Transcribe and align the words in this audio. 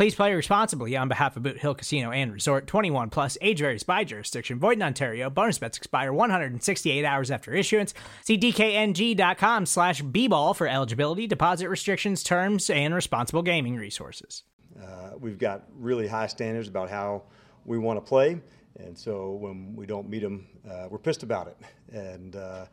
Please 0.00 0.14
play 0.14 0.32
responsibly 0.32 0.96
on 0.96 1.08
behalf 1.08 1.36
of 1.36 1.42
Boot 1.42 1.58
Hill 1.58 1.74
Casino 1.74 2.10
and 2.10 2.32
Resort 2.32 2.66
21 2.66 3.10
plus 3.10 3.36
age 3.42 3.58
varies 3.58 3.82
by 3.82 4.02
jurisdiction. 4.02 4.58
Void 4.58 4.78
in 4.78 4.82
Ontario. 4.82 5.28
Bonus 5.28 5.58
bets 5.58 5.76
expire 5.76 6.10
168 6.10 7.04
hours 7.04 7.30
after 7.30 7.52
issuance. 7.52 7.92
See 8.24 8.38
DKNG.com 8.38 9.66
slash 9.66 10.00
B 10.00 10.26
ball 10.26 10.54
for 10.54 10.66
eligibility, 10.66 11.26
deposit 11.26 11.68
restrictions, 11.68 12.22
terms, 12.22 12.70
and 12.70 12.94
responsible 12.94 13.42
gaming 13.42 13.76
resources. 13.76 14.44
Uh, 14.82 15.10
we've 15.18 15.36
got 15.36 15.64
really 15.76 16.08
high 16.08 16.28
standards 16.28 16.66
about 16.66 16.88
how 16.88 17.24
we 17.66 17.76
want 17.76 17.98
to 17.98 18.00
play. 18.00 18.40
And 18.78 18.96
so 18.96 19.32
when 19.32 19.76
we 19.76 19.84
don't 19.84 20.08
meet 20.08 20.22
them, 20.22 20.46
uh, 20.66 20.86
we're 20.88 20.96
pissed 20.96 21.24
about 21.24 21.46
it. 21.46 21.58
And, 21.92 22.36
uh, 22.36 22.64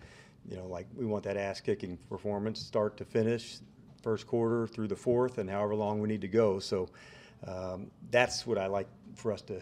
you 0.50 0.56
know, 0.56 0.68
like 0.68 0.88
we 0.96 1.06
want 1.06 1.26
that 1.26 1.36
ass 1.36 1.60
kicking 1.60 1.98
performance, 2.10 2.62
start 2.62 2.96
to 2.96 3.04
finish, 3.04 3.58
first 4.02 4.28
quarter 4.28 4.66
through 4.66 4.88
the 4.88 4.96
fourth, 4.96 5.40
and 5.40 5.50
however 5.50 5.76
long 5.76 6.00
we 6.00 6.08
need 6.08 6.22
to 6.22 6.30
go. 6.30 6.60
So 6.60 6.88
um, 7.46 7.92
that's 8.10 8.48
what 8.48 8.58
I 8.58 8.68
like 8.68 8.88
for 9.16 9.32
us 9.32 9.42
to 9.44 9.62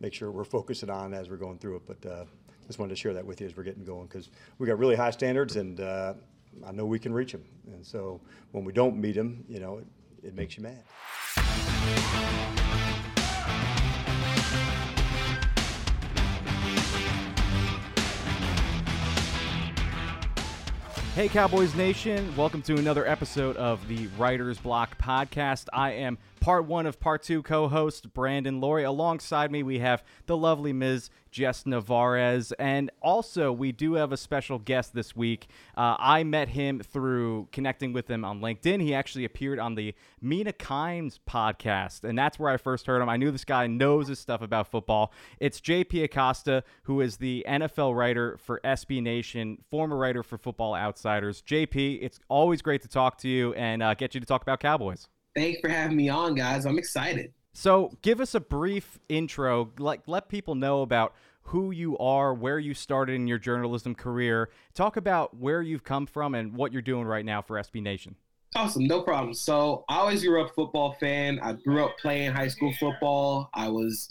make 0.00 0.12
sure 0.14 0.30
we're 0.30 0.44
focusing 0.44 0.90
on 0.90 1.14
as 1.14 1.28
we're 1.28 1.36
going 1.36 1.58
through 1.58 1.76
it. 1.76 1.82
But 1.86 2.10
uh, 2.10 2.24
just 2.66 2.78
wanted 2.78 2.90
to 2.90 2.96
share 2.96 3.14
that 3.14 3.24
with 3.24 3.40
you 3.40 3.46
as 3.46 3.56
we're 3.56 3.62
getting 3.62 3.84
going 3.84 4.06
because 4.06 4.30
we 4.58 4.66
got 4.66 4.78
really 4.78 4.96
high 4.96 5.10
standards, 5.10 5.56
and 5.56 5.80
uh, 5.80 6.14
I 6.66 6.72
know 6.72 6.86
we 6.86 6.98
can 6.98 7.12
reach 7.12 7.32
them. 7.32 7.44
And 7.68 7.84
so 7.84 8.20
when 8.52 8.64
we 8.64 8.72
don't 8.72 8.96
meet 8.96 9.14
them, 9.14 9.44
you 9.48 9.60
know, 9.60 9.78
it, 9.78 9.86
it 10.22 10.34
makes 10.34 10.56
you 10.56 10.62
mad. 10.62 10.82
Hey, 21.16 21.28
Cowboys 21.28 21.74
Nation. 21.74 22.30
Welcome 22.36 22.60
to 22.60 22.76
another 22.76 23.06
episode 23.08 23.56
of 23.56 23.88
the 23.88 24.06
Writer's 24.18 24.58
Block 24.58 24.98
podcast. 24.98 25.66
I 25.72 25.92
am 25.92 26.18
part 26.40 26.66
one 26.66 26.86
of 26.86 27.00
part 27.00 27.22
two 27.22 27.42
co 27.42 27.68
host 27.68 28.12
Brandon 28.12 28.60
Loree. 28.60 28.86
Alongside 28.86 29.50
me, 29.50 29.62
we 29.62 29.78
have 29.80 30.02
the 30.26 30.36
lovely 30.36 30.72
Ms. 30.72 31.10
Jess 31.36 31.64
Nevarez. 31.64 32.50
And 32.58 32.90
also, 33.02 33.52
we 33.52 33.70
do 33.70 33.92
have 33.94 34.10
a 34.10 34.16
special 34.16 34.58
guest 34.58 34.94
this 34.94 35.14
week. 35.14 35.48
Uh, 35.76 35.94
I 35.98 36.24
met 36.24 36.48
him 36.48 36.80
through 36.80 37.48
connecting 37.52 37.92
with 37.92 38.10
him 38.10 38.24
on 38.24 38.40
LinkedIn. 38.40 38.80
He 38.80 38.94
actually 38.94 39.26
appeared 39.26 39.58
on 39.58 39.74
the 39.74 39.94
Mina 40.22 40.54
Kimes 40.54 41.18
podcast, 41.28 42.04
and 42.04 42.18
that's 42.18 42.38
where 42.38 42.50
I 42.50 42.56
first 42.56 42.86
heard 42.86 43.02
him. 43.02 43.10
I 43.10 43.18
knew 43.18 43.30
this 43.30 43.44
guy 43.44 43.66
knows 43.66 44.08
his 44.08 44.18
stuff 44.18 44.40
about 44.40 44.70
football. 44.70 45.12
It's 45.38 45.60
JP 45.60 46.04
Acosta, 46.04 46.64
who 46.84 47.02
is 47.02 47.18
the 47.18 47.44
NFL 47.46 47.94
writer 47.94 48.38
for 48.38 48.58
SB 48.64 49.02
Nation, 49.02 49.58
former 49.70 49.98
writer 49.98 50.22
for 50.22 50.38
Football 50.38 50.74
Outsiders. 50.74 51.42
JP, 51.42 51.98
it's 52.00 52.18
always 52.28 52.62
great 52.62 52.80
to 52.80 52.88
talk 52.88 53.18
to 53.18 53.28
you 53.28 53.52
and 53.52 53.82
uh, 53.82 53.92
get 53.92 54.14
you 54.14 54.20
to 54.20 54.26
talk 54.26 54.40
about 54.40 54.60
Cowboys. 54.60 55.08
Thanks 55.36 55.60
for 55.60 55.68
having 55.68 55.96
me 55.96 56.08
on, 56.08 56.34
guys. 56.34 56.64
I'm 56.64 56.78
excited. 56.78 57.32
So, 57.52 57.92
give 58.00 58.20
us 58.20 58.34
a 58.34 58.40
brief 58.40 58.98
intro. 59.08 59.70
Like, 59.78 60.00
let 60.06 60.28
people 60.30 60.54
know 60.54 60.80
about 60.80 61.14
who 61.42 61.70
you 61.70 61.96
are, 61.98 62.34
where 62.34 62.58
you 62.58 62.72
started 62.72 63.14
in 63.14 63.26
your 63.26 63.38
journalism 63.38 63.94
career. 63.94 64.48
Talk 64.74 64.96
about 64.96 65.36
where 65.36 65.60
you've 65.60 65.84
come 65.84 66.06
from 66.06 66.34
and 66.34 66.54
what 66.54 66.72
you're 66.72 66.82
doing 66.82 67.06
right 67.06 67.24
now 67.24 67.42
for 67.42 67.56
SB 67.56 67.82
Nation. 67.82 68.16
Awesome, 68.54 68.86
no 68.86 69.02
problem. 69.02 69.34
So, 69.34 69.84
I 69.90 69.96
always 69.96 70.24
grew 70.24 70.42
up 70.42 70.50
a 70.50 70.54
football 70.54 70.96
fan. 70.98 71.38
I 71.40 71.52
grew 71.52 71.84
up 71.84 71.98
playing 71.98 72.32
high 72.32 72.48
school 72.48 72.72
football. 72.80 73.50
I 73.52 73.68
was 73.68 74.08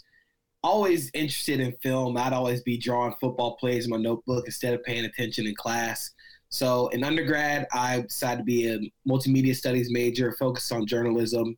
always 0.62 1.10
interested 1.12 1.58
in 1.58 1.72
film. 1.82 2.16
I'd 2.16 2.32
always 2.32 2.62
be 2.62 2.78
drawing 2.78 3.14
football 3.20 3.56
plays 3.56 3.84
in 3.84 3.90
my 3.90 3.96
notebook 3.96 4.44
instead 4.46 4.74
of 4.74 4.84
paying 4.84 5.04
attention 5.04 5.46
in 5.46 5.56
class. 5.56 6.10
So 6.56 6.88
in 6.88 7.04
undergrad, 7.04 7.66
I 7.70 8.00
decided 8.00 8.38
to 8.38 8.44
be 8.44 8.70
a 8.70 8.78
multimedia 9.06 9.54
studies 9.54 9.90
major, 9.90 10.32
focused 10.38 10.72
on 10.72 10.86
journalism. 10.86 11.54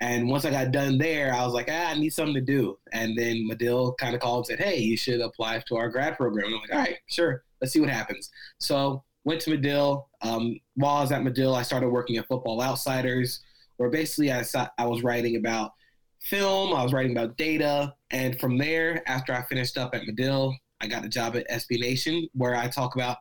And 0.00 0.28
once 0.28 0.44
I 0.44 0.50
got 0.50 0.72
done 0.72 0.98
there, 0.98 1.32
I 1.32 1.42
was 1.42 1.54
like, 1.54 1.70
ah, 1.70 1.88
I 1.88 1.94
need 1.94 2.12
something 2.12 2.34
to 2.34 2.42
do. 2.42 2.78
And 2.92 3.16
then 3.16 3.46
Medill 3.48 3.94
kind 3.94 4.14
of 4.14 4.20
called 4.20 4.40
and 4.50 4.58
said, 4.58 4.60
hey, 4.62 4.76
you 4.76 4.94
should 4.94 5.22
apply 5.22 5.62
to 5.68 5.76
our 5.76 5.88
grad 5.88 6.18
program. 6.18 6.48
And 6.48 6.56
I'm 6.56 6.60
like, 6.60 6.74
all 6.74 6.80
right, 6.80 6.98
sure, 7.06 7.44
let's 7.62 7.72
see 7.72 7.80
what 7.80 7.88
happens. 7.88 8.30
So 8.58 9.02
went 9.24 9.40
to 9.40 9.50
Medill. 9.50 10.10
Um, 10.20 10.60
while 10.74 10.96
I 10.96 11.00
was 11.00 11.12
at 11.12 11.24
Medill, 11.24 11.54
I 11.54 11.62
started 11.62 11.88
working 11.88 12.18
at 12.18 12.28
Football 12.28 12.60
Outsiders, 12.60 13.40
where 13.78 13.88
basically 13.88 14.32
I, 14.32 14.42
saw, 14.42 14.68
I 14.76 14.86
was 14.86 15.02
writing 15.02 15.36
about 15.36 15.72
film, 16.20 16.74
I 16.74 16.82
was 16.82 16.92
writing 16.92 17.12
about 17.12 17.38
data. 17.38 17.94
And 18.10 18.38
from 18.38 18.58
there, 18.58 19.02
after 19.08 19.32
I 19.32 19.44
finished 19.44 19.78
up 19.78 19.94
at 19.94 20.02
Medill, 20.04 20.54
I 20.82 20.88
got 20.88 21.06
a 21.06 21.08
job 21.08 21.36
at 21.36 21.48
SB 21.48 21.80
Nation, 21.80 22.28
where 22.34 22.54
I 22.54 22.68
talk 22.68 22.96
about 22.96 23.16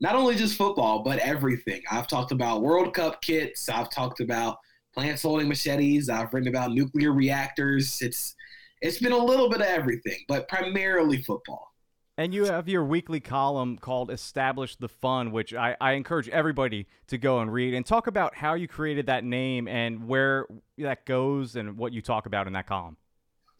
not 0.00 0.14
only 0.14 0.34
just 0.34 0.56
football, 0.56 1.02
but 1.02 1.18
everything. 1.18 1.82
I've 1.90 2.06
talked 2.06 2.32
about 2.32 2.62
World 2.62 2.94
Cup 2.94 3.20
kits. 3.20 3.68
I've 3.68 3.90
talked 3.90 4.20
about 4.20 4.58
plants 4.94 5.22
holding 5.22 5.48
machetes. 5.48 6.08
I've 6.08 6.32
written 6.32 6.48
about 6.48 6.72
nuclear 6.72 7.12
reactors. 7.12 7.98
It's 8.00 8.34
it's 8.80 8.98
been 8.98 9.12
a 9.12 9.18
little 9.18 9.50
bit 9.50 9.60
of 9.60 9.66
everything, 9.66 10.18
but 10.28 10.48
primarily 10.48 11.22
football. 11.22 11.72
And 12.16 12.34
you 12.34 12.44
have 12.46 12.68
your 12.68 12.84
weekly 12.84 13.20
column 13.20 13.78
called 13.78 14.10
Establish 14.10 14.76
the 14.76 14.88
Fun, 14.88 15.30
which 15.30 15.54
I, 15.54 15.76
I 15.80 15.92
encourage 15.92 16.28
everybody 16.28 16.86
to 17.08 17.18
go 17.18 17.40
and 17.40 17.52
read 17.52 17.74
and 17.74 17.86
talk 17.86 18.08
about 18.08 18.34
how 18.34 18.54
you 18.54 18.66
created 18.66 19.06
that 19.06 19.24
name 19.24 19.68
and 19.68 20.08
where 20.08 20.46
that 20.78 21.06
goes 21.06 21.54
and 21.54 21.76
what 21.76 21.92
you 21.92 22.02
talk 22.02 22.26
about 22.26 22.48
in 22.48 22.54
that 22.54 22.66
column 22.66 22.96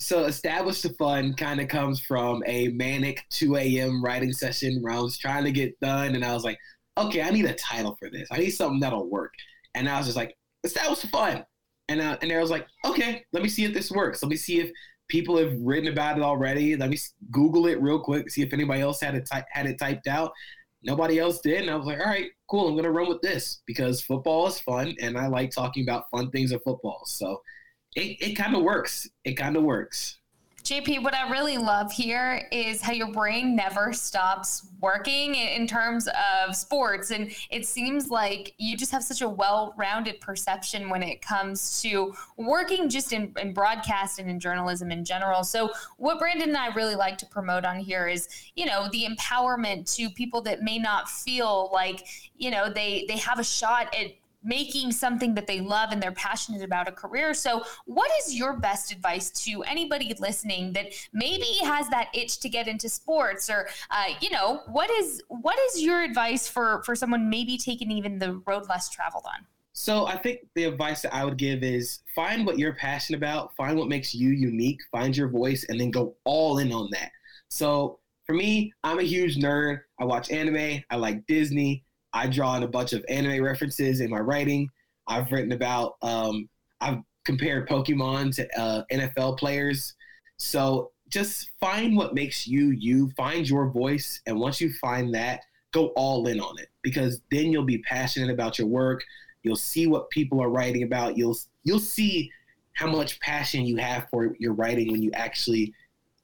so 0.01 0.25
establish 0.25 0.83
the 0.83 0.91
fun 0.91 1.35
kind 1.35 1.61
of 1.61 1.69
comes 1.69 2.01
from 2.01 2.43
a 2.47 2.69
manic 2.69 3.25
2 3.31 3.57
a.m. 3.57 4.03
writing 4.03 4.33
session 4.33 4.79
where 4.81 4.93
I 4.93 5.01
was 5.01 5.19
trying 5.19 5.45
to 5.45 5.51
get 5.53 5.79
done 5.81 6.15
and 6.15 6.25
I 6.25 6.35
was 6.35 6.45
like, 6.45 6.59
okay, 6.97 7.23
I 7.23 7.31
need 7.31 7.47
a 7.47 7.55
title 7.55 7.97
for 7.99 8.09
this. 8.11 8.29
I 8.31 8.39
need 8.39 8.51
something 8.51 8.81
that'll 8.81 9.09
work. 9.09 9.33
And 9.75 9.89
I 9.89 9.99
was 9.99 10.07
just 10.07 10.17
like, 10.17 10.37
establish 10.65 11.01
the 11.01 11.09
fun. 11.09 11.45
And 11.89 12.01
uh, 12.01 12.19
and 12.21 12.31
I 12.31 12.41
was 12.41 12.51
like, 12.51 12.67
okay, 12.85 13.25
let 13.33 13.43
me 13.43 13.49
see 13.49 13.65
if 13.65 13.73
this 13.73 13.91
works. 13.91 14.23
Let 14.23 14.29
me 14.29 14.37
see 14.37 14.61
if 14.61 14.71
people 15.09 15.39
have 15.39 15.55
written 15.59 15.91
about 15.91 16.19
it 16.19 16.23
already. 16.23 16.77
Let 16.77 16.91
me 16.91 16.99
Google 17.31 17.67
it 17.67 17.81
real 17.81 17.99
quick, 17.99 18.31
see 18.31 18.43
if 18.43 18.53
anybody 18.53 18.83
else 18.83 19.01
had 19.01 19.15
it 19.15 19.27
ty- 19.31 19.47
had 19.51 19.67
it 19.67 19.79
typed 19.79 20.07
out. 20.07 20.33
Nobody 20.83 21.19
else 21.19 21.41
did, 21.41 21.63
and 21.63 21.71
I 21.71 21.77
was 21.77 21.87
like, 21.87 21.99
all 21.99 22.07
right, 22.07 22.31
cool. 22.49 22.69
I'm 22.69 22.77
gonna 22.77 22.91
run 22.91 23.09
with 23.09 23.23
this 23.23 23.63
because 23.67 24.03
football 24.03 24.47
is 24.47 24.61
fun, 24.61 24.95
and 25.01 25.17
I 25.17 25.29
like 25.29 25.51
talking 25.51 25.83
about 25.83 26.11
fun 26.11 26.31
things 26.31 26.53
of 26.53 26.63
football. 26.63 27.03
So 27.07 27.41
it, 27.99 28.17
it 28.21 28.35
kind 28.35 28.55
of 28.55 28.63
works. 28.63 29.09
It 29.25 29.35
kind 29.35 29.57
of 29.57 29.63
works. 29.63 30.19
JP, 30.65 31.03
what 31.03 31.15
I 31.15 31.31
really 31.31 31.57
love 31.57 31.91
here 31.91 32.47
is 32.53 32.83
how 32.83 32.93
your 32.93 33.11
brain 33.11 33.57
never 33.57 33.95
stops 33.95 34.69
working 34.81 35.35
in 35.35 35.67
terms 35.67 36.09
of 36.09 36.55
sports. 36.55 37.11
And 37.11 37.35
it 37.51 37.65
seems 37.67 38.11
like 38.11 38.55
you 38.59 38.77
just 38.77 38.93
have 38.93 39.03
such 39.03 39.23
a 39.23 39.29
well 39.29 39.73
rounded 39.79 40.21
perception 40.21 40.91
when 40.91 41.03
it 41.03 41.23
comes 41.23 41.81
to 41.81 42.13
working 42.37 42.91
just 42.91 43.15
in, 43.15 43.33
in 43.41 43.55
broadcast 43.55 44.19
and 44.19 44.29
in 44.29 44.39
journalism 44.39 44.91
in 44.91 45.07
general. 45.07 45.43
So, 45.43 45.73
what 45.97 46.19
Brandon 46.19 46.51
and 46.51 46.59
I 46.59 46.67
really 46.75 46.97
like 46.97 47.17
to 47.19 47.27
promote 47.27 47.65
on 47.65 47.79
here 47.79 48.07
is, 48.07 48.29
you 48.55 48.67
know, 48.67 48.89
the 48.93 49.07
empowerment 49.07 49.91
to 49.97 50.11
people 50.11 50.43
that 50.43 50.63
may 50.63 50.79
not 50.79 51.09
feel 51.09 51.71
like, 51.73 52.07
you 52.37 52.51
know, 52.51 52.69
they, 52.69 53.07
they 53.09 53.17
have 53.17 53.39
a 53.39 53.45
shot 53.45 53.95
at 53.99 54.09
making 54.43 54.93
something 54.93 55.35
that 55.35 55.47
they 55.47 55.61
love 55.61 55.91
and 55.91 56.03
they're 56.03 56.13
passionate 56.13 56.63
about 56.63 56.89
a 56.89 56.93
career. 56.93 57.35
So, 57.35 57.63
what 57.87 58.11
is 58.21 58.35
your 58.35 58.59
best 58.59 58.93
advice 58.93 59.31
to 59.45 59.63
anybody 59.65 60.15
listening 60.19 60.73
that 60.75 60.93
maybe 61.13 61.59
has 61.63 61.89
that 61.89 62.09
itch 62.15 62.41
to 62.41 62.49
get 62.49 62.69
into 62.69 62.89
sports, 62.89 63.51
or 63.51 63.69
uh, 63.91 64.07
you 64.21 64.31
know, 64.31 64.63
what 64.69 64.91
is 64.91 65.23
what 65.29 65.59
is 65.71 65.83
your 65.83 66.03
advice 66.03 66.49
for 66.49 66.83
for 66.85 66.95
someone 66.95 67.29
maybe 67.29 67.59
taking 67.59 67.91
even 67.91 68.19
the 68.19 68.41
road 68.47 68.69
less 68.69 68.89
traveled 68.89 69.25
on? 69.27 69.45
So, 69.73 70.07
I 70.07 70.17
think 70.17 70.41
the 70.55 70.65
advice 70.65 71.03
that 71.03 71.15
I 71.15 71.25
would 71.25 71.37
give 71.37 71.63
is 71.63 72.01
find 72.15 72.47
what 72.47 72.59
you're 72.59 72.75
passionate 72.75 73.19
about, 73.19 73.55
find 73.57 73.79
what 73.79 73.89
makes 73.89 74.15
you 74.15 74.31
unique, 74.31 74.81
find 74.91 75.17
your 75.17 75.29
voice, 75.29 75.67
and 75.69 75.81
then 75.81 75.91
go 75.91 76.15
all 76.25 76.59
in 76.59 76.73
on 76.73 76.89
that. 76.93 77.11
So, 77.49 77.99
for 78.25 78.35
me, 78.35 78.73
I'm 78.85 78.99
a 78.99 79.05
huge 79.05 79.37
nerd. 79.37 79.81
I 79.99 80.05
watch 80.05 80.31
anime. 80.31 80.83
I 80.91 80.97
like 80.97 81.27
Disney 81.27 81.85
I 82.13 82.27
draw 82.27 82.57
in 82.57 82.63
a 82.63 82.69
bunch 82.69 82.93
of 82.93 83.05
anime 83.09 83.43
references 83.43 84.01
in 84.01 84.11
my 84.11 84.21
writing. 84.21 84.69
I've 85.07 85.31
written 85.31 85.53
about, 85.53 85.97
um, 86.03 86.49
I've 86.81 86.99
compared 87.25 87.69
Pokemon 87.69 88.35
to 88.37 88.61
uh, 88.61 88.83
NFL 88.91 89.39
players. 89.39 89.95
So 90.39 90.93
just 91.09 91.51
find 91.61 91.97
what 91.97 92.15
makes 92.15 92.47
you 92.47 92.71
you, 92.71 93.11
find 93.17 93.49
your 93.49 93.71
voice. 93.71 94.21
And 94.27 94.39
once 94.39 94.61
you 94.61 94.73
find 94.75 95.15
that, 95.15 95.41
go 95.73 95.89
all 95.89 96.27
in 96.29 96.41
on 96.41 96.59
it 96.59 96.69
because 96.83 97.21
then 97.31 97.53
you'll 97.53 97.65
be 97.65 97.79
passionate 97.79 98.31
about 98.31 98.59
your 98.59 98.67
work. 98.67 99.05
You'll 99.43 99.57
see 99.57 99.87
what 99.87 100.11
people 100.11 100.43
are 100.43 100.49
writing 100.49 100.83
about. 100.83 101.17
You'll 101.17 101.37
you'll 101.65 101.79
see 101.79 102.31
how 102.73 102.87
much 102.87 103.21
passion 103.21 103.65
you 103.65 103.77
have 103.77 104.09
for 104.11 104.35
your 104.39 104.53
writing 104.53 104.91
when 104.93 105.03
you 105.03 105.11
actually 105.13 105.75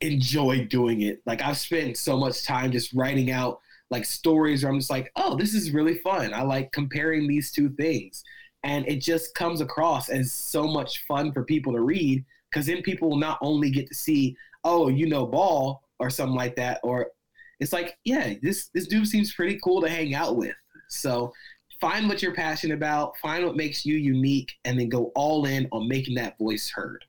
enjoy 0.00 0.66
doing 0.66 1.02
it. 1.02 1.20
Like 1.26 1.42
I've 1.42 1.58
spent 1.58 1.96
so 1.96 2.16
much 2.16 2.44
time 2.44 2.72
just 2.72 2.92
writing 2.92 3.30
out 3.30 3.60
like 3.94 4.04
stories 4.04 4.64
where 4.64 4.72
I'm 4.72 4.78
just 4.80 4.90
like, 4.90 5.12
oh, 5.14 5.36
this 5.36 5.54
is 5.54 5.70
really 5.70 5.98
fun. 5.98 6.34
I 6.34 6.42
like 6.42 6.72
comparing 6.72 7.28
these 7.28 7.52
two 7.52 7.70
things. 7.70 8.24
And 8.64 8.86
it 8.88 9.00
just 9.00 9.34
comes 9.36 9.60
across 9.60 10.08
as 10.08 10.32
so 10.32 10.66
much 10.66 11.04
fun 11.06 11.32
for 11.32 11.44
people 11.44 11.72
to 11.74 11.80
read 11.80 12.24
because 12.50 12.66
then 12.66 12.82
people 12.82 13.08
will 13.10 13.18
not 13.18 13.38
only 13.40 13.70
get 13.70 13.86
to 13.88 13.94
see, 13.94 14.36
oh, 14.64 14.88
you 14.88 15.06
know, 15.06 15.26
ball 15.26 15.84
or 16.00 16.10
something 16.10 16.34
like 16.34 16.56
that, 16.56 16.80
or 16.82 17.12
it's 17.60 17.72
like, 17.72 17.96
yeah, 18.04 18.34
this 18.42 18.68
this 18.74 18.88
dude 18.88 19.06
seems 19.06 19.32
pretty 19.32 19.60
cool 19.62 19.80
to 19.80 19.88
hang 19.88 20.14
out 20.14 20.36
with. 20.36 20.56
So 20.88 21.32
find 21.80 22.08
what 22.08 22.20
you're 22.20 22.34
passionate 22.34 22.74
about, 22.74 23.16
find 23.18 23.44
what 23.46 23.56
makes 23.56 23.86
you 23.86 23.96
unique, 23.96 24.50
and 24.64 24.78
then 24.78 24.88
go 24.88 25.12
all 25.14 25.46
in 25.46 25.68
on 25.70 25.86
making 25.86 26.16
that 26.16 26.36
voice 26.38 26.68
heard. 26.68 27.04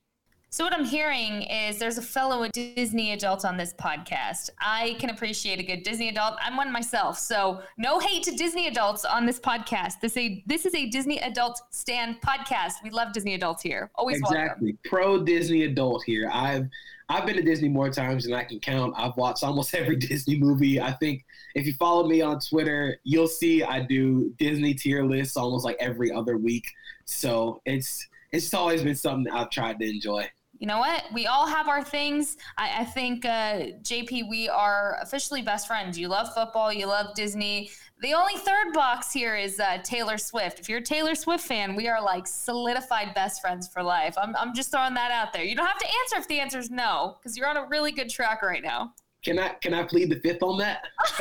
So 0.55 0.63
what 0.63 0.73
I'm 0.73 0.85
hearing 0.85 1.41
is 1.41 1.79
there's 1.79 1.97
a 1.97 2.01
fellow 2.01 2.47
Disney 2.47 3.11
adult 3.11 3.43
on 3.43 3.57
this 3.57 3.73
podcast. 3.73 4.49
I 4.61 4.95
can 4.99 5.09
appreciate 5.09 5.59
a 5.59 5.63
good 5.63 5.83
Disney 5.83 6.07
adult. 6.07 6.35
I'm 6.41 6.55
one 6.55 6.71
myself, 6.71 7.19
so 7.19 7.61
no 7.77 7.99
hate 7.99 8.23
to 8.23 8.31
Disney 8.31 8.67
adults 8.67 9.03
on 9.03 9.25
this 9.25 9.37
podcast. 9.37 9.99
This 10.01 10.15
a 10.15 10.41
this 10.47 10.65
is 10.65 10.73
a 10.73 10.85
Disney 10.85 11.19
adult 11.19 11.61
stand 11.71 12.21
podcast. 12.21 12.75
We 12.85 12.89
love 12.89 13.11
Disney 13.11 13.33
adults 13.33 13.63
here. 13.63 13.91
Always 13.95 14.19
exactly 14.19 14.77
pro 14.85 15.21
Disney 15.25 15.65
adult 15.65 16.05
here. 16.05 16.29
I've 16.31 16.69
I've 17.09 17.25
been 17.25 17.35
to 17.35 17.41
Disney 17.41 17.67
more 17.67 17.89
times 17.89 18.23
than 18.23 18.33
I 18.33 18.45
can 18.45 18.61
count. 18.61 18.93
I've 18.95 19.17
watched 19.17 19.43
almost 19.43 19.75
every 19.75 19.97
Disney 19.97 20.39
movie. 20.39 20.79
I 20.79 20.93
think 20.93 21.25
if 21.55 21.65
you 21.65 21.73
follow 21.73 22.07
me 22.07 22.21
on 22.21 22.39
Twitter, 22.39 22.97
you'll 23.03 23.27
see 23.27 23.61
I 23.61 23.81
do 23.81 24.33
Disney 24.37 24.73
tier 24.73 25.03
lists 25.03 25.35
almost 25.35 25.65
like 25.65 25.75
every 25.81 26.13
other 26.13 26.37
week. 26.37 26.71
So 27.03 27.61
it's 27.65 28.07
it's 28.31 28.53
always 28.53 28.83
been 28.83 28.95
something 28.95 29.29
I've 29.33 29.49
tried 29.49 29.79
to 29.79 29.89
enjoy 29.89 30.29
you 30.65 30.67
know 30.67 30.79
what? 30.79 31.03
We 31.13 31.27
all 31.27 31.45
have 31.45 31.67
our 31.67 31.83
things. 31.83 32.37
I, 32.57 32.79
I 32.79 32.85
think, 32.85 33.23
uh, 33.23 33.77
JP, 33.83 34.27
we 34.27 34.49
are 34.49 34.97
officially 34.99 35.43
best 35.43 35.67
friends. 35.67 35.95
You 35.95 36.07
love 36.07 36.33
football, 36.33 36.73
you 36.73 36.87
love 36.87 37.13
Disney. 37.13 37.69
The 38.01 38.15
only 38.15 38.33
third 38.37 38.73
box 38.73 39.13
here 39.13 39.35
is 39.35 39.59
uh, 39.59 39.77
Taylor 39.83 40.17
Swift. 40.17 40.59
If 40.59 40.67
you're 40.67 40.79
a 40.79 40.83
Taylor 40.83 41.13
Swift 41.13 41.45
fan, 41.45 41.75
we 41.75 41.87
are 41.87 42.01
like 42.01 42.25
solidified 42.25 43.13
best 43.13 43.41
friends 43.41 43.67
for 43.67 43.83
life. 43.83 44.15
I'm, 44.17 44.35
I'm 44.35 44.55
just 44.55 44.71
throwing 44.71 44.95
that 44.95 45.11
out 45.11 45.33
there. 45.33 45.43
You 45.43 45.55
don't 45.55 45.67
have 45.67 45.77
to 45.77 45.85
answer 45.85 46.17
if 46.17 46.27
the 46.27 46.39
answer 46.39 46.57
is 46.57 46.71
no, 46.71 47.17
because 47.19 47.37
you're 47.37 47.47
on 47.47 47.57
a 47.57 47.67
really 47.67 47.91
good 47.91 48.09
track 48.09 48.41
right 48.41 48.63
now. 48.63 48.91
Can 49.23 49.37
I 49.37 49.49
can 49.61 49.75
I 49.75 49.83
plead 49.83 50.09
the 50.09 50.19
fifth 50.19 50.41
on 50.41 50.57
that? 50.57 50.85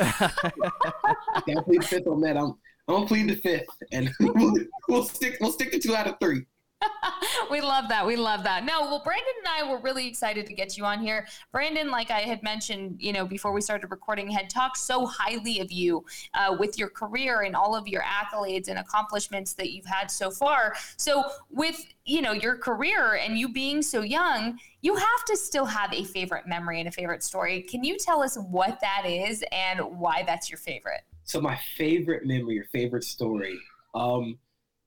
can 1.45 1.59
I 1.59 1.61
plead 1.61 1.83
the 1.83 1.87
fifth 1.87 2.07
on 2.07 2.19
that? 2.21 2.35
I'm 2.35 2.55
I'm 2.87 2.95
gonna 2.95 3.07
plead 3.07 3.29
the 3.29 3.35
fifth, 3.35 3.67
and 3.91 4.11
we'll, 4.19 4.55
we'll 4.87 5.03
stick 5.03 5.37
we'll 5.39 5.51
stick 5.51 5.71
to 5.71 5.79
two 5.79 5.95
out 5.95 6.07
of 6.07 6.15
three. 6.19 6.45
we 7.51 7.61
love 7.61 7.89
that. 7.89 8.05
We 8.05 8.15
love 8.15 8.43
that. 8.43 8.65
No, 8.65 8.81
well, 8.81 9.01
Brandon 9.03 9.33
and 9.39 9.47
I 9.47 9.69
were 9.69 9.79
really 9.79 10.07
excited 10.07 10.45
to 10.47 10.53
get 10.53 10.77
you 10.77 10.85
on 10.85 10.99
here. 10.99 11.27
Brandon, 11.51 11.89
like 11.89 12.11
I 12.11 12.21
had 12.21 12.43
mentioned, 12.43 12.97
you 12.99 13.13
know, 13.13 13.25
before 13.25 13.53
we 13.53 13.61
started 13.61 13.89
recording, 13.91 14.29
had 14.29 14.49
talked 14.49 14.77
so 14.77 15.05
highly 15.05 15.59
of 15.59 15.71
you 15.71 16.05
uh, 16.33 16.55
with 16.59 16.77
your 16.77 16.89
career 16.89 17.41
and 17.41 17.55
all 17.55 17.75
of 17.75 17.87
your 17.87 18.03
accolades 18.03 18.67
and 18.67 18.79
accomplishments 18.79 19.53
that 19.53 19.71
you've 19.71 19.85
had 19.85 20.11
so 20.11 20.29
far. 20.31 20.75
So, 20.97 21.23
with 21.49 21.85
you 22.05 22.21
know 22.21 22.33
your 22.33 22.57
career 22.57 23.15
and 23.15 23.37
you 23.37 23.49
being 23.49 23.81
so 23.81 24.01
young, 24.01 24.59
you 24.81 24.95
have 24.95 25.25
to 25.27 25.37
still 25.37 25.65
have 25.65 25.93
a 25.93 26.03
favorite 26.03 26.47
memory 26.47 26.79
and 26.79 26.87
a 26.87 26.91
favorite 26.91 27.23
story. 27.23 27.61
Can 27.61 27.83
you 27.83 27.97
tell 27.97 28.21
us 28.21 28.37
what 28.37 28.79
that 28.81 29.05
is 29.05 29.43
and 29.51 29.79
why 29.79 30.23
that's 30.25 30.49
your 30.49 30.59
favorite? 30.59 31.01
So, 31.23 31.41
my 31.41 31.59
favorite 31.77 32.25
memory 32.25 32.59
or 32.59 32.65
favorite 32.65 33.03
story. 33.03 33.57
Um, 33.93 34.37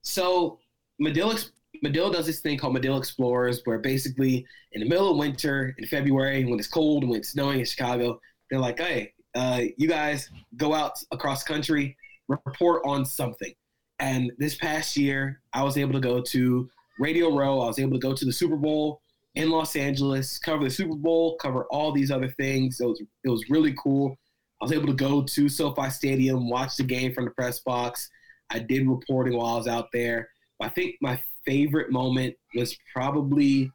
so 0.03 0.59
Medill 0.99 1.35
Medill 1.83 2.11
does 2.11 2.27
this 2.27 2.41
thing 2.41 2.59
called 2.59 2.75
Medill 2.75 2.99
Explorers, 2.99 3.61
where 3.65 3.79
basically 3.79 4.47
in 4.73 4.81
the 4.81 4.89
middle 4.89 5.11
of 5.11 5.17
winter, 5.17 5.75
in 5.79 5.87
February, 5.87 6.45
when 6.45 6.59
it's 6.59 6.69
cold 6.69 7.03
and 7.03 7.11
when 7.11 7.21
it's 7.21 7.31
snowing 7.31 7.61
in 7.61 7.65
Chicago, 7.65 8.21
they're 8.51 8.61
like, 8.61 8.79
hey, 8.79 9.13
uh, 9.35 9.63
you 9.77 9.89
guys 9.89 10.31
go 10.57 10.75
out 10.75 10.93
across 11.13 11.43
country, 11.43 11.97
report 12.29 12.83
on 12.85 13.05
something. 13.05 13.53
And 13.99 14.33
this 14.39 14.57
past 14.57 14.97
year, 14.97 15.41
I 15.53 15.63
was 15.63 15.77
able 15.77 15.93
to 15.93 16.01
go 16.01 16.21
to 16.21 16.69
Radio 16.99 17.37
Row. 17.37 17.61
I 17.61 17.67
was 17.67 17.79
able 17.79 17.93
to 17.93 17.99
go 17.99 18.15
to 18.15 18.25
the 18.25 18.33
Super 18.33 18.57
Bowl 18.57 19.01
in 19.35 19.51
Los 19.51 19.77
Angeles, 19.77 20.39
cover 20.39 20.65
the 20.65 20.71
Super 20.71 20.95
Bowl, 20.95 21.37
cover 21.37 21.65
all 21.67 21.93
these 21.93 22.11
other 22.11 22.29
things. 22.31 22.81
It 22.81 22.87
was 22.87 23.01
it 23.25 23.29
was 23.29 23.45
really 23.51 23.75
cool. 23.83 24.17
I 24.61 24.65
was 24.65 24.73
able 24.73 24.89
to 24.89 24.95
go 24.95 25.23
to 25.23 25.49
SoFi 25.49 25.91
Stadium, 25.91 26.49
watch 26.49 26.77
the 26.77 26.83
game 26.83 27.15
from 27.15 27.25
the 27.25 27.31
press 27.31 27.61
box. 27.61 28.09
I 28.51 28.59
did 28.59 28.89
reporting 28.89 29.37
while 29.37 29.55
I 29.55 29.57
was 29.57 29.69
out 29.69 29.89
there. 29.93 30.29
I 30.61 30.69
think 30.69 30.97
my 31.01 31.23
favorite 31.49 31.91
moment 31.91 32.37
was 32.55 32.77
probably 32.93 33.73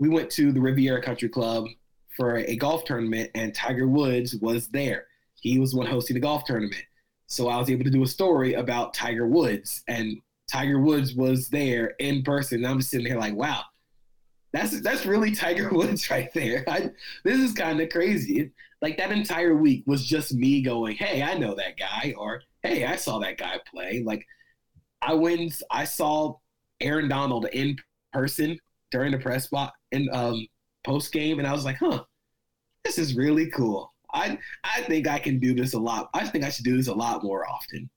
we 0.00 0.08
went 0.08 0.28
to 0.30 0.50
the 0.50 0.60
Riviera 0.60 1.00
Country 1.00 1.28
Club 1.28 1.66
for 2.16 2.38
a 2.38 2.56
golf 2.56 2.84
tournament, 2.84 3.30
and 3.36 3.54
Tiger 3.54 3.86
Woods 3.86 4.34
was 4.36 4.66
there. 4.68 5.06
He 5.40 5.60
was 5.60 5.70
the 5.70 5.78
one 5.78 5.86
hosting 5.86 6.14
the 6.14 6.20
golf 6.20 6.44
tournament. 6.44 6.82
So 7.28 7.48
I 7.48 7.56
was 7.58 7.70
able 7.70 7.84
to 7.84 7.90
do 7.90 8.02
a 8.02 8.06
story 8.08 8.54
about 8.54 8.92
Tiger 8.92 9.28
Woods, 9.28 9.84
and 9.86 10.20
Tiger 10.50 10.80
Woods 10.80 11.14
was 11.14 11.48
there 11.48 11.94
in 12.00 12.24
person. 12.24 12.58
And 12.58 12.66
I'm 12.66 12.78
just 12.78 12.90
sitting 12.90 13.06
here 13.06 13.18
like, 13.18 13.36
wow, 13.36 13.62
that's 14.52 14.80
that's 14.82 15.06
really 15.06 15.32
Tiger 15.32 15.68
Woods 15.72 16.10
right 16.10 16.32
there. 16.34 16.64
I, 16.66 16.90
this 17.22 17.38
is 17.38 17.52
kind 17.52 17.80
of 17.80 17.88
crazy. 17.88 18.50
Like 18.80 18.96
that 18.96 19.12
entire 19.12 19.54
week 19.54 19.84
was 19.86 20.04
just 20.04 20.34
me 20.34 20.60
going, 20.62 20.96
hey, 20.96 21.22
I 21.22 21.38
know 21.38 21.54
that 21.54 21.78
guy, 21.78 22.14
or 22.18 22.42
hey, 22.64 22.84
I 22.84 22.96
saw 22.96 23.20
that 23.20 23.38
guy 23.38 23.60
play. 23.72 24.02
Like 24.04 24.26
I 25.00 25.14
went, 25.14 25.62
I 25.70 25.84
saw 25.84 26.38
Aaron 26.82 27.08
Donald 27.08 27.46
in 27.52 27.76
person 28.12 28.58
during 28.90 29.12
the 29.12 29.18
press 29.18 29.48
box 29.48 29.72
in 29.92 30.08
um, 30.12 30.46
post 30.84 31.12
game, 31.12 31.38
and 31.38 31.48
I 31.48 31.52
was 31.52 31.64
like, 31.64 31.76
huh, 31.76 32.04
this 32.84 32.98
is 32.98 33.16
really 33.16 33.50
cool. 33.50 33.92
I 34.12 34.38
I 34.64 34.82
think 34.82 35.08
I 35.08 35.18
can 35.18 35.38
do 35.38 35.54
this 35.54 35.74
a 35.74 35.78
lot. 35.78 36.10
I 36.14 36.26
think 36.26 36.44
I 36.44 36.50
should 36.50 36.64
do 36.64 36.76
this 36.76 36.88
a 36.88 36.94
lot 36.94 37.24
more 37.24 37.48
often. 37.48 37.88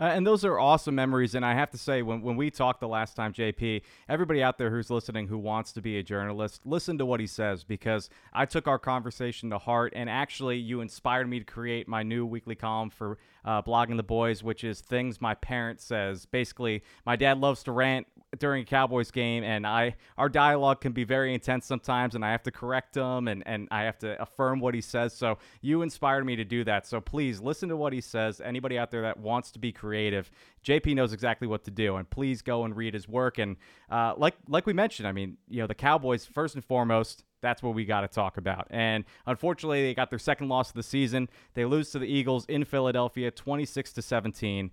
Uh, 0.00 0.04
and 0.04 0.26
those 0.26 0.46
are 0.46 0.58
awesome 0.58 0.94
memories. 0.94 1.34
And 1.34 1.44
I 1.44 1.52
have 1.52 1.70
to 1.70 1.78
say, 1.78 2.00
when, 2.00 2.22
when 2.22 2.36
we 2.36 2.50
talked 2.50 2.80
the 2.80 2.88
last 2.88 3.14
time, 3.14 3.34
JP, 3.34 3.82
everybody 4.08 4.42
out 4.42 4.56
there 4.56 4.70
who's 4.70 4.88
listening 4.88 5.28
who 5.28 5.36
wants 5.36 5.72
to 5.72 5.82
be 5.82 5.98
a 5.98 6.02
journalist, 6.02 6.62
listen 6.64 6.96
to 6.98 7.04
what 7.04 7.20
he 7.20 7.26
says 7.26 7.64
because 7.64 8.08
I 8.32 8.46
took 8.46 8.66
our 8.66 8.78
conversation 8.78 9.50
to 9.50 9.58
heart. 9.58 9.92
And 9.94 10.08
actually, 10.08 10.56
you 10.56 10.80
inspired 10.80 11.28
me 11.28 11.38
to 11.38 11.44
create 11.44 11.86
my 11.86 12.02
new 12.02 12.24
weekly 12.24 12.54
column 12.54 12.88
for 12.88 13.18
uh, 13.44 13.60
Blogging 13.62 13.96
the 13.98 14.02
Boys, 14.02 14.42
which 14.42 14.64
is 14.64 14.80
Things 14.80 15.20
My 15.20 15.34
Parent 15.34 15.80
Says. 15.80 16.24
Basically, 16.24 16.82
my 17.04 17.16
dad 17.16 17.38
loves 17.38 17.62
to 17.64 17.72
rant 17.72 18.06
during 18.38 18.62
a 18.62 18.64
Cowboys 18.64 19.10
game, 19.10 19.42
and 19.42 19.66
I 19.66 19.96
our 20.16 20.28
dialogue 20.28 20.80
can 20.80 20.92
be 20.92 21.04
very 21.04 21.34
intense 21.34 21.66
sometimes, 21.66 22.14
and 22.14 22.24
I 22.24 22.30
have 22.30 22.42
to 22.44 22.50
correct 22.50 22.96
him 22.96 23.28
and, 23.28 23.42
and 23.46 23.66
I 23.70 23.82
have 23.82 23.98
to 24.00 24.20
affirm 24.22 24.60
what 24.60 24.74
he 24.74 24.80
says. 24.80 25.12
So 25.12 25.38
you 25.60 25.82
inspired 25.82 26.24
me 26.24 26.36
to 26.36 26.44
do 26.44 26.64
that. 26.64 26.86
So 26.86 27.00
please 27.00 27.40
listen 27.40 27.68
to 27.70 27.76
what 27.76 27.92
he 27.92 28.00
says. 28.00 28.40
Anybody 28.40 28.78
out 28.78 28.90
there 28.90 29.02
that 29.02 29.18
wants 29.18 29.50
to 29.52 29.58
be 29.58 29.72
creative, 29.72 29.89
JP 30.64 30.94
knows 30.94 31.12
exactly 31.12 31.46
what 31.46 31.64
to 31.64 31.70
do, 31.70 31.96
and 31.96 32.08
please 32.08 32.42
go 32.42 32.64
and 32.64 32.76
read 32.76 32.94
his 32.94 33.08
work. 33.08 33.38
And 33.38 33.56
uh, 33.90 34.14
like 34.16 34.34
like 34.48 34.66
we 34.66 34.72
mentioned, 34.72 35.08
I 35.08 35.12
mean, 35.12 35.36
you 35.48 35.60
know, 35.60 35.66
the 35.66 35.74
Cowboys 35.74 36.24
first 36.26 36.54
and 36.54 36.64
foremost. 36.64 37.24
That's 37.42 37.62
what 37.62 37.74
we 37.74 37.86
got 37.86 38.02
to 38.02 38.08
talk 38.08 38.36
about. 38.36 38.66
And 38.70 39.04
unfortunately, 39.26 39.82
they 39.82 39.94
got 39.94 40.10
their 40.10 40.18
second 40.18 40.50
loss 40.50 40.68
of 40.68 40.74
the 40.74 40.82
season. 40.82 41.30
They 41.54 41.64
lose 41.64 41.90
to 41.92 41.98
the 41.98 42.06
Eagles 42.06 42.44
in 42.46 42.66
Philadelphia, 42.66 43.30
26 43.30 43.94
to 43.94 44.02
17. 44.02 44.70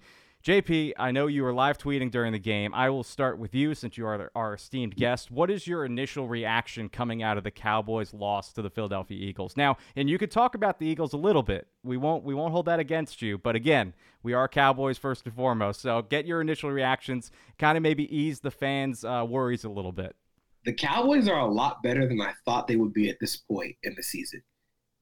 JP, 0.48 0.94
I 0.98 1.12
know 1.12 1.28
you 1.28 1.44
were 1.44 1.52
live 1.52 1.78
tweeting 1.78 2.10
during 2.10 2.32
the 2.32 2.40
game. 2.40 2.74
I 2.74 2.90
will 2.90 3.04
start 3.04 3.38
with 3.38 3.54
you 3.54 3.76
since 3.76 3.98
you 3.98 4.08
are 4.08 4.32
our 4.34 4.54
esteemed 4.54 4.96
guest. 4.96 5.30
What 5.30 5.52
is 5.52 5.68
your 5.68 5.84
initial 5.84 6.30
reaction 6.30 6.88
coming 6.88 7.22
out 7.22 7.38
of 7.38 7.44
the 7.44 7.52
Cowboys' 7.52 8.14
loss 8.14 8.54
to 8.54 8.62
the 8.62 8.70
Philadelphia 8.70 9.18
Eagles? 9.18 9.58
Now, 9.58 9.76
and 9.98 10.10
you 10.10 10.18
could 10.18 10.32
talk 10.32 10.56
about 10.56 10.80
the 10.80 10.86
Eagles 10.86 11.12
a 11.12 11.18
little 11.18 11.44
bit. 11.44 11.68
We 11.84 11.98
won't 11.98 12.24
we 12.24 12.34
won't 12.34 12.54
hold 12.54 12.66
that 12.68 12.80
against 12.80 13.22
you, 13.22 13.38
but 13.38 13.58
again, 13.58 13.94
we 14.24 14.32
are 14.32 14.48
Cowboys 14.48 14.98
first 14.98 15.26
and 15.26 15.36
foremost. 15.36 15.82
So 15.82 16.02
get 16.04 16.26
your 16.26 16.40
initial 16.40 16.72
reactions, 16.72 17.30
kind 17.60 17.76
of 17.78 17.84
maybe 17.84 18.06
ease 18.16 18.40
the 18.40 18.50
fans' 18.50 19.04
uh, 19.04 19.26
worries 19.28 19.66
a 19.66 19.70
little 19.70 19.92
bit. 19.92 20.16
The 20.64 20.72
Cowboys 20.72 21.28
are 21.28 21.42
a 21.42 21.52
lot 21.52 21.84
better 21.84 22.08
than 22.08 22.22
I 22.22 22.32
thought 22.46 22.70
they 22.70 22.78
would 22.78 22.94
be 22.94 23.10
at 23.10 23.18
this 23.20 23.36
point 23.36 23.76
in 23.84 23.96
the 23.98 24.04
season. 24.04 24.42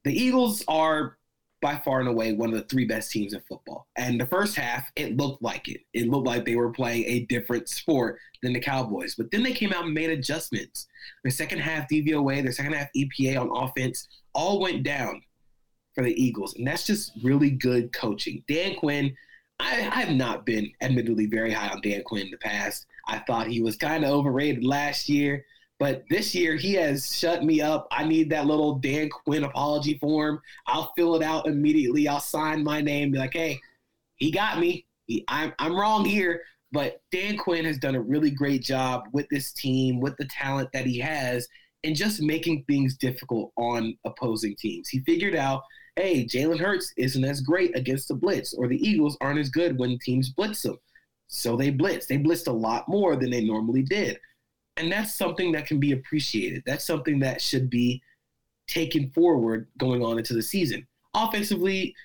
The 0.05 0.11
Eagles 0.11 0.63
are 0.67 1.19
by 1.65 1.81
far 1.83 1.99
and 1.99 2.07
away 2.07 2.31
one 2.31 2.53
of 2.53 2.55
the 2.55 2.65
three 2.65 2.85
best 2.85 3.09
teams 3.09 3.33
in 3.33 3.41
football. 3.49 3.87
And 3.95 4.21
the 4.21 4.27
first 4.27 4.55
half, 4.55 4.87
it 4.95 5.17
looked 5.17 5.41
like 5.41 5.67
it. 5.67 5.81
It 5.95 6.09
looked 6.09 6.27
like 6.27 6.45
they 6.45 6.55
were 6.55 6.71
playing 6.71 7.05
a 7.05 7.21
different 7.21 7.69
sport 7.69 8.19
than 8.43 8.53
the 8.53 8.59
Cowboys. 8.59 9.15
But 9.15 9.31
then 9.31 9.41
they 9.41 9.51
came 9.51 9.73
out 9.73 9.85
and 9.85 9.93
made 9.95 10.11
adjustments. 10.11 10.85
Their 11.23 11.31
second 11.31 11.61
half 11.61 11.89
DVOA, 11.89 12.43
their 12.43 12.51
second 12.51 12.73
half 12.73 12.89
EPA 12.95 13.41
on 13.41 13.63
offense 13.63 14.07
all 14.35 14.59
went 14.59 14.83
down 14.83 15.23
for 15.95 16.03
the 16.03 16.13
Eagles. 16.23 16.53
And 16.53 16.67
that's 16.67 16.85
just 16.85 17.13
really 17.23 17.49
good 17.49 17.91
coaching. 17.91 18.43
Dan 18.47 18.75
Quinn, 18.75 19.15
I, 19.59 19.89
I 19.91 20.01
have 20.01 20.15
not 20.15 20.45
been 20.45 20.71
admittedly 20.81 21.25
very 21.25 21.51
high 21.51 21.69
on 21.69 21.81
Dan 21.81 22.03
Quinn 22.03 22.27
in 22.27 22.31
the 22.31 22.37
past. 22.37 22.85
I 23.07 23.17
thought 23.25 23.47
he 23.47 23.63
was 23.63 23.75
kind 23.75 24.05
of 24.05 24.11
overrated 24.11 24.63
last 24.63 25.09
year, 25.09 25.43
but 25.79 26.03
this 26.09 26.33
year 26.33 26.55
he 26.55 26.73
has 26.73 27.15
shut 27.15 27.43
me 27.43 27.61
up. 27.61 27.87
I 27.91 28.05
need 28.05 28.29
that 28.29 28.45
little 28.45 28.75
Dan 28.75 29.09
Quinn 29.09 29.43
apology 29.43 29.97
form. 29.97 30.41
I'll 30.67 30.93
fill 30.95 31.15
it 31.15 31.23
out 31.23 31.47
immediately. 31.47 32.07
I'll 32.07 32.19
sign 32.19 32.63
my 32.63 32.81
name, 32.81 33.11
be 33.11 33.17
like, 33.17 33.33
hey, 33.33 33.59
he 34.15 34.31
got 34.31 34.59
me. 34.59 34.85
He, 35.07 35.25
I'm, 35.27 35.53
I'm 35.59 35.75
wrong 35.75 36.05
here. 36.05 36.41
But 36.71 37.01
Dan 37.11 37.37
Quinn 37.37 37.65
has 37.65 37.77
done 37.77 37.95
a 37.95 38.01
really 38.01 38.31
great 38.31 38.63
job 38.63 39.03
with 39.11 39.27
this 39.29 39.53
team, 39.53 39.99
with 39.99 40.17
the 40.17 40.25
talent 40.25 40.69
that 40.73 40.85
he 40.85 40.99
has, 40.99 41.47
and 41.83 41.95
just 41.95 42.21
making 42.21 42.63
things 42.63 42.97
difficult 42.97 43.51
on 43.57 43.97
opposing 44.05 44.55
teams. 44.55 44.89
He 44.89 44.99
figured 44.99 45.35
out 45.35 45.63
hey, 45.95 46.25
Jalen 46.25 46.59
Hurts 46.59 46.93
isn't 46.97 47.23
as 47.23 47.39
great 47.41 47.75
against 47.77 48.09
the 48.09 48.15
blitz, 48.15 48.53
or 48.53 48.67
the 48.67 48.85
Eagles 48.85 49.17
aren't 49.21 49.39
as 49.39 49.49
good 49.49 49.79
when 49.79 49.97
teams 49.99 50.29
blitz 50.29 50.61
them. 50.63 50.77
So 51.27 51.55
they 51.55 51.69
blitz. 51.69 52.05
They 52.05 52.17
blitzed 52.17 52.47
a 52.47 52.51
lot 52.51 52.87
more 52.87 53.15
than 53.15 53.29
they 53.29 53.43
normally 53.43 53.81
did. 53.81 54.19
And 54.77 54.91
that's 54.91 55.15
something 55.15 55.51
that 55.53 55.67
can 55.67 55.79
be 55.79 55.93
appreciated. 55.93 56.63
That's 56.65 56.85
something 56.85 57.19
that 57.19 57.41
should 57.41 57.69
be 57.69 58.01
taken 58.67 59.09
forward 59.11 59.67
going 59.77 60.03
on 60.03 60.17
into 60.17 60.33
the 60.33 60.41
season. 60.41 60.85
Offensively, 61.13 61.95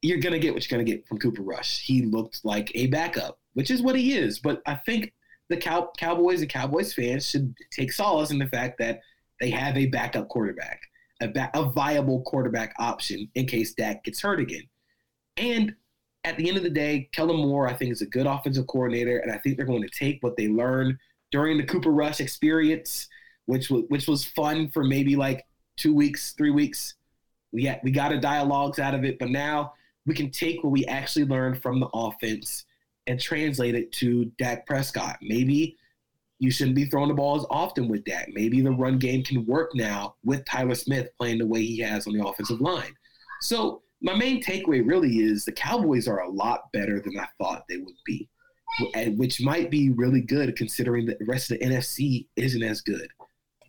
you're 0.00 0.18
going 0.18 0.32
to 0.32 0.38
get 0.38 0.54
what 0.54 0.68
you're 0.68 0.76
going 0.76 0.86
to 0.86 0.90
get 0.90 1.06
from 1.06 1.18
Cooper 1.18 1.42
Rush. 1.42 1.80
He 1.80 2.02
looked 2.02 2.44
like 2.44 2.70
a 2.74 2.86
backup, 2.86 3.38
which 3.54 3.70
is 3.70 3.82
what 3.82 3.96
he 3.96 4.16
is. 4.16 4.38
But 4.38 4.62
I 4.66 4.74
think 4.74 5.12
the 5.48 5.56
Cow- 5.56 5.92
Cowboys 5.98 6.40
and 6.40 6.50
Cowboys 6.50 6.94
fans 6.94 7.28
should 7.28 7.54
take 7.70 7.92
solace 7.92 8.30
in 8.30 8.38
the 8.38 8.46
fact 8.46 8.78
that 8.78 9.00
they 9.40 9.50
have 9.50 9.76
a 9.76 9.86
backup 9.86 10.28
quarterback 10.28 10.80
a, 11.20 11.28
ba- 11.28 11.50
a 11.54 11.64
viable 11.70 12.22
quarterback 12.22 12.74
option 12.78 13.28
in 13.34 13.46
case 13.46 13.74
Dak 13.74 14.04
gets 14.04 14.20
hurt 14.20 14.40
again. 14.40 14.64
And 15.36 15.74
at 16.24 16.36
the 16.36 16.48
end 16.48 16.56
of 16.56 16.62
the 16.62 16.70
day, 16.70 17.08
Kellen 17.12 17.36
Moore, 17.36 17.68
I 17.68 17.74
think, 17.74 17.92
is 17.92 18.02
a 18.02 18.06
good 18.06 18.26
offensive 18.26 18.66
coordinator, 18.66 19.18
and 19.18 19.32
I 19.32 19.38
think 19.38 19.56
they're 19.56 19.66
going 19.66 19.82
to 19.82 19.98
take 19.98 20.22
what 20.22 20.36
they 20.36 20.48
learned 20.48 20.96
during 21.34 21.58
the 21.58 21.64
Cooper 21.64 21.90
Rush 21.90 22.20
experience, 22.20 23.08
which 23.46 23.68
was 23.68 23.82
which 23.88 24.06
was 24.06 24.24
fun 24.24 24.70
for 24.70 24.84
maybe 24.84 25.16
like 25.16 25.44
two 25.76 25.92
weeks, 25.92 26.32
three 26.38 26.52
weeks. 26.52 26.94
We 27.52 27.64
had, 27.64 27.80
we 27.82 27.90
got 27.90 28.12
a 28.12 28.20
dialogues 28.20 28.78
out 28.78 28.94
of 28.94 29.04
it, 29.04 29.18
but 29.18 29.30
now 29.30 29.72
we 30.06 30.14
can 30.14 30.30
take 30.30 30.62
what 30.62 30.70
we 30.70 30.86
actually 30.86 31.24
learned 31.24 31.60
from 31.60 31.80
the 31.80 31.88
offense 31.92 32.66
and 33.08 33.20
translate 33.20 33.74
it 33.74 33.90
to 33.94 34.26
Dak 34.38 34.64
Prescott. 34.64 35.18
Maybe 35.22 35.76
you 36.38 36.52
shouldn't 36.52 36.76
be 36.76 36.84
throwing 36.84 37.08
the 37.08 37.14
ball 37.14 37.36
as 37.36 37.46
often 37.50 37.88
with 37.88 38.04
Dak. 38.04 38.28
Maybe 38.32 38.60
the 38.60 38.70
run 38.70 38.98
game 38.98 39.24
can 39.24 39.44
work 39.44 39.72
now 39.74 40.14
with 40.24 40.44
Tyler 40.44 40.76
Smith 40.76 41.08
playing 41.18 41.38
the 41.38 41.46
way 41.46 41.62
he 41.62 41.80
has 41.80 42.06
on 42.06 42.16
the 42.16 42.24
offensive 42.24 42.60
line. 42.60 42.94
So 43.40 43.82
my 44.02 44.14
main 44.14 44.40
takeaway 44.40 44.86
really 44.86 45.18
is 45.18 45.44
the 45.44 45.52
Cowboys 45.52 46.06
are 46.06 46.20
a 46.20 46.30
lot 46.30 46.70
better 46.72 47.00
than 47.00 47.18
I 47.18 47.26
thought 47.38 47.64
they 47.68 47.78
would 47.78 47.96
be, 48.06 48.28
which 49.16 49.40
might 49.40 49.70
be 49.70 49.90
really 49.90 50.20
good 50.20 50.56
considering 50.56 51.06
the 51.06 51.16
rest 51.26 51.50
of 51.50 51.58
the 51.58 51.66
NFC 51.66 52.26
isn't 52.36 52.62
as 52.62 52.80
good. 52.80 53.08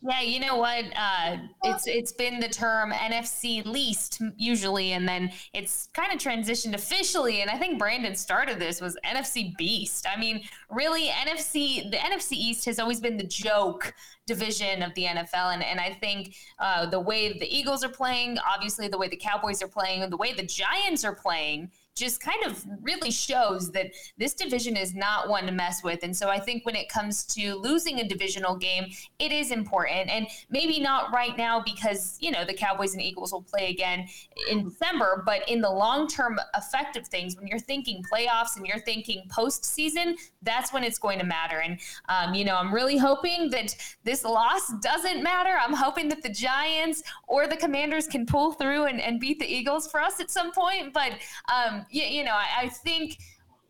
Yeah, 0.08 0.22
you 0.22 0.40
know 0.40 0.58
what? 0.58 0.86
Uh, 0.96 1.38
it's 1.64 1.88
it's 1.88 2.12
been 2.12 2.40
the 2.40 2.48
term 2.48 2.92
NFC 2.92 3.66
least 3.66 4.22
usually, 4.38 4.92
and 4.92 5.08
then 5.08 5.32
it's 5.54 5.90
kind 5.96 6.14
of 6.14 6.20
transitioned 6.20 6.76
officially. 6.76 7.42
And 7.42 7.50
I 7.50 7.58
think 7.58 7.80
Brandon 7.80 8.14
started 8.14 8.60
this 8.60 8.82
was 8.82 8.96
NFC 9.04 9.58
beast. 9.58 10.06
I 10.08 10.20
mean, 10.20 10.44
really, 10.70 11.08
NFC 11.08 11.90
the 11.90 11.98
NFC 11.98 12.34
East 12.34 12.66
has 12.66 12.78
always 12.78 13.00
been 13.00 13.18
the 13.18 13.26
joke 13.26 13.96
division 14.28 14.84
of 14.84 14.94
the 14.94 15.06
NFL, 15.06 15.54
and 15.54 15.64
and 15.64 15.80
I 15.80 15.94
think 15.94 16.36
uh, 16.60 16.86
the 16.86 17.00
way 17.00 17.40
the 17.40 17.48
Eagles 17.48 17.84
are 17.84 17.90
playing, 17.90 18.38
obviously 18.48 18.88
the 18.88 19.00
way 19.00 19.08
the 19.08 19.18
Cowboys 19.18 19.64
are 19.64 19.68
playing, 19.68 20.04
and 20.04 20.14
the 20.14 20.18
way 20.18 20.34
the 20.34 20.46
Giants 20.46 21.04
are 21.04 21.16
playing 21.16 21.72
just 21.96 22.20
kind 22.20 22.44
of 22.46 22.66
really 22.82 23.10
shows 23.10 23.72
that 23.72 23.88
this 24.18 24.34
division 24.34 24.75
is 24.75 24.94
not 24.94 25.30
one 25.30 25.46
to 25.46 25.52
mess 25.54 25.82
with. 25.82 26.04
And 26.04 26.16
so 26.16 26.28
I 26.28 26.40
think 26.40 26.66
when 26.66 26.75
it 26.75 26.90
comes 26.90 27.25
to 27.28 27.56
losing 27.56 28.02
a 28.02 28.08
divisional 28.08 28.58
game, 28.58 28.92
it 29.18 29.32
is 29.32 29.50
important. 29.50 30.10
And 30.10 30.28
maybe 30.50 30.82
not 30.82 31.14
right 31.14 31.38
now 31.38 31.62
because, 31.62 32.18
you 32.20 32.32
know, 32.32 32.44
the 32.44 32.54
Cowboys 32.54 32.94
and 32.94 33.02
Eagles 33.02 33.32
will 33.32 33.44
play 33.44 33.70
again 33.70 34.10
in 34.50 34.68
December, 34.68 35.24
but 35.25 35.48
in 35.48 35.62
the 35.62 35.70
long 35.70 36.08
term 36.08 36.38
effect 36.54 36.98
of 36.98 37.08
things, 37.08 37.38
when 37.38 37.48
you're 37.48 37.60
thinking 37.60 38.04
playoffs 38.12 38.58
and 38.58 38.68
you're 38.68 38.80
thinking 38.80 39.24
postseason, 39.30 40.16
that's 40.42 40.74
when 40.74 40.84
it's 40.84 41.00
going 41.00 41.20
to 41.20 41.25
matter. 41.25 41.60
And, 41.60 41.80
um, 42.10 42.34
you 42.34 42.44
know, 42.44 42.58
I'm 42.58 42.74
really 42.74 42.98
hoping 42.98 43.50
that 43.52 43.74
this 44.04 44.25
loss 44.25 44.74
doesn't 44.82 45.24
matter. 45.24 45.58
I'm 45.58 45.74
hoping 45.74 46.10
that 46.10 46.22
the 46.22 46.30
Giants 46.30 47.04
or 47.30 47.48
the 47.48 47.56
Commanders 47.56 48.06
can 48.06 48.25
pull 48.25 48.52
through 48.52 48.86
and, 48.86 49.00
and 49.00 49.18
beat 49.18 49.40
the 49.40 49.46
Eagles 49.46 49.90
for 49.90 50.02
us 50.02 50.20
at 50.20 50.30
some 50.30 50.52
point. 50.52 50.92
But, 50.92 51.14
um, 51.54 51.85
you, 51.89 52.04
you 52.04 52.24
know, 52.24 52.34
I, 52.36 52.63
I 52.63 52.70
think 52.70 53.18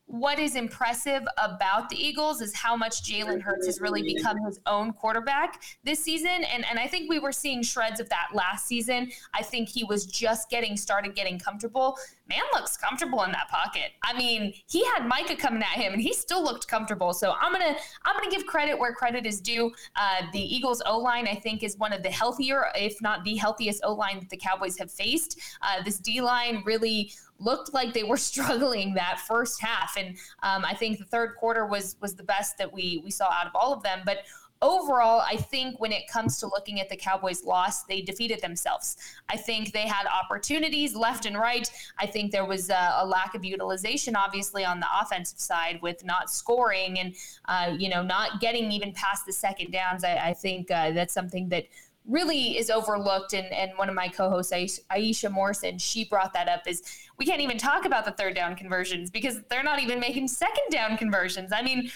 what 0.07 0.38
is 0.38 0.55
impressive 0.55 1.24
about 1.38 1.89
the 1.89 1.95
Eagles 1.95 2.39
is 2.39 2.55
how 2.55 2.75
much 2.75 3.03
Jalen 3.03 3.41
Hurts 3.41 3.65
has 3.65 3.81
really 3.81 4.03
become 4.03 4.38
his 4.45 4.60
own 4.67 4.93
quarterback 4.93 5.63
this 5.84 6.03
season. 6.03 6.43
And, 6.43 6.63
and 6.69 6.77
I 6.77 6.88
think 6.88 7.10
we 7.10 7.17
were 7.17 7.31
seeing 7.31 7.63
shreds 7.63 8.00
of 8.00 8.07
that 8.10 8.27
last 8.34 8.67
season. 8.67 9.12
I 9.34 9.41
think 9.41 9.67
he 9.67 9.84
was 9.84 10.05
just 10.05 10.50
getting 10.51 10.77
started, 10.77 11.15
getting 11.15 11.39
comfortable. 11.39 11.98
Man 12.27 12.41
looks 12.53 12.75
comfortable 12.75 13.24
in 13.24 13.32
that 13.34 13.50
pocket. 13.50 13.91
I 14.03 14.17
mean, 14.17 14.53
he 14.67 14.84
had 14.86 15.05
Micah 15.05 15.36
coming 15.36 15.62
at 15.62 15.79
him 15.79 15.94
and 15.94 16.01
he 16.01 16.13
still 16.13 16.44
looked 16.44 16.67
comfortable. 16.67 17.13
So 17.13 17.34
I'm 17.39 17.51
gonna 17.51 17.75
I'm 18.03 18.15
gonna 18.15 18.32
give 18.32 18.46
credit 18.48 18.77
where 18.77 18.94
credit 18.94 19.25
is 19.27 19.39
due. 19.39 19.72
Uh, 19.96 20.24
the 20.34 20.39
Eagles 20.39 20.82
O 20.86 20.98
line, 20.98 21.27
I 21.27 21.36
think, 21.36 21.63
is 21.63 21.77
one 21.77 21.94
of 21.94 22.01
the 22.01 22.10
healthier, 22.10 22.65
if 22.75 23.00
not 23.01 23.24
the 23.24 23.36
healthiest 23.36 23.82
O 23.84 23.94
line 23.94 24.20
that 24.20 24.29
the 24.29 24.38
Cowboys 24.38 24.77
have 24.79 24.91
faced. 24.91 25.39
Uh, 25.62 25.84
this 25.84 26.00
D 26.00 26.22
line 26.22 26.63
really 26.65 27.12
looked 27.39 27.74
like 27.74 27.94
they 27.94 28.03
were 28.03 28.17
struggling 28.32 28.94
that 28.96 29.20
first 29.20 29.62
half, 29.62 29.96
and 29.98 30.17
um, 30.41 30.65
I 30.65 30.74
think 30.74 30.98
the 30.98 31.05
third 31.05 31.36
quarter 31.39 31.65
was 31.65 31.96
was 32.01 32.15
the 32.15 32.24
best 32.24 32.58
that 32.58 32.72
we 32.72 33.01
we 33.03 33.12
saw 33.12 33.32
out 33.32 33.46
of 33.46 33.51
all 33.55 33.72
of 33.74 33.84
them. 33.84 34.01
But 34.05 34.20
overall, 34.65 35.22
I 35.22 35.38
think 35.38 35.79
when 35.79 35.91
it 35.91 36.07
comes 36.07 36.39
to 36.39 36.48
looking 36.48 36.81
at 36.81 36.89
the 36.89 36.95
Cowboys' 36.95 37.43
loss, 37.43 37.84
they 37.84 38.01
defeated 38.01 38.41
themselves. 38.41 38.98
I 39.29 39.38
think 39.38 39.72
they 39.72 39.88
had 39.88 40.07
opportunities 40.07 40.95
left 40.95 41.25
and 41.25 41.38
right. 41.38 41.69
I 42.00 42.07
think 42.07 42.31
there 42.31 42.45
was 42.45 42.69
a, 42.69 42.95
a 42.98 43.05
lack 43.05 43.36
of 43.36 43.45
utilization, 43.45 44.15
obviously, 44.15 44.65
on 44.65 44.79
the 44.79 44.88
offensive 45.00 45.39
side 45.39 45.79
with 45.81 46.03
not 46.03 46.29
scoring 46.29 47.00
and 47.00 47.15
uh, 47.48 47.75
you 47.77 47.89
know 47.89 48.01
not 48.01 48.41
getting 48.41 48.72
even 48.72 48.91
past 48.93 49.25
the 49.25 49.34
second 49.34 49.72
downs. 49.72 50.03
I, 50.03 50.15
I 50.15 50.34
think 50.34 50.72
uh, 50.72 50.91
that's 50.91 51.13
something 51.13 51.50
that 51.50 51.65
really 52.07 52.57
is 52.57 52.69
overlooked 52.69 53.34
and, 53.34 53.48
and 53.48 53.72
one 53.77 53.89
of 53.89 53.95
my 53.95 54.07
co-hosts 54.07 54.53
aisha 54.91 55.31
morrison 55.31 55.77
she 55.77 56.05
brought 56.05 56.34
that 56.34 56.48
up 56.48 56.62
is 56.67 56.84
we 57.17 57.25
can't 57.25 57.41
even 57.41 57.57
talk 57.57 57.86
about 57.86 58.05
the 58.05 58.12
third 58.12 58.36
down 58.36 58.55
conversions 58.55 59.10
because 59.10 59.41
they're 59.50 59.63
not 59.63 59.81
even 59.81 60.00
making 60.00 60.27
second 60.27 60.69
down 60.69 60.95
conversions 60.98 61.51
i 61.51 61.63
mean 61.63 61.89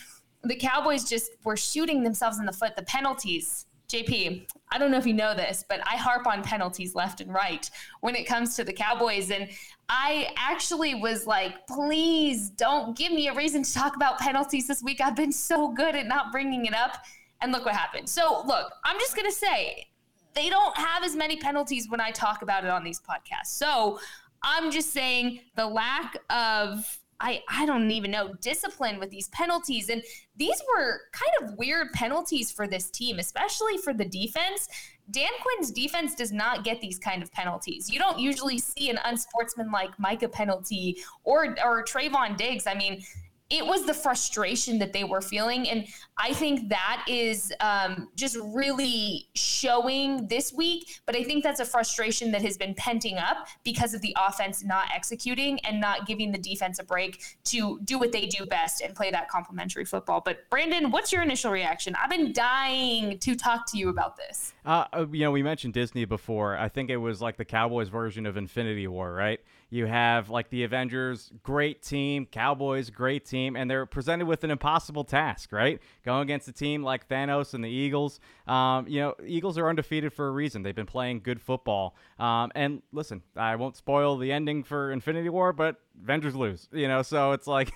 the 0.44 0.56
cowboys 0.56 1.04
just 1.04 1.32
were 1.44 1.58
shooting 1.58 2.04
themselves 2.04 2.40
in 2.40 2.46
the 2.46 2.54
foot 2.54 2.76
the 2.76 2.84
penalties. 2.84 3.66
Jp 3.90 4.46
i 4.72 4.78
don't 4.78 4.92
know 4.92 5.00
if 5.00 5.08
you 5.08 5.16
know 5.16 5.34
this 5.34 5.66
but 5.68 5.82
i 5.88 5.96
harp 5.96 6.28
on 6.28 6.44
penalties 6.44 6.94
left 6.94 7.22
and 7.22 7.34
right 7.34 7.72
when 8.02 8.14
it 8.14 8.26
comes 8.26 8.56
to 8.56 8.64
the 8.64 8.72
cowboys. 8.72 9.32
And 9.32 9.50
i 9.90 10.32
actually 10.38 10.94
was 10.94 11.26
like 11.26 11.66
please 11.66 12.52
don't 12.52 12.96
give 12.96 13.12
me 13.12 13.30
a 13.30 13.34
reason 13.34 13.64
to 13.64 13.74
talk 13.74 13.96
about 13.96 14.20
penalties 14.20 14.68
this 14.68 14.84
week. 14.84 15.02
I've 15.02 15.16
been 15.16 15.32
so 15.32 15.70
good 15.70 15.96
at 15.96 16.06
not 16.06 16.32
bringing 16.32 16.66
it 16.66 16.76
up. 16.76 16.98
And 17.42 17.52
look 17.52 17.66
what 17.66 17.74
happened. 17.74 18.10
So, 18.10 18.44
look, 18.46 18.70
I'm 18.84 19.00
just 19.00 19.16
going 19.16 19.26
to 19.26 19.36
say 19.36 19.88
they 20.34 20.50
don't 20.50 20.76
have 20.78 21.04
as 21.04 21.16
many 21.16 21.38
penalties 21.38 21.90
when 21.90 22.02
I 22.02 22.12
talk 22.12 22.42
about 22.42 22.64
it 22.64 22.70
on 22.70 22.84
these 22.84 23.00
podcasts. 23.00 23.48
So 23.48 24.00
I'm 24.44 24.72
just 24.72 24.92
saying 24.92 25.42
the 25.56 25.66
lack 25.66 26.18
of 26.30 27.00
I, 27.22 27.44
I 27.50 27.66
don't 27.66 27.92
even 27.92 28.12
know 28.12 28.34
discipline 28.36 28.98
with 28.98 29.10
these 29.10 29.28
penalties. 29.30 29.90
And 29.90 30.02
these 30.40 30.62
were 30.74 31.02
kind 31.12 31.52
of 31.52 31.58
weird 31.58 31.92
penalties 31.94 32.52
for 32.52 32.68
this 32.68 32.90
team 32.90 33.20
especially 33.20 33.78
for 33.78 33.94
the 33.94 34.06
defense. 34.06 34.68
Dan 35.12 35.30
quinn's 35.42 35.72
defense 35.72 36.16
does 36.16 36.32
not 36.32 36.64
get 36.64 36.82
these 36.82 36.98
kind 36.98 37.22
of 37.22 37.32
penalties. 37.32 37.92
You 37.92 38.00
don't 38.00 38.20
usually 38.20 38.58
see 38.58 38.90
an 38.90 39.00
unsportsmanlike 39.06 39.92
micah 40.00 40.30
penalty 40.30 40.98
or 41.24 41.56
or 41.64 41.84
Trevon 41.84 42.38
Diggs. 42.38 42.66
I 42.66 42.74
mean 42.74 43.04
it 43.50 43.66
was 43.66 43.86
the 43.86 43.94
frustration 43.94 44.78
that 44.78 44.94
they 44.94 45.04
were 45.04 45.22
feeling. 45.22 45.68
And 45.68 45.88
I 46.18 46.34
think 46.34 46.70
that 46.70 47.04
is 47.08 47.52
um, 47.60 48.10
just 48.16 48.38
really 48.44 49.28
showing 49.34 50.28
this 50.28 50.54
week. 50.54 51.00
But 51.08 51.16
I 51.16 51.24
think 51.24 51.44
that's 51.44 51.60
a 51.60 51.66
frustration 51.66 52.32
that 52.32 52.44
has 52.44 52.58
been 52.58 52.76
penting 52.76 53.18
up 53.18 53.48
because 53.64 53.96
of 53.96 54.02
the 54.02 54.16
offense 54.20 54.64
not 54.64 54.90
executing 54.94 55.60
and 55.62 55.82
not 55.82 56.06
giving 56.06 56.32
the 56.32 56.38
defense 56.38 56.78
a 56.78 56.84
break 56.84 57.38
to 57.46 57.80
do 57.86 57.98
what 57.98 58.12
they 58.12 58.28
do 58.28 58.46
best 58.46 58.82
and 58.82 58.94
play 58.94 59.10
that 59.10 59.30
complementary 59.30 59.86
football. 59.86 60.22
But 60.24 60.48
Brandon, 60.52 60.92
what's 60.92 61.12
your 61.12 61.24
initial 61.24 61.52
reaction? 61.52 61.96
I've 62.02 62.12
been 62.12 62.34
dying 62.34 63.18
to 63.18 63.36
talk 63.36 63.66
to 63.72 63.78
you 63.78 63.90
about 63.90 64.16
this. 64.16 64.54
Uh, 64.64 64.86
uh 64.94 65.08
you 65.12 65.22
know, 65.22 65.32
we 65.32 65.42
mentioned 65.42 65.74
Disney 65.74 66.06
before. 66.06 66.56
I 66.56 66.70
think 66.70 66.92
it 66.92 66.98
was 66.98 67.20
like 67.20 67.38
the 67.38 67.46
Cowboys 67.46 67.90
version 67.90 68.28
of 68.28 68.38
Infinity 68.38 68.88
War, 68.88 69.12
right? 69.12 69.40
You 69.70 69.86
have 69.86 70.30
like 70.30 70.50
the 70.50 70.64
Avengers, 70.64 71.32
great 71.44 71.84
team, 71.84 72.26
Cowboys, 72.26 72.90
great 72.90 73.26
team, 73.26 73.56
and 73.56 73.70
they're 73.70 73.86
presented 73.86 74.26
with 74.26 74.44
an 74.44 74.52
impossible 74.52 75.04
task, 75.04 75.52
right? 75.52 75.80
Going 76.04 76.24
against 76.24 76.48
a 76.48 76.52
team 76.52 76.84
like 76.84 77.08
Thanos 77.08 77.54
and 77.54 77.64
the 77.64 77.70
Eagles. 77.70 78.20
Um, 78.48 78.88
you 78.88 79.00
know, 79.00 79.16
Eagles 79.26 79.58
are 79.58 79.70
undefeated 79.70 80.12
for 80.12 80.28
a 80.28 80.32
reason. 80.32 80.64
They've 80.64 80.76
been 80.76 80.86
playing 80.86 81.22
good 81.22 81.40
football. 81.40 81.96
Um, 82.18 82.52
and 82.56 82.82
listen, 82.92 83.22
I 83.36 83.56
won't 83.58 83.76
spoil 83.78 84.18
the 84.18 84.32
ending 84.32 84.64
for 84.64 84.92
Infinity 84.92 85.30
War, 85.30 85.54
but 85.54 85.76
Avengers 86.02 86.36
lose. 86.36 86.68
You 86.72 86.88
know, 86.88 87.04
so 87.04 87.34
it's 87.34 87.48
like 87.48 87.72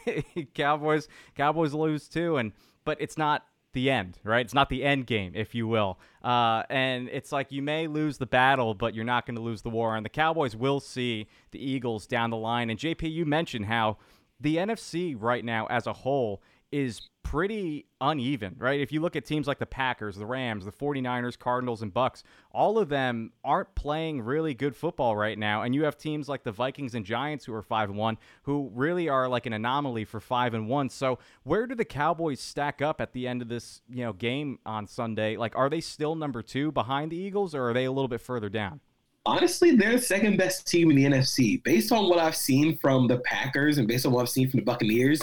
Cowboys, 0.56 1.08
Cowboys 1.36 1.74
lose 1.74 2.08
too, 2.08 2.38
and 2.38 2.54
but 2.86 3.00
it's 3.00 3.18
not 3.18 3.46
the 3.74 3.90
end, 3.90 4.20
right? 4.24 4.46
It's 4.46 4.54
not 4.54 4.70
the 4.70 4.84
end 4.84 5.08
game, 5.08 5.34
if 5.36 5.54
you 5.54 5.68
will. 5.68 6.00
Uh, 6.24 6.64
and 6.70 7.10
it's 7.10 7.32
like 7.32 7.52
you 7.52 7.62
may 7.62 7.88
lose 7.88 8.18
the 8.18 8.26
battle, 8.26 8.74
but 8.74 8.94
you're 8.94 9.04
not 9.04 9.26
going 9.26 9.36
to 9.36 9.42
lose 9.42 9.62
the 9.62 9.70
war. 9.70 9.96
And 9.96 10.06
the 10.06 10.10
Cowboys 10.10 10.56
will 10.56 10.80
see 10.80 11.28
the 11.52 11.60
Eagles 11.60 12.08
down 12.08 12.30
the 12.30 12.38
line. 12.38 12.70
And 12.70 12.80
JP, 12.80 13.12
you 13.12 13.26
mentioned 13.26 13.66
how 13.66 13.98
the 14.40 14.58
NFC 14.58 15.16
right 15.18 15.44
now 15.44 15.68
as 15.68 15.88
a 15.88 15.94
whole 15.94 16.42
is 16.74 17.02
pretty 17.22 17.86
uneven, 18.02 18.56
right? 18.58 18.80
If 18.80 18.92
you 18.92 19.00
look 19.00 19.16
at 19.16 19.26
teams 19.26 19.48
like 19.48 19.60
the 19.60 19.66
Packers, 19.66 20.16
the 20.16 20.26
Rams, 20.26 20.66
the 20.66 20.72
49ers, 20.72 21.38
Cardinals, 21.38 21.84
and 21.84 21.94
Bucks, 21.94 22.24
all 22.52 22.80
of 22.80 22.90
them 22.90 23.32
aren't 23.44 23.76
playing 23.76 24.22
really 24.24 24.56
good 24.56 24.76
football 24.76 25.16
right 25.16 25.38
now. 25.38 25.62
And 25.62 25.76
you 25.76 25.84
have 25.84 25.98
teams 25.98 26.28
like 26.28 26.44
the 26.44 26.52
Vikings 26.52 26.96
and 26.96 27.06
Giants 27.06 27.46
who 27.46 27.54
are 27.54 27.62
5 27.62 27.90
and 27.90 27.98
1, 27.98 28.18
who 28.44 28.72
really 28.74 29.08
are 29.08 29.28
like 29.28 29.46
an 29.46 29.54
anomaly 29.54 30.04
for 30.04 30.20
5 30.20 30.56
and 30.56 30.68
1. 30.68 30.90
So, 30.90 31.20
where 31.44 31.68
do 31.68 31.76
the 31.76 31.86
Cowboys 31.86 32.40
stack 32.40 32.82
up 32.82 33.00
at 33.00 33.14
the 33.14 33.28
end 33.28 33.44
of 33.44 33.50
this, 33.50 33.82
you 33.88 34.04
know, 34.04 34.14
game 34.14 34.58
on 34.66 34.88
Sunday? 34.88 35.38
Like 35.38 35.56
are 35.56 35.70
they 35.70 35.82
still 35.82 36.16
number 36.16 36.42
2 36.42 36.72
behind 36.72 37.12
the 37.12 37.18
Eagles 37.18 37.54
or 37.54 37.70
are 37.70 37.74
they 37.74 37.86
a 37.86 37.92
little 37.92 38.08
bit 38.08 38.22
further 38.22 38.50
down? 38.50 38.80
Honestly, 39.28 39.76
they're 39.76 39.94
the 39.94 40.02
second 40.02 40.38
best 40.38 40.68
team 40.68 40.90
in 40.90 40.98
the 40.98 41.06
NFC. 41.06 41.64
Based 41.64 41.92
on 41.92 42.10
what 42.10 42.20
I've 42.20 42.36
seen 42.36 42.78
from 42.80 43.08
the 43.08 43.20
Packers 43.20 43.78
and 43.78 43.88
based 43.88 44.06
on 44.06 44.12
what 44.12 44.24
I've 44.24 44.30
seen 44.30 44.50
from 44.50 44.60
the 44.60 44.66
Buccaneers, 44.66 45.22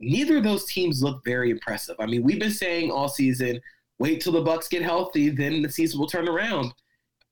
neither 0.00 0.38
of 0.38 0.44
those 0.44 0.66
teams 0.66 1.02
look 1.02 1.24
very 1.24 1.50
impressive. 1.50 1.96
I 1.98 2.06
mean, 2.06 2.22
we've 2.22 2.40
been 2.40 2.50
saying 2.50 2.90
all 2.90 3.08
season, 3.08 3.60
wait 3.98 4.20
till 4.20 4.32
the 4.32 4.42
Bucks 4.42 4.68
get 4.68 4.82
healthy, 4.82 5.30
then 5.30 5.62
the 5.62 5.70
season 5.70 5.98
will 5.98 6.06
turn 6.06 6.28
around. 6.28 6.72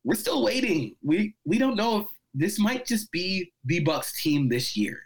We're 0.04 0.14
still 0.14 0.42
waiting. 0.42 0.97
We 1.02 1.35
we 1.44 1.59
don't 1.59 1.76
know 1.76 2.00
if 2.00 2.06
this 2.35 2.59
might 2.59 2.85
just 2.85 3.11
be 3.11 3.52
the 3.64 3.80
Bucks 3.80 4.21
team 4.21 4.49
this 4.49 4.76
year. 4.76 4.99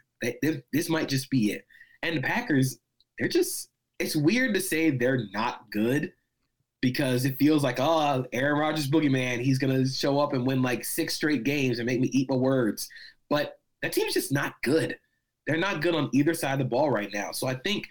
This 0.72 0.88
might 0.88 1.08
just 1.08 1.30
be 1.30 1.52
it. 1.52 1.64
And 2.02 2.16
the 2.16 2.22
Packers, 2.22 2.78
they're 3.18 3.28
just 3.28 3.70
it's 3.98 4.16
weird 4.16 4.54
to 4.54 4.60
say 4.60 4.90
they're 4.90 5.26
not 5.32 5.70
good 5.70 6.12
because 6.80 7.24
it 7.24 7.38
feels 7.38 7.64
like, 7.64 7.78
oh, 7.80 8.24
Aaron 8.32 8.58
Rodgers 8.58 8.88
boogeyman, 8.88 9.40
he's 9.40 9.58
gonna 9.58 9.86
show 9.86 10.18
up 10.20 10.32
and 10.32 10.46
win 10.46 10.62
like 10.62 10.84
six 10.84 11.14
straight 11.14 11.44
games 11.44 11.78
and 11.78 11.86
make 11.86 12.00
me 12.00 12.08
eat 12.12 12.30
my 12.30 12.36
words. 12.36 12.88
But 13.28 13.58
that 13.82 13.92
team's 13.92 14.14
just 14.14 14.32
not 14.32 14.54
good 14.62 14.96
they're 15.48 15.56
not 15.56 15.80
good 15.80 15.94
on 15.94 16.10
either 16.12 16.34
side 16.34 16.52
of 16.52 16.58
the 16.58 16.64
ball 16.66 16.90
right 16.90 17.10
now. 17.12 17.32
So 17.32 17.46
I 17.46 17.54
think 17.54 17.88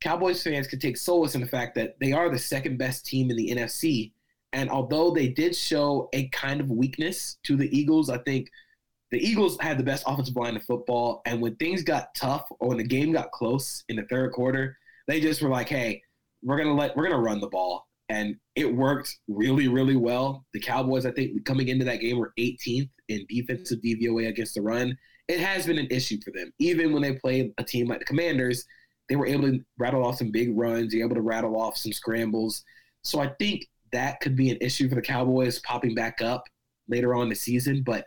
Cowboys 0.00 0.42
fans 0.42 0.68
could 0.68 0.80
take 0.80 0.96
solace 0.96 1.34
in 1.34 1.40
the 1.40 1.46
fact 1.46 1.74
that 1.74 1.98
they 1.98 2.12
are 2.12 2.30
the 2.30 2.38
second 2.38 2.78
best 2.78 3.04
team 3.04 3.30
in 3.30 3.36
the 3.36 3.50
NFC. 3.50 4.12
And 4.52 4.70
although 4.70 5.10
they 5.10 5.28
did 5.28 5.56
show 5.56 6.08
a 6.12 6.28
kind 6.28 6.60
of 6.60 6.70
weakness 6.70 7.38
to 7.42 7.56
the 7.56 7.68
Eagles, 7.76 8.08
I 8.08 8.18
think 8.18 8.48
the 9.10 9.18
Eagles 9.18 9.58
had 9.60 9.76
the 9.76 9.82
best 9.82 10.04
offensive 10.06 10.36
line 10.36 10.54
in 10.54 10.60
football. 10.60 11.20
And 11.26 11.42
when 11.42 11.56
things 11.56 11.82
got 11.82 12.14
tough 12.14 12.46
or 12.60 12.68
when 12.68 12.78
the 12.78 12.84
game 12.84 13.12
got 13.12 13.32
close 13.32 13.82
in 13.88 13.96
the 13.96 14.04
third 14.04 14.32
quarter, 14.32 14.78
they 15.08 15.20
just 15.20 15.42
were 15.42 15.50
like, 15.50 15.68
hey, 15.68 16.00
we're 16.44 16.58
gonna 16.58 16.74
let 16.74 16.96
we're 16.96 17.08
gonna 17.08 17.20
run 17.20 17.40
the 17.40 17.48
ball. 17.48 17.88
And 18.08 18.36
it 18.54 18.72
worked 18.72 19.18
really, 19.26 19.66
really 19.66 19.96
well. 19.96 20.46
The 20.54 20.60
Cowboys, 20.60 21.06
I 21.06 21.10
think, 21.10 21.44
coming 21.44 21.68
into 21.68 21.84
that 21.86 22.00
game 22.00 22.18
were 22.18 22.32
18th 22.38 22.88
in 23.08 23.26
defensive 23.28 23.80
DVOA 23.80 24.28
against 24.28 24.54
the 24.54 24.62
run 24.62 24.96
it 25.28 25.40
has 25.40 25.66
been 25.66 25.78
an 25.78 25.88
issue 25.90 26.18
for 26.24 26.30
them. 26.30 26.52
Even 26.58 26.92
when 26.92 27.02
they 27.02 27.12
played 27.12 27.52
a 27.58 27.64
team 27.64 27.86
like 27.86 28.00
the 28.00 28.04
Commanders, 28.06 28.64
they 29.08 29.16
were 29.16 29.26
able 29.26 29.48
to 29.48 29.60
rattle 29.78 30.04
off 30.04 30.18
some 30.18 30.30
big 30.30 30.56
runs, 30.56 30.92
they 30.92 30.98
were 30.98 31.04
able 31.04 31.16
to 31.16 31.22
rattle 31.22 31.60
off 31.60 31.76
some 31.76 31.92
scrambles. 31.92 32.64
So 33.02 33.20
I 33.20 33.28
think 33.38 33.66
that 33.92 34.20
could 34.20 34.36
be 34.36 34.50
an 34.50 34.58
issue 34.60 34.88
for 34.88 34.94
the 34.94 35.02
Cowboys 35.02 35.60
popping 35.60 35.94
back 35.94 36.20
up 36.20 36.44
later 36.88 37.14
on 37.14 37.28
the 37.28 37.34
season. 37.34 37.82
But 37.82 38.06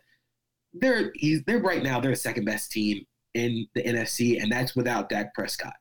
they're 0.73 1.13
they're 1.45 1.59
right 1.59 1.83
now 1.83 1.99
they're 1.99 2.11
the 2.11 2.17
second 2.17 2.45
best 2.45 2.71
team 2.71 3.05
in 3.33 3.67
the 3.75 3.83
NFC, 3.83 4.41
and 4.41 4.51
that's 4.51 4.75
without 4.75 5.09
Dak 5.09 5.33
Prescott. 5.33 5.73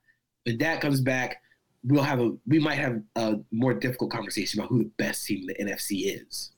When 0.44 0.59
Dak 0.59 0.80
comes 0.80 1.00
back, 1.00 1.40
we'll 1.85 2.02
have 2.02 2.20
a 2.20 2.32
we 2.47 2.59
might 2.59 2.78
have 2.78 3.00
a 3.16 3.37
more 3.50 3.74
difficult 3.74 4.11
conversation 4.11 4.61
about 4.61 4.70
who 4.70 4.85
the 4.85 4.90
best 4.98 5.26
team 5.26 5.48
in 5.48 5.66
the 5.66 5.72
NFC 5.72 6.22
is. 6.22 6.53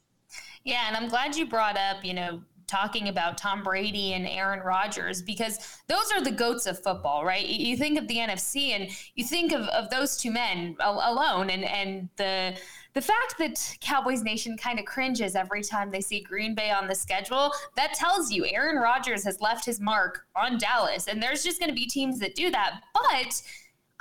Yeah, 0.65 0.85
and 0.87 0.97
I'm 0.97 1.09
glad 1.09 1.35
you 1.35 1.47
brought 1.47 1.77
up, 1.77 2.05
you 2.05 2.15
know, 2.15 2.43
talking 2.73 3.09
about 3.09 3.37
Tom 3.37 3.63
Brady 3.63 4.15
and 4.15 4.27
Aaron 4.27 4.61
Rodgers 4.61 5.21
because 5.21 5.79
those 5.89 6.11
are 6.11 6.23
the 6.23 6.31
goats 6.31 6.67
of 6.67 6.83
football, 6.83 7.23
right? 7.23 7.47
You 7.47 7.77
think 7.77 7.99
of 7.99 8.09
the 8.09 8.17
NFC 8.17 8.71
and 8.71 8.89
you 9.15 9.25
think 9.25 9.53
of, 9.53 9.67
of 9.69 9.91
those 9.91 10.17
two 10.17 10.31
men 10.31 10.75
alone 10.81 11.51
and, 11.51 11.65
and 11.65 12.09
the 12.17 12.57
the 12.95 13.01
fact 13.01 13.39
that 13.39 13.77
Cowboys 13.81 14.23
Nation 14.23 14.57
kind 14.57 14.79
of 14.79 14.85
cringes 14.85 15.35
every 15.35 15.63
time 15.63 15.91
they 15.91 16.03
see 16.03 16.21
Green 16.21 16.55
Bay 16.55 16.71
on 16.71 16.87
the 16.87 16.95
schedule, 16.95 17.51
that 17.75 17.95
tells 17.95 18.31
you 18.31 18.45
Aaron 18.45 18.77
Rodgers 18.77 19.25
has 19.25 19.41
left 19.41 19.65
his 19.65 19.81
mark 19.81 20.27
on 20.37 20.59
Dallas. 20.59 21.09
And 21.09 21.23
there's 21.23 21.43
just 21.43 21.59
going 21.59 21.71
to 21.71 21.75
be 21.75 21.87
teams 21.87 22.19
that 22.19 22.35
do 22.35 22.51
that. 22.51 22.83
But 22.93 23.41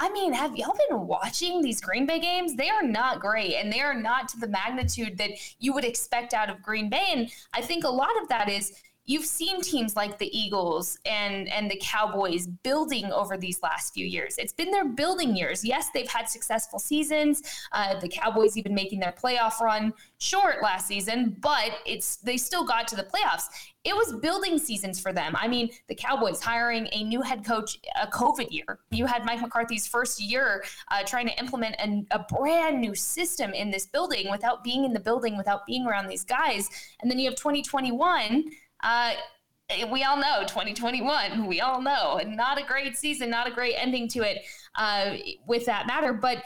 I 0.02 0.10
mean, 0.10 0.34
have 0.34 0.58
y'all 0.58 0.76
been 0.90 1.06
watching 1.06 1.62
these 1.62 1.80
Green 1.80 2.08
Bay 2.08 2.20
games? 2.20 2.56
They 2.56 2.70
are 2.72 2.82
not 2.82 3.20
great 3.20 3.54
and 3.54 3.72
they 3.72 3.82
are 3.82 3.94
not 3.94 4.28
to 4.30 4.40
the 4.40 4.48
magnitude 4.48 5.16
that 5.20 5.30
you 5.60 5.74
would 5.74 5.86
expect 5.86 6.34
out 6.34 6.50
of 6.50 6.64
Green 6.64 6.90
Bay. 6.90 7.10
And 7.14 7.32
I 7.54 7.62
think 7.62 7.84
a 7.84 7.90
lot 7.90 8.10
of 8.20 8.28
that 8.30 8.50
is 8.50 8.74
you've 9.06 9.26
seen 9.26 9.62
teams 9.62 9.96
like 9.96 10.18
the 10.18 10.38
Eagles 10.38 10.98
and 11.06 11.50
and 11.50 11.70
the 11.70 11.80
Cowboys 11.82 12.48
building 12.48 13.12
over 13.12 13.38
these 13.38 13.62
last 13.64 13.94
few 13.94 14.06
years. 14.06 14.36
It's 14.38 14.54
been 14.54 14.72
their 14.72 14.86
building 14.86 15.36
years. 15.36 15.66
Yes, 15.66 15.90
they've 15.94 16.10
had 16.10 16.30
successful 16.30 16.80
seasons. 16.80 17.42
Uh, 17.72 18.00
the 18.00 18.08
Cowboys 18.08 18.58
even 18.58 18.74
making 18.74 19.00
their 19.00 19.14
playoff 19.14 19.60
run 19.60 19.94
short 20.20 20.62
last 20.62 20.88
season, 20.88 21.36
but 21.40 21.72
it's 21.86 22.18
they 22.18 22.38
still 22.38 22.64
got 22.64 22.88
to 22.90 22.96
the 22.96 23.04
playoffs. 23.04 23.46
It 23.84 23.96
was 23.96 24.14
building 24.22 24.60
seasons 24.60 25.00
for 25.00 25.12
them. 25.12 25.34
I 25.36 25.48
mean, 25.48 25.72
the 25.88 25.96
Cowboys 25.96 26.40
hiring 26.40 26.88
a 26.92 27.04
new 27.04 27.24
head 27.24 27.44
coach 27.44 27.80
a 28.00 28.06
COVID 28.06 28.52
year. 28.52 28.80
You 28.92 29.08
had 29.08 29.26
Mike 29.26 29.42
McCarthy's 29.42 29.88
first 29.88 30.22
year 30.22 30.64
uh, 30.92 31.04
trying 31.04 31.26
to 31.28 31.40
implement 31.40 31.76
an, 31.80 32.06
a 32.12 32.20
brand 32.20 32.80
new 32.80 32.94
system 32.94 33.54
in 33.54 33.72
this 33.72 33.88
building 33.88 34.30
without 34.30 34.64
being 34.64 34.86
in 34.86 34.94
the 34.94 35.00
building, 35.00 35.36
without 35.36 35.66
being 35.66 35.88
around 35.88 36.08
these 36.08 36.24
guys. 36.24 36.70
And 37.02 37.10
then 37.10 37.18
you 37.18 37.28
have 37.28 37.38
2021 37.38 38.52
uh, 38.84 39.14
we 39.90 40.04
all 40.04 40.18
know 40.18 40.42
2021 40.42 41.48
we 41.48 41.62
all 41.62 41.82
know. 41.82 42.20
Not 42.26 42.60
a 42.60 42.64
great 42.64 42.98
season 42.98 43.30
not 43.30 43.48
a 43.48 43.52
great 43.52 43.76
ending 43.78 44.08
to 44.10 44.20
it 44.22 44.40
uh, 44.76 45.16
with 45.46 45.66
that 45.66 45.88
matter. 45.88 46.14
But 46.14 46.44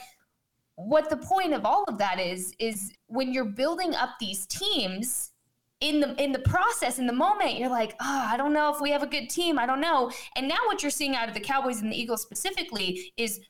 what 0.76 1.10
the 1.10 1.18
point 1.18 1.54
of 1.54 1.66
all 1.66 1.84
of 1.86 1.98
that 1.98 2.20
is 2.20 2.54
is 2.60 2.92
when 3.08 3.34
you're 3.34 3.46
building 3.46 3.96
up 3.96 4.12
these 4.20 4.46
teams 4.46 5.32
in 5.82 6.00
the 6.00 6.22
in 6.22 6.32
the 6.32 6.40
process 6.40 7.00
in 7.00 7.08
the 7.08 7.14
moment 7.14 7.58
you're 7.58 7.70
like 7.70 7.94
oh 8.00 8.28
i 8.30 8.38
don't 8.38 8.54
know 8.54 8.74
if 8.74 8.80
we 8.80 8.90
have 8.92 9.04
a 9.04 9.08
good 9.08 9.30
team 9.30 9.60
i 9.60 9.66
don't 9.66 9.82
know. 9.82 10.12
And 10.36 10.48
now 10.48 10.58
what 10.68 10.82
you're 10.82 10.90
seeing 10.90 11.16
out 11.16 11.28
of 11.28 11.34
the 11.34 11.40
cowboys 11.40 11.82
and 11.82 11.92
the 11.92 12.00
eagles 12.00 12.22
specifically 12.22 13.14
is 13.18 13.42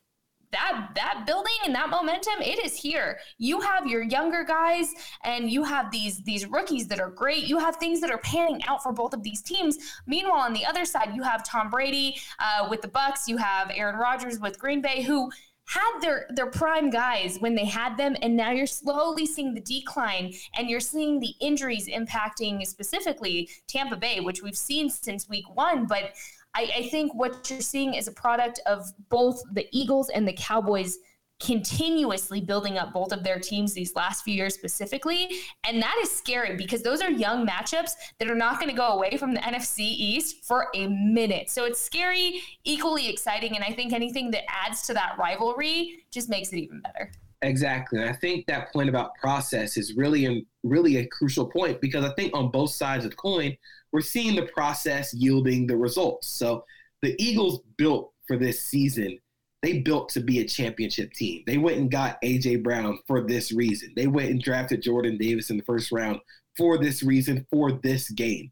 that 0.55 0.89
that 0.95 1.23
building 1.25 1.53
and 1.65 1.75
that 1.75 1.89
momentum 1.89 2.41
it 2.41 2.63
is 2.65 2.75
here. 2.75 3.19
You 3.37 3.59
have 3.61 3.85
your 3.85 4.03
younger 4.03 4.43
guys 4.43 4.93
and 5.23 5.49
you 5.51 5.63
have 5.63 5.91
these 5.91 6.23
these 6.23 6.45
rookies 6.47 6.87
that 6.87 6.99
are 6.99 7.09
great. 7.09 7.43
You 7.43 7.57
have 7.59 7.75
things 7.75 8.01
that 8.01 8.11
are 8.11 8.19
panning 8.19 8.61
out 8.67 8.81
for 8.81 8.91
both 8.91 9.13
of 9.13 9.21
these 9.23 9.41
teams. 9.41 9.77
Meanwhile 10.07 10.39
on 10.39 10.53
the 10.53 10.65
other 10.65 10.85
side 10.85 11.15
you 11.15 11.23
have 11.23 11.43
tom 11.43 11.69
brady 11.69 12.17
uh, 12.39 12.67
with 12.69 12.81
the 12.81 12.87
bucks. 12.87 13.27
You 13.27 13.37
have 13.37 13.71
aaron 13.75 13.95
rodgers 13.95 14.39
with 14.39 14.57
green 14.57 14.81
bay 14.81 15.01
who 15.01 15.29
had 15.67 15.99
their 15.99 16.27
their 16.29 16.49
prime 16.49 16.89
guys 16.89 17.37
when 17.39 17.55
they 17.55 17.65
had 17.65 17.97
them 17.97 18.15
and 18.21 18.35
now 18.35 18.51
you're 18.51 18.67
slowly 18.67 19.25
seeing 19.25 19.53
the 19.53 19.61
decline 19.61 20.31
and 20.55 20.69
you're 20.69 20.79
seeing 20.79 21.19
the 21.19 21.33
injuries 21.41 21.87
impacting 21.87 22.65
specifically 22.65 23.49
Tampa 23.67 23.95
Bay 23.95 24.19
which 24.19 24.43
we've 24.43 24.57
seen 24.57 24.89
since 24.89 25.27
week 25.27 25.45
1 25.55 25.87
but 25.87 26.11
I, 26.55 26.71
I 26.77 26.89
think 26.89 27.13
what 27.13 27.49
you're 27.49 27.61
seeing 27.61 27.93
is 27.93 28.07
a 28.07 28.11
product 28.11 28.59
of 28.65 28.85
both 29.09 29.43
the 29.53 29.67
Eagles 29.71 30.09
and 30.09 30.27
the 30.27 30.33
Cowboys 30.33 30.97
continuously 31.41 32.39
building 32.39 32.77
up 32.77 32.93
both 32.93 33.11
of 33.11 33.23
their 33.23 33.39
teams 33.39 33.73
these 33.73 33.93
last 33.93 34.23
few 34.23 34.33
years 34.33 34.53
specifically. 34.53 35.29
And 35.65 35.81
that 35.81 35.97
is 36.01 36.09
scary 36.09 36.55
because 36.55 36.81
those 36.81 37.01
are 37.01 37.11
young 37.11 37.45
matchups 37.45 37.91
that 38.19 38.31
are 38.31 38.35
not 38.35 38.59
going 38.59 38.69
to 38.69 38.75
go 38.75 38.87
away 38.87 39.17
from 39.17 39.33
the 39.33 39.41
NFC 39.41 39.79
East 39.79 40.45
for 40.45 40.67
a 40.73 40.87
minute. 40.87 41.49
So 41.49 41.65
it's 41.65 41.79
scary, 41.79 42.41
equally 42.63 43.09
exciting. 43.09 43.55
And 43.55 43.65
I 43.65 43.71
think 43.71 43.91
anything 43.91 44.31
that 44.31 44.43
adds 44.49 44.87
to 44.87 44.93
that 44.93 45.17
rivalry 45.19 46.05
just 46.09 46.29
makes 46.29 46.53
it 46.53 46.57
even 46.57 46.79
better. 46.79 47.11
Exactly. 47.41 47.99
And 48.01 48.09
I 48.09 48.13
think 48.13 48.47
that 48.47 48.71
point 48.73 48.89
about 48.89 49.15
process 49.15 49.77
is 49.77 49.95
really, 49.95 50.25
a, 50.25 50.41
really 50.63 50.97
a 50.97 51.07
crucial 51.07 51.45
point 51.45 51.79
because 51.81 52.03
I 52.03 52.13
think 52.15 52.33
on 52.35 52.49
both 52.49 52.71
sides 52.71 53.05
of 53.05 53.11
the 53.11 53.17
coin, 53.17 53.55
we're 53.91 54.01
seeing 54.01 54.35
the 54.35 54.47
process 54.47 55.13
yielding 55.13 55.67
the 55.67 55.77
results. 55.77 56.27
So 56.27 56.65
the 57.01 57.15
Eagles 57.21 57.61
built 57.77 58.11
for 58.27 58.37
this 58.37 58.63
season, 58.63 59.19
they 59.61 59.79
built 59.79 60.09
to 60.09 60.19
be 60.21 60.39
a 60.39 60.45
championship 60.47 61.13
team. 61.13 61.43
They 61.45 61.57
went 61.57 61.77
and 61.77 61.91
got 61.91 62.21
AJ 62.21 62.63
Brown 62.63 62.99
for 63.07 63.21
this 63.21 63.51
reason. 63.51 63.93
They 63.95 64.07
went 64.07 64.29
and 64.31 64.41
drafted 64.41 64.81
Jordan 64.81 65.17
Davis 65.17 65.49
in 65.49 65.57
the 65.57 65.63
first 65.63 65.91
round 65.91 66.19
for 66.57 66.77
this 66.77 67.03
reason, 67.03 67.45
for 67.51 67.71
this 67.71 68.09
game. 68.09 68.51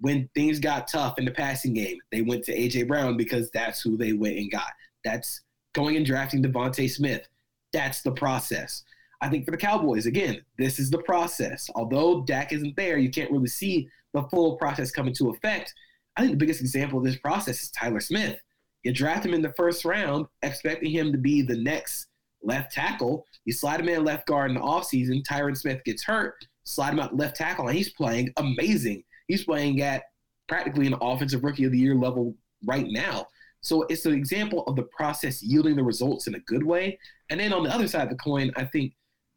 when 0.00 0.28
things 0.34 0.58
got 0.58 0.88
tough 0.88 1.18
in 1.18 1.24
the 1.24 1.30
passing 1.30 1.72
game, 1.74 1.98
they 2.12 2.20
went 2.22 2.44
to 2.44 2.56
AJ 2.56 2.88
Brown 2.88 3.16
because 3.16 3.50
that's 3.52 3.80
who 3.80 3.96
they 3.96 4.12
went 4.12 4.36
and 4.36 4.50
got. 4.50 4.72
That's 5.04 5.42
going 5.74 5.96
and 5.96 6.06
drafting 6.06 6.42
DeVonta 6.42 6.90
Smith. 6.90 7.26
That's 7.74 8.00
the 8.02 8.12
process. 8.12 8.84
I 9.20 9.28
think 9.28 9.44
for 9.44 9.50
the 9.50 9.56
Cowboys, 9.56 10.06
again, 10.06 10.40
this 10.56 10.78
is 10.78 10.90
the 10.90 11.02
process. 11.02 11.68
Although 11.74 12.22
Dak 12.22 12.52
isn't 12.52 12.76
there, 12.76 12.98
you 12.98 13.10
can't 13.10 13.30
really 13.30 13.48
see 13.48 13.88
the 14.14 14.22
full 14.30 14.56
process 14.56 14.92
come 14.92 15.08
into 15.08 15.30
effect. 15.30 15.74
I 16.16 16.20
think 16.20 16.32
the 16.32 16.38
biggest 16.38 16.60
example 16.60 16.98
of 16.98 17.04
this 17.04 17.18
process 17.18 17.62
is 17.62 17.70
Tyler 17.72 18.00
Smith. 18.00 18.38
You 18.84 18.92
draft 18.92 19.26
him 19.26 19.34
in 19.34 19.42
the 19.42 19.52
first 19.56 19.84
round, 19.84 20.26
expecting 20.42 20.90
him 20.90 21.10
to 21.10 21.18
be 21.18 21.42
the 21.42 21.56
next 21.56 22.06
left 22.42 22.72
tackle. 22.72 23.26
You 23.44 23.52
slide 23.52 23.80
him 23.80 23.88
in 23.88 24.04
left 24.04 24.26
guard 24.26 24.50
in 24.50 24.56
the 24.56 24.62
offseason. 24.62 25.24
Tyron 25.24 25.56
Smith 25.56 25.82
gets 25.84 26.04
hurt, 26.04 26.46
slide 26.62 26.92
him 26.92 27.00
out 27.00 27.16
left 27.16 27.36
tackle, 27.36 27.66
and 27.66 27.76
he's 27.76 27.92
playing 27.92 28.32
amazing. 28.36 29.02
He's 29.26 29.44
playing 29.44 29.82
at 29.82 30.04
practically 30.48 30.86
an 30.86 30.94
offensive 31.00 31.42
rookie 31.42 31.64
of 31.64 31.72
the 31.72 31.78
year 31.78 31.96
level 31.96 32.36
right 32.66 32.86
now. 32.88 33.26
So 33.62 33.82
it's 33.88 34.04
an 34.04 34.12
example 34.12 34.62
of 34.66 34.76
the 34.76 34.82
process 34.82 35.42
yielding 35.42 35.76
the 35.76 35.82
results 35.82 36.26
in 36.26 36.34
a 36.34 36.40
good 36.40 36.62
way. 36.62 36.98
And 37.30 37.40
then 37.40 37.52
on 37.52 37.64
the 37.64 37.74
other 37.74 37.88
side 37.88 38.04
of 38.04 38.10
the 38.10 38.16
coin, 38.16 38.52
I 38.56 38.64
think 38.64 38.94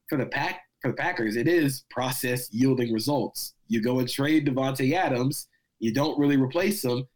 for 0.09 0.17
the 0.17 0.25
pack 0.25 0.61
for 0.81 0.91
the 0.91 0.97
Packers, 0.97 1.35
it 1.35 1.47
is 1.47 1.85
process 1.89 2.53
yielding 2.53 2.93
results. 2.93 3.55
You 3.67 3.81
go 3.81 3.99
and 3.99 4.07
trade 4.07 4.47
Davante 4.47 4.93
Adams, 4.93 5.47
you 5.79 5.93
don't 5.93 6.19
really 6.19 6.37
replace 6.37 6.83
him. 6.83 7.07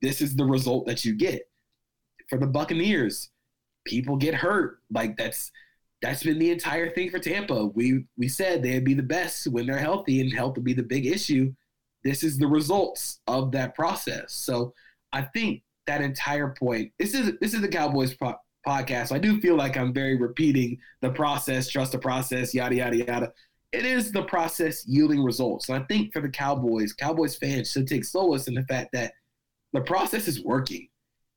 This 0.00 0.20
is 0.20 0.34
the 0.34 0.44
result 0.44 0.86
that 0.86 1.04
you 1.04 1.14
get. 1.14 1.42
For 2.28 2.38
the 2.38 2.46
Buccaneers, 2.46 3.30
people 3.84 4.16
get 4.16 4.34
hurt. 4.34 4.78
Like 4.90 5.16
that's 5.16 5.50
that's 6.02 6.22
been 6.22 6.38
the 6.38 6.50
entire 6.50 6.90
thing 6.90 7.10
for 7.10 7.18
Tampa. 7.18 7.66
We 7.66 8.04
we 8.16 8.28
said 8.28 8.62
they'd 8.62 8.84
be 8.84 8.94
the 8.94 9.02
best 9.02 9.46
when 9.48 9.66
they're 9.66 9.78
healthy, 9.78 10.20
and 10.20 10.32
health 10.32 10.56
would 10.56 10.64
be 10.64 10.72
the 10.72 10.82
big 10.82 11.06
issue. 11.06 11.52
This 12.02 12.24
is 12.24 12.38
the 12.38 12.46
results 12.46 13.20
of 13.26 13.52
that 13.52 13.74
process. 13.74 14.32
So 14.32 14.72
I 15.12 15.22
think 15.22 15.62
that 15.86 16.00
entire 16.00 16.54
point. 16.58 16.92
This 16.98 17.14
is 17.14 17.32
this 17.40 17.52
is 17.52 17.60
the 17.60 17.68
Cowboys 17.68 18.14
po- 18.14 18.38
podcast. 18.66 19.08
So 19.08 19.14
I 19.14 19.18
do 19.18 19.40
feel 19.40 19.56
like 19.56 19.76
I'm 19.76 19.92
very 19.92 20.16
repeating 20.16 20.78
the 21.00 21.10
process, 21.10 21.68
trust 21.68 21.92
the 21.92 21.98
process, 21.98 22.54
yada 22.54 22.74
yada 22.74 22.96
yada. 22.96 23.32
It 23.72 23.84
is 23.84 24.10
the 24.12 24.22
process 24.22 24.86
yielding 24.86 25.22
results. 25.22 25.68
And 25.68 25.82
I 25.82 25.86
think 25.86 26.12
for 26.12 26.20
the 26.20 26.28
Cowboys, 26.28 26.92
Cowboys 26.92 27.36
fans 27.36 27.70
should 27.70 27.86
take 27.86 28.04
solace 28.04 28.48
in 28.48 28.54
the 28.54 28.64
fact 28.64 28.90
that 28.92 29.12
the 29.72 29.80
process 29.80 30.26
is 30.26 30.44
working. 30.44 30.88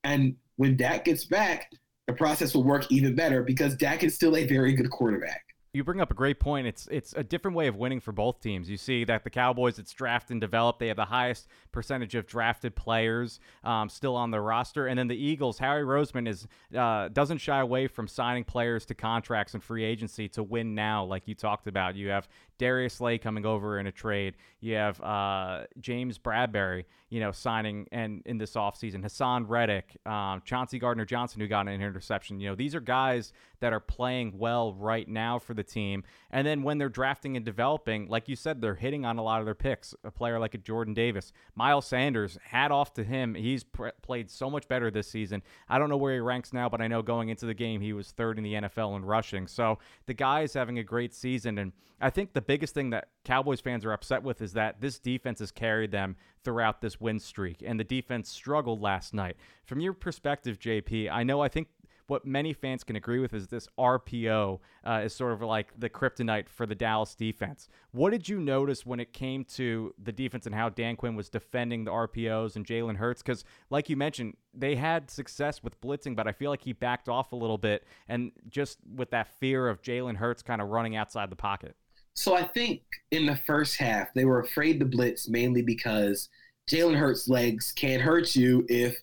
And 0.04 0.36
when 0.56 0.76
Dak 0.76 1.06
gets 1.06 1.26
back, 1.26 1.72
the 2.08 2.14
process 2.14 2.54
will 2.54 2.64
work 2.64 2.92
even 2.92 3.16
better 3.16 3.44
because 3.44 3.76
Dak 3.76 4.04
is 4.04 4.16
still 4.16 4.36
a 4.36 4.46
very 4.46 4.74
good 4.74 4.90
quarterback 4.90 5.44
you 5.74 5.84
bring 5.84 6.00
up 6.00 6.12
a 6.12 6.14
great 6.14 6.40
point. 6.40 6.68
It's 6.68 6.88
it's 6.92 7.14
a 7.14 7.24
different 7.24 7.58
way 7.58 7.66
of 7.66 7.76
winning 7.76 8.00
for 8.00 8.12
both 8.12 8.40
teams. 8.40 8.70
You 8.70 8.78
see 8.78 9.04
that 9.06 9.24
the 9.24 9.32
Cowboys, 9.32 9.80
it's 9.80 9.92
draft 9.92 10.30
and 10.30 10.40
develop. 10.40 10.78
They 10.78 10.88
have 10.88 10.98
the 10.98 11.06
highest 11.06 11.48
percentage 11.72 12.14
of 12.14 12.28
drafted 12.28 12.76
players 12.76 13.40
um, 13.64 13.90
still 13.90 14.16
on 14.16 14.30
the 14.30 14.40
roster, 14.40 14.86
and 14.86 15.00
then 15.00 15.08
the 15.08 15.18
Eagles. 15.18 15.58
Howie 15.58 15.82
Roseman 15.82 16.28
is 16.28 16.48
uh, 16.78 17.10
doesn't 17.10 17.40
shy 17.40 17.60
away 17.60 17.88
from 17.88 18.08
signing 18.08 18.44
players 18.44 18.86
to 18.86 18.94
contracts 18.94 19.56
and 19.56 19.64
free 19.64 19.84
agency 19.84 20.30
to 20.30 20.44
win 20.44 20.76
now, 20.76 21.04
like 21.04 21.28
you 21.28 21.34
talked 21.34 21.66
about. 21.66 21.96
You 21.96 22.10
have 22.10 22.28
Darius 22.58 22.96
Slay 22.96 23.18
coming 23.18 23.46
over 23.46 23.80
in 23.80 23.88
a 23.88 23.92
trade. 23.92 24.36
You 24.60 24.76
have 24.76 25.02
uh, 25.02 25.64
James 25.80 26.18
Bradberry, 26.18 26.86
you 27.10 27.20
know, 27.20 27.32
signing 27.32 27.88
and 27.92 28.22
in 28.26 28.38
this 28.38 28.54
offseason. 28.54 29.04
Haason 29.04 29.46
Reddick, 29.48 29.98
um, 30.06 30.42
Chauncey 30.46 30.80
Gardner 30.80 31.06
Johnson, 31.06 31.42
who 31.42 31.48
got 31.48 31.68
an 31.68 31.82
interception. 31.82 32.40
You 32.40 32.50
know, 32.50 32.56
these 32.56 32.76
are 32.76 32.80
guys 32.80 33.34
that 33.60 33.74
are 33.74 33.80
playing 33.80 34.38
well 34.38 34.74
right 34.74 35.08
now 35.08 35.40
for 35.40 35.54
the 35.54 35.64
team. 35.64 36.04
And 36.32 36.46
then 36.46 36.64
when 36.64 36.78
they're 36.78 36.90
drafting 36.90 37.36
and 37.36 37.46
developing, 37.46 38.08
like 38.08 38.28
you 38.28 38.36
said, 38.36 38.62
they're 38.62 38.76
hitting 38.76 39.06
on 39.06 39.18
a 39.18 39.24
lot 39.24 39.40
of 39.40 39.46
their 39.46 39.56
picks. 39.56 39.96
A 40.04 40.12
player 40.12 40.40
like 40.40 40.54
a 40.54 40.58
Jordan 40.58 40.94
Davis, 40.94 41.34
Miles 41.56 41.88
Sanders, 41.88 42.38
hat 42.44 42.72
off 42.72 42.94
to 42.94 43.04
him. 43.04 43.36
He's 43.36 43.64
pr- 43.64 43.90
played 44.02 44.30
so 44.30 44.50
much 44.50 44.68
better 44.68 44.92
this 44.92 45.08
season. 45.08 45.42
I 45.70 45.80
don't 45.80 45.90
know 45.90 45.98
where 45.98 46.14
he 46.14 46.20
ranks 46.20 46.54
now, 46.54 46.70
but 46.70 46.82
I 46.82 46.88
know 46.88 47.02
going 47.02 47.30
into 47.30 47.46
the 47.46 47.54
game, 47.54 47.82
he 47.82 47.94
was 47.94 48.12
third 48.12 48.38
in 48.38 48.44
the 48.44 48.54
NFL 48.54 48.96
in 48.96 49.06
rushing. 49.06 49.48
So 49.48 49.80
the 50.06 50.14
guy 50.14 50.42
is 50.42 50.54
having 50.54 50.80
a 50.80 50.84
great 50.84 51.14
season. 51.14 51.58
And 51.58 51.72
I 52.02 52.10
think 52.10 52.34
the 52.34 52.42
biggest 52.44 52.74
thing 52.74 52.92
that 52.92 53.10
Cowboys 53.24 53.62
fans 53.62 53.86
are 53.86 53.94
upset 53.94 54.24
with 54.24 54.42
is 54.42 54.54
that 54.54 54.82
this 54.82 55.00
defense 55.00 55.40
has 55.40 55.52
carried 55.52 55.92
them 55.92 56.16
throughout 56.44 56.82
this 56.82 57.00
win 57.00 57.20
streak, 57.20 57.64
and 57.66 57.80
the 57.80 57.84
defense 57.84 58.30
struggled 58.30 58.82
last 58.82 59.14
night. 59.14 59.38
From 59.66 59.80
your 59.80 59.94
perspective, 59.94 60.60
JP, 60.60 61.10
I 61.12 61.24
know 61.24 61.42
I 61.42 61.48
think 61.48 61.68
what 62.08 62.26
many 62.26 62.54
fans 62.54 62.84
can 62.84 62.96
agree 62.96 63.20
with 63.20 63.34
is 63.34 63.48
this 63.48 63.68
RPO 63.78 64.60
uh, 64.86 65.02
is 65.06 65.16
sort 65.16 65.34
of 65.34 65.42
like 65.42 65.72
the 65.80 65.90
kryptonite 65.90 66.50
for 66.50 66.66
the 66.66 66.76
Dallas 66.76 67.16
defense. 67.16 67.70
What 67.92 68.12
did 68.12 68.28
you 68.28 68.40
notice 68.40 68.86
when 68.86 69.00
it 69.00 69.14
came 69.14 69.46
to 69.46 69.94
the 70.02 70.12
defense 70.12 70.46
and 70.46 70.54
how 70.54 70.70
Dan 70.70 70.96
Quinn 70.96 71.16
was 71.16 71.30
defending 71.30 71.86
the 71.86 71.92
RPOs 71.92 72.56
and 72.56 72.66
Jalen 72.66 72.98
Hurts? 72.98 73.22
Because, 73.22 73.46
like 73.70 73.90
you 73.90 73.96
mentioned, 73.96 74.36
they 74.54 74.76
had 74.76 75.10
success 75.10 75.64
with 75.64 75.80
blitzing, 75.82 76.16
but 76.16 76.28
I 76.28 76.34
feel 76.34 76.52
like 76.52 76.62
he 76.62 76.74
backed 76.74 77.10
off 77.10 77.32
a 77.32 77.36
little 77.36 77.58
bit, 77.58 77.86
and 78.08 78.32
just 78.50 78.80
with 78.96 79.12
that 79.12 79.28
fear 79.40 79.68
of 79.68 79.82
Jalen 79.82 80.18
Hurts 80.18 80.42
kind 80.42 80.62
of 80.62 80.70
running 80.70 80.96
outside 80.96 81.30
the 81.30 81.36
pocket. 81.36 81.76
So 82.14 82.36
I 82.36 82.44
think 82.44 82.82
in 83.12 83.26
the 83.26 83.36
first 83.48 83.78
half 83.78 84.14
they 84.14 84.26
were 84.26 84.40
afraid 84.40 84.80
to 84.80 84.86
blitz 84.86 85.28
mainly 85.28 85.62
because 85.62 86.30
Jalen 86.70 86.96
Hurts' 86.96 87.28
legs 87.28 87.72
can't 87.72 88.02
hurt 88.02 88.36
you 88.36 88.66
if 88.70 88.98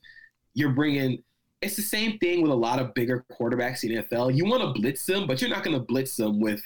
you're 0.55 0.73
bringing. 0.73 1.23
It's 1.61 1.77
the 1.77 1.83
same 1.83 2.19
thing 2.19 2.41
with 2.41 2.51
a 2.51 2.55
lot 2.55 2.79
of 2.79 2.95
bigger 2.95 3.25
quarterbacks 3.31 3.85
in 3.85 3.95
the 3.95 4.03
NFL. 4.03 4.35
You 4.35 4.47
want 4.47 4.63
to 4.63 4.81
blitz 4.81 5.05
them, 5.05 5.27
but 5.27 5.41
you're 5.41 5.51
not 5.51 5.63
going 5.63 5.77
to 5.77 5.85
blitz 5.85 6.17
them 6.17 6.41
with 6.41 6.63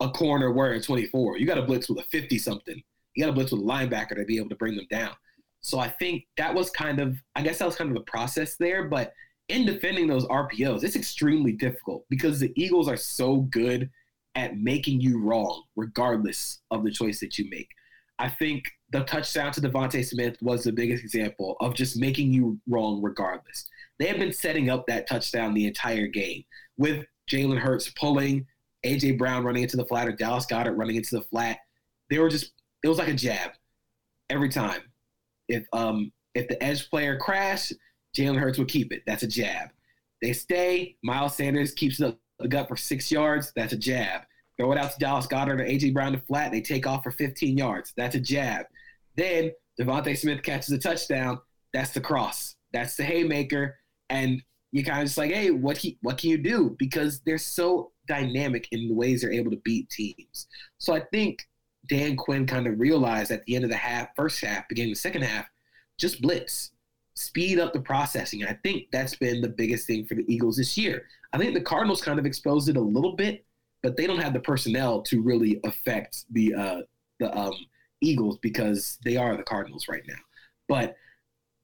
a 0.00 0.10
corner 0.10 0.52
wearing 0.52 0.82
24. 0.82 1.38
You 1.38 1.46
got 1.46 1.54
to 1.54 1.62
blitz 1.62 1.88
with 1.88 1.98
a 1.98 2.04
50 2.04 2.38
something. 2.38 2.82
You 3.14 3.24
got 3.24 3.28
to 3.28 3.32
blitz 3.32 3.52
with 3.52 3.62
a 3.62 3.64
linebacker 3.64 4.16
to 4.16 4.24
be 4.24 4.36
able 4.36 4.50
to 4.50 4.56
bring 4.56 4.76
them 4.76 4.86
down. 4.90 5.12
So 5.60 5.78
I 5.78 5.88
think 5.88 6.26
that 6.36 6.54
was 6.54 6.70
kind 6.70 7.00
of, 7.00 7.16
I 7.36 7.42
guess 7.42 7.58
that 7.58 7.66
was 7.66 7.76
kind 7.76 7.88
of 7.88 7.94
the 7.94 8.02
process 8.02 8.56
there. 8.56 8.84
But 8.88 9.14
in 9.48 9.64
defending 9.64 10.06
those 10.06 10.26
RPOs, 10.26 10.84
it's 10.84 10.96
extremely 10.96 11.52
difficult 11.52 12.04
because 12.10 12.38
the 12.38 12.52
Eagles 12.54 12.86
are 12.86 12.98
so 12.98 13.38
good 13.38 13.90
at 14.34 14.58
making 14.58 15.00
you 15.00 15.20
wrong, 15.20 15.64
regardless 15.76 16.60
of 16.70 16.84
the 16.84 16.90
choice 16.90 17.20
that 17.20 17.38
you 17.38 17.48
make. 17.50 17.68
I 18.18 18.28
think 18.28 18.64
the 18.90 19.02
touchdown 19.04 19.52
to 19.52 19.60
DeVonta 19.60 20.04
Smith 20.04 20.36
was 20.40 20.64
the 20.64 20.72
biggest 20.72 21.02
example 21.02 21.56
of 21.60 21.74
just 21.74 21.96
making 21.96 22.32
you 22.32 22.58
wrong 22.68 23.02
regardless. 23.02 23.66
They 23.98 24.06
have 24.06 24.18
been 24.18 24.32
setting 24.32 24.70
up 24.70 24.86
that 24.86 25.08
touchdown 25.08 25.54
the 25.54 25.66
entire 25.66 26.06
game 26.06 26.44
with 26.76 27.04
Jalen 27.30 27.58
Hurts 27.58 27.90
pulling, 27.90 28.46
AJ 28.84 29.18
Brown 29.18 29.44
running 29.44 29.62
into 29.62 29.76
the 29.76 29.86
flat, 29.86 30.08
or 30.08 30.12
Dallas 30.12 30.46
Goedert 30.46 30.76
running 30.76 30.96
into 30.96 31.16
the 31.16 31.22
flat. 31.22 31.58
They 32.10 32.18
were 32.18 32.28
just 32.28 32.52
it 32.82 32.88
was 32.88 32.98
like 32.98 33.08
a 33.08 33.14
jab 33.14 33.52
every 34.30 34.48
time. 34.48 34.82
If 35.48 35.66
um 35.72 36.12
if 36.34 36.48
the 36.48 36.62
edge 36.62 36.88
player 36.90 37.16
crashed, 37.16 37.72
Jalen 38.16 38.38
Hurts 38.38 38.58
would 38.58 38.68
keep 38.68 38.92
it. 38.92 39.02
That's 39.06 39.22
a 39.22 39.28
jab. 39.28 39.70
They 40.22 40.32
stay. 40.32 40.96
Miles 41.02 41.36
Sanders 41.36 41.72
keeps 41.72 41.98
the 41.98 42.16
the 42.38 42.48
gut 42.48 42.68
for 42.68 42.76
six 42.76 43.10
yards, 43.10 43.52
that's 43.54 43.72
a 43.72 43.76
jab. 43.76 44.22
Throw 44.58 44.72
it 44.72 44.78
out 44.78 44.92
to 44.92 44.98
Dallas 44.98 45.26
Goedert 45.26 45.60
or 45.60 45.64
AJ 45.64 45.92
Brown 45.92 46.12
to 46.12 46.18
flat, 46.18 46.52
they 46.52 46.60
take 46.60 46.86
off 46.86 47.02
for 47.02 47.10
15 47.10 47.58
yards. 47.58 47.92
That's 47.96 48.14
a 48.14 48.20
jab. 48.20 48.66
Then 49.16 49.50
DeVonta 49.80 50.16
Smith 50.16 50.42
catches 50.42 50.70
a 50.70 50.78
touchdown. 50.78 51.40
That's 51.72 51.90
the 51.90 52.00
cross. 52.00 52.56
That's 52.72 52.96
the 52.96 53.04
haymaker. 53.04 53.76
And 54.10 54.42
you 54.72 54.84
kind 54.84 55.00
of 55.00 55.06
just 55.06 55.18
like, 55.18 55.32
hey, 55.32 55.50
what 55.50 55.76
he, 55.76 55.98
what 56.02 56.18
can 56.18 56.30
you 56.30 56.38
do? 56.38 56.76
Because 56.78 57.20
they're 57.20 57.38
so 57.38 57.92
dynamic 58.06 58.68
in 58.72 58.88
the 58.88 58.94
ways 58.94 59.22
they're 59.22 59.32
able 59.32 59.50
to 59.50 59.60
beat 59.64 59.88
teams. 59.90 60.46
So 60.78 60.94
I 60.94 61.02
think 61.12 61.42
Dan 61.88 62.16
Quinn 62.16 62.46
kind 62.46 62.66
of 62.66 62.78
realized 62.78 63.30
at 63.30 63.44
the 63.44 63.56
end 63.56 63.64
of 63.64 63.70
the 63.70 63.76
half, 63.76 64.08
first 64.16 64.44
half, 64.44 64.68
beginning 64.68 64.92
the 64.92 64.98
second 64.98 65.22
half, 65.22 65.46
just 65.98 66.22
blitz 66.22 66.70
speed 67.14 67.58
up 67.58 67.72
the 67.72 67.80
processing. 67.80 68.42
And 68.42 68.50
I 68.50 68.58
think 68.62 68.86
that's 68.92 69.14
been 69.16 69.40
the 69.40 69.48
biggest 69.48 69.86
thing 69.86 70.04
for 70.04 70.14
the 70.14 70.24
Eagles 70.32 70.56
this 70.56 70.76
year. 70.76 71.06
I 71.34 71.38
think 71.38 71.52
the 71.52 71.60
Cardinals 71.60 72.00
kind 72.00 72.20
of 72.20 72.26
exposed 72.26 72.68
it 72.68 72.76
a 72.76 72.80
little 72.80 73.16
bit, 73.16 73.44
but 73.82 73.96
they 73.96 74.06
don't 74.06 74.20
have 74.20 74.32
the 74.32 74.40
personnel 74.40 75.02
to 75.02 75.20
really 75.20 75.60
affect 75.64 76.24
the 76.30 76.54
uh, 76.54 76.80
the 77.18 77.36
um, 77.36 77.54
Eagles 78.00 78.38
because 78.40 78.98
they 79.04 79.16
are 79.16 79.36
the 79.36 79.42
Cardinals 79.42 79.88
right 79.88 80.04
now. 80.06 80.14
But 80.68 80.94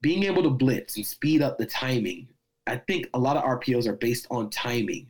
being 0.02 0.24
able 0.24 0.42
to 0.42 0.50
blitz 0.50 0.96
and 0.96 1.06
speed 1.06 1.40
up 1.40 1.56
the 1.56 1.66
timing, 1.66 2.26
I 2.66 2.78
think 2.78 3.06
a 3.14 3.18
lot 3.18 3.36
of 3.36 3.44
RPOs 3.44 3.86
are 3.86 3.96
based 3.96 4.26
on 4.28 4.50
timing. 4.50 5.06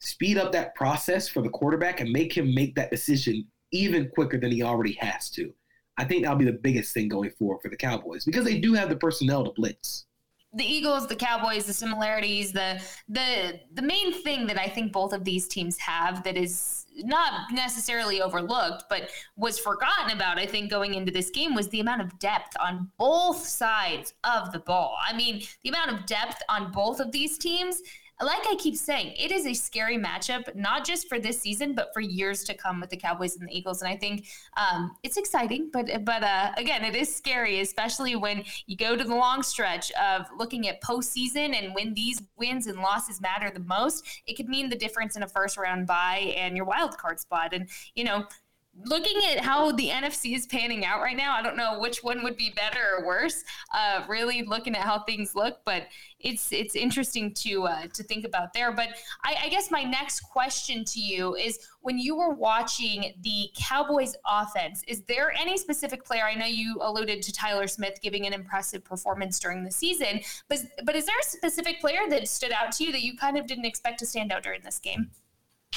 Speed 0.00 0.38
up 0.38 0.52
that 0.52 0.74
process 0.74 1.28
for 1.28 1.42
the 1.42 1.50
quarterback 1.50 2.00
and 2.00 2.10
make 2.10 2.34
him 2.34 2.54
make 2.54 2.74
that 2.76 2.90
decision 2.90 3.46
even 3.72 4.08
quicker 4.14 4.38
than 4.38 4.52
he 4.52 4.62
already 4.62 4.94
has 4.94 5.28
to. 5.30 5.52
I 5.98 6.04
think 6.04 6.22
that'll 6.22 6.38
be 6.38 6.46
the 6.46 6.52
biggest 6.52 6.94
thing 6.94 7.08
going 7.08 7.30
forward 7.32 7.60
for 7.60 7.68
the 7.68 7.76
Cowboys 7.76 8.24
because 8.24 8.44
they 8.44 8.58
do 8.58 8.72
have 8.72 8.88
the 8.88 8.96
personnel 8.96 9.44
to 9.44 9.50
blitz. 9.50 10.06
The 10.54 10.64
Eagles, 10.64 11.06
the 11.06 11.16
Cowboys, 11.16 11.66
the 11.66 11.74
similarities, 11.74 12.52
the 12.52 12.82
the 13.08 13.60
the 13.74 13.82
main 13.82 14.12
thing 14.12 14.46
that 14.46 14.58
I 14.58 14.66
think 14.66 14.92
both 14.92 15.12
of 15.12 15.24
these 15.24 15.46
teams 15.46 15.78
have 15.78 16.24
that 16.24 16.36
is 16.36 16.86
not 16.96 17.52
necessarily 17.52 18.22
overlooked, 18.22 18.84
but 18.88 19.10
was 19.36 19.58
forgotten 19.58 20.10
about, 20.16 20.38
I 20.38 20.46
think, 20.46 20.70
going 20.70 20.94
into 20.94 21.12
this 21.12 21.30
game 21.30 21.54
was 21.54 21.68
the 21.68 21.80
amount 21.80 22.00
of 22.00 22.18
depth 22.18 22.56
on 22.60 22.90
both 22.98 23.46
sides 23.46 24.14
of 24.24 24.52
the 24.52 24.58
ball. 24.60 24.96
I 25.06 25.14
mean, 25.14 25.42
the 25.62 25.68
amount 25.68 25.92
of 25.92 26.06
depth 26.06 26.42
on 26.48 26.72
both 26.72 27.00
of 27.00 27.12
these 27.12 27.38
teams 27.38 27.80
like 28.20 28.42
I 28.48 28.56
keep 28.58 28.76
saying, 28.76 29.14
it 29.16 29.30
is 29.30 29.46
a 29.46 29.54
scary 29.54 29.96
matchup, 29.96 30.54
not 30.56 30.84
just 30.84 31.08
for 31.08 31.20
this 31.20 31.40
season, 31.40 31.74
but 31.74 31.90
for 31.94 32.00
years 32.00 32.42
to 32.44 32.54
come 32.54 32.80
with 32.80 32.90
the 32.90 32.96
Cowboys 32.96 33.36
and 33.36 33.48
the 33.48 33.56
Eagles. 33.56 33.80
And 33.80 33.90
I 33.90 33.96
think 33.96 34.26
um, 34.56 34.96
it's 35.04 35.16
exciting, 35.16 35.70
but 35.72 35.86
but 36.04 36.24
uh, 36.24 36.50
again, 36.56 36.84
it 36.84 36.96
is 36.96 37.14
scary, 37.14 37.60
especially 37.60 38.16
when 38.16 38.42
you 38.66 38.76
go 38.76 38.96
to 38.96 39.04
the 39.04 39.14
long 39.14 39.42
stretch 39.42 39.92
of 39.92 40.26
looking 40.36 40.68
at 40.68 40.82
postseason 40.82 41.54
and 41.56 41.74
when 41.74 41.94
these 41.94 42.20
wins 42.36 42.66
and 42.66 42.78
losses 42.80 43.20
matter 43.20 43.50
the 43.50 43.60
most. 43.60 44.04
It 44.26 44.34
could 44.34 44.48
mean 44.48 44.68
the 44.68 44.76
difference 44.76 45.16
in 45.16 45.22
a 45.22 45.28
first 45.28 45.56
round 45.56 45.86
bye 45.86 46.34
and 46.36 46.56
your 46.56 46.66
wild 46.66 46.98
card 46.98 47.20
spot. 47.20 47.52
And 47.52 47.68
you 47.94 48.04
know, 48.04 48.24
looking 48.84 49.20
at 49.30 49.40
how 49.40 49.72
the 49.72 49.88
NFC 49.88 50.34
is 50.36 50.46
panning 50.46 50.84
out 50.84 51.00
right 51.00 51.16
now, 51.16 51.34
I 51.34 51.42
don't 51.42 51.56
know 51.56 51.78
which 51.78 52.02
one 52.02 52.22
would 52.22 52.36
be 52.36 52.50
better 52.50 52.80
or 52.96 53.06
worse. 53.06 53.44
Uh, 53.74 54.02
really 54.08 54.42
looking 54.42 54.74
at 54.74 54.82
how 54.82 55.00
things 55.00 55.34
look, 55.34 55.58
but 55.64 55.88
it's 56.20 56.52
it's 56.52 56.74
interesting 56.74 57.32
to 57.34 57.64
uh, 57.64 57.86
to 57.92 58.02
think 58.02 58.24
about 58.24 58.52
there. 58.52 58.72
But 58.72 58.90
I, 59.24 59.36
I 59.44 59.48
guess 59.48 59.70
my 59.70 59.82
next 59.82 60.20
question 60.20 60.84
to 60.84 61.00
you 61.00 61.34
is: 61.36 61.58
when 61.80 61.98
you 61.98 62.16
were 62.16 62.34
watching 62.34 63.14
the 63.22 63.48
Cowboys 63.56 64.14
offense, 64.26 64.82
is 64.86 65.02
there 65.02 65.32
any 65.32 65.56
specific 65.56 66.04
player? 66.04 66.24
I 66.24 66.34
know 66.34 66.46
you 66.46 66.78
alluded 66.80 67.22
to 67.22 67.32
Tyler 67.32 67.66
Smith 67.66 67.98
giving 68.02 68.26
an 68.26 68.32
impressive 68.32 68.84
performance 68.84 69.38
during 69.38 69.64
the 69.64 69.70
season, 69.70 70.20
but 70.48 70.58
but 70.84 70.94
is 70.94 71.06
there 71.06 71.18
a 71.18 71.24
specific 71.24 71.80
player 71.80 72.08
that 72.10 72.28
stood 72.28 72.52
out 72.52 72.72
to 72.72 72.84
you 72.84 72.92
that 72.92 73.02
you 73.02 73.16
kind 73.16 73.36
of 73.36 73.46
didn't 73.46 73.66
expect 73.66 73.98
to 74.00 74.06
stand 74.06 74.32
out 74.32 74.42
during 74.42 74.62
this 74.62 74.78
game? 74.78 75.10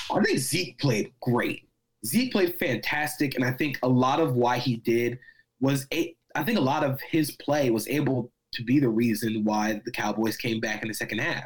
I 0.09 0.21
think 0.21 0.39
Zeke 0.39 0.77
played 0.79 1.11
great. 1.19 1.67
Zeke 2.05 2.31
played 2.31 2.59
fantastic, 2.59 3.35
and 3.35 3.43
I 3.43 3.51
think 3.51 3.77
a 3.83 3.89
lot 3.89 4.19
of 4.19 4.35
why 4.35 4.57
he 4.57 4.77
did 4.77 5.19
was 5.59 5.87
a. 5.93 6.15
I 6.35 6.43
think 6.43 6.57
a 6.57 6.61
lot 6.61 6.83
of 6.83 6.99
his 7.01 7.31
play 7.31 7.69
was 7.69 7.87
able 7.87 8.31
to 8.53 8.63
be 8.63 8.79
the 8.79 8.89
reason 8.89 9.43
why 9.43 9.81
the 9.85 9.91
Cowboys 9.91 10.37
came 10.37 10.59
back 10.59 10.81
in 10.81 10.87
the 10.87 10.93
second 10.93 11.19
half. 11.19 11.43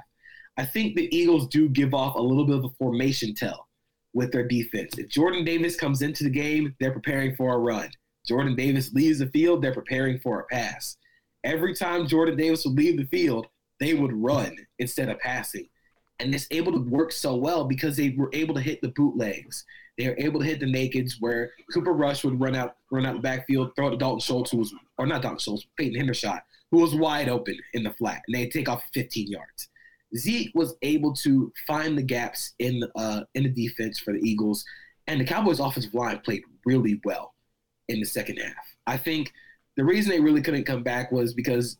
I 0.57 0.65
think 0.65 0.95
the 0.95 1.13
Eagles 1.15 1.47
do 1.47 1.67
give 1.67 1.93
off 1.93 2.15
a 2.15 2.21
little 2.21 2.45
bit 2.45 2.57
of 2.57 2.65
a 2.65 2.69
formation 2.77 3.33
tell 3.33 3.67
with 4.13 4.31
their 4.31 4.47
defense. 4.47 4.97
If 4.97 5.09
Jordan 5.09 5.43
Davis 5.43 5.75
comes 5.75 6.01
into 6.01 6.23
the 6.23 6.29
game, 6.29 6.73
they're 6.79 6.93
preparing 6.93 7.35
for 7.35 7.53
a 7.53 7.59
run. 7.59 7.89
Jordan 8.25 8.55
Davis 8.55 8.93
leaves 8.93 9.19
the 9.19 9.27
field, 9.27 9.61
they're 9.61 9.73
preparing 9.73 10.19
for 10.19 10.39
a 10.39 10.45
pass. 10.45 10.97
Every 11.43 11.75
time 11.75 12.07
Jordan 12.07 12.37
Davis 12.37 12.65
would 12.65 12.75
leave 12.75 12.97
the 12.97 13.05
field, 13.05 13.47
they 13.79 13.93
would 13.93 14.13
run 14.13 14.55
instead 14.79 15.09
of 15.09 15.19
passing. 15.19 15.67
And 16.19 16.33
it's 16.33 16.47
able 16.49 16.71
to 16.71 16.89
work 16.89 17.11
so 17.11 17.35
well 17.35 17.65
because 17.65 17.97
they 17.97 18.15
were 18.17 18.29
able 18.33 18.55
to 18.55 18.61
hit 18.61 18.81
the 18.81 18.93
bootlegs. 18.95 19.65
They 19.97 20.09
were 20.09 20.15
able 20.17 20.41
to 20.41 20.45
hit 20.45 20.59
the 20.59 20.65
nakeds 20.65 21.13
where 21.19 21.53
Cooper 21.73 21.93
Rush 21.93 22.23
would 22.23 22.39
run 22.39 22.55
out, 22.55 22.75
run 22.91 23.05
out 23.05 23.15
the 23.15 23.21
backfield, 23.21 23.71
throw 23.75 23.89
to 23.89 23.97
Dalton 23.97 24.19
Schultz, 24.19 24.51
who 24.51 24.57
was, 24.57 24.73
or 24.97 25.05
not 25.05 25.21
Dalton 25.21 25.39
Schultz, 25.39 25.65
Peyton 25.77 25.99
Hendershot, 25.99 26.41
who 26.71 26.79
was 26.79 26.95
wide 26.95 27.29
open 27.29 27.57
in 27.73 27.83
the 27.83 27.91
flat, 27.91 28.21
and 28.27 28.35
they 28.35 28.49
take 28.49 28.67
off 28.67 28.83
15 28.93 29.27
yards. 29.27 29.69
Zeke 30.17 30.51
was 30.53 30.75
able 30.81 31.13
to 31.13 31.51
find 31.67 31.97
the 31.97 32.03
gaps 32.03 32.53
in 32.59 32.83
uh, 32.95 33.21
in 33.33 33.43
the 33.43 33.49
defense 33.49 33.99
for 33.99 34.13
the 34.13 34.19
Eagles, 34.19 34.65
and 35.07 35.19
the 35.19 35.25
Cowboys' 35.25 35.59
offensive 35.59 35.93
line 35.93 36.19
played 36.19 36.43
really 36.65 36.99
well 37.03 37.33
in 37.89 37.99
the 37.99 38.05
second 38.05 38.37
half. 38.37 38.53
I 38.87 38.97
think 38.97 39.31
the 39.77 39.83
reason 39.83 40.11
they 40.11 40.19
really 40.19 40.41
couldn't 40.41 40.65
come 40.65 40.83
back 40.83 41.11
was 41.11 41.33
because 41.33 41.77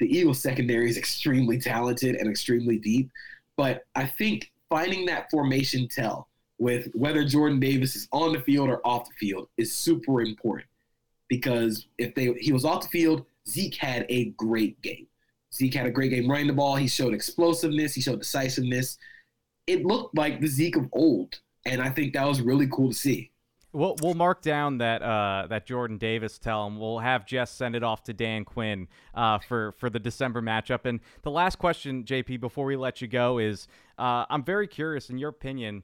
the 0.00 0.06
Eagles' 0.06 0.42
secondary 0.42 0.88
is 0.88 0.96
extremely 0.96 1.58
talented 1.58 2.16
and 2.16 2.28
extremely 2.28 2.78
deep. 2.78 3.10
But 3.56 3.84
I 3.94 4.06
think 4.06 4.50
finding 4.68 5.06
that 5.06 5.30
formation 5.30 5.88
tell 5.88 6.28
with 6.58 6.88
whether 6.94 7.24
Jordan 7.24 7.60
Davis 7.60 7.96
is 7.96 8.08
on 8.12 8.32
the 8.32 8.40
field 8.40 8.68
or 8.68 8.86
off 8.86 9.08
the 9.08 9.14
field 9.14 9.48
is 9.56 9.74
super 9.74 10.22
important 10.22 10.68
because 11.28 11.86
if 11.98 12.14
they 12.14 12.32
he 12.40 12.52
was 12.52 12.64
off 12.64 12.82
the 12.82 12.88
field, 12.88 13.24
Zeke 13.48 13.76
had 13.76 14.06
a 14.08 14.26
great 14.30 14.80
game. 14.82 15.06
Zeke 15.52 15.74
had 15.74 15.86
a 15.86 15.90
great 15.90 16.10
game 16.10 16.30
running 16.30 16.46
the 16.46 16.52
ball. 16.52 16.76
He 16.76 16.88
showed 16.88 17.14
explosiveness. 17.14 17.94
He 17.94 18.00
showed 18.00 18.20
decisiveness. 18.20 18.98
It 19.66 19.84
looked 19.84 20.16
like 20.16 20.40
the 20.40 20.46
Zeke 20.46 20.76
of 20.76 20.88
old, 20.92 21.40
and 21.64 21.80
I 21.80 21.90
think 21.90 22.12
that 22.14 22.26
was 22.26 22.40
really 22.40 22.68
cool 22.68 22.90
to 22.90 22.94
see. 22.94 23.30
We'll, 23.72 23.94
we'll 24.00 24.14
mark 24.14 24.40
down 24.40 24.78
that 24.78 25.02
uh, 25.02 25.48
that 25.50 25.66
Jordan 25.66 25.98
Davis 25.98 26.38
tell 26.38 26.66
him. 26.66 26.80
We'll 26.80 27.00
have 27.00 27.26
Jess 27.26 27.50
send 27.50 27.76
it 27.76 27.82
off 27.82 28.04
to 28.04 28.14
Dan 28.14 28.44
Quinn 28.44 28.88
uh, 29.14 29.38
for 29.38 29.72
for 29.72 29.90
the 29.90 29.98
December 29.98 30.40
matchup. 30.40 30.86
And 30.86 31.00
the 31.22 31.30
last 31.30 31.58
question, 31.58 32.04
JP, 32.04 32.40
before 32.40 32.64
we 32.64 32.76
let 32.76 33.02
you 33.02 33.08
go, 33.08 33.38
is 33.38 33.68
uh, 33.98 34.24
I'm 34.30 34.42
very 34.42 34.66
curious 34.66 35.10
in 35.10 35.18
your 35.18 35.28
opinion 35.28 35.82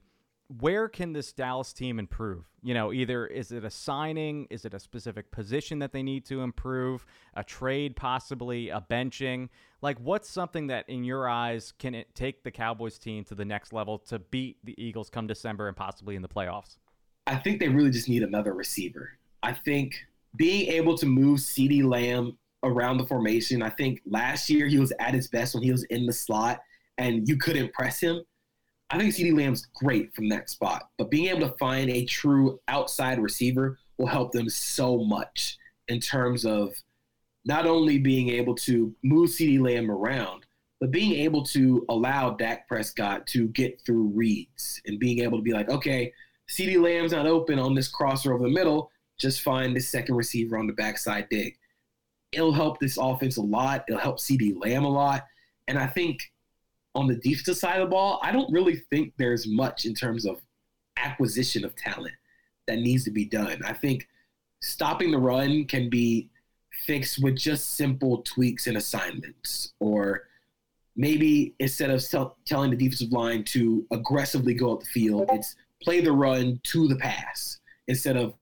where 0.61 0.88
can 0.88 1.12
this 1.12 1.33
Dallas 1.33 1.73
team 1.73 1.99
improve? 1.99 2.45
You 2.62 2.75
know, 2.75 2.93
either 2.93 3.27
is 3.27 3.53
it 3.53 3.65
a 3.65 3.71
signing, 3.71 4.47
is 4.51 4.65
it 4.65 4.75
a 4.75 4.79
specific 4.79 5.31
position 5.31 5.79
that 5.79 5.93
they 5.93 6.03
need 6.03 6.25
to 6.27 6.43
improve, 6.43 7.07
a 7.35 7.45
trade 7.45 7.97
possibly, 7.97 8.69
a 8.69 8.81
benching? 8.81 9.49
Like 9.81 9.99
what's 9.99 10.29
something 10.29 10.67
that 10.69 10.88
in 10.88 11.05
your 11.05 11.29
eyes 11.29 11.73
can 11.79 11.95
it 11.95 12.15
take 12.15 12.43
the 12.45 12.51
Cowboys 12.51 12.99
team 12.99 13.25
to 13.25 13.35
the 13.35 13.45
next 13.45 13.73
level 13.73 13.99
to 13.99 14.19
beat 14.19 14.59
the 14.65 14.81
Eagles 14.83 15.09
come 15.09 15.27
December 15.27 15.69
and 15.69 15.77
possibly 15.77 16.17
in 16.17 16.23
the 16.23 16.29
playoffs? 16.29 16.79
I 17.27 17.37
think 17.37 17.61
they 17.61 17.69
really 17.69 17.91
just 17.91 18.09
need 18.09 18.23
another 18.23 18.53
receiver. 18.53 19.11
I 19.43 19.53
think 19.53 19.95
being 20.37 20.69
able 20.73 20.97
to 20.99 21.07
move 21.07 21.41
CeeDee 21.41 21.85
Lamb 21.85 22.37
around 22.62 22.99
the 22.99 23.07
formation, 23.07 23.62
I 23.62 23.71
think 23.71 24.01
last 24.07 24.51
year 24.51 24.67
he 24.67 24.79
was 24.79 24.93
at 24.99 25.15
his 25.15 25.29
best 25.29 25.55
when 25.55 25.62
he 25.62 25.73
was 25.73 25.85
in 25.85 26.07
the 26.07 26.12
slot 26.12 26.61
and 26.99 27.27
you 27.27 27.37
couldn't 27.37 27.73
press 27.73 28.01
him 28.01 28.23
I 28.92 28.98
think 28.98 29.14
CeeDee 29.14 29.35
Lamb's 29.35 29.66
great 29.74 30.14
from 30.14 30.28
that 30.28 30.50
spot, 30.50 30.90
but 30.98 31.11
being 31.11 31.28
able 31.28 31.48
to 31.48 31.57
find 31.57 31.88
a 31.88 32.05
true 32.05 32.61
outside 32.68 33.18
receiver 33.18 33.78
will 33.96 34.07
help 34.07 34.33
them 34.33 34.50
so 34.50 34.98
much 34.98 35.57
in 35.88 35.98
terms 35.98 36.44
of 36.44 36.74
not 37.46 37.66
only 37.66 37.96
being 37.96 38.28
able 38.28 38.55
to 38.55 38.94
move 39.02 39.31
CeeDee 39.31 39.62
Lamb 39.62 39.90
around, 39.90 40.44
but 40.78 40.90
being 40.90 41.12
able 41.12 41.42
to 41.42 41.87
allow 41.88 42.31
Dak 42.35 42.68
Prescott 42.68 43.26
to 43.28 43.48
get 43.48 43.81
through 43.87 44.09
reads 44.09 44.83
and 44.85 44.98
being 44.98 45.20
able 45.20 45.38
to 45.38 45.42
be 45.42 45.55
like, 45.55 45.70
okay, 45.70 46.12
CeeDee 46.50 46.83
Lamb's 46.83 47.12
not 47.12 47.26
open 47.26 47.59
on 47.59 47.74
this 47.74 47.88
crosser 47.88 48.35
over 48.35 48.44
the 48.44 48.50
middle, 48.50 48.90
just 49.18 49.40
find 49.40 49.74
the 49.74 49.81
second 49.81 50.16
receiver 50.16 50.59
on 50.59 50.66
the 50.66 50.72
backside 50.74 51.28
dig. 51.31 51.57
It'll 52.33 52.52
help 52.52 52.78
this 52.78 52.98
offense 52.98 53.38
a 53.38 53.42
lot. 53.42 53.87
It'll 53.88 54.00
help 54.00 54.18
CeeDee 54.18 54.61
Lamb 54.62 54.85
a 54.85 54.90
lot. 54.90 55.24
And 55.66 55.78
I 55.78 55.87
think 55.87 56.32
on 56.94 57.07
the 57.07 57.16
defensive 57.16 57.57
side 57.57 57.81
of 57.81 57.88
the 57.88 57.90
ball, 57.90 58.20
I 58.22 58.33
don't 58.33 58.52
really 58.52 58.76
think 58.90 59.14
there's 59.16 59.46
much 59.46 59.85
in 59.85 59.94
terms 59.94 60.26
of 60.26 60.40
acquisition 60.96 61.64
of 61.64 61.74
talent 61.74 62.14
that 62.66 62.78
needs 62.78 63.05
to 63.05 63.11
be 63.11 63.24
done. 63.24 63.61
I 63.66 63.72
think 63.72 64.09
stopping 64.61 65.11
the 65.11 65.18
run 65.18 65.64
can 65.64 65.88
be 65.90 66.28
fixed 66.87 67.22
with 67.22 67.37
just 67.37 67.74
simple 67.74 68.22
tweaks 68.22 68.66
and 68.66 68.76
assignments, 68.76 69.72
or 69.81 70.24
maybe 70.96 71.55
instead 71.59 71.90
of 71.90 72.07
tell, 72.09 72.37
telling 72.44 72.70
the 72.70 72.76
defensive 72.76 73.12
line 73.12 73.44
to 73.44 73.87
aggressively 73.90 74.55
go 74.55 74.72
up 74.72 74.81
the 74.81 74.87
field, 74.87 75.28
it's 75.33 75.57
play 75.83 76.00
the 76.00 76.12
run 76.12 76.61
to 76.64 76.88
the 76.88 76.96
pass 76.96 77.59
instead 77.88 78.16
of 78.16 78.35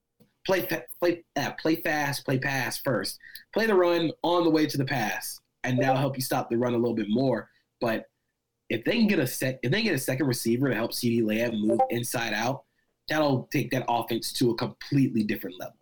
play 0.46 0.66
play 1.00 1.24
uh, 1.36 1.52
play 1.52 1.76
fast, 1.76 2.24
play 2.24 2.38
pass 2.38 2.78
first. 2.78 3.18
Play 3.52 3.66
the 3.66 3.74
run 3.74 4.10
on 4.22 4.44
the 4.44 4.50
way 4.50 4.66
to 4.66 4.78
the 4.78 4.84
pass, 4.84 5.40
and 5.64 5.80
that'll 5.80 5.96
help 5.96 6.16
you 6.16 6.22
stop 6.22 6.50
the 6.50 6.56
run 6.56 6.74
a 6.74 6.78
little 6.78 6.94
bit 6.94 7.08
more. 7.08 7.48
But 7.80 8.06
if 8.70 8.84
they 8.84 8.92
can 8.92 9.08
get 9.08 9.18
a 9.18 9.26
sec, 9.26 9.58
if 9.62 9.70
they 9.70 9.82
get 9.82 9.94
a 9.94 9.98
second 9.98 10.26
receiver 10.26 10.68
to 10.68 10.74
help 10.74 10.92
CeeDee 10.92 11.26
Lamb 11.26 11.60
move 11.60 11.80
inside 11.90 12.32
out, 12.32 12.64
that'll 13.08 13.48
take 13.52 13.70
that 13.72 13.84
offense 13.88 14.32
to 14.34 14.50
a 14.50 14.54
completely 14.54 15.24
different 15.24 15.58
level. 15.58 15.74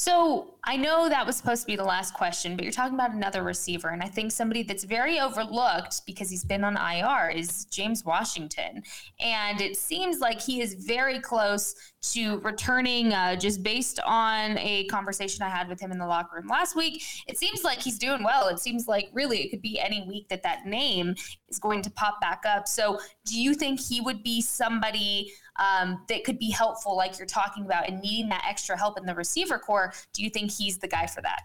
So 0.00 0.54
I 0.64 0.78
know 0.78 1.10
that 1.10 1.26
was 1.26 1.36
supposed 1.36 1.60
to 1.60 1.66
be 1.66 1.76
the 1.76 1.84
last 1.84 2.14
question, 2.14 2.56
but 2.56 2.64
you're 2.64 2.72
talking 2.72 2.94
about 2.94 3.12
another 3.12 3.42
receiver. 3.42 3.88
And 3.88 4.02
I 4.02 4.06
think 4.06 4.32
somebody 4.32 4.62
that's 4.62 4.84
very 4.84 5.20
overlooked 5.20 6.06
because 6.06 6.30
he's 6.30 6.42
been 6.42 6.64
on 6.64 6.78
IR 6.78 7.28
is 7.28 7.66
James 7.66 8.02
Washington. 8.02 8.82
And 9.20 9.60
it 9.60 9.76
seems 9.76 10.20
like 10.20 10.40
he 10.40 10.62
is 10.62 10.72
very 10.72 11.20
close 11.20 11.74
to 12.02 12.38
returning 12.40 13.12
uh, 13.12 13.36
just 13.36 13.62
based 13.62 14.00
on 14.06 14.56
a 14.58 14.84
conversation 14.84 15.42
I 15.42 15.48
had 15.48 15.68
with 15.68 15.80
him 15.80 15.92
in 15.92 15.98
the 15.98 16.06
locker 16.06 16.36
room 16.36 16.48
last 16.48 16.74
week. 16.74 17.02
It 17.26 17.38
seems 17.38 17.62
like 17.62 17.80
he's 17.80 17.98
doing 17.98 18.22
well. 18.22 18.48
It 18.48 18.58
seems 18.58 18.88
like 18.88 19.10
really 19.12 19.42
it 19.42 19.50
could 19.50 19.62
be 19.62 19.78
any 19.78 20.06
week 20.08 20.28
that 20.28 20.42
that 20.42 20.66
name 20.66 21.14
is 21.48 21.58
going 21.58 21.82
to 21.82 21.90
pop 21.90 22.20
back 22.20 22.44
up. 22.46 22.66
So 22.66 22.98
do 23.26 23.40
you 23.40 23.54
think 23.54 23.80
he 23.80 24.00
would 24.00 24.22
be 24.22 24.40
somebody? 24.40 25.32
um, 25.60 26.02
that 26.08 26.24
could 26.24 26.38
be 26.38 26.50
helpful, 26.50 26.96
like 26.96 27.18
you're 27.18 27.26
talking 27.26 27.64
about, 27.64 27.88
and 27.88 28.00
needing 28.00 28.28
that 28.30 28.44
extra 28.48 28.76
help 28.76 28.98
in 28.98 29.04
the 29.04 29.14
receiver 29.14 29.58
corps, 29.58 29.92
do 30.12 30.22
you 30.22 30.30
think 30.30 30.50
he's 30.50 30.78
the 30.78 30.88
guy 30.88 31.06
for 31.06 31.20
that? 31.20 31.42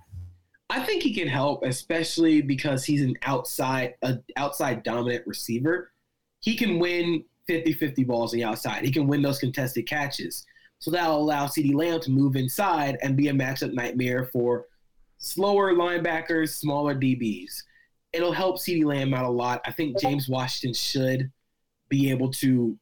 I 0.69 0.83
think 0.83 1.03
he 1.03 1.13
can 1.13 1.27
help, 1.27 1.63
especially 1.63 2.41
because 2.41 2.83
he's 2.83 3.01
an 3.01 3.15
outside, 3.23 3.95
a 4.01 4.17
outside 4.37 4.83
dominant 4.83 5.27
receiver. 5.27 5.91
He 6.39 6.55
can 6.55 6.79
win 6.79 7.23
50-50 7.49 8.05
balls 8.07 8.33
on 8.33 8.39
the 8.39 8.43
outside. 8.43 8.83
He 8.83 8.91
can 8.91 9.07
win 9.07 9.21
those 9.21 9.39
contested 9.39 9.87
catches. 9.87 10.45
So 10.79 10.91
that'll 10.91 11.17
allow 11.17 11.47
CeeDee 11.47 11.73
Lamb 11.73 11.99
to 12.01 12.11
move 12.11 12.35
inside 12.35 12.97
and 13.01 13.15
be 13.15 13.29
a 13.29 13.33
matchup 13.33 13.73
nightmare 13.73 14.29
for 14.31 14.65
slower 15.17 15.73
linebackers, 15.73 16.49
smaller 16.49 16.95
DBs. 16.95 17.63
It'll 18.13 18.31
help 18.33 18.57
CeeDee 18.57 18.85
Lamb 18.85 19.13
out 19.13 19.25
a 19.25 19.29
lot. 19.29 19.61
I 19.65 19.71
think 19.71 19.99
James 19.99 20.29
Washington 20.29 20.73
should 20.73 21.31
be 21.89 22.09
able 22.11 22.31
to 22.33 22.77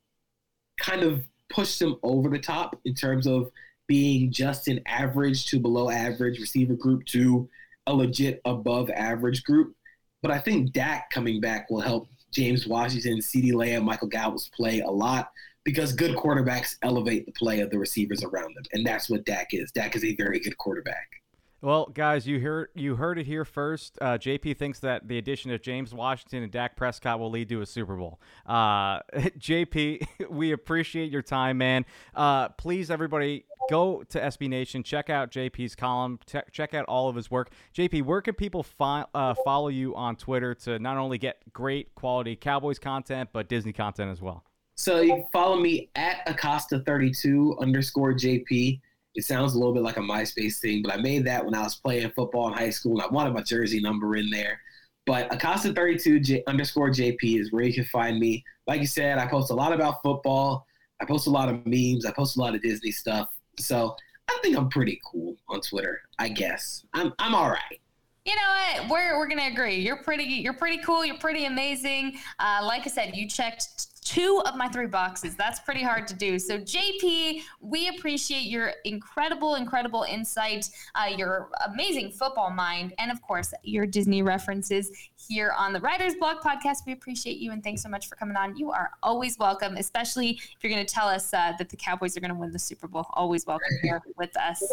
kind 0.78 1.04
of 1.04 1.24
push 1.50 1.78
them 1.78 1.98
over 2.04 2.30
the 2.30 2.40
top 2.40 2.80
in 2.86 2.94
terms 2.96 3.28
of 3.28 3.52
being 3.88 4.32
just 4.32 4.68
an 4.68 4.80
average 4.86 5.46
to 5.48 5.60
below 5.60 5.90
average 5.90 6.40
receiver 6.40 6.74
group 6.74 7.06
to 7.06 7.48
a 7.88 7.94
legit 7.94 8.42
above 8.46 8.90
average 8.90 9.44
group. 9.44 9.76
But 10.22 10.32
I 10.32 10.40
think 10.40 10.72
Dak 10.72 11.10
coming 11.10 11.42
back 11.42 11.70
will 11.70 11.82
help 11.82 12.08
James 12.34 12.68
Washington, 12.68 13.20
CeeDee 13.20 13.54
Lamb, 13.54 13.84
Michael 13.84 14.08
Gallup's 14.08 14.50
play 14.50 14.82
a 14.82 14.90
lot 14.90 15.32
because 15.64 15.94
good 15.94 16.16
quarterbacks 16.16 16.76
elevate 16.82 17.26
the 17.26 17.32
play 17.32 17.62
of 17.62 17.70
the 17.70 17.78
receivers 17.80 18.24
around 18.24 18.56
them, 18.56 18.64
and 18.74 18.86
that's 18.86 19.10
what 19.10 19.26
Dak 19.26 19.54
is. 19.54 19.72
Dak 19.72 19.96
is 19.96 20.04
a 20.04 20.16
very 20.16 20.40
good 20.40 20.58
quarterback. 20.58 21.23
Well, 21.64 21.86
guys, 21.86 22.28
you 22.28 22.42
heard 22.42 22.72
you 22.76 22.98
heard 22.98 23.18
it 23.18 23.26
here 23.26 23.46
first. 23.46 23.98
Uh, 24.02 24.18
JP 24.18 24.58
thinks 24.58 24.80
that 24.80 25.08
the 25.08 25.18
addition 25.18 25.50
of 25.50 25.62
James 25.62 25.94
Washington 25.94 26.44
and 26.44 26.52
Dak 26.52 26.76
Prescott 26.76 27.22
will 27.22 27.30
lead 27.30 27.48
to 27.48 27.62
a 27.62 27.66
Super 27.66 27.96
Bowl. 27.96 28.20
Uh, 28.46 29.00
JP, 29.16 30.06
we 30.30 30.52
appreciate 30.52 31.10
your 31.10 31.22
time, 31.22 31.58
man. 31.58 31.86
Uh, 32.14 32.50
please, 32.50 32.92
everybody, 32.92 33.46
go 33.70 34.04
to 34.10 34.20
SB 34.20 34.50
Nation, 34.50 34.84
check 34.84 35.10
out 35.10 35.32
JP's 35.32 35.74
column, 35.74 36.20
check 36.52 36.74
out 36.74 36.84
all 36.90 37.08
of 37.08 37.16
his 37.16 37.32
work. 37.32 37.50
JP, 37.74 38.04
where 38.04 38.20
can 38.20 38.34
people 38.34 38.64
fi- 38.64 39.06
uh, 39.16 39.34
follow 39.46 39.70
you 39.70 39.96
on 39.96 40.18
Twitter 40.18 40.54
to 40.56 40.80
not 40.80 40.98
only 40.98 41.18
get 41.18 41.42
great 41.54 41.96
quality 41.96 42.36
Cowboys 42.36 42.78
content 42.78 43.30
but 43.32 43.48
Disney 43.48 43.72
content 43.72 44.12
as 44.12 44.22
well? 44.22 44.44
So 44.76 45.00
you 45.00 45.26
follow 45.32 45.58
me 45.58 45.88
at 45.96 46.28
Acosta32 46.28 47.62
underscore 47.62 48.14
JP. 48.16 48.82
It 49.16 49.26
sounds 49.26 49.54
a 49.54 49.58
little 49.58 49.74
bit 49.74 49.84
like 49.84 49.98
a 49.98 50.02
MySpace 50.02 50.60
thing, 50.60 50.82
but 50.82 50.94
I 50.94 50.98
made 50.98 51.26
that 51.26 51.46
when 51.46 51.54
I 51.54 51.62
was 51.62 51.76
playing 51.76 52.10
football 52.12 52.48
in 52.48 52.54
high 52.54 52.72
school, 52.72 52.94
and 52.94 53.02
I 53.02 53.08
wanted 53.14 53.34
my 53.34 53.42
jersey 53.42 53.80
number 53.80 54.16
in 54.16 54.30
there. 54.30 54.60
But 55.06 55.30
Acosta32 55.32 56.24
J- 56.24 56.44
underscore 56.48 56.90
JP 56.90 57.40
is 57.40 57.52
where 57.52 57.64
you 57.64 57.74
can 57.74 57.86
find 57.86 58.20
me. 58.20 58.44
Like 58.68 58.80
you 58.80 58.88
said, 58.88 59.18
I 59.18 59.28
post 59.28 59.52
a 59.52 59.54
lot 59.54 59.74
about 59.74 60.02
football. 60.02 60.66
I 61.02 61.06
post 61.06 61.28
a 61.28 61.30
lot 61.30 61.50
of 61.50 61.66
memes. 61.66 62.06
I 62.06 62.12
post 62.12 62.38
a 62.38 62.40
lot 62.40 62.56
of 62.56 62.62
Disney 62.62 62.92
stuff. 62.92 63.30
So 63.60 63.96
I 64.30 64.40
think 64.42 64.58
I'm 64.58 64.70
pretty 64.70 65.00
cool 65.06 65.36
on 65.50 65.62
Twitter. 65.62 66.02
I 66.20 66.30
guess 66.30 66.86
I'm 66.94 67.14
I'm 67.20 67.36
all 67.36 67.50
right. 67.50 67.82
You 68.26 68.36
know 68.36 68.42
what? 68.42 68.90
We're, 68.90 69.18
we're 69.18 69.28
gonna 69.28 69.48
agree. 69.52 69.76
You're 69.76 70.02
pretty. 70.02 70.24
You're 70.24 70.54
pretty 70.54 70.78
cool. 70.78 71.04
You're 71.04 71.18
pretty 71.18 71.46
amazing. 71.46 72.20
Uh, 72.40 72.62
like 72.64 72.84
I 72.86 72.90
said, 72.90 73.16
you 73.16 73.28
checked 73.28 73.88
two 74.06 74.42
of 74.46 74.56
my 74.56 74.70
three 74.70 74.88
boxes. 74.88 75.36
That's 75.36 75.60
pretty 75.60 75.84
hard 75.84 76.08
to 76.08 76.14
do. 76.14 76.40
So, 76.40 76.58
JP, 76.58 77.42
we 77.60 77.90
appreciate 77.90 78.44
your 78.44 78.74
incredible, 78.86 79.56
incredible 79.56 80.04
insight, 80.04 80.70
uh, 80.96 81.10
your 81.16 81.50
amazing 81.66 82.12
football 82.12 82.50
mind, 82.50 82.94
and 82.98 83.12
of 83.12 83.22
course, 83.22 83.54
your 83.64 83.86
Disney 83.86 84.22
references 84.22 84.92
here 85.16 85.54
on 85.58 85.74
the 85.74 85.82
Writers 85.82 86.16
Block 86.16 86.42
podcast. 86.42 86.86
We 86.86 86.94
appreciate 86.94 87.40
you 87.40 87.52
and 87.52 87.62
thanks 87.62 87.82
so 87.82 87.90
much 87.90 88.08
for 88.08 88.16
coming 88.16 88.38
on. 88.38 88.56
You 88.56 88.72
are 88.72 88.92
always 89.02 89.38
welcome, 89.38 89.76
especially 89.76 90.32
if 90.32 90.58
you're 90.62 90.72
going 90.72 90.86
to 90.86 90.94
tell 90.94 91.08
us 91.08 91.34
uh, 91.34 91.54
that 91.58 91.70
the 91.70 91.78
Cowboys 91.78 92.16
are 92.16 92.22
going 92.22 92.34
to 92.34 92.40
win 92.40 92.52
the 92.52 92.60
Super 92.60 92.88
Bowl. 92.88 93.06
Always 93.16 93.46
welcome 93.46 93.78
here 93.82 94.02
with 94.18 94.36
us. 94.38 94.64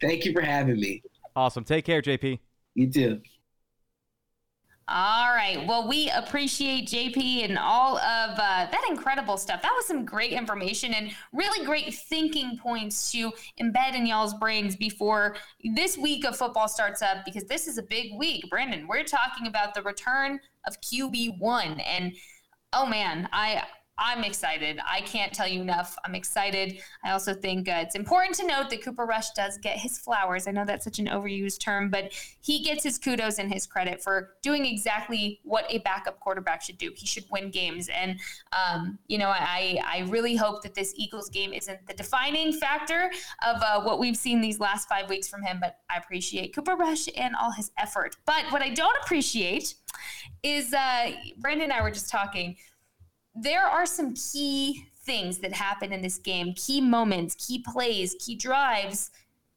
Thank 0.00 0.24
you 0.24 0.32
for 0.32 0.40
having 0.40 0.78
me. 0.78 1.02
Awesome. 1.34 1.64
Take 1.64 1.84
care, 1.84 2.00
JP. 2.00 2.38
You 2.76 2.92
too. 2.92 3.22
All 4.88 5.30
right. 5.30 5.66
Well, 5.66 5.88
we 5.88 6.10
appreciate 6.10 6.88
JP 6.88 7.44
and 7.44 7.58
all 7.58 7.96
of 7.96 8.38
uh, 8.38 8.66
that 8.70 8.86
incredible 8.88 9.36
stuff. 9.36 9.62
That 9.62 9.72
was 9.74 9.86
some 9.86 10.04
great 10.04 10.32
information 10.32 10.92
and 10.94 11.10
really 11.32 11.64
great 11.64 11.92
thinking 11.92 12.56
points 12.58 13.10
to 13.10 13.32
embed 13.60 13.94
in 13.94 14.06
y'all's 14.06 14.34
brains 14.34 14.76
before 14.76 15.36
this 15.74 15.98
week 15.98 16.24
of 16.24 16.36
football 16.36 16.68
starts 16.68 17.02
up 17.02 17.24
because 17.24 17.44
this 17.44 17.66
is 17.66 17.78
a 17.78 17.82
big 17.82 18.12
week. 18.16 18.44
Brandon, 18.48 18.86
we're 18.86 19.02
talking 19.02 19.48
about 19.48 19.74
the 19.74 19.82
return 19.82 20.38
of 20.68 20.80
QB1. 20.82 21.82
And 21.84 22.12
oh 22.74 22.86
man, 22.86 23.28
I 23.32 23.64
I'm 23.98 24.24
excited. 24.24 24.78
I 24.86 25.00
can't 25.00 25.32
tell 25.32 25.48
you 25.48 25.62
enough. 25.62 25.96
I'm 26.04 26.14
excited. 26.14 26.80
I 27.02 27.12
also 27.12 27.32
think 27.32 27.66
uh, 27.66 27.76
it's 27.78 27.94
important 27.94 28.34
to 28.36 28.46
note 28.46 28.68
that 28.68 28.84
Cooper 28.84 29.06
Rush 29.06 29.30
does 29.30 29.56
get 29.56 29.78
his 29.78 29.98
flowers. 29.98 30.46
I 30.46 30.50
know 30.50 30.66
that's 30.66 30.84
such 30.84 30.98
an 30.98 31.06
overused 31.06 31.60
term, 31.60 31.88
but 31.88 32.12
he 32.42 32.62
gets 32.62 32.84
his 32.84 32.98
kudos 32.98 33.38
and 33.38 33.50
his 33.50 33.66
credit 33.66 34.02
for 34.02 34.34
doing 34.42 34.66
exactly 34.66 35.40
what 35.44 35.64
a 35.70 35.78
backup 35.78 36.20
quarterback 36.20 36.60
should 36.60 36.76
do. 36.76 36.92
He 36.94 37.06
should 37.06 37.24
win 37.30 37.50
games. 37.50 37.88
And, 37.88 38.20
um, 38.52 38.98
you 39.08 39.16
know, 39.16 39.30
I, 39.30 39.80
I 39.84 40.04
really 40.08 40.36
hope 40.36 40.62
that 40.62 40.74
this 40.74 40.92
Eagles 40.96 41.30
game 41.30 41.54
isn't 41.54 41.86
the 41.86 41.94
defining 41.94 42.52
factor 42.52 43.10
of 43.46 43.62
uh, 43.62 43.80
what 43.80 43.98
we've 43.98 44.16
seen 44.16 44.42
these 44.42 44.60
last 44.60 44.90
five 44.90 45.08
weeks 45.08 45.26
from 45.26 45.42
him, 45.42 45.58
but 45.58 45.78
I 45.88 45.96
appreciate 45.96 46.54
Cooper 46.54 46.76
Rush 46.76 47.08
and 47.16 47.34
all 47.34 47.50
his 47.50 47.70
effort. 47.78 48.16
But 48.26 48.44
what 48.50 48.60
I 48.60 48.70
don't 48.70 48.96
appreciate 49.02 49.74
is 50.42 50.74
uh, 50.74 51.12
Brandon 51.38 51.64
and 51.64 51.72
I 51.72 51.82
were 51.82 51.90
just 51.90 52.10
talking 52.10 52.56
there 53.36 53.64
are 53.64 53.86
some 53.86 54.14
key 54.14 54.86
things 55.04 55.38
that 55.38 55.52
happen 55.52 55.92
in 55.92 56.02
this 56.02 56.18
game, 56.18 56.52
key 56.54 56.80
moments, 56.80 57.34
key 57.34 57.64
plays, 57.66 58.16
key 58.18 58.34
drives 58.34 59.10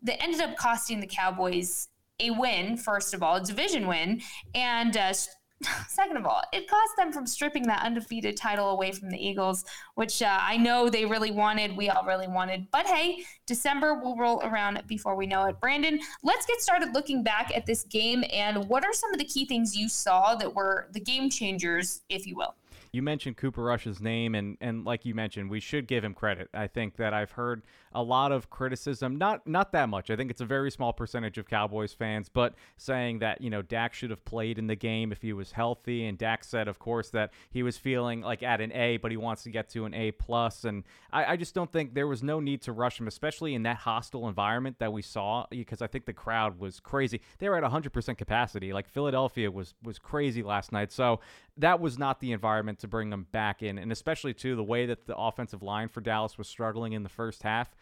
that 0.03 0.21
ended 0.21 0.41
up 0.41 0.55
costing 0.55 0.99
the 0.99 1.07
Cowboys 1.07 1.87
a 2.19 2.31
win, 2.31 2.77
first 2.77 3.13
of 3.13 3.23
all, 3.23 3.37
a 3.37 3.43
division 3.43 3.87
win, 3.87 4.21
and 4.53 4.95
uh, 4.97 5.13
second 5.87 6.17
of 6.17 6.25
all, 6.25 6.41
it 6.53 6.69
cost 6.69 6.91
them 6.97 7.11
from 7.11 7.25
stripping 7.25 7.63
that 7.63 7.83
undefeated 7.83 8.37
title 8.37 8.69
away 8.69 8.91
from 8.91 9.09
the 9.09 9.17
Eagles, 9.17 9.65
which 9.95 10.21
uh, 10.21 10.37
I 10.41 10.57
know 10.57 10.89
they 10.89 11.05
really 11.05 11.31
wanted. 11.31 11.75
We 11.75 11.89
all 11.89 12.05
really 12.05 12.27
wanted. 12.27 12.67
But 12.71 12.87
hey, 12.87 13.23
December 13.45 13.95
will 13.95 14.15
roll 14.15 14.41
around 14.43 14.81
before 14.87 15.15
we 15.15 15.27
know 15.27 15.45
it. 15.45 15.59
Brandon, 15.59 15.99
let's 16.23 16.45
get 16.45 16.61
started 16.61 16.93
looking 16.93 17.23
back 17.23 17.51
at 17.55 17.65
this 17.65 17.83
game 17.83 18.23
and 18.31 18.69
what 18.69 18.85
are 18.85 18.93
some 18.93 19.11
of 19.13 19.19
the 19.19 19.25
key 19.25 19.45
things 19.45 19.75
you 19.75 19.89
saw 19.89 20.35
that 20.35 20.53
were 20.53 20.87
the 20.91 20.99
game 20.99 21.29
changers, 21.29 22.01
if 22.09 22.25
you 22.25 22.35
will? 22.35 22.55
You 22.91 23.03
mentioned 23.03 23.37
Cooper 23.37 23.63
Rush's 23.63 24.01
name, 24.01 24.33
and 24.35 24.57
and 24.61 24.83
like 24.83 25.05
you 25.05 25.13
mentioned, 25.13 25.49
we 25.49 25.59
should 25.59 25.87
give 25.87 26.03
him 26.03 26.13
credit. 26.13 26.49
I 26.53 26.67
think 26.67 26.95
that 26.97 27.13
I've 27.13 27.31
heard 27.31 27.63
a 27.91 28.01
lot 28.01 28.31
of 28.31 28.49
criticism, 28.49 29.17
not 29.17 29.45
not 29.47 29.71
that 29.73 29.89
much. 29.89 30.09
I 30.09 30.15
think 30.15 30.31
it's 30.31 30.41
a 30.41 30.45
very 30.45 30.71
small 30.71 30.91
percentage 30.93 31.37
of 31.37 31.47
Cowboys 31.47 31.93
fans, 31.93 32.29
but 32.29 32.55
saying 32.77 33.19
that 33.19 33.41
you 33.41 33.49
know 33.49 33.61
Dak 33.61 33.93
should 33.93 34.09
have 34.09 34.25
played 34.25 34.57
in 34.57 34.67
the 34.67 34.75
game 34.75 35.11
if 35.11 35.21
he 35.21 35.33
was 35.33 35.51
healthy. 35.51 36.05
And 36.07 36.17
Dak 36.17 36.43
said, 36.43 36.67
of 36.67 36.79
course, 36.79 37.09
that 37.11 37.31
he 37.51 37.63
was 37.63 37.77
feeling 37.77 38.21
like 38.21 38.41
at 38.41 38.59
an 38.61 38.71
A, 38.73 38.97
but 38.97 39.11
he 39.11 39.17
wants 39.17 39.43
to 39.43 39.49
get 39.51 39.69
to 39.69 39.85
an 39.85 39.93
A 39.93 40.11
plus. 40.11 40.63
And 40.65 40.83
I, 41.11 41.33
I 41.33 41.35
just 41.37 41.53
don't 41.53 41.71
think 41.71 41.93
there 41.93 42.07
was 42.07 42.23
no 42.23 42.39
need 42.39 42.61
to 42.63 42.71
rush 42.71 42.99
him, 42.99 43.07
especially 43.07 43.53
in 43.53 43.63
that 43.63 43.77
hostile 43.77 44.27
environment 44.27 44.77
that 44.79 44.91
we 44.91 45.01
saw, 45.03 45.45
because 45.49 45.81
I 45.81 45.87
think 45.87 46.05
the 46.05 46.13
crowd 46.13 46.59
was 46.59 46.79
crazy. 46.79 47.21
They 47.37 47.49
were 47.49 47.63
at 47.63 47.71
100% 47.71 48.17
capacity. 48.17 48.73
Like 48.73 48.87
Philadelphia 48.87 49.51
was 49.51 49.75
was 49.83 49.99
crazy 49.99 50.41
last 50.41 50.71
night. 50.71 50.91
So 50.91 51.19
that 51.57 51.79
was 51.79 51.99
not 51.99 52.19
the 52.19 52.31
environment 52.31 52.78
to 52.79 52.87
bring 52.87 53.09
them 53.09 53.27
back 53.31 53.61
in, 53.61 53.77
and 53.77 53.91
especially 53.91 54.33
too 54.33 54.55
the 54.55 54.63
way 54.63 54.85
that 54.85 55.07
the 55.07 55.15
offensive 55.15 55.61
line 55.61 55.87
for 55.87 56.01
Dallas 56.01 56.37
was 56.37 56.47
struggling 56.47 56.93
in 56.93 57.03
the 57.03 57.09
first 57.09 57.43
half 57.43 57.75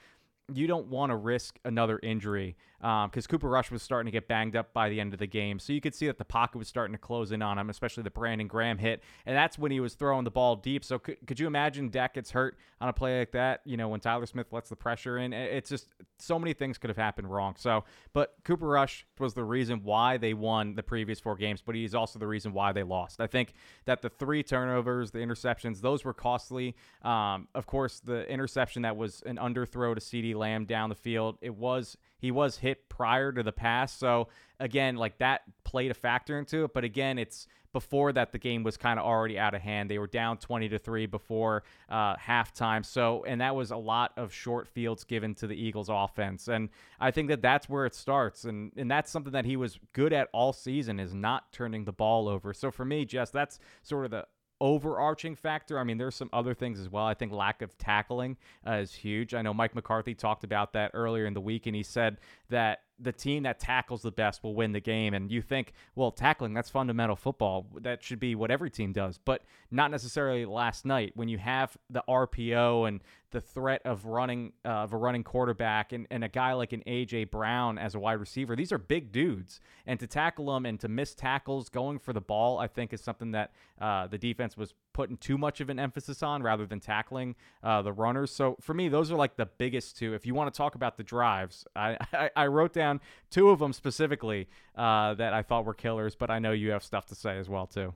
you 0.53 0.67
don't 0.67 0.87
want 0.87 1.11
to 1.11 1.15
risk 1.15 1.59
another 1.65 1.99
injury 2.01 2.55
because 2.79 3.25
um, 3.25 3.29
Cooper 3.29 3.49
Rush 3.49 3.71
was 3.71 3.81
starting 3.81 4.05
to 4.05 4.11
get 4.11 4.27
banged 4.27 4.55
up 4.55 4.71
by 4.71 4.87
the 4.87 4.99
end 4.99 5.11
of 5.11 5.19
the 5.19 5.27
game. 5.27 5.57
So 5.57 5.73
you 5.73 5.81
could 5.81 5.95
see 5.95 6.05
that 6.07 6.19
the 6.19 6.25
pocket 6.25 6.59
was 6.59 6.67
starting 6.67 6.93
to 6.93 6.99
close 6.99 7.31
in 7.31 7.41
on 7.41 7.57
him, 7.57 7.69
especially 7.69 8.03
the 8.03 8.11
Brandon 8.11 8.47
Graham 8.47 8.77
hit. 8.77 9.01
And 9.25 9.35
that's 9.35 9.57
when 9.57 9.71
he 9.71 9.79
was 9.79 9.95
throwing 9.95 10.23
the 10.23 10.31
ball 10.31 10.55
deep. 10.55 10.85
So 10.85 10.99
could, 10.99 11.17
could 11.25 11.39
you 11.39 11.47
imagine 11.47 11.89
Dak 11.89 12.13
gets 12.13 12.31
hurt 12.31 12.55
on 12.79 12.87
a 12.87 12.93
play 12.93 13.19
like 13.19 13.31
that? 13.31 13.61
You 13.65 13.77
know, 13.77 13.89
when 13.89 13.99
Tyler 13.99 14.27
Smith 14.27 14.47
lets 14.51 14.69
the 14.69 14.75
pressure 14.75 15.17
in, 15.17 15.33
it's 15.33 15.69
just 15.69 15.87
so 16.19 16.37
many 16.37 16.53
things 16.53 16.77
could 16.77 16.91
have 16.91 16.97
happened 16.97 17.31
wrong. 17.31 17.55
So, 17.57 17.83
but 18.13 18.35
Cooper 18.43 18.67
Rush 18.67 19.07
was 19.17 19.33
the 19.33 19.43
reason 19.43 19.81
why 19.83 20.17
they 20.17 20.35
won 20.35 20.75
the 20.75 20.83
previous 20.83 21.19
four 21.19 21.35
games, 21.35 21.63
but 21.65 21.73
he's 21.73 21.95
also 21.95 22.19
the 22.19 22.27
reason 22.27 22.53
why 22.53 22.73
they 22.73 22.83
lost. 22.83 23.19
I 23.19 23.27
think 23.27 23.53
that 23.85 24.03
the 24.03 24.09
three 24.09 24.43
turnovers, 24.43 25.09
the 25.09 25.19
interceptions, 25.19 25.81
those 25.81 26.05
were 26.05 26.13
costly. 26.13 26.75
Um, 27.01 27.47
of 27.55 27.65
course, 27.65 27.99
the 27.99 28.29
interception 28.29 28.83
that 28.83 28.95
was 28.95 29.23
an 29.25 29.37
underthrow 29.37 29.95
to 29.95 30.01
CeeDee 30.01 30.35
Lamb 30.37 30.65
down 30.65 30.89
the 30.89 30.95
field, 30.95 31.37
it 31.41 31.55
was 31.55 31.97
he 32.19 32.31
was 32.31 32.57
hit 32.57 32.89
prior 32.89 33.31
to 33.31 33.43
the 33.43 33.51
pass. 33.51 33.93
So 33.93 34.29
again, 34.59 34.95
like 34.95 35.17
that 35.19 35.41
played 35.63 35.91
a 35.91 35.93
factor 35.93 36.39
into 36.39 36.63
it. 36.63 36.73
But 36.73 36.83
again, 36.83 37.17
it's 37.19 37.47
before 37.73 38.11
that 38.13 38.31
the 38.31 38.39
game 38.39 38.63
was 38.63 38.75
kind 38.75 38.99
of 38.99 39.05
already 39.05 39.37
out 39.37 39.53
of 39.53 39.61
hand. 39.61 39.91
They 39.91 39.99
were 39.99 40.07
down 40.07 40.37
20 40.37 40.69
to 40.69 40.79
3 40.79 41.05
before 41.05 41.63
uh, 41.89 42.15
halftime. 42.15 42.83
So, 42.83 43.23
and 43.27 43.41
that 43.41 43.55
was 43.55 43.69
a 43.71 43.77
lot 43.77 44.13
of 44.17 44.33
short 44.33 44.67
fields 44.67 45.03
given 45.03 45.35
to 45.35 45.47
the 45.47 45.55
Eagles 45.55 45.89
offense. 45.91 46.47
And 46.47 46.69
I 46.99 47.11
think 47.11 47.27
that 47.27 47.41
that's 47.41 47.69
where 47.69 47.85
it 47.85 47.93
starts. 47.93 48.45
And, 48.45 48.71
and 48.77 48.89
that's 48.89 49.11
something 49.11 49.33
that 49.33 49.45
he 49.45 49.57
was 49.57 49.79
good 49.93 50.11
at 50.11 50.29
all 50.33 50.53
season 50.53 50.99
is 50.99 51.13
not 51.13 51.51
turning 51.51 51.85
the 51.85 51.93
ball 51.93 52.27
over. 52.27 52.53
So 52.53 52.71
for 52.71 52.85
me, 52.85 53.05
Jess, 53.05 53.29
that's 53.29 53.59
sort 53.83 54.05
of 54.05 54.11
the 54.11 54.25
overarching 54.59 55.35
factor. 55.35 55.79
I 55.79 55.83
mean, 55.83 55.97
there's 55.97 56.15
some 56.15 56.29
other 56.33 56.53
things 56.53 56.79
as 56.79 56.89
well. 56.89 57.05
I 57.05 57.13
think 57.13 57.31
lack 57.31 57.61
of 57.61 57.77
tackling 57.77 58.37
uh, 58.65 58.73
is 58.73 58.93
huge. 58.93 59.33
I 59.33 59.41
know 59.41 59.53
Mike 59.53 59.75
McCarthy 59.75 60.15
talked 60.15 60.43
about 60.43 60.73
that 60.73 60.91
earlier 60.93 61.25
in 61.25 61.33
the 61.33 61.41
week, 61.41 61.65
and 61.67 61.75
he 61.75 61.83
said 61.83 62.17
that 62.49 62.79
the 62.99 63.11
team 63.11 63.43
that 63.43 63.59
tackles 63.59 64.01
the 64.01 64.11
best 64.11 64.43
will 64.43 64.55
win 64.55 64.71
the 64.71 64.79
game. 64.79 65.13
And 65.13 65.31
you 65.31 65.41
think, 65.41 65.73
well, 65.95 66.11
tackling, 66.11 66.53
that's 66.53 66.69
fundamental 66.69 67.15
football. 67.15 67.67
That 67.81 68.03
should 68.03 68.19
be 68.19 68.33
what 68.35 68.49
every 68.49 68.71
team 68.71 68.91
does, 68.91 69.19
but 69.23 69.43
not 69.69 69.91
necessarily 69.91 70.45
last 70.45 70.85
night 70.85 71.11
when 71.15 71.27
you 71.27 71.37
have 71.37 71.77
the 71.89 72.03
RPO 72.09 72.87
and 72.87 73.01
the 73.31 73.41
threat 73.41 73.81
of 73.83 74.05
running 74.05 74.53
uh, 74.63 74.69
of 74.69 74.93
a 74.93 74.97
running 74.97 75.23
quarterback 75.23 75.91
and, 75.91 76.07
and 76.09 76.23
a 76.23 76.29
guy 76.29 76.53
like 76.53 76.71
an 76.71 76.81
AJ 76.87 77.29
Brown 77.29 77.77
as 77.77 77.93
a 77.93 77.99
wide 77.99 78.13
receiver. 78.13 78.55
These 78.55 78.71
are 78.71 78.77
big 78.77 79.11
dudes, 79.11 79.59
and 79.85 79.99
to 79.99 80.07
tackle 80.07 80.53
them 80.53 80.65
and 80.65 80.79
to 80.79 80.87
miss 80.87 81.13
tackles 81.13 81.67
going 81.67 81.99
for 81.99 82.13
the 82.13 82.21
ball, 82.21 82.57
I 82.57 82.67
think 82.67 82.93
is 82.93 83.01
something 83.01 83.31
that 83.31 83.51
uh, 83.81 84.07
the 84.07 84.17
defense 84.17 84.55
was 84.55 84.73
putting 84.93 85.17
too 85.17 85.37
much 85.37 85.59
of 85.59 85.69
an 85.69 85.77
emphasis 85.77 86.23
on 86.23 86.41
rather 86.41 86.65
than 86.65 86.79
tackling 86.79 87.35
uh, 87.63 87.81
the 87.81 87.91
runners. 87.91 88.31
So 88.31 88.57
for 88.61 88.73
me, 88.73 88.87
those 88.87 89.11
are 89.11 89.15
like 89.15 89.35
the 89.35 89.45
biggest 89.45 89.97
two. 89.97 90.13
If 90.13 90.25
you 90.25 90.33
want 90.33 90.51
to 90.53 90.57
talk 90.57 90.75
about 90.75 90.97
the 90.97 91.03
drives, 91.03 91.65
I, 91.75 91.97
I, 92.35 92.36
I 92.37 92.47
wrote 92.47 92.73
down 92.73 93.01
two 93.29 93.49
of 93.49 93.59
them 93.59 93.73
specifically 93.73 94.47
uh, 94.75 95.15
that 95.15 95.33
I 95.33 95.41
thought 95.41 95.65
were 95.65 95.73
killers, 95.73 96.15
but 96.15 96.29
I 96.29 96.39
know 96.39 96.51
you 96.51 96.71
have 96.71 96.83
stuff 96.83 97.05
to 97.07 97.15
say 97.15 97.37
as 97.37 97.49
well 97.49 97.67
too. 97.67 97.93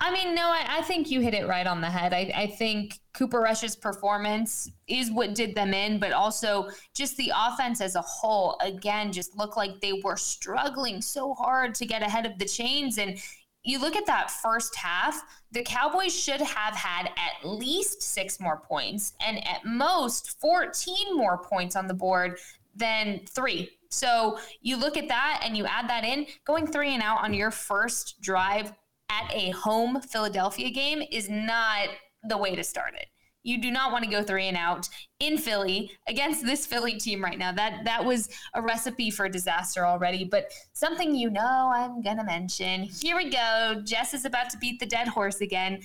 I 0.00 0.12
mean, 0.12 0.34
no, 0.34 0.48
I, 0.48 0.78
I, 0.78 0.82
think 0.82 1.10
you 1.10 1.20
hit 1.20 1.34
it 1.34 1.46
right 1.46 1.66
on 1.66 1.80
the 1.80 1.88
head. 1.88 2.12
I, 2.12 2.32
I, 2.34 2.46
think 2.48 2.98
Cooper 3.12 3.40
Rush's 3.40 3.76
performance 3.76 4.68
is 4.88 5.12
what 5.12 5.36
did 5.36 5.54
them 5.54 5.72
in, 5.72 6.00
but 6.00 6.12
also 6.12 6.68
just 6.94 7.16
the 7.16 7.30
offense 7.34 7.80
as 7.80 7.94
a 7.94 8.02
whole, 8.02 8.58
again, 8.60 9.12
just 9.12 9.36
looked 9.36 9.56
like 9.56 9.80
they 9.80 10.00
were 10.02 10.16
struggling 10.16 11.00
so 11.00 11.32
hard 11.34 11.76
to 11.76 11.86
get 11.86 12.02
ahead 12.02 12.26
of 12.26 12.38
the 12.40 12.44
chains. 12.44 12.98
And 12.98 13.20
you 13.62 13.80
look 13.80 13.94
at 13.94 14.06
that 14.06 14.32
first 14.32 14.74
half, 14.74 15.22
the 15.52 15.62
Cowboys 15.62 16.14
should 16.14 16.40
have 16.40 16.74
had 16.74 17.06
at 17.06 17.48
least 17.48 18.02
six 18.02 18.40
more 18.40 18.58
points 18.58 19.14
and 19.24 19.46
at 19.46 19.64
most 19.64 20.40
14 20.40 21.16
more 21.16 21.38
points 21.38 21.76
on 21.76 21.86
the 21.86 21.94
board 21.94 22.38
than 22.74 23.20
three. 23.30 23.70
So 23.94 24.38
you 24.60 24.76
look 24.76 24.96
at 24.96 25.08
that 25.08 25.40
and 25.44 25.56
you 25.56 25.66
add 25.66 25.88
that 25.88 26.04
in, 26.04 26.26
going 26.44 26.66
three 26.66 26.92
and 26.94 27.02
out 27.02 27.22
on 27.22 27.32
your 27.32 27.50
first 27.50 28.20
drive 28.20 28.72
at 29.10 29.30
a 29.32 29.50
home 29.50 30.00
Philadelphia 30.00 30.70
game 30.70 31.02
is 31.10 31.28
not 31.28 31.88
the 32.28 32.36
way 32.36 32.54
to 32.56 32.64
start 32.64 32.94
it. 32.94 33.06
You 33.44 33.60
do 33.60 33.70
not 33.70 33.92
want 33.92 34.04
to 34.04 34.10
go 34.10 34.22
three 34.22 34.48
and 34.48 34.56
out 34.56 34.88
in 35.20 35.36
Philly 35.36 35.90
against 36.08 36.46
this 36.46 36.64
Philly 36.64 36.94
team 36.94 37.22
right 37.22 37.38
now. 37.38 37.52
That 37.52 37.84
that 37.84 38.02
was 38.02 38.30
a 38.54 38.62
recipe 38.62 39.10
for 39.10 39.28
disaster 39.28 39.84
already. 39.84 40.24
But 40.24 40.50
something 40.72 41.14
you 41.14 41.28
know 41.28 41.70
I'm 41.74 42.00
gonna 42.00 42.24
mention. 42.24 42.84
Here 42.84 43.16
we 43.16 43.28
go. 43.28 43.82
Jess 43.84 44.14
is 44.14 44.24
about 44.24 44.48
to 44.50 44.58
beat 44.58 44.80
the 44.80 44.86
dead 44.86 45.08
horse 45.08 45.42
again. 45.42 45.80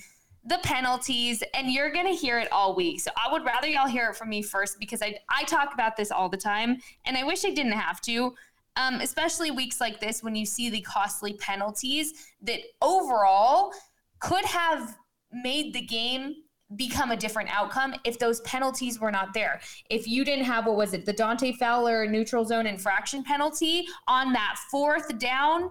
The 0.46 0.60
penalties, 0.64 1.44
and 1.54 1.72
you're 1.72 1.92
gonna 1.92 2.14
hear 2.14 2.40
it 2.40 2.52
all 2.52 2.76
week. 2.76 3.02
So 3.02 3.12
I 3.18 3.32
would 3.32 3.44
rather 3.44 3.68
y'all 3.68 3.88
hear 3.88 4.10
it 4.10 4.16
from 4.16 4.30
me 4.30 4.42
first 4.42 4.80
because 4.80 5.02
I 5.02 5.18
I 5.30 5.44
talk 5.44 5.74
about 5.74 5.98
this 5.98 6.12
all 6.12 6.30
the 6.30 6.38
time, 6.38 6.78
and 7.06 7.18
I 7.18 7.24
wish 7.24 7.46
I 7.46 7.50
didn't 7.50 7.74
have 7.74 8.02
to 8.02 8.34
um, 8.80 9.02
especially 9.02 9.52
weeks 9.52 9.82
like 9.82 10.00
this 10.00 10.24
when 10.24 10.36
you 10.36 10.46
see 10.46 10.70
the 10.70 10.82
costly 10.82 11.34
penalties 11.34 12.32
that 12.42 12.62
overall 12.82 13.74
could 14.20 14.46
have 14.46 14.96
made 15.32 15.74
the 15.74 15.82
game 15.82 16.36
become 16.76 17.12
a 17.12 17.18
different 17.18 17.50
outcome 17.52 17.96
if 18.06 18.20
those 18.20 18.42
penalties 18.42 19.00
were 19.00 19.12
not 19.12 19.34
there. 19.34 19.60
If 19.90 20.08
you 20.08 20.24
didn't 20.24 20.46
have 20.46 20.66
what 20.66 20.76
was 20.76 20.94
it, 20.94 21.06
the 21.06 21.14
Dante 21.14 21.54
Fowler 21.54 22.08
neutral 22.08 22.46
zone 22.46 22.68
infraction 22.68 23.24
penalty 23.24 23.88
on 24.08 24.32
that 24.34 24.56
fourth 24.70 25.18
down, 25.18 25.70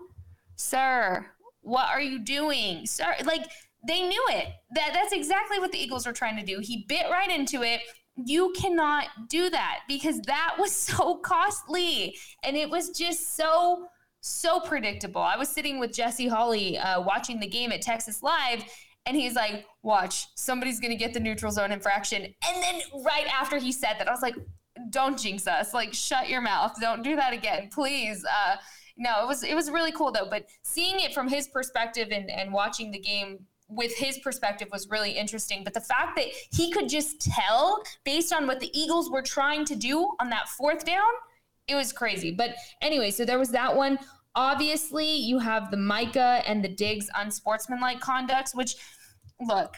sir, 0.56 1.24
what 1.62 1.88
are 1.88 2.00
you 2.00 2.18
doing? 2.18 2.84
Sir, 2.84 3.14
like 3.24 3.46
they 3.87 4.03
knew 4.03 4.24
it. 4.31 4.49
That 4.72 4.91
that's 4.93 5.12
exactly 5.12 5.59
what 5.59 5.72
the 5.72 5.79
Eagles 5.79 6.07
were 6.07 6.12
trying 6.12 6.37
to 6.37 6.45
do. 6.45 6.61
He 6.61 6.85
bit 6.89 7.07
right 7.11 7.31
into 7.31 7.62
it 7.62 7.81
you 8.24 8.53
cannot 8.59 9.07
do 9.29 9.49
that 9.49 9.83
because 9.87 10.18
that 10.22 10.57
was 10.59 10.72
so 10.74 11.18
costly 11.18 12.18
and 12.43 12.57
it 12.57 12.68
was 12.68 12.91
just 12.91 13.37
so 13.37 13.87
so 14.20 14.61
predictable. 14.61 15.20
I 15.20 15.37
was 15.37 15.49
sitting 15.49 15.79
with 15.79 15.93
Jesse 15.93 16.29
Holley 16.29 16.79
uh, 16.79 17.01
watching 17.03 17.41
the 17.41 17.47
game 17.47 17.72
at 17.72 17.83
Texas 17.83 18.22
Live, 18.22 18.64
and 19.07 19.16
he's 19.16 19.35
like, 19.35 19.64
"Watch, 19.83 20.26
somebody's 20.37 20.81
gonna 20.81 20.97
get 20.97 21.14
the 21.14 21.20
neutral 21.20 21.53
zone 21.53 21.72
infraction." 21.72 22.22
And 22.22 22.62
then 22.62 22.81
right 23.05 23.26
after 23.33 23.59
he 23.59 23.72
said 23.72 23.95
that, 23.99 24.09
I 24.09 24.11
was 24.11 24.22
like, 24.22 24.35
"Don't 24.91 25.18
jinx 25.18 25.47
us! 25.47 25.72
Like, 25.72 25.95
shut 25.95 26.29
your 26.29 26.41
mouth! 26.41 26.76
Don't 26.81 27.03
do 27.03 27.16
that 27.16 27.33
again, 27.33 27.70
please." 27.72 28.24
Uh, 28.24 28.57
no, 28.97 29.22
it 29.22 29.26
was 29.26 29.45
it 29.45 29.55
was 29.55 29.70
really 29.70 29.93
cool 29.93 30.12
though. 30.12 30.29
But 30.29 30.47
seeing 30.62 31.01
it 31.01 31.14
from 31.14 31.29
his 31.29 31.49
perspective 31.49 32.09
and 32.11 32.31
and 32.31 32.53
watching 32.53 32.91
the 32.91 32.99
game 32.99 33.47
with 33.68 33.94
his 33.96 34.18
perspective 34.18 34.68
was 34.72 34.88
really 34.88 35.12
interesting. 35.12 35.62
But 35.62 35.74
the 35.74 35.80
fact 35.80 36.16
that 36.16 36.26
he 36.52 36.72
could 36.72 36.88
just 36.88 37.20
tell 37.20 37.82
based 38.04 38.32
on 38.32 38.46
what 38.46 38.60
the 38.60 38.70
Eagles 38.78 39.10
were 39.10 39.22
trying 39.22 39.64
to 39.66 39.76
do 39.76 40.14
on 40.20 40.30
that 40.30 40.48
fourth 40.48 40.84
down, 40.84 41.02
it 41.66 41.74
was 41.74 41.92
crazy. 41.92 42.30
But 42.30 42.54
anyway, 42.80 43.10
so 43.10 43.24
there 43.24 43.38
was 43.38 43.50
that 43.50 43.74
one. 43.74 43.98
Obviously, 44.34 45.16
you 45.16 45.38
have 45.38 45.70
the 45.70 45.76
Micah 45.76 46.42
and 46.46 46.64
the 46.64 46.68
Diggs 46.68 47.10
unsportsmanlike 47.14 48.00
conducts, 48.00 48.54
which, 48.54 48.76
look, 49.40 49.74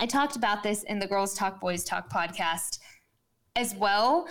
I 0.00 0.06
talked 0.06 0.36
about 0.36 0.62
this 0.62 0.82
in 0.84 0.98
the 0.98 1.06
Girls 1.06 1.34
Talk 1.34 1.60
Boys 1.60 1.84
Talk 1.84 2.12
podcast 2.12 2.78
as 3.56 3.74
well. 3.74 4.28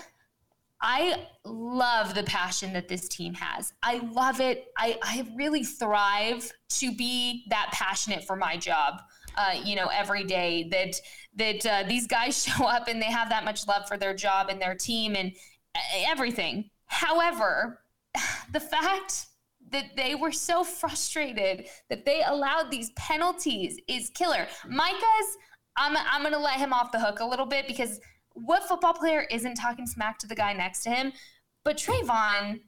I 0.82 1.26
love 1.44 2.14
the 2.14 2.24
passion 2.24 2.74
that 2.74 2.88
this 2.88 3.08
team 3.08 3.34
has. 3.34 3.74
I 3.82 3.98
love 4.14 4.40
it. 4.40 4.68
I, 4.78 4.98
I 5.02 5.28
really 5.36 5.64
thrive 5.64 6.52
to 6.70 6.96
be 6.96 7.46
that 7.50 7.70
passionate 7.72 8.24
for 8.26 8.36
my 8.36 8.58
job. 8.58 9.02
Uh, 9.36 9.56
you 9.64 9.76
know, 9.76 9.88
every 9.88 10.24
day 10.24 10.68
that 10.72 10.96
that 11.36 11.66
uh, 11.66 11.88
these 11.88 12.08
guys 12.08 12.44
show 12.48 12.66
up 12.66 12.88
and 12.88 13.02
they 13.02 13.08
have 13.08 13.30
that 13.30 13.44
much 13.44 13.68
love 13.68 13.88
for 13.88 13.98
their 13.98 14.14
job 14.14 14.50
and 14.50 14.62
their 14.62 14.76
team 14.76 15.16
and 15.16 15.32
uh, 15.76 15.80
everything. 16.08 16.70
However, 16.86 17.82
the 18.54 18.60
fact 18.60 19.28
that 19.72 19.96
they 19.96 20.16
were 20.16 20.32
so 20.32 20.64
frustrated 20.64 21.66
that 21.90 22.06
they 22.06 22.24
allowed 22.24 22.72
these 22.72 22.92
penalties 22.92 23.78
is 23.88 24.10
killer. 24.12 24.48
Micah's, 24.68 25.38
I'm 25.76 25.98
I'm 25.98 26.24
gonna 26.24 26.40
let 26.40 26.60
him 26.60 26.72
off 26.72 26.92
the 26.92 27.00
hook 27.00 27.20
a 27.20 27.26
little 27.26 27.46
bit 27.46 27.68
because 27.68 28.00
what 28.46 28.68
football 28.68 28.94
player 28.94 29.28
isn't 29.32 29.56
talking 29.56 29.86
smack 29.86 30.20
to 30.20 30.28
the 30.28 30.36
guy 30.36 30.54
next 30.54 30.84
to 30.84 30.90
him? 30.90 31.14
But 31.64 31.78
Trevon, 31.78 32.62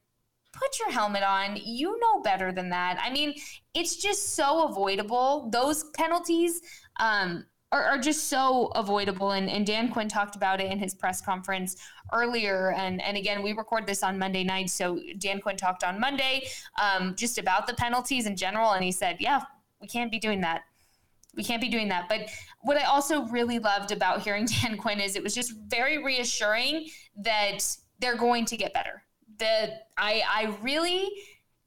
put 0.53 0.79
your 0.79 0.91
helmet 0.91 1.23
on. 1.23 1.57
You 1.63 1.97
know 1.99 2.21
better 2.21 2.51
than 2.51 2.69
that. 2.69 2.99
I 3.01 3.11
mean, 3.11 3.35
it's 3.73 3.95
just 3.95 4.35
so 4.35 4.67
avoidable. 4.67 5.49
Those 5.51 5.85
penalties 5.95 6.61
um, 6.99 7.45
are, 7.71 7.83
are, 7.83 7.97
just 7.97 8.27
so 8.27 8.67
avoidable. 8.75 9.31
And, 9.31 9.49
and, 9.49 9.65
Dan 9.65 9.89
Quinn 9.89 10.09
talked 10.09 10.35
about 10.35 10.59
it 10.59 10.71
in 10.71 10.79
his 10.79 10.95
press 10.95 11.21
conference 11.21 11.77
earlier. 12.11 12.73
And, 12.73 13.01
and 13.01 13.15
again, 13.15 13.43
we 13.43 13.53
record 13.53 13.85
this 13.85 14.01
on 14.03 14.17
Monday 14.17 14.43
night. 14.43 14.69
So 14.69 14.99
Dan 15.19 15.39
Quinn 15.39 15.55
talked 15.55 15.83
on 15.83 15.99
Monday 15.99 16.47
um, 16.81 17.15
just 17.15 17.37
about 17.37 17.67
the 17.67 17.73
penalties 17.75 18.25
in 18.25 18.35
general. 18.35 18.71
And 18.71 18.83
he 18.83 18.91
said, 18.91 19.17
yeah, 19.19 19.41
we 19.81 19.87
can't 19.87 20.11
be 20.11 20.19
doing 20.19 20.41
that. 20.41 20.63
We 21.35 21.43
can't 21.43 21.61
be 21.61 21.69
doing 21.69 21.89
that. 21.89 22.09
But 22.09 22.29
what 22.61 22.77
I 22.77 22.83
also 22.83 23.23
really 23.27 23.59
loved 23.59 23.91
about 23.91 24.21
hearing 24.21 24.45
Dan 24.61 24.77
Quinn 24.77 24.99
is 24.99 25.15
it 25.15 25.23
was 25.23 25.35
just 25.35 25.53
very 25.67 26.03
reassuring 26.03 26.89
that 27.17 27.59
they're 27.99 28.17
going 28.17 28.45
to 28.45 28.57
get 28.57 28.73
better. 28.73 29.03
That 29.37 29.87
I 29.97 30.23
I 30.27 30.55
really 30.61 31.09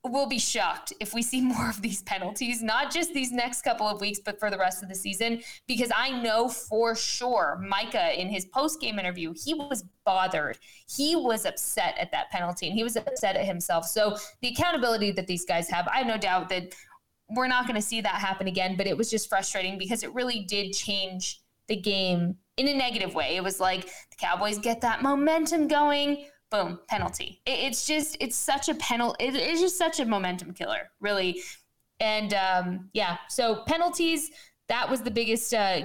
will 0.05 0.27
be 0.27 0.39
shocked 0.39 0.93
if 0.99 1.15
we 1.15 1.23
see 1.23 1.41
more 1.41 1.69
of 1.69 1.81
these 1.81 2.03
penalties, 2.03 2.63
not 2.63 2.93
just 2.93 3.13
these 3.15 3.31
next 3.31 3.63
couple 3.63 3.87
of 3.87 4.01
weeks, 4.01 4.21
but 4.25 4.39
for 4.39 4.51
the 4.51 4.59
rest 4.59 4.83
of 4.83 4.89
the 4.89 4.95
season, 4.95 5.43
because 5.67 5.91
I 5.95 6.11
know 6.11 6.49
for 6.49 6.95
sure 6.95 7.61
Micah 7.67 8.21
in 8.21 8.29
his 8.29 8.47
post 8.47 8.81
game 8.81 8.99
interview, 8.99 9.33
he 9.45 9.55
was 9.55 9.85
bothered. 10.05 10.59
He 10.89 11.15
was 11.15 11.47
upset 11.47 11.97
at 11.99 12.11
that 12.13 12.31
penalty 12.31 12.67
and 12.67 12.77
he 12.77 12.83
was 12.83 12.97
upset 12.97 13.37
at 13.37 13.47
himself. 13.47 13.87
So 13.87 14.17
the 14.41 14.49
accountability 14.49 15.13
that 15.13 15.27
these 15.27 15.45
guys 15.45 15.69
have, 15.71 15.87
I 15.89 15.99
have 15.99 16.07
no 16.07 16.19
doubt 16.19 16.49
that 16.49 16.75
we're 17.35 17.49
not 17.49 17.67
going 17.67 17.77
to 17.77 17.87
see 17.87 18.01
that 18.01 18.15
happen 18.15 18.47
again. 18.47 18.77
But 18.77 18.87
it 18.87 18.97
was 18.97 19.11
just 19.11 19.29
frustrating 19.29 19.79
because 19.79 20.03
it 20.03 20.13
really 20.15 20.41
did 20.41 20.73
change 20.73 21.41
the 21.69 21.77
game 21.77 22.37
in 22.57 22.69
a 22.69 22.75
negative 22.75 23.15
way. 23.15 23.37
It 23.37 23.43
was 23.43 23.61
like 23.61 23.87
the 23.87 24.17
Cowboys 24.19 24.59
get 24.59 24.81
that 24.83 25.03
momentum 25.03 25.69
going, 25.69 26.27
boom, 26.51 26.81
penalty. 26.89 27.41
It, 27.47 27.59
it's 27.61 27.87
just 27.87 28.17
it's 28.21 28.37
such 28.37 28.69
a 28.69 28.75
penalty. 28.75 29.25
It, 29.25 29.35
it's 29.35 29.61
just 29.61 29.79
such 29.79 30.01
a 30.01 30.05
momentum 30.05 30.53
killer, 30.53 30.91
really. 31.01 31.43
And 32.01 32.35
um, 32.35 32.91
yeah, 32.93 33.19
so 33.29 33.63
penalties. 33.67 34.31
That 34.69 34.89
was 34.89 35.03
the 35.03 35.11
biggest 35.11 35.53
uh, 35.53 35.83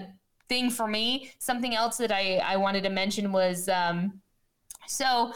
thing 0.47 0.69
for 0.69 0.87
me. 0.87 1.31
Something 1.39 1.75
else 1.75 1.97
that 1.97 2.11
I 2.11 2.37
I 2.37 2.57
wanted 2.57 2.83
to 2.83 2.89
mention 2.89 3.31
was 3.31 3.67
um, 3.69 4.21
so 4.87 5.31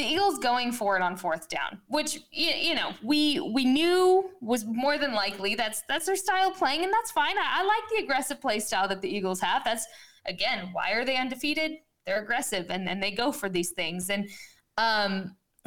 the 0.00 0.06
Eagles 0.06 0.38
going 0.38 0.72
for 0.72 0.96
it 0.96 1.02
on 1.02 1.14
fourth 1.14 1.50
down, 1.50 1.78
which 1.88 2.20
you, 2.32 2.50
you, 2.52 2.74
know 2.74 2.94
we 3.02 3.38
we 3.38 3.66
knew 3.66 4.30
was 4.40 4.64
more 4.64 4.96
than 4.96 5.12
likely. 5.12 5.54
That's 5.54 5.82
that's 5.88 6.06
their 6.06 6.16
style 6.16 6.50
of 6.50 6.56
playing, 6.56 6.84
and 6.84 6.92
that's 6.92 7.10
fine. 7.10 7.36
I, 7.36 7.60
I, 7.60 7.62
like 7.64 7.82
the 7.90 8.02
aggressive 8.02 8.40
play 8.40 8.60
style 8.60 8.88
that 8.88 9.02
the 9.02 9.14
Eagles 9.14 9.40
have. 9.40 9.62
That's 9.62 9.86
again 10.26 10.70
why 10.72 10.92
are 10.92 11.04
they 11.04 11.16
undefeated? 11.16 11.72
They're 12.06 12.22
aggressive 12.22 12.70
and 12.70 12.88
and 12.88 13.02
they 13.02 13.10
go 13.10 13.30
for 13.30 13.50
these 13.50 13.72
things. 13.72 14.08
And 14.08 14.30
um, 14.78 15.36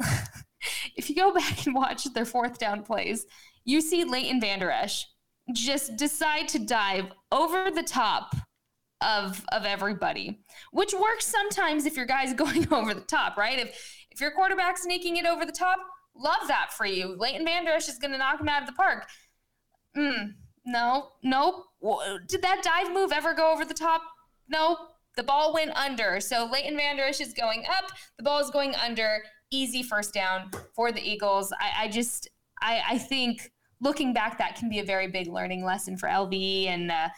if 0.96 1.08
you 1.08 1.14
go 1.14 1.32
back 1.32 1.64
and 1.64 1.74
watch 1.74 2.02
their 2.12 2.24
fourth 2.24 2.58
down 2.58 2.82
plays, 2.82 3.26
you 3.64 3.80
see 3.80 4.02
Leighton 4.02 4.40
Vander 4.40 4.70
Esch 4.70 5.06
just 5.52 5.94
decide 5.96 6.48
to 6.48 6.58
dive 6.58 7.12
over 7.30 7.70
the 7.70 7.84
top 7.84 8.34
of 9.00 9.44
of 9.52 9.64
everybody, 9.64 10.40
which 10.72 10.92
works 10.92 11.26
sometimes 11.26 11.86
if 11.86 11.96
your 11.96 12.06
guy's 12.06 12.34
going 12.44 12.72
over 12.72 12.94
the 12.94 13.00
top, 13.02 13.36
right? 13.36 13.60
If 13.60 14.03
if 14.14 14.20
your 14.20 14.30
quarterback 14.30 14.78
sneaking 14.78 15.16
it 15.16 15.26
over 15.26 15.44
the 15.44 15.52
top, 15.52 15.78
love 16.16 16.46
that 16.46 16.72
for 16.72 16.86
you. 16.86 17.16
Leighton 17.18 17.44
Vander 17.44 17.72
Esch 17.72 17.88
is 17.88 17.98
going 17.98 18.12
to 18.12 18.18
knock 18.18 18.40
him 18.40 18.48
out 18.48 18.62
of 18.62 18.68
the 18.68 18.74
park. 18.74 19.06
Mm, 19.96 20.34
no, 20.64 21.08
nope. 21.22 21.64
Did 22.28 22.42
that 22.42 22.62
dive 22.62 22.94
move 22.94 23.12
ever 23.12 23.34
go 23.34 23.52
over 23.52 23.64
the 23.64 23.74
top? 23.74 24.02
Nope. 24.48 24.78
The 25.16 25.22
ball 25.22 25.52
went 25.52 25.76
under. 25.76 26.20
So 26.20 26.48
Leighton 26.50 26.76
Vander 26.76 27.02
Esch 27.02 27.20
is 27.20 27.32
going 27.32 27.64
up. 27.68 27.90
The 28.16 28.22
ball 28.22 28.40
is 28.40 28.50
going 28.50 28.74
under. 28.76 29.22
Easy 29.50 29.82
first 29.82 30.14
down 30.14 30.50
for 30.74 30.92
the 30.92 31.02
Eagles. 31.02 31.52
I, 31.60 31.84
I 31.84 31.88
just, 31.88 32.28
I, 32.62 32.82
I 32.90 32.98
think 32.98 33.52
looking 33.80 34.12
back, 34.12 34.38
that 34.38 34.56
can 34.56 34.68
be 34.68 34.78
a 34.78 34.84
very 34.84 35.08
big 35.08 35.28
learning 35.28 35.64
lesson 35.64 35.96
for 35.96 36.08
LV 36.08 36.66
and 36.66 36.90
uh, 36.90 37.08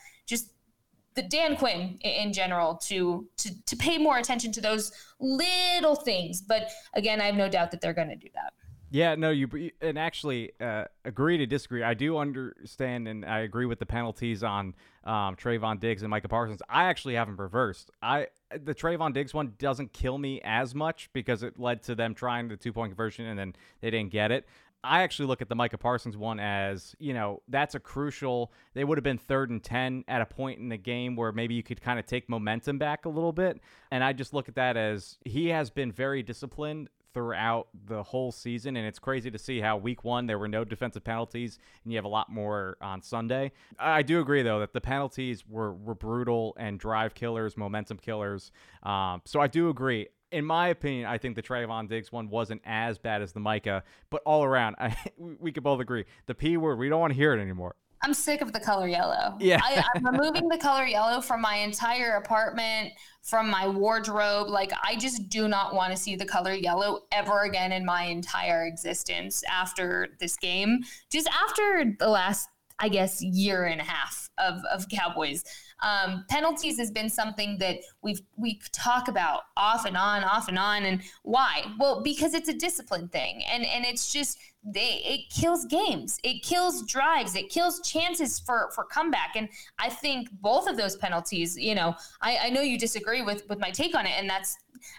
the 1.16 1.22
Dan 1.22 1.56
Quinn 1.56 1.98
in 2.02 2.32
general 2.32 2.76
to 2.84 3.26
to 3.38 3.64
to 3.64 3.76
pay 3.76 3.98
more 3.98 4.18
attention 4.18 4.52
to 4.52 4.60
those 4.60 4.92
little 5.18 5.96
things. 5.96 6.40
But 6.40 6.70
again, 6.94 7.20
I 7.20 7.24
have 7.24 7.34
no 7.34 7.48
doubt 7.48 7.70
that 7.72 7.80
they're 7.80 7.94
going 7.94 8.10
to 8.10 8.16
do 8.16 8.28
that. 8.34 8.52
Yeah, 8.90 9.16
no, 9.16 9.30
you 9.30 9.72
and 9.80 9.98
actually 9.98 10.52
uh, 10.60 10.84
agree 11.04 11.38
to 11.38 11.46
disagree. 11.46 11.82
I 11.82 11.94
do 11.94 12.18
understand 12.18 13.08
and 13.08 13.24
I 13.24 13.40
agree 13.40 13.66
with 13.66 13.80
the 13.80 13.86
penalties 13.86 14.44
on 14.44 14.74
um, 15.04 15.34
Trevon 15.34 15.80
Diggs 15.80 16.02
and 16.02 16.10
Micah 16.10 16.28
Parsons. 16.28 16.62
I 16.68 16.84
actually 16.84 17.14
have 17.14 17.26
them 17.26 17.36
reversed. 17.36 17.90
I 18.00 18.28
the 18.50 18.74
Trevon 18.74 19.12
Diggs 19.12 19.34
one 19.34 19.54
doesn't 19.58 19.92
kill 19.92 20.18
me 20.18 20.40
as 20.44 20.72
much 20.74 21.10
because 21.12 21.42
it 21.42 21.58
led 21.58 21.82
to 21.84 21.96
them 21.96 22.14
trying 22.14 22.48
the 22.48 22.56
two 22.56 22.72
point 22.72 22.92
conversion 22.92 23.26
and 23.26 23.38
then 23.38 23.56
they 23.80 23.90
didn't 23.90 24.12
get 24.12 24.30
it. 24.30 24.46
I 24.86 25.02
actually 25.02 25.26
look 25.26 25.42
at 25.42 25.48
the 25.48 25.54
Micah 25.54 25.78
Parsons 25.78 26.16
one 26.16 26.38
as, 26.38 26.94
you 26.98 27.12
know, 27.12 27.42
that's 27.48 27.74
a 27.74 27.80
crucial. 27.80 28.52
They 28.74 28.84
would 28.84 28.96
have 28.98 29.04
been 29.04 29.18
third 29.18 29.50
and 29.50 29.62
10 29.62 30.04
at 30.08 30.22
a 30.22 30.26
point 30.26 30.60
in 30.60 30.68
the 30.68 30.76
game 30.76 31.16
where 31.16 31.32
maybe 31.32 31.54
you 31.54 31.62
could 31.62 31.80
kind 31.80 31.98
of 31.98 32.06
take 32.06 32.28
momentum 32.28 32.78
back 32.78 33.04
a 33.04 33.08
little 33.08 33.32
bit. 33.32 33.60
And 33.90 34.04
I 34.04 34.12
just 34.12 34.32
look 34.32 34.48
at 34.48 34.54
that 34.54 34.76
as 34.76 35.18
he 35.24 35.48
has 35.48 35.70
been 35.70 35.90
very 35.90 36.22
disciplined 36.22 36.88
throughout 37.12 37.68
the 37.86 38.02
whole 38.02 38.30
season. 38.30 38.76
And 38.76 38.86
it's 38.86 38.98
crazy 38.98 39.30
to 39.30 39.38
see 39.38 39.58
how 39.60 39.78
week 39.78 40.04
one 40.04 40.26
there 40.26 40.38
were 40.38 40.48
no 40.48 40.64
defensive 40.64 41.02
penalties 41.02 41.58
and 41.82 41.92
you 41.92 41.96
have 41.96 42.04
a 42.04 42.08
lot 42.08 42.30
more 42.30 42.76
on 42.82 43.00
Sunday. 43.00 43.52
I 43.78 44.02
do 44.02 44.20
agree, 44.20 44.42
though, 44.42 44.60
that 44.60 44.74
the 44.74 44.82
penalties 44.82 45.48
were, 45.48 45.72
were 45.72 45.94
brutal 45.94 46.54
and 46.58 46.78
drive 46.78 47.14
killers, 47.14 47.56
momentum 47.56 47.96
killers. 47.96 48.52
Um, 48.82 49.22
so 49.24 49.40
I 49.40 49.46
do 49.46 49.70
agree 49.70 50.08
in 50.32 50.44
my 50.44 50.68
opinion, 50.68 51.06
I 51.06 51.18
think 51.18 51.36
the 51.36 51.42
Trevon 51.42 51.88
Diggs 51.88 52.10
one 52.10 52.28
wasn't 52.28 52.62
as 52.64 52.98
bad 52.98 53.22
as 53.22 53.32
the 53.32 53.40
Micah, 53.40 53.82
but 54.10 54.22
all 54.24 54.44
around, 54.44 54.76
I, 54.80 54.96
we 55.18 55.52
could 55.52 55.62
both 55.62 55.80
agree 55.80 56.04
the 56.26 56.34
P 56.34 56.56
word. 56.56 56.78
We 56.78 56.88
don't 56.88 57.00
want 57.00 57.12
to 57.12 57.16
hear 57.16 57.34
it 57.34 57.40
anymore. 57.40 57.76
I'm 58.02 58.14
sick 58.14 58.40
of 58.40 58.52
the 58.52 58.60
color 58.60 58.86
yellow. 58.86 59.36
Yeah, 59.40 59.58
I, 59.62 59.82
am 59.96 60.04
removing 60.12 60.48
the 60.48 60.58
color 60.58 60.84
yellow 60.84 61.20
from 61.20 61.40
my 61.40 61.56
entire 61.56 62.16
apartment, 62.16 62.92
from 63.22 63.48
my 63.50 63.66
wardrobe. 63.66 64.48
Like 64.48 64.72
I 64.84 64.96
just 64.96 65.28
do 65.28 65.48
not 65.48 65.74
want 65.74 65.92
to 65.92 65.96
see 65.96 66.14
the 66.14 66.26
color 66.26 66.52
yellow 66.52 67.00
ever 67.10 67.42
again 67.42 67.72
in 67.72 67.84
my 67.84 68.04
entire 68.04 68.66
existence 68.66 69.42
after 69.50 70.08
this 70.20 70.36
game. 70.36 70.80
Just 71.10 71.28
after 71.28 71.96
the 71.98 72.08
last, 72.08 72.48
I 72.78 72.88
guess, 72.90 73.22
year 73.22 73.64
and 73.64 73.80
a 73.80 73.84
half 73.84 74.28
of 74.38 74.60
of 74.70 74.88
Cowboys. 74.88 75.42
Um, 75.82 76.24
penalties 76.30 76.78
has 76.78 76.90
been 76.90 77.10
something 77.10 77.58
that 77.58 77.78
we've 78.02 78.20
we 78.36 78.60
talk 78.72 79.08
about 79.08 79.42
off 79.56 79.84
and 79.84 79.96
on, 79.96 80.24
off 80.24 80.48
and 80.48 80.58
on, 80.58 80.84
and 80.84 81.02
why? 81.22 81.64
Well, 81.78 82.02
because 82.02 82.34
it's 82.34 82.48
a 82.48 82.54
discipline 82.54 83.08
thing, 83.08 83.42
and 83.44 83.64
and 83.64 83.84
it's 83.84 84.12
just 84.12 84.38
they 84.64 85.02
it 85.04 85.30
kills 85.30 85.66
games, 85.66 86.18
it 86.24 86.42
kills 86.42 86.82
drives, 86.86 87.36
it 87.36 87.50
kills 87.50 87.80
chances 87.88 88.38
for 88.38 88.70
for 88.74 88.84
comeback, 88.84 89.36
and 89.36 89.48
I 89.78 89.90
think 89.90 90.28
both 90.40 90.66
of 90.66 90.76
those 90.76 90.96
penalties. 90.96 91.56
You 91.56 91.74
know, 91.74 91.94
I, 92.22 92.38
I 92.44 92.50
know 92.50 92.62
you 92.62 92.78
disagree 92.78 93.22
with 93.22 93.48
with 93.48 93.58
my 93.58 93.70
take 93.70 93.94
on 93.94 94.06
it, 94.06 94.14
and 94.16 94.28
that's 94.28 94.56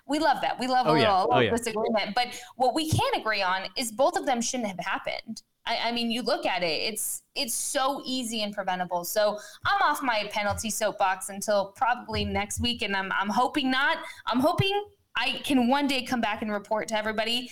we 0.08 0.20
love 0.20 0.42
that. 0.42 0.60
We 0.60 0.68
love 0.68 0.86
a 0.86 0.90
oh, 0.90 0.94
little, 0.94 1.04
yeah. 1.04 1.26
oh, 1.30 1.40
yeah. 1.40 1.52
disagreement. 1.52 2.16
But 2.16 2.40
what 2.56 2.74
we 2.74 2.90
can 2.90 3.20
agree 3.20 3.42
on 3.42 3.64
is 3.76 3.92
both 3.92 4.16
of 4.16 4.26
them 4.26 4.42
shouldn't 4.42 4.70
have 4.70 4.80
happened. 4.80 5.42
I, 5.68 5.90
I, 5.90 5.92
mean, 5.92 6.10
you 6.10 6.22
look 6.22 6.46
at 6.46 6.64
it; 6.64 6.94
it's 6.94 7.24
it's 7.36 7.54
so 7.54 8.02
easy 8.06 8.42
and 8.44 8.54
preventable. 8.54 9.04
So 9.04 9.38
I'm 9.66 9.82
off 9.82 10.02
my 10.02 10.30
penalty 10.32 10.70
soapbox 10.70 11.30
until 11.30 11.74
probably 11.76 12.26
next 12.26 12.62
week, 12.62 12.82
and 12.82 12.96
I'm 12.96 13.12
I'm 13.12 13.30
hoping 13.30 13.70
not. 13.70 13.98
I'm 14.26 14.40
hoping 14.40 14.86
I 15.16 15.42
can 15.44 15.68
one 15.68 15.88
day 15.88 16.04
come 16.04 16.22
back 16.22 16.42
and 16.42 16.52
report 16.52 16.88
to 16.90 16.98
everybody. 16.98 17.52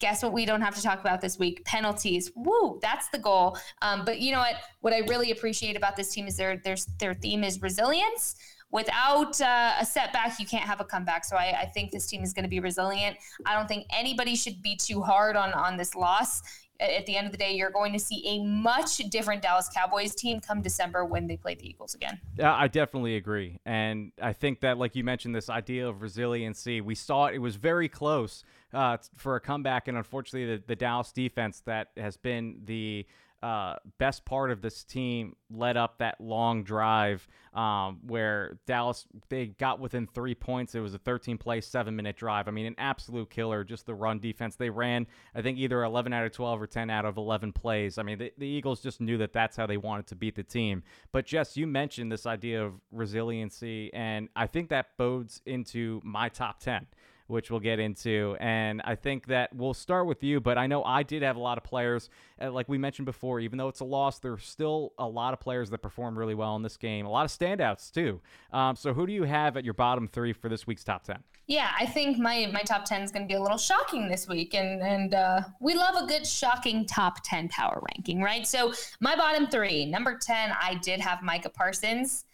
Guess 0.00 0.22
what? 0.22 0.32
We 0.32 0.44
don't 0.44 0.60
have 0.60 0.74
to 0.74 0.82
talk 0.82 1.00
about 1.00 1.20
this 1.20 1.38
week 1.38 1.64
penalties. 1.64 2.30
Woo, 2.34 2.78
that's 2.82 3.08
the 3.08 3.18
goal. 3.18 3.58
Um, 3.82 4.04
but 4.04 4.20
you 4.20 4.32
know 4.32 4.40
what? 4.40 4.56
What 4.80 4.92
I 4.92 5.00
really 5.08 5.30
appreciate 5.30 5.76
about 5.76 5.96
this 5.96 6.12
team 6.12 6.26
is 6.26 6.36
their 6.36 6.58
their 6.58 6.76
their 6.98 7.14
theme 7.14 7.44
is 7.44 7.60
resilience 7.60 8.36
without 8.74 9.40
uh, 9.40 9.72
a 9.80 9.86
setback, 9.86 10.40
you 10.40 10.44
can't 10.44 10.64
have 10.64 10.80
a 10.80 10.84
comeback. 10.84 11.24
So 11.24 11.36
I, 11.36 11.60
I 11.60 11.66
think 11.66 11.92
this 11.92 12.08
team 12.08 12.24
is 12.24 12.32
going 12.32 12.42
to 12.42 12.48
be 12.48 12.58
resilient. 12.58 13.16
I 13.46 13.54
don't 13.54 13.68
think 13.68 13.86
anybody 13.96 14.34
should 14.34 14.60
be 14.62 14.74
too 14.74 15.00
hard 15.00 15.36
on 15.36 15.52
on 15.54 15.76
this 15.76 15.94
loss 15.94 16.42
at 16.80 17.06
the 17.06 17.16
end 17.16 17.26
of 17.26 17.32
the 17.32 17.38
day, 17.38 17.52
you're 17.52 17.70
going 17.70 17.92
to 17.92 17.98
see 17.98 18.22
a 18.26 18.44
much 18.44 18.96
different 19.10 19.42
Dallas 19.42 19.68
Cowboys 19.74 20.14
team 20.14 20.40
come 20.40 20.60
December 20.60 21.04
when 21.04 21.26
they 21.26 21.36
play 21.36 21.54
the 21.54 21.68
Eagles 21.68 21.94
again. 21.94 22.20
Yeah, 22.36 22.54
I 22.54 22.68
definitely 22.68 23.16
agree. 23.16 23.58
And 23.64 24.12
I 24.20 24.32
think 24.32 24.60
that, 24.60 24.76
like 24.78 24.96
you 24.96 25.04
mentioned, 25.04 25.34
this 25.34 25.48
idea 25.48 25.88
of 25.88 26.02
resiliency, 26.02 26.80
we 26.80 26.94
saw 26.94 27.26
it, 27.26 27.36
it 27.36 27.38
was 27.38 27.56
very 27.56 27.88
close 27.88 28.42
uh, 28.72 28.96
for 29.16 29.36
a 29.36 29.40
comeback. 29.40 29.86
And 29.88 29.96
unfortunately, 29.96 30.56
the, 30.56 30.62
the 30.66 30.76
Dallas 30.76 31.12
defense 31.12 31.62
that 31.66 31.88
has 31.96 32.16
been 32.16 32.60
the 32.64 33.06
uh, 33.44 33.76
best 33.98 34.24
part 34.24 34.50
of 34.50 34.62
this 34.62 34.84
team 34.84 35.36
led 35.50 35.76
up 35.76 35.98
that 35.98 36.18
long 36.18 36.64
drive 36.64 37.28
um, 37.52 38.00
where 38.06 38.58
Dallas 38.66 39.06
they 39.28 39.48
got 39.48 39.78
within 39.78 40.06
three 40.06 40.34
points. 40.34 40.74
It 40.74 40.80
was 40.80 40.94
a 40.94 40.98
13 40.98 41.36
play, 41.36 41.60
seven 41.60 41.94
minute 41.94 42.16
drive. 42.16 42.48
I 42.48 42.52
mean, 42.52 42.64
an 42.64 42.74
absolute 42.78 43.28
killer. 43.28 43.62
Just 43.62 43.84
the 43.84 43.94
run 43.94 44.18
defense 44.18 44.56
they 44.56 44.70
ran. 44.70 45.06
I 45.34 45.42
think 45.42 45.58
either 45.58 45.82
11 45.82 46.14
out 46.14 46.24
of 46.24 46.32
12 46.32 46.62
or 46.62 46.66
10 46.66 46.88
out 46.88 47.04
of 47.04 47.18
11 47.18 47.52
plays. 47.52 47.98
I 47.98 48.02
mean, 48.02 48.16
the, 48.16 48.32
the 48.38 48.46
Eagles 48.46 48.80
just 48.80 49.02
knew 49.02 49.18
that 49.18 49.34
that's 49.34 49.58
how 49.58 49.66
they 49.66 49.76
wanted 49.76 50.06
to 50.06 50.14
beat 50.14 50.36
the 50.36 50.42
team. 50.42 50.82
But 51.12 51.26
Jess, 51.26 51.54
you 51.54 51.66
mentioned 51.66 52.10
this 52.10 52.24
idea 52.24 52.64
of 52.64 52.72
resiliency, 52.90 53.92
and 53.92 54.30
I 54.34 54.46
think 54.46 54.70
that 54.70 54.96
bodes 54.96 55.42
into 55.44 56.00
my 56.02 56.30
top 56.30 56.60
10 56.60 56.86
which 57.26 57.50
we'll 57.50 57.60
get 57.60 57.78
into. 57.78 58.36
And 58.40 58.82
I 58.84 58.94
think 58.94 59.26
that 59.26 59.54
we'll 59.54 59.74
start 59.74 60.06
with 60.06 60.22
you, 60.22 60.40
but 60.40 60.58
I 60.58 60.66
know 60.66 60.84
I 60.84 61.02
did 61.02 61.22
have 61.22 61.36
a 61.36 61.40
lot 61.40 61.58
of 61.58 61.64
players, 61.64 62.10
uh, 62.40 62.50
like 62.50 62.68
we 62.68 62.78
mentioned 62.78 63.06
before, 63.06 63.40
even 63.40 63.58
though 63.58 63.68
it's 63.68 63.80
a 63.80 63.84
loss, 63.84 64.18
there's 64.18 64.44
still 64.44 64.92
a 64.98 65.06
lot 65.06 65.32
of 65.32 65.40
players 65.40 65.70
that 65.70 65.78
perform 65.78 66.18
really 66.18 66.34
well 66.34 66.56
in 66.56 66.62
this 66.62 66.76
game, 66.76 67.06
a 67.06 67.10
lot 67.10 67.24
of 67.24 67.30
standouts 67.30 67.90
too. 67.90 68.20
Um, 68.52 68.76
so 68.76 68.92
who 68.92 69.06
do 69.06 69.12
you 69.12 69.24
have 69.24 69.56
at 69.56 69.64
your 69.64 69.74
bottom 69.74 70.06
three 70.06 70.32
for 70.32 70.48
this 70.48 70.66
week's 70.66 70.84
top 70.84 71.04
10? 71.04 71.18
Yeah, 71.46 71.70
I 71.78 71.84
think 71.84 72.18
my, 72.18 72.48
my 72.52 72.62
top 72.62 72.84
10 72.86 73.02
is 73.02 73.10
going 73.10 73.24
to 73.24 73.28
be 73.28 73.34
a 73.34 73.42
little 73.42 73.58
shocking 73.58 74.08
this 74.08 74.26
week. 74.26 74.54
And, 74.54 74.80
and 74.80 75.14
uh, 75.14 75.40
we 75.60 75.74
love 75.74 76.02
a 76.02 76.06
good 76.06 76.26
shocking 76.26 76.86
top 76.86 77.18
10 77.24 77.48
power 77.48 77.82
ranking, 77.90 78.22
right? 78.22 78.46
So 78.46 78.72
my 79.00 79.14
bottom 79.14 79.46
three, 79.46 79.84
number 79.84 80.18
10, 80.18 80.52
I 80.58 80.74
did 80.76 81.00
have 81.00 81.22
Micah 81.22 81.50
Parsons 81.50 82.24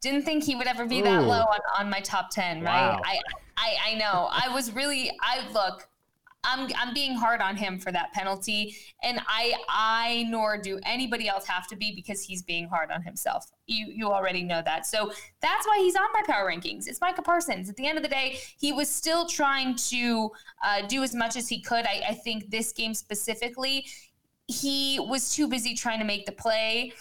didn't 0.00 0.22
think 0.22 0.44
he 0.44 0.54
would 0.54 0.66
ever 0.66 0.86
be 0.86 1.02
that 1.02 1.24
low 1.24 1.40
on, 1.40 1.60
on 1.78 1.90
my 1.90 2.00
top 2.00 2.30
10 2.30 2.62
right? 2.62 2.64
Wow. 2.64 3.00
I, 3.04 3.20
I 3.56 3.76
i 3.90 3.94
know. 3.94 4.28
I 4.30 4.52
was 4.52 4.72
really 4.72 5.10
i 5.20 5.48
look 5.52 5.88
i'm 6.44 6.70
i'm 6.76 6.94
being 6.94 7.14
hard 7.14 7.40
on 7.40 7.56
him 7.56 7.80
for 7.80 7.90
that 7.90 8.12
penalty 8.12 8.76
and 9.02 9.20
i 9.26 9.54
i 9.68 10.24
nor 10.28 10.56
do 10.56 10.78
anybody 10.84 11.28
else 11.28 11.44
have 11.44 11.66
to 11.66 11.74
be 11.74 11.92
because 11.94 12.22
he's 12.22 12.42
being 12.42 12.68
hard 12.68 12.90
on 12.90 13.02
himself. 13.02 13.50
You 13.66 13.86
you 13.88 14.06
already 14.08 14.42
know 14.44 14.62
that. 14.64 14.86
So 14.86 15.10
that's 15.40 15.66
why 15.66 15.78
he's 15.78 15.96
on 15.96 16.06
my 16.12 16.22
power 16.26 16.48
rankings. 16.50 16.86
It's 16.86 17.00
micah 17.00 17.22
parsons. 17.22 17.68
At 17.68 17.76
the 17.76 17.86
end 17.86 17.98
of 17.98 18.04
the 18.04 18.08
day 18.08 18.38
he 18.58 18.72
was 18.72 18.88
still 18.88 19.26
trying 19.26 19.74
to 19.90 20.30
uh, 20.64 20.86
do 20.86 21.02
as 21.02 21.14
much 21.14 21.36
as 21.36 21.48
he 21.48 21.60
could. 21.60 21.86
I, 21.86 22.02
I 22.10 22.14
think 22.14 22.50
this 22.50 22.72
game 22.72 22.94
specifically 22.94 23.86
he 24.46 24.98
was 25.00 25.34
too 25.34 25.46
busy 25.46 25.74
trying 25.74 25.98
to 25.98 26.06
make 26.06 26.24
the 26.24 26.32
play 26.32 26.92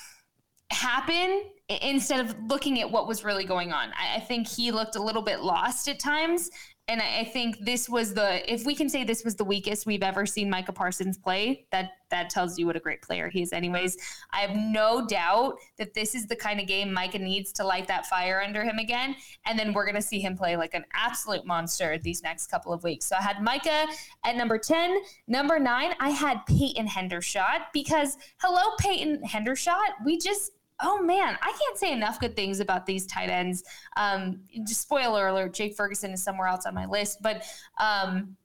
happen 0.71 1.43
instead 1.69 2.25
of 2.25 2.35
looking 2.47 2.79
at 2.79 2.89
what 2.89 3.07
was 3.07 3.23
really 3.23 3.43
going 3.43 3.73
on. 3.73 3.89
I, 3.89 4.17
I 4.17 4.19
think 4.19 4.47
he 4.47 4.71
looked 4.71 4.95
a 4.95 5.01
little 5.01 5.21
bit 5.21 5.41
lost 5.41 5.87
at 5.87 5.99
times. 5.99 6.49
And 6.89 7.01
I, 7.01 7.19
I 7.19 7.23
think 7.25 7.65
this 7.65 7.89
was 7.89 8.13
the 8.13 8.51
if 8.51 8.65
we 8.65 8.73
can 8.73 8.87
say 8.87 9.03
this 9.03 9.25
was 9.25 9.35
the 9.35 9.43
weakest 9.43 9.85
we've 9.85 10.03
ever 10.03 10.25
seen 10.25 10.49
Micah 10.49 10.71
Parsons 10.71 11.17
play, 11.17 11.65
that 11.71 11.91
that 12.09 12.29
tells 12.29 12.57
you 12.57 12.65
what 12.65 12.77
a 12.77 12.79
great 12.79 13.01
player 13.01 13.27
he 13.27 13.41
is 13.41 13.51
anyways. 13.51 13.97
I 14.31 14.39
have 14.39 14.55
no 14.55 15.05
doubt 15.05 15.57
that 15.77 15.93
this 15.93 16.15
is 16.15 16.27
the 16.27 16.35
kind 16.37 16.61
of 16.61 16.67
game 16.67 16.93
Micah 16.93 17.19
needs 17.19 17.51
to 17.53 17.65
light 17.65 17.87
that 17.87 18.05
fire 18.05 18.41
under 18.41 18.63
him 18.63 18.77
again. 18.77 19.17
And 19.45 19.59
then 19.59 19.73
we're 19.73 19.85
gonna 19.85 20.01
see 20.01 20.21
him 20.21 20.37
play 20.37 20.55
like 20.55 20.73
an 20.73 20.85
absolute 20.93 21.45
monster 21.45 21.97
these 21.97 22.23
next 22.23 22.47
couple 22.47 22.71
of 22.71 22.83
weeks. 22.83 23.05
So 23.05 23.17
I 23.17 23.21
had 23.21 23.41
Micah 23.41 23.87
at 24.23 24.37
number 24.37 24.57
10. 24.57 24.97
Number 25.27 25.59
nine, 25.59 25.93
I 25.99 26.11
had 26.11 26.45
Peyton 26.47 26.87
Hendershot 26.87 27.65
because 27.73 28.17
hello, 28.37 28.61
Peyton 28.79 29.21
Hendershot. 29.27 30.05
We 30.05 30.17
just 30.17 30.53
oh 30.81 31.01
man, 31.01 31.37
I 31.41 31.51
can't 31.59 31.77
say 31.77 31.91
enough 31.91 32.19
good 32.19 32.35
things 32.35 32.59
about 32.59 32.85
these 32.85 33.05
tight 33.07 33.29
ends. 33.29 33.63
Um, 33.95 34.41
just 34.65 34.81
spoiler 34.81 35.27
alert: 35.27 35.53
Jake 35.53 35.75
Ferguson 35.75 36.11
is 36.11 36.23
somewhere 36.23 36.47
else 36.47 36.65
on 36.65 36.73
my 36.73 36.85
list, 36.85 37.21
but. 37.21 37.43
Um, 37.79 38.37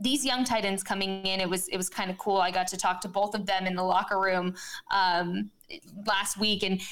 these 0.00 0.24
young 0.24 0.42
tight 0.42 0.64
ends 0.64 0.82
coming 0.82 1.24
in, 1.24 1.40
it 1.40 1.48
was 1.48 1.68
it 1.68 1.76
was 1.76 1.88
kind 1.88 2.10
of 2.10 2.18
cool. 2.18 2.38
I 2.38 2.50
got 2.50 2.66
to 2.66 2.76
talk 2.76 3.00
to 3.02 3.08
both 3.08 3.32
of 3.32 3.46
them 3.46 3.64
in 3.64 3.76
the 3.76 3.82
locker 3.82 4.20
room 4.20 4.54
um, 4.90 5.52
last 6.04 6.36
week, 6.36 6.64
and 6.64 6.82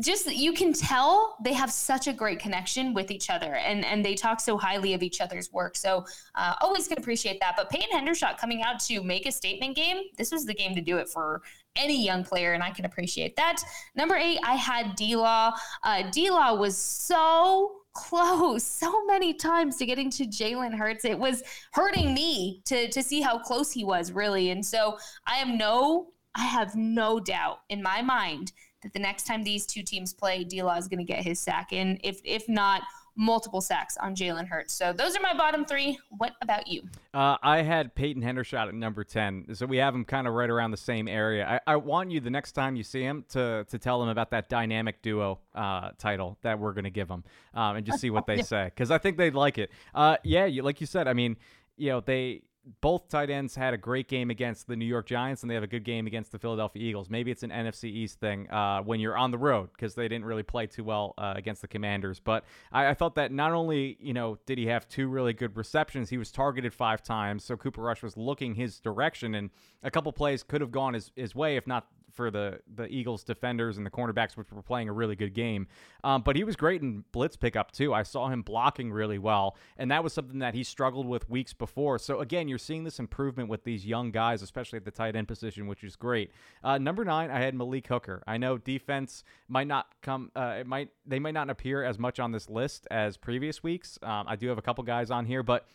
just 0.00 0.32
you 0.34 0.52
can 0.52 0.72
tell 0.72 1.36
they 1.44 1.52
have 1.52 1.70
such 1.70 2.06
a 2.06 2.12
great 2.12 2.38
connection 2.38 2.94
with 2.94 3.10
each 3.10 3.28
other 3.28 3.56
and 3.56 3.84
and 3.84 4.02
they 4.02 4.14
talk 4.14 4.40
so 4.40 4.56
highly 4.56 4.94
of 4.94 5.02
each 5.02 5.20
other's 5.20 5.52
work 5.52 5.76
so 5.76 6.04
uh, 6.34 6.54
always 6.62 6.88
can 6.88 6.96
appreciate 6.96 7.38
that 7.40 7.54
but 7.58 7.68
peyton 7.68 7.90
hendershot 7.92 8.38
coming 8.38 8.62
out 8.62 8.80
to 8.80 9.02
make 9.02 9.26
a 9.26 9.32
statement 9.32 9.76
game 9.76 10.04
this 10.16 10.32
was 10.32 10.46
the 10.46 10.54
game 10.54 10.74
to 10.74 10.80
do 10.80 10.96
it 10.96 11.08
for 11.08 11.42
any 11.76 12.04
young 12.04 12.22
player 12.24 12.52
and 12.52 12.62
i 12.62 12.70
can 12.70 12.84
appreciate 12.84 13.34
that 13.36 13.56
number 13.94 14.14
eight 14.14 14.38
i 14.44 14.54
had 14.54 14.94
d-law 14.94 15.52
uh, 15.84 16.02
d-law 16.10 16.54
was 16.54 16.76
so 16.76 17.82
close 17.92 18.64
so 18.82 19.04
many 19.06 19.34
times 19.34 19.76
to 19.76 19.86
getting 19.86 20.10
to 20.10 20.24
Jalen 20.24 20.74
Hurts. 20.74 21.04
It 21.04 21.18
was 21.18 21.42
hurting 21.72 22.14
me 22.14 22.62
to 22.66 22.88
to 22.88 23.02
see 23.02 23.20
how 23.20 23.38
close 23.38 23.72
he 23.72 23.84
was, 23.84 24.12
really. 24.12 24.50
And 24.50 24.64
so 24.64 24.98
I 25.26 25.36
am 25.36 25.56
no, 25.56 26.08
I 26.34 26.44
have 26.44 26.74
no 26.74 27.20
doubt 27.20 27.60
in 27.68 27.82
my 27.82 28.02
mind 28.02 28.52
that 28.82 28.92
the 28.92 28.98
next 28.98 29.26
time 29.26 29.44
these 29.44 29.66
two 29.66 29.82
teams 29.82 30.12
play, 30.12 30.44
D 30.44 30.62
Law 30.62 30.76
is 30.76 30.88
going 30.88 30.98
to 30.98 31.04
get 31.04 31.22
his 31.22 31.40
sack 31.40 31.72
And 31.72 32.00
If 32.02 32.20
if 32.24 32.48
not, 32.48 32.82
multiple 33.16 33.60
sacks 33.60 33.96
on 33.98 34.14
Jalen 34.14 34.46
Hurts. 34.46 34.72
So 34.72 34.92
those 34.92 35.16
are 35.16 35.20
my 35.20 35.34
bottom 35.34 35.64
three. 35.64 35.98
What 36.10 36.32
about 36.40 36.66
you? 36.66 36.82
Uh, 37.12 37.36
I 37.42 37.62
had 37.62 37.94
Peyton 37.94 38.22
Hendershot 38.22 38.68
at 38.68 38.74
number 38.74 39.04
10. 39.04 39.54
So 39.54 39.66
we 39.66 39.76
have 39.78 39.94
him 39.94 40.04
kind 40.04 40.26
of 40.26 40.34
right 40.34 40.48
around 40.48 40.70
the 40.70 40.76
same 40.76 41.08
area. 41.08 41.46
I, 41.66 41.72
I, 41.72 41.76
want 41.76 42.10
you 42.10 42.20
the 42.20 42.30
next 42.30 42.52
time 42.52 42.74
you 42.74 42.82
see 42.82 43.02
him 43.02 43.24
to, 43.30 43.66
to 43.68 43.78
tell 43.78 44.02
him 44.02 44.08
about 44.08 44.30
that 44.30 44.48
dynamic 44.48 45.02
duo 45.02 45.40
uh, 45.54 45.90
title 45.98 46.38
that 46.42 46.58
we're 46.58 46.72
going 46.72 46.84
to 46.84 46.90
give 46.90 47.08
him 47.08 47.24
um, 47.54 47.76
and 47.76 47.84
just 47.84 48.00
see 48.00 48.10
what 48.10 48.26
they 48.26 48.42
say. 48.42 48.64
Because 48.64 48.90
I 48.90 48.98
think 48.98 49.18
they'd 49.18 49.34
like 49.34 49.58
it. 49.58 49.70
Uh, 49.94 50.16
yeah, 50.24 50.46
you, 50.46 50.62
like 50.62 50.80
you 50.80 50.86
said, 50.86 51.06
I 51.06 51.12
mean, 51.12 51.36
you 51.76 51.90
know, 51.90 52.00
they 52.00 52.42
both 52.80 53.08
tight 53.08 53.28
ends 53.28 53.56
had 53.56 53.74
a 53.74 53.76
great 53.76 54.08
game 54.08 54.30
against 54.30 54.68
the 54.68 54.76
New 54.76 54.84
York 54.84 55.06
Giants, 55.06 55.42
and 55.42 55.50
they 55.50 55.54
have 55.54 55.64
a 55.64 55.68
good 55.68 55.84
game 55.84 56.06
against 56.06 56.30
the 56.30 56.38
Philadelphia 56.38 56.82
Eagles. 56.82 57.10
Maybe 57.10 57.30
it's 57.30 57.42
an 57.42 57.50
NFC 57.50 57.84
East 57.84 58.20
thing 58.20 58.48
uh, 58.50 58.82
when 58.82 59.00
you're 59.00 59.16
on 59.16 59.32
the 59.32 59.38
road 59.38 59.70
because 59.72 59.94
they 59.94 60.06
didn't 60.06 60.24
really 60.24 60.44
play 60.44 60.66
too 60.66 60.84
well 60.84 61.14
uh, 61.18 61.34
against 61.36 61.62
the 61.62 61.68
Commanders. 61.68 62.20
But 62.20 62.44
I, 62.70 62.88
I, 62.88 62.94
thought 62.94 63.16
that 63.16 63.32
not 63.32 63.52
only 63.52 63.96
you 64.00 64.12
know 64.12 64.38
did 64.46 64.58
he 64.58 64.66
have 64.66 64.88
two 64.88 65.08
really 65.08 65.32
good 65.32 65.56
receptions, 65.56 66.10
he 66.10 66.18
was 66.18 66.30
targeted 66.30 66.72
five 66.72 67.02
times, 67.02 67.44
so 67.44 67.56
Cooper 67.56 67.82
Rush 67.82 68.02
was 68.02 68.16
looking 68.16 68.54
his 68.54 68.78
direction, 68.78 69.34
and 69.34 69.50
a 69.82 69.90
couple 69.90 70.12
plays 70.12 70.42
could 70.42 70.60
have 70.60 70.70
gone 70.70 70.94
his, 70.94 71.10
his 71.16 71.34
way 71.34 71.56
if 71.56 71.66
not 71.66 71.88
for 72.12 72.30
the 72.30 72.60
the 72.74 72.86
Eagles 72.86 73.24
defenders 73.24 73.76
and 73.76 73.86
the 73.86 73.90
cornerbacks, 73.90 74.36
which 74.36 74.50
were 74.52 74.62
playing 74.62 74.88
a 74.88 74.92
really 74.92 75.16
good 75.16 75.34
game. 75.34 75.66
Um, 76.04 76.22
but 76.22 76.36
he 76.36 76.44
was 76.44 76.56
great 76.56 76.82
in 76.82 77.04
blitz 77.12 77.36
pickup 77.36 77.72
too. 77.72 77.92
I 77.94 78.02
saw 78.02 78.28
him 78.28 78.42
blocking 78.42 78.92
really 78.92 79.18
well, 79.18 79.56
and 79.76 79.90
that 79.90 80.04
was 80.04 80.12
something 80.12 80.38
that 80.40 80.54
he 80.54 80.64
struggled 80.64 81.06
with 81.06 81.28
weeks 81.28 81.52
before. 81.52 81.98
So 81.98 82.20
again, 82.20 82.48
you're 82.48 82.58
seeing 82.58 82.84
this 82.84 82.98
improvement 82.98 83.48
with 83.48 83.64
these 83.64 83.86
young 83.86 84.10
guys, 84.10 84.42
especially 84.42 84.76
at 84.76 84.84
the 84.84 84.90
tight 84.90 85.16
end 85.16 85.28
position, 85.28 85.66
which 85.66 85.84
is 85.84 85.96
great. 85.96 86.30
Uh, 86.62 86.78
number 86.78 87.04
nine, 87.04 87.30
I 87.30 87.38
had 87.40 87.54
Malik 87.54 87.86
Hooker. 87.86 88.22
I 88.26 88.36
know 88.36 88.58
defense 88.58 89.24
might 89.48 89.66
not 89.66 89.86
come, 90.02 90.30
uh, 90.36 90.56
it 90.60 90.66
might 90.66 90.90
they 91.06 91.18
might 91.18 91.34
not 91.34 91.50
appear 91.50 91.84
as 91.84 91.98
much 91.98 92.20
on 92.20 92.32
this 92.32 92.48
list 92.48 92.86
as 92.90 93.16
previous 93.16 93.62
weeks. 93.62 93.98
Um, 94.02 94.24
I 94.26 94.36
do 94.36 94.48
have 94.48 94.58
a 94.58 94.62
couple 94.62 94.84
guys 94.84 95.10
on 95.10 95.26
here, 95.26 95.42
but 95.42 95.66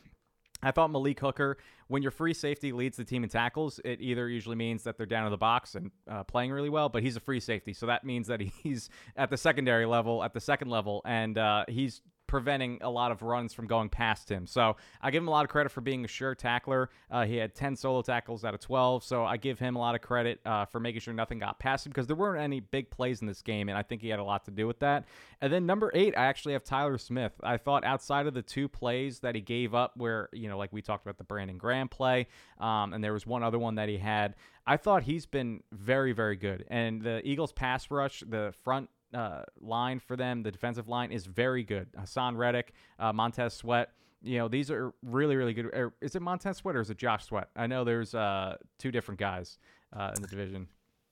I 0.67 0.71
thought 0.71 0.91
Malik 0.91 1.19
Hooker, 1.19 1.57
when 1.87 2.01
your 2.01 2.11
free 2.11 2.33
safety 2.33 2.71
leads 2.71 2.97
the 2.97 3.03
team 3.03 3.23
in 3.23 3.29
tackles, 3.29 3.79
it 3.85 4.01
either 4.01 4.27
usually 4.27 4.55
means 4.55 4.83
that 4.83 4.97
they're 4.97 5.05
down 5.05 5.25
in 5.25 5.31
the 5.31 5.37
box 5.37 5.75
and 5.75 5.91
uh, 6.09 6.23
playing 6.23 6.51
really 6.51 6.69
well, 6.69 6.89
but 6.89 7.03
he's 7.03 7.15
a 7.15 7.19
free 7.19 7.39
safety. 7.39 7.73
So 7.73 7.85
that 7.85 8.03
means 8.03 8.27
that 8.27 8.41
he's 8.63 8.89
at 9.15 9.29
the 9.29 9.37
secondary 9.37 9.85
level, 9.85 10.23
at 10.23 10.33
the 10.33 10.41
second 10.41 10.69
level, 10.69 11.01
and 11.05 11.37
uh, 11.37 11.65
he's 11.67 12.01
preventing 12.27 12.79
a 12.81 12.89
lot 12.89 13.11
of 13.11 13.21
runs 13.21 13.53
from 13.53 13.67
going 13.67 13.89
past 13.89 14.29
him. 14.29 14.45
So 14.45 14.75
I 15.01 15.11
give 15.11 15.23
him 15.23 15.27
a 15.27 15.31
lot 15.31 15.45
of 15.45 15.49
credit 15.49 15.71
for 15.71 15.81
being 15.81 16.05
a 16.05 16.07
sure 16.07 16.35
tackler. 16.35 16.89
Uh, 17.09 17.25
he 17.25 17.37
had 17.37 17.55
10 17.55 17.75
solo 17.75 18.01
tackles 18.01 18.43
out 18.43 18.53
of 18.53 18.59
12. 18.59 19.03
So 19.03 19.23
I 19.23 19.37
give 19.37 19.59
him 19.59 19.75
a 19.75 19.79
lot 19.79 19.95
of 19.95 20.01
credit 20.01 20.39
uh, 20.45 20.65
for 20.65 20.79
making 20.79 21.01
sure 21.01 21.13
nothing 21.13 21.39
got 21.39 21.59
past 21.59 21.85
him 21.85 21.91
because 21.91 22.07
there 22.07 22.15
weren't 22.15 22.41
any 22.41 22.59
big 22.59 22.89
plays 22.89 23.21
in 23.21 23.27
this 23.27 23.41
game. 23.41 23.69
And 23.69 23.77
I 23.77 23.81
think 23.81 24.01
he 24.01 24.09
had 24.09 24.19
a 24.19 24.23
lot 24.23 24.45
to 24.45 24.51
do 24.51 24.67
with 24.67 24.79
that. 24.79 25.05
And 25.41 25.51
then 25.51 25.65
number 25.65 25.91
eight, 25.93 26.13
I 26.17 26.25
actually 26.25 26.53
have 26.53 26.63
Tyler 26.63 26.97
Smith. 26.97 27.33
I 27.43 27.57
thought 27.57 27.83
outside 27.83 28.27
of 28.27 28.33
the 28.33 28.41
two 28.41 28.67
plays 28.67 29.19
that 29.19 29.35
he 29.35 29.41
gave 29.41 29.73
up, 29.73 29.95
where, 29.95 30.29
you 30.33 30.49
know, 30.49 30.57
like 30.57 30.73
we 30.73 30.81
talked 30.81 31.05
about 31.05 31.17
the 31.17 31.23
Brandon 31.23 31.57
Graham 31.57 31.87
play, 31.87 32.27
um, 32.59 32.93
and 32.93 33.03
there 33.03 33.13
was 33.13 33.25
one 33.25 33.43
other 33.43 33.59
one 33.59 33.75
that 33.75 33.89
he 33.89 33.97
had, 33.97 34.35
I 34.65 34.75
thought 34.75 35.03
he's 35.03 35.25
been 35.25 35.63
very, 35.71 36.11
very 36.11 36.35
good. 36.35 36.65
And 36.67 37.01
the 37.01 37.25
Eagles 37.25 37.53
pass 37.53 37.89
rush, 37.89 38.21
the 38.27 38.53
front 38.63 38.89
uh, 39.13 39.43
line 39.59 39.99
for 39.99 40.15
them, 40.15 40.43
the 40.43 40.51
defensive 40.51 40.87
line, 40.87 41.11
is 41.11 41.25
very 41.25 41.63
good. 41.63 41.87
Haason 41.93 42.37
Reddick, 42.37 42.73
uh, 42.99 43.13
Montez 43.13 43.53
Sweat. 43.53 43.89
You 44.23 44.39
know, 44.39 44.47
these 44.47 44.71
are 44.71 44.93
really, 45.03 45.35
really 45.35 45.53
good. 45.53 45.65
Er, 45.65 45.93
is 46.01 46.15
it 46.15 46.21
Montez 46.21 46.57
Sweat 46.57 46.75
or 46.75 46.81
is 46.81 46.89
it 46.89 46.97
Josh 46.97 47.25
Sweat? 47.25 47.49
I 47.55 47.67
know 47.67 47.83
there's 47.83 48.15
uh, 48.15 48.57
two 48.79 48.91
different 48.91 49.19
guys 49.19 49.59
uh, 49.93 50.11
in 50.15 50.21
the 50.21 50.27
division. 50.27 50.67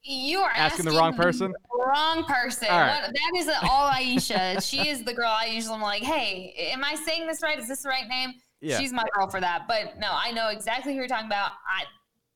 You 0.08 0.40
are 0.40 0.52
asking, 0.52 0.86
asking 0.86 0.86
the 0.86 1.00
wrong 1.00 1.16
person. 1.16 1.54
Wrong 1.74 2.24
person. 2.26 2.68
Right. 2.70 3.10
that 3.12 3.32
is 3.40 3.50
all 3.64 3.90
Aisha. 3.90 4.62
she 4.68 4.88
is 4.88 5.04
the 5.04 5.14
girl 5.14 5.34
I 5.40 5.48
usually 5.48 5.76
am 5.76 5.82
like, 5.82 6.04
hey, 6.04 6.54
am 6.72 6.84
I 6.84 6.94
saying 6.96 7.26
this 7.26 7.42
right? 7.42 7.58
Is 7.58 7.68
this 7.68 7.82
the 7.82 7.90
right 7.90 8.08
name? 8.08 8.34
Yeah. 8.62 8.80
She's 8.80 8.94
my 8.94 9.04
girl 9.16 9.30
for 9.30 9.40
that. 9.40 9.64
But 9.68 10.00
no, 10.00 10.10
I 10.12 10.32
know 10.32 10.50
exactly 10.50 10.94
who 10.94 11.00
you're 11.00 11.08
talking 11.08 11.26
about. 11.26 11.52
I 11.68 11.86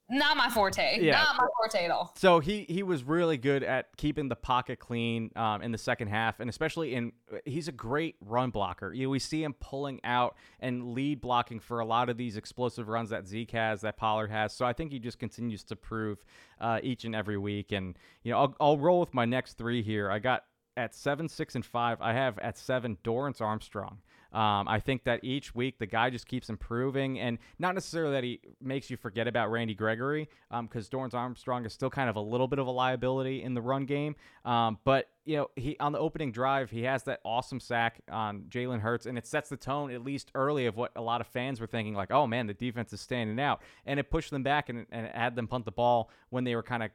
not 0.09 0.37
my 0.37 0.49
forte. 0.49 0.99
Yeah. 1.01 1.13
Not 1.13 1.37
my 1.37 1.47
forte 1.57 1.85
at 1.85 1.91
all. 1.91 2.13
So 2.15 2.39
he 2.39 2.65
he 2.67 2.83
was 2.83 3.03
really 3.03 3.37
good 3.37 3.63
at 3.63 3.95
keeping 3.97 4.27
the 4.27 4.35
pocket 4.35 4.79
clean 4.79 5.31
um, 5.35 5.61
in 5.61 5.71
the 5.71 5.77
second 5.77 6.07
half, 6.07 6.39
and 6.39 6.49
especially 6.49 6.95
in 6.95 7.11
he's 7.45 7.67
a 7.67 7.71
great 7.71 8.15
run 8.21 8.49
blocker. 8.49 8.93
You 8.93 9.05
know, 9.05 9.09
we 9.09 9.19
see 9.19 9.43
him 9.43 9.53
pulling 9.59 9.99
out 10.03 10.35
and 10.59 10.93
lead 10.93 11.21
blocking 11.21 11.59
for 11.59 11.79
a 11.79 11.85
lot 11.85 12.09
of 12.09 12.17
these 12.17 12.37
explosive 12.37 12.87
runs 12.87 13.09
that 13.11 13.27
Zeke 13.27 13.51
has, 13.51 13.81
that 13.81 13.97
Pollard 13.97 14.31
has. 14.31 14.53
So 14.53 14.65
I 14.65 14.73
think 14.73 14.91
he 14.91 14.99
just 14.99 15.19
continues 15.19 15.63
to 15.65 15.75
prove 15.75 16.23
uh, 16.59 16.79
each 16.81 17.05
and 17.05 17.15
every 17.15 17.37
week. 17.37 17.71
And 17.71 17.97
you 18.23 18.31
know, 18.31 18.39
I'll, 18.39 18.55
I'll 18.59 18.77
roll 18.77 18.99
with 18.99 19.13
my 19.13 19.25
next 19.25 19.57
three 19.57 19.83
here. 19.83 20.09
I 20.09 20.19
got 20.19 20.43
at 20.77 20.95
seven, 20.95 21.27
six, 21.27 21.55
and 21.55 21.65
five. 21.65 21.97
I 22.01 22.13
have 22.13 22.39
at 22.39 22.57
seven 22.57 22.97
Dorrance 23.03 23.41
Armstrong. 23.41 23.99
Um, 24.31 24.67
I 24.67 24.79
think 24.79 25.03
that 25.05 25.23
each 25.23 25.55
week 25.55 25.79
the 25.79 25.85
guy 25.85 26.09
just 26.09 26.27
keeps 26.27 26.49
improving, 26.49 27.19
and 27.19 27.39
not 27.57 27.73
necessarily 27.73 28.13
that 28.13 28.23
he 28.23 28.39
makes 28.61 28.89
you 28.89 28.97
forget 28.97 29.27
about 29.27 29.49
Randy 29.49 29.73
Gregory, 29.73 30.29
because 30.49 30.85
um, 30.85 30.89
Dorrance 30.91 31.13
Armstrong 31.13 31.65
is 31.65 31.73
still 31.73 31.89
kind 31.89 32.09
of 32.09 32.15
a 32.15 32.21
little 32.21 32.47
bit 32.47 32.59
of 32.59 32.67
a 32.67 32.71
liability 32.71 33.41
in 33.41 33.53
the 33.53 33.61
run 33.61 33.85
game. 33.85 34.15
Um, 34.45 34.77
but 34.83 35.09
you 35.25 35.37
know, 35.37 35.49
he 35.55 35.75
on 35.79 35.91
the 35.91 35.99
opening 35.99 36.31
drive, 36.31 36.69
he 36.69 36.83
has 36.83 37.03
that 37.03 37.19
awesome 37.25 37.59
sack 37.59 38.01
on 38.11 38.43
Jalen 38.49 38.81
Hurts, 38.81 39.05
and 39.05 39.17
it 39.17 39.25
sets 39.25 39.49
the 39.49 39.57
tone 39.57 39.91
at 39.91 40.03
least 40.03 40.31
early 40.35 40.65
of 40.65 40.75
what 40.75 40.91
a 40.95 41.01
lot 41.01 41.21
of 41.21 41.27
fans 41.27 41.59
were 41.59 41.67
thinking, 41.67 41.93
like, 41.93 42.11
oh 42.11 42.27
man, 42.27 42.47
the 42.47 42.53
defense 42.53 42.93
is 42.93 43.01
standing 43.01 43.39
out, 43.39 43.61
and 43.85 43.99
it 43.99 44.11
pushed 44.11 44.31
them 44.31 44.43
back 44.43 44.69
and, 44.69 44.85
and 44.91 45.07
had 45.07 45.35
them 45.35 45.47
punt 45.47 45.65
the 45.65 45.71
ball 45.71 46.09
when 46.29 46.43
they 46.43 46.55
were 46.55 46.63
kind 46.63 46.83
of 46.83 46.91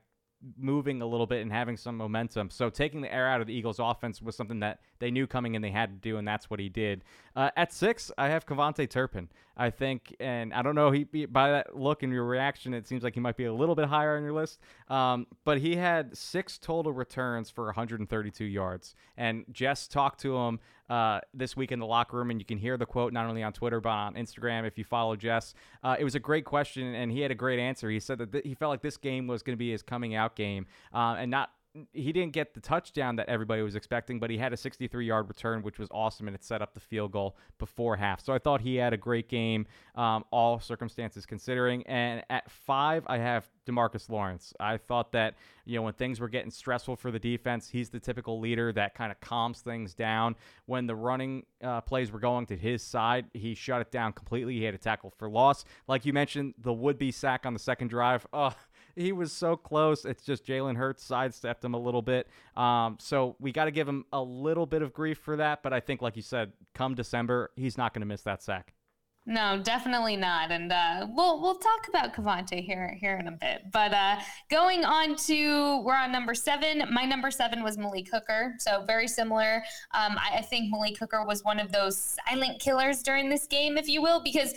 moving 0.59 1.03
a 1.03 1.07
little 1.07 1.27
bit 1.27 1.43
and 1.43 1.53
having 1.53 1.77
some 1.77 1.97
momentum. 1.97 2.51
So 2.51 2.71
taking 2.71 3.01
the 3.01 3.13
air 3.13 3.29
out 3.29 3.41
of 3.41 3.47
the 3.47 3.55
Eagles' 3.55 3.79
offense 3.79 4.21
was 4.23 4.37
something 4.37 4.61
that 4.61 4.81
they 4.99 5.11
knew 5.11 5.27
coming 5.27 5.57
and 5.57 5.65
they 5.65 5.71
had 5.71 5.91
to 5.91 6.09
do, 6.09 6.17
and 6.17 6.27
that's 6.27 6.51
what 6.51 6.61
he 6.61 6.69
did. 6.69 7.05
Uh, 7.37 7.51
at 7.57 7.73
six, 7.73 8.11
I 8.19 8.29
have 8.29 8.47
KaVontae 8.47 8.89
Turpin. 8.89 9.29
I 9.57 9.71
think, 9.71 10.17
and 10.19 10.53
I 10.53 10.63
don't 10.63 10.75
know, 10.75 10.91
he 10.91 11.05
by 11.05 11.51
that 11.53 11.77
look 11.77 12.03
and 12.03 12.13
your 12.13 12.25
reaction, 12.25 12.75
it 12.75 12.89
seems 12.89 13.05
like 13.05 13.15
he 13.15 13.21
might 13.21 13.37
be 13.37 13.45
a 13.45 13.55
little 13.55 13.77
bit 13.77 13.87
higher 13.87 14.17
on 14.17 14.23
your 14.23 14.33
list. 14.33 14.59
Um, 14.89 15.27
but 15.45 15.59
he 15.59 15.77
had 15.77 16.17
six 16.17 16.59
total 16.59 16.93
returns 16.93 17.51
for 17.51 17.67
132 17.67 18.45
yards, 18.45 18.95
and 19.17 19.45
Jess 19.53 19.87
talked 19.87 20.21
to 20.21 20.37
him 20.37 20.59
uh, 20.91 21.21
this 21.33 21.57
week 21.57 21.73
in 21.73 21.79
the 21.79 21.87
locker 21.87 22.17
room, 22.17 22.31
and 22.31 22.41
you 22.41 22.45
can 22.45 22.59
hear 22.59 22.77
the 22.77 22.87
quote 22.87 23.13
not 23.13 23.27
only 23.27 23.43
on 23.43 23.53
Twitter 23.53 23.81
but 23.81 23.91
on 23.91 24.15
Instagram 24.15 24.67
if 24.67 24.77
you 24.79 24.85
follow 24.85 25.17
Jess. 25.17 25.55
Uh, 25.83 25.97
it 25.99 26.05
was 26.05 26.15
a 26.15 26.21
great 26.21 26.45
question, 26.45 26.95
and 26.95 27.11
he 27.11 27.21
had 27.21 27.31
a 27.31 27.35
great 27.35 27.59
answer. 27.59 27.91
He 27.91 28.01
said 28.01 28.19
that 28.19 28.33
th- 28.33 28.45
he 28.45 28.55
felt 28.55 28.71
like 28.71 28.83
this 28.83 28.97
game 28.97 29.27
was 29.27 29.43
going 29.43 29.55
to 29.55 29.59
be 29.59 29.71
his 29.71 29.83
coming 29.83 30.15
out 30.15 30.37
game, 30.37 30.67
uh, 30.93 31.17
and 31.19 31.31
not 31.31 31.51
he 31.93 32.13
didn't 32.13 32.33
get 32.33 32.55
the 32.55 32.61
touchdown 32.61 33.17
that 33.17 33.29
everybody 33.29 33.63
was 33.63 33.75
expecting, 33.75 34.21
but 34.21 34.31
he 34.31 34.39
had 34.39 34.53
a 34.53 34.57
63 34.57 35.07
yard 35.07 35.29
return, 35.29 35.63
which 35.63 35.79
was 35.79 35.89
awesome, 35.91 36.29
and 36.29 36.35
it 36.35 36.45
set 36.45 36.63
up 36.63 36.73
the 36.73 36.81
field 36.81 37.11
goal 37.13 37.37
before 37.59 37.97
half. 37.97 38.25
So 38.25 38.33
I 38.33 38.39
thought 38.39 38.61
he 38.61 38.77
had 38.77 38.93
a 38.93 38.97
great 38.97 39.29
game, 39.29 39.67
um, 39.97 40.25
all 40.31 40.61
circumstances 40.61 41.27
considering. 41.27 41.85
And 41.87 42.23
at 42.31 42.49
five, 42.51 43.03
I 43.09 43.19
have 43.19 43.45
Demarcus 43.67 44.09
Lawrence. 44.09 44.53
I 44.61 44.77
thought 44.77 45.11
that, 45.13 45.35
you 45.65 45.77
know, 45.77 45.83
when 45.83 45.95
things 45.95 46.21
were 46.21 46.29
getting 46.29 46.51
stressful 46.51 46.97
for 46.97 47.11
the 47.11 47.19
defense, 47.19 47.69
he's 47.69 47.91
the 47.91 48.01
typical 48.01 48.39
leader 48.39 48.73
that 48.73 48.95
kind 48.95 49.11
of 49.11 49.19
calms 49.21 49.61
things 49.61 49.95
down. 49.95 50.37
When 50.67 50.87
the 50.87 50.95
running 50.95 51.45
uh, 51.63 51.81
plays 51.81 52.13
were 52.13 52.21
going 52.21 52.47
to 52.47 52.57
his 52.57 52.83
side, 52.83 53.27
he 53.33 53.55
shut 53.55 53.81
it 53.81 53.91
down 53.91 54.13
completely. 54.13 54.55
He 54.59 54.65
had 54.65 54.75
a 54.75 54.79
tackle 54.79 55.13
for 55.19 55.29
loss. 55.29 55.65
Like 55.89 56.07
you 56.07 56.13
mentioned, 56.13 56.55
the 56.59 56.73
would 56.73 56.99
be 56.99 57.11
sack 57.11 57.47
on 57.47 57.53
the 57.53 57.59
second 57.59 57.89
drive. 57.89 58.27
Oh, 58.33 58.55
he 58.97 59.13
was 59.13 59.33
so 59.33 59.57
close. 59.57 60.05
It's 60.05 60.25
just 60.25 60.47
Jalen 60.47 60.77
Hurts 60.77 61.05
sidestepped 61.05 61.65
him 61.65 61.75
a 61.75 61.79
little 61.79 62.03
bit. 62.03 62.29
Um, 62.57 62.97
so 63.01 63.37
we 63.39 63.53
got 63.53 63.67
to 63.67 63.71
give 63.71 63.89
him 63.89 64.05
a 64.13 64.23
little 64.23 64.67
bit 64.67 64.83
of 64.83 64.93
grief 64.93 65.19
for 65.19 65.37
that. 65.37 65.63
But 65.63 65.73
I 65.73 65.81
think, 65.81 66.03
like 66.03 66.17
you 66.17 66.23
said, 66.23 66.53
come 66.75 66.95
December, 66.95 67.51
he's 67.57 67.79
not 67.79 67.95
going 67.95 68.01
to 68.01 68.07
miss 68.07 68.23
that 68.23 68.43
sack. 68.43 68.75
No, 69.27 69.59
definitely 69.63 70.17
not. 70.17 70.51
And 70.51 70.71
uh, 70.71 71.07
we'll 71.09 71.41
we'll 71.41 71.55
talk 71.55 71.89
about 71.89 72.13
KaVontae 72.13 72.63
here 72.63 72.95
here 73.01 73.17
in 73.17 73.29
a 73.29 73.33
bit. 73.33 73.63
But 73.73 73.95
uh, 73.95 74.17
going 74.51 74.85
on 74.85 75.17
to 75.17 75.81
we're 75.83 75.97
on 75.97 76.13
number 76.13 76.35
seven. 76.35 76.85
My 76.93 77.07
number 77.07 77.31
seven 77.31 77.63
was 77.63 77.79
Malik 77.79 78.09
Hooker, 78.13 78.55
so 78.59 78.85
very 78.87 79.09
similar. 79.09 79.65
Um, 79.95 80.19
I, 80.19 80.39
I 80.39 80.43
think 80.43 80.71
Malik 80.71 80.99
Hooker 80.99 81.25
was 81.25 81.43
one 81.43 81.59
of 81.59 81.73
those 81.73 82.19
silent 82.29 82.61
killers 82.61 83.03
during 83.03 83.31
this 83.31 83.47
game, 83.47 83.79
if 83.79 83.89
you 83.89 84.03
will, 84.03 84.23
because 84.23 84.53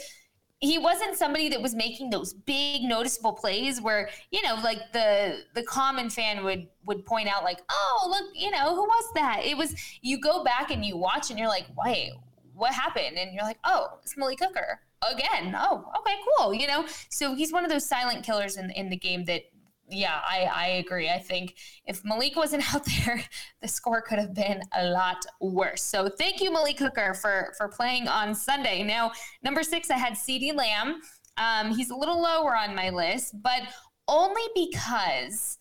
he 0.60 0.80
wasn't 0.80 1.16
somebody 1.16 1.50
that 1.50 1.62
was 1.62 1.76
making 1.76 2.10
those 2.10 2.34
big 2.34 2.82
noticeable 2.82 3.34
plays 3.34 3.80
where 3.80 4.10
you 4.32 4.42
know 4.42 4.56
like 4.64 4.92
the 4.92 5.42
the 5.54 5.64
common 5.64 6.10
fan 6.10 6.44
would 6.44 6.68
would 6.86 7.06
point 7.06 7.28
out 7.28 7.44
like 7.44 7.60
oh 7.70 8.08
look 8.10 8.32
you 8.34 8.50
know 8.50 8.76
who 8.76 8.84
was 8.84 9.06
that? 9.16 9.42
It 9.44 9.56
was 9.56 9.76
you 10.02 10.20
go 10.20 10.44
back 10.44 10.72
and 10.72 10.84
you 10.84 10.98
watch 10.98 11.30
and 11.30 11.38
you're 11.38 11.48
like 11.48 11.68
wait 11.78 12.12
what 12.54 12.74
happened? 12.74 13.18
And 13.18 13.34
you're 13.34 13.44
like 13.44 13.60
oh 13.66 14.00
it's 14.02 14.18
Malik 14.18 14.40
Hooker 14.42 14.80
again. 15.12 15.56
Oh 15.56 15.92
okay 16.00 16.16
cool 16.38 16.54
you 16.54 16.68
know? 16.68 16.86
So 17.10 17.36
he's 17.36 17.54
one 17.54 17.64
of 17.64 17.70
those 17.70 17.88
silent 17.88 18.24
killers 18.24 18.58
in 18.58 18.72
in 18.72 18.90
the 18.90 18.98
game 18.98 19.26
that 19.26 19.44
yeah, 19.90 20.20
I, 20.26 20.50
I 20.54 20.68
agree. 20.68 21.10
I 21.10 21.20
think 21.20 21.56
if 21.86 22.04
Malik 22.04 22.36
wasn't 22.36 22.64
out 22.76 22.86
there, 22.86 23.24
the 23.62 23.68
score 23.68 24.02
could 24.02 24.20
have 24.20 24.34
been 24.34 24.62
a 24.76 24.86
lot 24.86 25.26
worse. 25.40 25.84
So 25.84 26.10
thank 26.10 26.42
you, 26.42 26.52
Malik 26.52 26.80
Hooker, 26.80 27.14
for 27.14 27.54
for 27.58 27.68
playing 27.68 28.08
on 28.08 28.36
Sunday. 28.36 28.84
Now, 28.84 29.12
number 29.44 29.64
six, 29.64 29.90
I 29.90 29.98
had 29.98 30.14
CeeDee 30.14 30.56
Lamb. 30.56 31.02
Um, 31.38 31.76
he's 31.76 31.92
a 31.92 31.96
little 31.96 32.22
lower 32.22 32.56
on 32.56 32.76
my 32.76 32.90
list, 32.90 33.42
but 33.42 33.62
only 34.08 34.42
because 34.56 35.58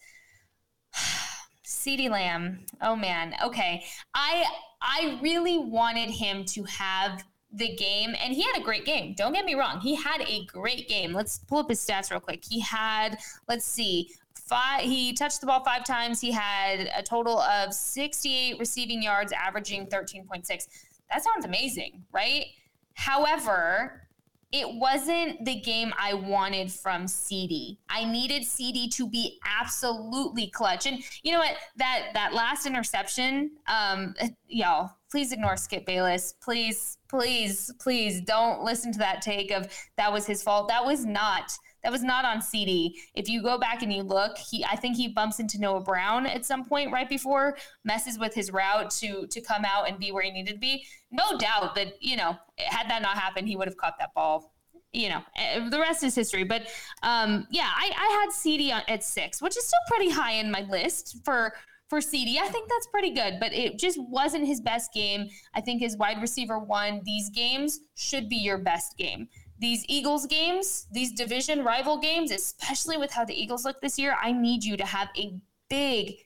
CeeDee 1.64 2.11
Lamb. 2.11 2.66
Oh 2.81 2.97
man. 2.97 3.35
Okay. 3.45 3.85
I 4.14 4.45
I 4.83 5.18
really 5.22 5.59
wanted 5.59 6.11
him 6.11 6.45
to 6.47 6.64
have 6.64 7.24
the 7.57 7.75
game 7.75 8.15
and 8.23 8.35
he 8.35 8.43
had 8.43 8.57
a 8.59 8.63
great 8.63 8.85
game. 8.85 9.15
Don't 9.17 9.33
get 9.33 9.45
me 9.45 9.55
wrong. 9.55 9.81
He 9.81 9.95
had 9.95 10.23
a 10.27 10.45
great 10.45 10.89
game. 10.89 11.13
Let's 11.13 11.39
pull 11.39 11.59
up 11.59 11.69
his 11.69 11.85
stats 11.85 12.11
real 12.11 12.21
quick. 12.21 12.45
He 12.45 12.61
had 12.61 13.19
let's 13.49 13.65
see. 13.65 14.11
Five, 14.35 14.83
he 14.83 15.13
touched 15.13 15.41
the 15.41 15.47
ball 15.49 15.65
five 15.65 15.85
times. 15.85 16.21
He 16.21 16.31
had 16.31 16.89
a 16.97 17.03
total 17.03 17.41
of 17.41 17.75
68 17.75 18.61
receiving 18.61 19.03
yards, 19.03 19.33
averaging 19.33 19.89
13.6. 19.89 20.47
That 20.47 21.25
sounds 21.25 21.45
amazing, 21.45 22.05
right? 22.13 22.47
However, 22.95 24.06
it 24.53 24.66
wasn't 24.74 25.44
the 25.44 25.61
game 25.61 25.92
I 25.99 26.14
wanted 26.14 26.70
from 26.70 27.09
CD. 27.09 27.78
I 27.88 28.05
needed 28.05 28.44
CD 28.44 28.88
to 28.90 29.09
be 29.09 29.38
absolutely 29.61 30.49
clutch. 30.49 30.86
And 30.86 31.03
you 31.22 31.32
know 31.32 31.38
what? 31.38 31.57
That 31.76 32.09
that 32.14 32.32
last 32.32 32.64
interception, 32.64 33.51
um, 33.66 34.14
y'all, 34.47 34.92
please 35.11 35.32
ignore 35.32 35.57
Skip 35.57 35.84
Bayless. 35.84 36.34
Please, 36.40 36.99
please, 37.09 37.72
please 37.80 38.20
don't 38.20 38.62
listen 38.62 38.92
to 38.92 38.99
that 39.01 39.20
take 39.20 39.51
of 39.51 39.68
that 39.97 40.12
was 40.12 40.26
his 40.26 40.42
fault. 40.42 40.68
That 40.68 40.84
was 40.84 41.05
not. 41.05 41.53
That 41.87 41.93
was 41.93 42.03
not 42.03 42.24
on 42.24 42.43
CD. 42.43 43.01
If 43.14 43.28
you 43.28 43.41
go 43.41 43.59
back 43.59 43.80
and 43.84 43.93
you 43.93 44.03
look, 44.03 44.37
he 44.39 44.64
I 44.64 44.74
think 44.74 44.97
he 44.97 45.07
bumps 45.07 45.39
into 45.39 45.61
Noah 45.61 45.82
Brown 45.82 46.26
at 46.26 46.45
some 46.45 46.64
point 46.64 46.91
right 46.91 47.09
before, 47.09 47.57
messes 47.84 48.18
with 48.18 48.34
his 48.34 48.51
route 48.51 48.91
to 48.91 49.28
to 49.28 49.41
come 49.41 49.64
out 49.64 49.89
and 49.89 49.97
be 49.97 50.11
where 50.11 50.24
he 50.24 50.32
needed 50.32 50.55
to 50.55 50.59
be. 50.59 50.84
No 51.12 51.39
doubt 51.39 51.76
that 51.76 51.95
you 52.01 52.16
know 52.16 52.37
had 52.59 52.91
that 52.91 53.03
not 53.03 53.16
happened, 53.16 53.47
he 53.47 53.55
would 53.55 53.68
have 53.68 53.76
caught 53.76 53.95
that 54.01 54.12
ball 54.14 54.53
you 54.93 55.11
know, 55.11 55.22
eh, 55.37 55.68
the 55.68 55.78
rest 55.78 56.03
is 56.03 56.16
history. 56.16 56.43
But 56.43 56.62
um, 57.05 57.47
yeah, 57.51 57.70
I, 57.72 57.93
I 57.97 58.20
had 58.20 58.30
CeeDee 58.30 58.82
at 58.89 59.05
six, 59.05 59.41
which 59.41 59.57
is 59.57 59.64
still 59.64 59.78
pretty 59.87 60.11
high 60.11 60.32
in 60.32 60.51
my 60.51 60.62
list 60.62 61.18
for 61.24 61.53
for 61.89 62.01
CD. 62.01 62.41
I 62.41 62.49
think 62.49 62.68
that's 62.68 62.89
pretty 62.89 63.11
good, 63.11 63.34
but 63.39 63.53
it 63.53 63.78
just 63.78 63.97
wasn't 64.11 64.45
his 64.45 64.61
best 64.61 64.93
game. 64.93 65.28
I 65.55 65.61
think 65.61 65.80
his 65.80 65.97
wide 65.97 66.20
receiver 66.20 66.59
one, 66.59 67.01
these 67.05 67.30
games 67.30 67.78
should 67.95 68.28
be 68.28 68.37
your 68.39 68.59
best 68.59 68.99
game 68.99 69.28
these 69.59 69.85
Eagles 69.89 70.27
games, 70.27 70.87
these 70.91 71.13
division 71.13 71.65
rival 71.65 71.99
games, 71.99 72.31
especially 72.31 72.97
with 72.97 73.13
how 73.13 73.25
the 73.25 73.35
Eagles 73.35 73.65
look 73.65 73.81
this 73.81 73.99
year, 73.99 74.17
I 74.21 74.33
need 74.33 74.65
you 74.65 74.77
to 74.77 74.85
have 74.85 75.09
a 75.17 75.35
big 75.69 76.17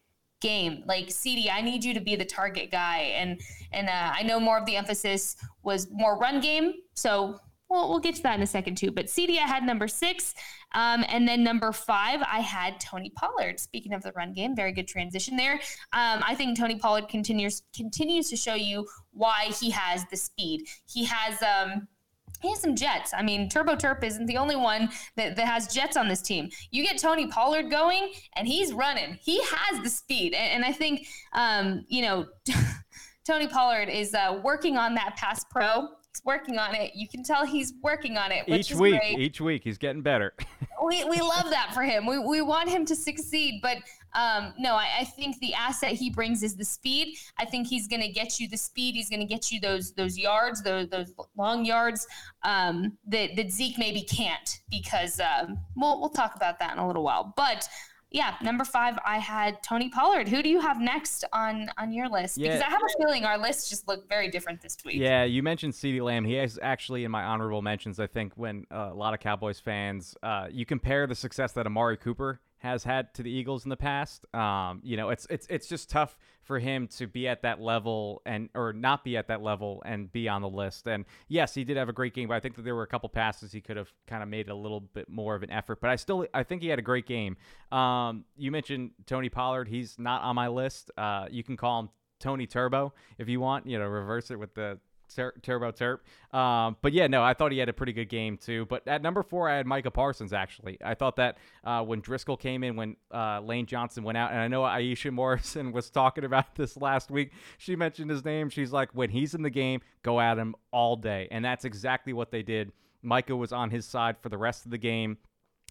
game. 0.41 0.83
Like 0.87 1.11
CD, 1.11 1.51
I 1.51 1.61
need 1.61 1.85
you 1.85 1.95
to 1.95 2.01
be 2.01 2.17
the 2.17 2.25
target 2.25 2.71
guy. 2.71 3.13
And 3.15 3.41
and 3.73 3.89
uh, 3.89 4.13
I 4.15 4.23
know 4.23 4.41
more 4.41 4.59
of 4.59 4.67
the 4.67 4.77
emphasis 4.77 5.37
was 5.63 5.89
more 5.91 6.19
run 6.19 6.41
game. 6.41 6.75
So 6.95 7.39
we'll, 7.69 7.89
we'll 7.89 8.01
get 8.01 8.17
to 8.17 8.23
that 8.25 8.37
in 8.37 8.43
a 8.43 8.47
second 8.47 8.77
too. 8.77 8.91
But 8.91 9.09
CD, 9.09 9.39
I 9.39 9.47
had 9.47 9.63
number 9.63 9.87
six. 9.87 10.35
Um, 10.73 11.05
and 11.09 11.27
then 11.27 11.43
number 11.43 11.73
five, 11.73 12.21
I 12.23 12.41
had 12.41 12.79
Tony 12.81 13.11
Pollard. 13.11 13.59
Speaking 13.59 13.93
of 13.93 14.03
the 14.03 14.13
run 14.13 14.33
game, 14.33 14.55
very 14.55 14.73
good 14.73 14.87
transition 14.87 15.37
there. 15.37 15.55
Um, 15.93 16.23
I 16.25 16.35
think 16.37 16.59
Tony 16.59 16.79
Pollard 16.79 17.09
continues 17.09 17.63
continues 17.75 18.29
to 18.31 18.37
show 18.37 18.55
you 18.55 18.87
why 19.13 19.53
he 19.61 19.71
has 19.71 20.05
the 20.11 20.17
speed. 20.17 20.67
He 20.87 21.05
has 21.05 21.43
um, 21.43 21.89
he 22.41 22.51
has 22.51 22.61
some 22.61 22.75
jets. 22.75 23.13
I 23.17 23.23
mean, 23.23 23.49
Turbo 23.49 23.77
Terp 23.77 24.03
isn't 24.03 24.27
the 24.27 24.37
only 24.37 24.57
one 24.57 24.91
that, 25.17 25.37
that 25.37 25.47
has 25.47 25.73
jets 25.73 25.97
on 25.97 26.09
this 26.09 26.23
team. 26.23 26.51
You 26.71 26.83
get 26.83 26.99
Tony 26.99 27.27
Pollard 27.27 27.71
going, 27.71 28.13
and 28.37 28.49
he's 28.49 28.73
running. 28.73 29.19
He 29.21 29.41
has 29.43 29.83
the 29.83 29.91
speed. 29.91 30.35
And, 30.35 30.53
and 30.53 30.65
I 30.65 30.73
think, 30.73 31.07
um, 31.33 31.85
you 31.89 32.03
know, 32.03 32.27
Tony 33.25 33.47
Pollard 33.47 33.89
is 33.89 34.15
uh, 34.15 34.41
working 34.43 34.77
on 34.77 34.95
that 34.95 35.17
pass 35.17 35.45
pro. 35.45 35.89
He's 36.13 36.23
working 36.25 36.59
on 36.59 36.75
it. 36.75 36.93
You 36.95 37.07
can 37.07 37.23
tell 37.23 37.47
he's 37.47 37.75
working 37.83 38.17
on 38.17 38.33
it. 38.33 38.45
each 38.49 38.75
week, 38.75 38.99
great. 38.99 39.19
each 39.19 39.41
week, 39.41 39.63
he's 39.63 39.79
getting 39.79 40.03
better. 40.03 40.35
we, 40.85 41.05
we 41.05 41.21
love 41.21 41.51
that 41.51 41.73
for 41.75 41.83
him. 41.83 42.07
We, 42.07 42.19
we 42.19 42.43
want 42.43 42.69
him 42.69 42.85
to 42.87 42.97
succeed. 42.97 43.61
But 43.63 43.79
um, 44.15 44.55
no, 44.59 44.75
I, 44.75 44.89
I, 45.01 45.05
think 45.05 45.39
the 45.39 45.55
asset 45.55 45.93
he 45.93 46.11
brings 46.11 46.43
is 46.43 46.57
the 46.57 46.65
speed. 46.65 47.17
I 47.39 47.45
think 47.45 47.69
he's 47.69 47.87
going 47.87 48.03
to 48.03 48.09
get 48.09 48.41
you 48.41 48.49
the 48.49 48.57
speed. 48.57 48.95
He's 48.95 49.09
going 49.09 49.21
to 49.21 49.27
get 49.27 49.53
you 49.53 49.61
those 49.61 49.93
those 49.93 50.19
yards, 50.19 50.63
those 50.63 50.89
those 50.89 51.13
long 51.37 51.65
yards 51.65 52.07
um, 52.43 52.97
that 53.07 53.37
that 53.37 53.53
Zeke 53.53 53.79
maybe 53.79 54.03
can't 54.03 54.61
because 54.69 55.21
um, 55.21 55.59
we'll 55.77 56.01
we'll 56.01 56.11
talk 56.11 56.35
about 56.35 56.59
that 56.59 56.73
in 56.73 56.79
a 56.79 56.87
little 56.87 57.05
while. 57.05 57.33
But 57.37 57.69
yeah, 58.11 58.35
number 58.43 58.65
five, 58.65 58.99
I 59.07 59.19
had 59.19 59.63
Tony 59.63 59.89
Pollard. 59.89 60.29
Who 60.29 60.43
do 60.43 60.49
you 60.49 60.61
have 60.61 60.81
next 60.81 61.25
on 61.33 61.71
on 61.79 61.93
your 61.93 62.09
list? 62.09 62.39
Yeah. 62.39 62.49
Because 62.49 62.63
I 62.63 62.71
have 62.71 62.83
a 62.83 63.03
feeling 63.03 63.25
our 63.25 63.39
lists 63.39 63.71
just 63.71 63.87
look 63.87 64.09
very 64.09 64.29
different 64.29 64.61
this 64.61 64.77
week. 64.85 64.97
Yeah, 64.97 65.23
you 65.23 65.45
mentioned 65.45 65.73
CeeDee 65.73 66.03
Lamb. 66.03 66.25
He 66.25 66.37
is 66.37 66.59
actually 66.61 67.05
in 67.05 67.13
my 67.13 67.23
honorable 67.23 67.63
mentions. 67.63 68.01
I 68.01 68.09
think 68.09 68.33
when 68.35 68.67
uh, 68.73 68.91
a 68.93 68.95
lot 68.95 69.15
of 69.15 69.21
Cowboys 69.21 69.61
fans, 69.61 70.17
uh, 70.25 70.49
you 70.51 70.67
compare 70.67 71.07
the 71.07 71.15
success 71.15 71.53
that 71.53 71.67
Amari 71.67 71.97
Cooper 71.97 72.41
has 72.61 72.85
had 72.85 73.13
to 73.15 73.23
the 73.23 73.31
Eagles 73.31 73.65
in 73.65 73.71
the 73.71 73.77
past. 73.77 74.25
Um, 74.35 74.81
you 74.85 74.97
know, 74.97 75.09
it's 75.09 75.27
it's 75.31 75.47
it's 75.49 75.67
just 75.67 75.91
tough 75.91 76.17
for 76.43 76.59
him 76.59 76.87
to 76.89 77.07
be 77.07 77.27
at 77.27 77.43
that 77.43 77.61
level 77.61 78.21
and 78.27 78.51
or 78.55 78.73
not 78.73 79.03
be 79.03 79.17
at 79.17 79.29
that 79.29 79.43
level 79.43 79.83
and 79.87 80.13
be 80.13 80.29
on 80.29 80.43
the 80.43 80.49
list. 80.49 80.87
And 80.87 81.07
yes, 81.29 81.55
he 81.55 81.65
did 81.65 81.79
have 81.79 81.89
a 81.89 81.93
great 81.93 82.15
game, 82.15 82.29
but 82.29 82.35
I 82.35 82.41
think 82.41 82.57
that 82.57 82.63
there 82.63 82.75
were 82.75 82.83
a 82.83 82.87
couple 82.87 83.09
passes 83.09 83.51
he 83.51 83.63
could 83.63 83.79
have 83.79 83.91
kind 84.07 84.23
of 84.23 84.29
made 84.29 84.51
a 84.51 84.55
little 84.55 84.81
bit 84.81 85.09
more 85.09 85.35
of 85.35 85.43
an 85.43 85.51
effort. 85.51 85.81
But 85.81 85.91
I 85.91 85.97
still 85.97 86.27
I 86.35 86.43
think 86.43 86.61
he 86.61 86.69
had 86.69 86.79
a 86.79 86.83
great 86.83 87.07
game. 87.07 87.37
Um, 87.73 88.25
you 88.37 88.51
mentioned 88.51 88.91
Tony 89.07 89.31
Pollard. 89.31 89.67
He's 89.67 89.99
not 89.99 90.23
on 90.23 90.37
my 90.37 90.49
list. 90.49 90.91
Uh, 90.99 91.27
you 91.31 91.43
can 91.43 91.57
call 91.57 91.81
him 91.81 91.89
Tony 92.19 92.47
Turbo 92.47 92.93
if 93.17 93.27
you 93.29 93.41
want. 93.41 93.67
You 93.67 93.79
know, 93.79 93.87
reverse 93.87 94.31
it 94.31 94.39
with 94.39 94.55
the 94.55 94.79
Tur- 95.15 95.35
Turbo 95.43 95.73
Terp. 95.73 95.99
Um, 96.37 96.77
but 96.83 96.93
yeah, 96.93 97.07
no, 97.07 97.23
I 97.23 97.35
thought 97.35 97.53
he 97.53 97.59
had 97.59 97.69
a 97.69 97.73
pretty 97.73 97.93
good 97.93 98.09
game 98.09 98.37
too. 98.37 98.67
But 98.67 98.87
at 98.87 99.03
number 99.03 99.23
four, 99.23 99.49
I 99.49 99.57
had 99.57 99.67
Micah 99.67 99.91
Parsons 99.91 100.33
actually. 100.33 100.79
I 100.85 100.95
thought 100.95 101.17
that 101.17 101.39
uh, 101.65 101.83
when 101.83 102.01
Driscoll 102.01 102.37
came 102.37 102.65
in, 102.65 102.77
when 102.77 102.97
uh, 103.13 103.41
Lane 103.41 103.67
Johnson 103.67 104.05
went 104.05 104.19
out, 104.19 104.31
and 104.31 104.41
I 104.41 104.49
know 104.49 104.63
Aisha 104.63 105.13
Morrison 105.13 105.73
was 105.73 105.91
talking 105.91 106.25
about 106.25 106.55
this 106.55 106.77
last 106.77 107.11
week. 107.11 107.33
She 107.59 107.77
mentioned 107.77 108.11
his 108.11 108.25
name. 108.25 108.51
She's 108.51 108.73
like, 108.73 108.91
when 108.93 109.11
he's 109.11 109.35
in 109.35 109.43
the 109.43 109.51
game, 109.51 109.81
go 110.03 110.21
at 110.21 110.39
him 110.39 110.55
all 110.71 110.97
day. 110.97 111.29
And 111.31 111.45
that's 111.45 111.65
exactly 111.65 112.13
what 112.13 112.31
they 112.31 112.43
did. 112.43 112.73
Micah 113.03 113.37
was 113.37 113.53
on 113.53 113.71
his 113.71 113.87
side 113.87 114.17
for 114.21 114.29
the 114.29 114.39
rest 114.39 114.65
of 114.65 114.71
the 114.71 114.79
game 114.79 115.19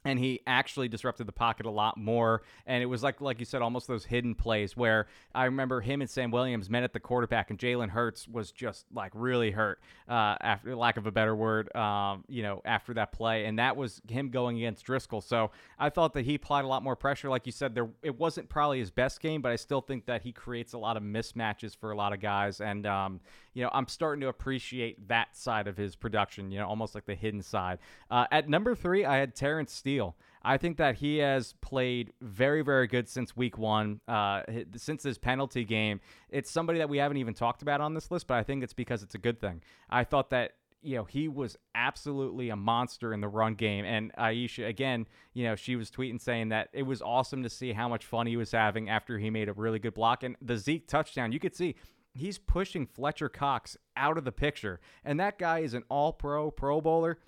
and 0.06 0.20
he 0.20 0.42
actually 0.48 0.88
disrupted 0.88 1.28
the 1.28 1.32
pocket 1.32 1.66
a 1.66 1.72
lot 1.72 1.98
more. 1.98 2.42
And 2.66 2.82
it 2.82 2.86
was 2.86 3.04
like 3.04 3.22
like 3.22 3.40
you 3.40 3.46
said 3.46 3.62
almost 3.62 3.88
those 3.88 4.06
hidden 4.06 4.36
plays 4.36 4.76
where 4.78 5.08
i 5.36 5.46
remember 5.46 5.82
him 5.82 6.02
and 6.02 6.10
sam 6.10 6.32
williams 6.32 6.70
met 6.70 6.84
at 6.84 6.94
the 6.94 7.00
quarterback 7.00 7.50
and 7.50 7.60
jalen 7.60 7.90
hurts 7.90 8.28
was 8.28 8.52
just 8.52 8.86
like 8.94 9.12
really 9.14 9.52
hurt 9.52 9.80
uh, 10.08 10.36
after 10.42 10.76
lack 10.76 10.98
of 10.98 11.06
a 11.06 11.12
better 11.12 11.36
word 11.36 11.74
um, 11.76 12.24
you 12.28 12.44
know 12.44 12.62
after 12.66 12.94
that 12.94 13.12
play. 13.12 13.46
And 13.46 13.60
that 13.60 13.76
was 13.76 14.02
him 14.08 14.30
going 14.30 14.58
against 14.58 14.86
driscoll. 14.86 15.22
So 15.22 15.52
i 15.78 15.90
thought 15.90 16.14
that 16.14 16.26
he 16.26 16.36
applied 16.36 16.66
a 16.66 16.68
lot 16.68 16.84
more 16.84 16.96
pressure. 16.96 17.30
Like 17.30 17.46
you 17.46 17.52
said 17.52 17.76
there 17.76 17.90
it 18.02 18.18
wasn't 18.18 18.50
probably 18.50 18.80
his 18.80 18.92
best 18.92 19.22
game 19.22 19.42
but 19.42 19.52
i 19.52 19.56
still 19.56 19.82
think 19.82 20.06
that 20.06 20.22
he 20.22 20.32
creates 20.32 20.74
a 20.74 20.78
lot 20.78 20.98
of 20.98 21.04
mismatches 21.04 21.76
for 21.76 21.92
a 21.92 21.96
lot 21.96 22.14
of 22.14 22.20
guys. 22.20 22.62
And 22.62 22.86
um, 22.86 23.20
you 23.60 23.66
know 23.66 23.72
i'm 23.74 23.88
starting 23.88 24.22
to 24.22 24.28
appreciate 24.28 25.08
that 25.10 25.36
side 25.36 25.68
of 25.68 25.76
his 25.76 25.96
production 25.96 26.50
you 26.50 26.58
know 26.58 26.66
almost 26.66 26.96
like 26.96 27.06
the 27.06 27.16
hidden 27.16 27.42
side 27.42 27.78
uh, 28.10 28.26
at 28.32 28.48
number 28.48 28.74
three 28.74 29.04
i 29.04 29.18
had 29.18 29.36
terence 29.36 29.74
Steele. 29.80 30.16
I 30.42 30.58
think 30.58 30.78
that 30.78 30.96
he 30.96 31.18
has 31.18 31.54
played 31.62 32.14
very, 32.22 32.62
very 32.62 32.88
good 32.88 33.10
since 33.10 33.36
week 33.36 33.58
one, 33.58 34.00
uh, 34.08 34.44
since 34.76 35.04
his 35.04 35.18
penalty 35.18 35.66
game. 35.66 36.00
It's 36.30 36.50
somebody 36.50 36.80
that 36.80 36.90
we 36.90 36.98
haven't 36.98 37.18
even 37.18 37.34
talked 37.34 37.62
about 37.62 37.82
on 37.82 37.94
this 37.94 38.10
list, 38.10 38.28
but 38.28 38.36
I 38.36 38.44
think 38.44 38.64
it's 38.64 38.74
because 38.74 39.04
it's 39.04 39.16
a 39.16 39.20
good 39.20 39.40
thing. 39.42 39.62
I 39.90 40.04
thought 40.04 40.30
that 40.30 40.54
you 40.82 40.96
know, 40.96 41.04
he 41.04 41.28
was 41.28 41.58
absolutely 41.76 42.50
a 42.50 42.56
monster 42.56 43.14
in 43.14 43.20
the 43.20 43.28
run 43.28 43.56
game. 43.56 43.84
And 43.84 44.14
Aisha, 44.16 44.66
again, 44.66 45.08
you 45.34 45.44
know, 45.44 45.58
she 45.58 45.76
was 45.76 45.92
tweeting 45.92 46.22
saying 46.22 46.50
that 46.50 46.70
it 46.72 46.84
was 46.84 47.02
awesome 47.02 47.44
to 47.44 47.50
see 47.50 47.74
how 47.74 47.90
much 47.90 48.06
fun 48.06 48.28
he 48.28 48.38
was 48.38 48.52
having 48.52 48.90
after 48.90 49.18
he 49.18 49.30
made 49.30 49.50
a 49.50 49.54
really 49.54 49.80
good 49.80 49.94
block. 49.94 50.24
And 50.24 50.38
the 50.42 50.58
Zeke 50.58 50.88
touchdown, 50.88 51.34
you 51.34 51.40
could 51.40 51.54
see 51.54 51.76
he's 52.14 52.38
pushing 52.38 52.86
Fletcher 52.86 53.30
Cox 53.30 53.78
out 53.96 54.18
of 54.18 54.26
the 54.26 54.32
picture. 54.32 54.80
And 55.04 55.20
that 55.20 55.40
guy 55.40 55.60
is 55.60 55.74
an 55.74 55.84
all 55.90 56.14
pro, 56.14 56.52
pro 56.52 56.82
bowler 56.82 57.20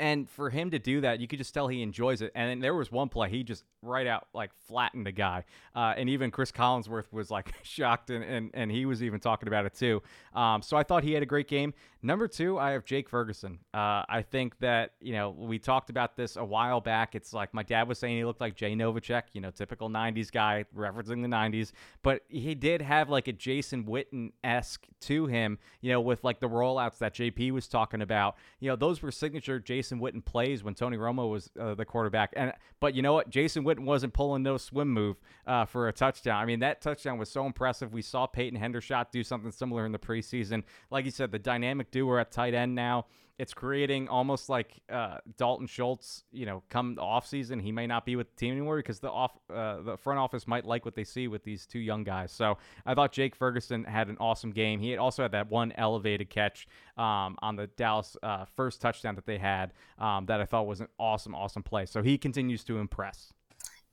and 0.00 0.28
for 0.28 0.48
him 0.48 0.70
to 0.70 0.78
do 0.78 1.02
that, 1.02 1.20
you 1.20 1.28
could 1.28 1.38
just 1.38 1.52
tell 1.52 1.68
he 1.68 1.82
enjoys 1.82 2.22
it. 2.22 2.32
And 2.34 2.62
there 2.62 2.74
was 2.74 2.90
one 2.90 3.08
play 3.08 3.28
he 3.28 3.42
just 3.42 3.64
right 3.82 4.06
out 4.06 4.26
like 4.32 4.50
flattened 4.66 5.06
the 5.06 5.12
guy, 5.12 5.44
uh, 5.74 5.94
and 5.96 6.08
even 6.08 6.30
Chris 6.30 6.50
Collinsworth 6.50 7.12
was 7.12 7.30
like 7.30 7.52
shocked, 7.62 8.10
and, 8.10 8.24
and 8.24 8.50
and 8.54 8.70
he 8.70 8.86
was 8.86 9.02
even 9.02 9.20
talking 9.20 9.48
about 9.48 9.66
it 9.66 9.74
too. 9.74 10.02
Um, 10.34 10.62
so 10.62 10.76
I 10.76 10.82
thought 10.82 11.04
he 11.04 11.12
had 11.12 11.22
a 11.22 11.26
great 11.26 11.48
game. 11.48 11.74
Number 12.02 12.28
two, 12.28 12.58
I 12.58 12.70
have 12.70 12.84
Jake 12.84 13.08
Ferguson. 13.08 13.58
Uh, 13.74 14.04
I 14.08 14.22
think 14.22 14.58
that 14.60 14.92
you 15.00 15.12
know 15.12 15.30
we 15.30 15.58
talked 15.58 15.90
about 15.90 16.16
this 16.16 16.36
a 16.36 16.44
while 16.44 16.80
back. 16.80 17.14
It's 17.14 17.32
like 17.32 17.52
my 17.52 17.62
dad 17.62 17.88
was 17.88 17.98
saying 17.98 18.16
he 18.16 18.24
looked 18.24 18.40
like 18.40 18.54
Jay 18.54 18.74
Novacek, 18.74 19.22
you 19.34 19.40
know, 19.40 19.50
typical 19.50 19.90
'90s 19.90 20.32
guy, 20.32 20.64
referencing 20.74 21.22
the 21.22 21.28
'90s, 21.28 21.72
but 22.02 22.22
he 22.28 22.54
did 22.54 22.80
have 22.80 23.10
like 23.10 23.28
a 23.28 23.32
Jason 23.32 23.84
Witten 23.84 24.32
esque 24.42 24.86
to 25.02 25.26
him, 25.26 25.58
you 25.80 25.92
know, 25.92 26.00
with 26.00 26.24
like 26.24 26.40
the 26.40 26.48
rollouts 26.48 26.98
that 26.98 27.14
JP 27.14 27.52
was 27.52 27.68
talking 27.68 28.00
about. 28.00 28.36
You 28.60 28.70
know, 28.70 28.76
those 28.76 29.02
were 29.02 29.10
signature 29.10 29.58
Jason 29.66 30.00
Witten 30.00 30.24
plays 30.24 30.64
when 30.64 30.74
Tony 30.74 30.96
Romo 30.96 31.30
was 31.30 31.50
uh, 31.60 31.74
the 31.74 31.84
quarterback. 31.84 32.32
And 32.36 32.52
but 32.80 32.94
you 32.94 33.02
know 33.02 33.12
what, 33.12 33.28
Jason 33.28 33.64
Witten 33.64 33.80
wasn't 33.80 34.14
pulling 34.14 34.42
no 34.42 34.56
swim 34.56 34.88
move 34.88 35.16
uh, 35.46 35.66
for 35.66 35.88
a 35.88 35.92
touchdown. 35.92 36.40
I 36.40 36.46
mean, 36.46 36.60
that 36.60 36.80
touchdown 36.80 37.18
was 37.18 37.28
so 37.28 37.44
impressive. 37.44 37.92
We 37.92 38.02
saw 38.02 38.26
Peyton 38.26 38.58
Hendershot 38.58 39.10
do 39.10 39.22
something 39.22 39.50
similar 39.50 39.84
in 39.84 39.92
the 39.92 39.98
preseason. 39.98 40.62
Like 40.90 41.04
you 41.04 41.10
said, 41.10 41.32
the 41.32 41.38
dynamic 41.38 41.90
duo 41.90 42.18
at 42.18 42.30
tight 42.30 42.54
end 42.54 42.74
now. 42.74 43.06
It's 43.38 43.52
creating 43.52 44.08
almost 44.08 44.48
like 44.48 44.80
uh, 44.90 45.18
Dalton 45.36 45.66
Schultz. 45.66 46.24
You 46.32 46.46
know, 46.46 46.62
come 46.70 46.94
the 46.94 47.02
off 47.02 47.26
season, 47.26 47.60
he 47.60 47.72
may 47.72 47.86
not 47.86 48.06
be 48.06 48.16
with 48.16 48.30
the 48.30 48.36
team 48.36 48.52
anymore 48.52 48.76
because 48.78 49.00
the 49.00 49.10
off 49.10 49.32
uh, 49.52 49.82
the 49.82 49.96
front 49.96 50.18
office 50.18 50.46
might 50.46 50.64
like 50.64 50.84
what 50.84 50.94
they 50.94 51.04
see 51.04 51.28
with 51.28 51.44
these 51.44 51.66
two 51.66 51.78
young 51.78 52.04
guys. 52.04 52.32
So 52.32 52.58
I 52.84 52.94
thought 52.94 53.12
Jake 53.12 53.36
Ferguson 53.36 53.84
had 53.84 54.08
an 54.08 54.16
awesome 54.18 54.50
game. 54.50 54.80
He 54.80 54.96
also 54.96 55.22
had 55.22 55.32
that 55.32 55.50
one 55.50 55.72
elevated 55.72 56.30
catch 56.30 56.66
um, 56.96 57.36
on 57.42 57.56
the 57.56 57.66
Dallas 57.66 58.16
uh, 58.22 58.44
first 58.44 58.80
touchdown 58.80 59.14
that 59.16 59.26
they 59.26 59.38
had 59.38 59.72
um, 59.98 60.26
that 60.26 60.40
I 60.40 60.46
thought 60.46 60.66
was 60.66 60.80
an 60.80 60.88
awesome, 60.98 61.34
awesome 61.34 61.62
play. 61.62 61.86
So 61.86 62.02
he 62.02 62.16
continues 62.16 62.64
to 62.64 62.78
impress. 62.78 63.32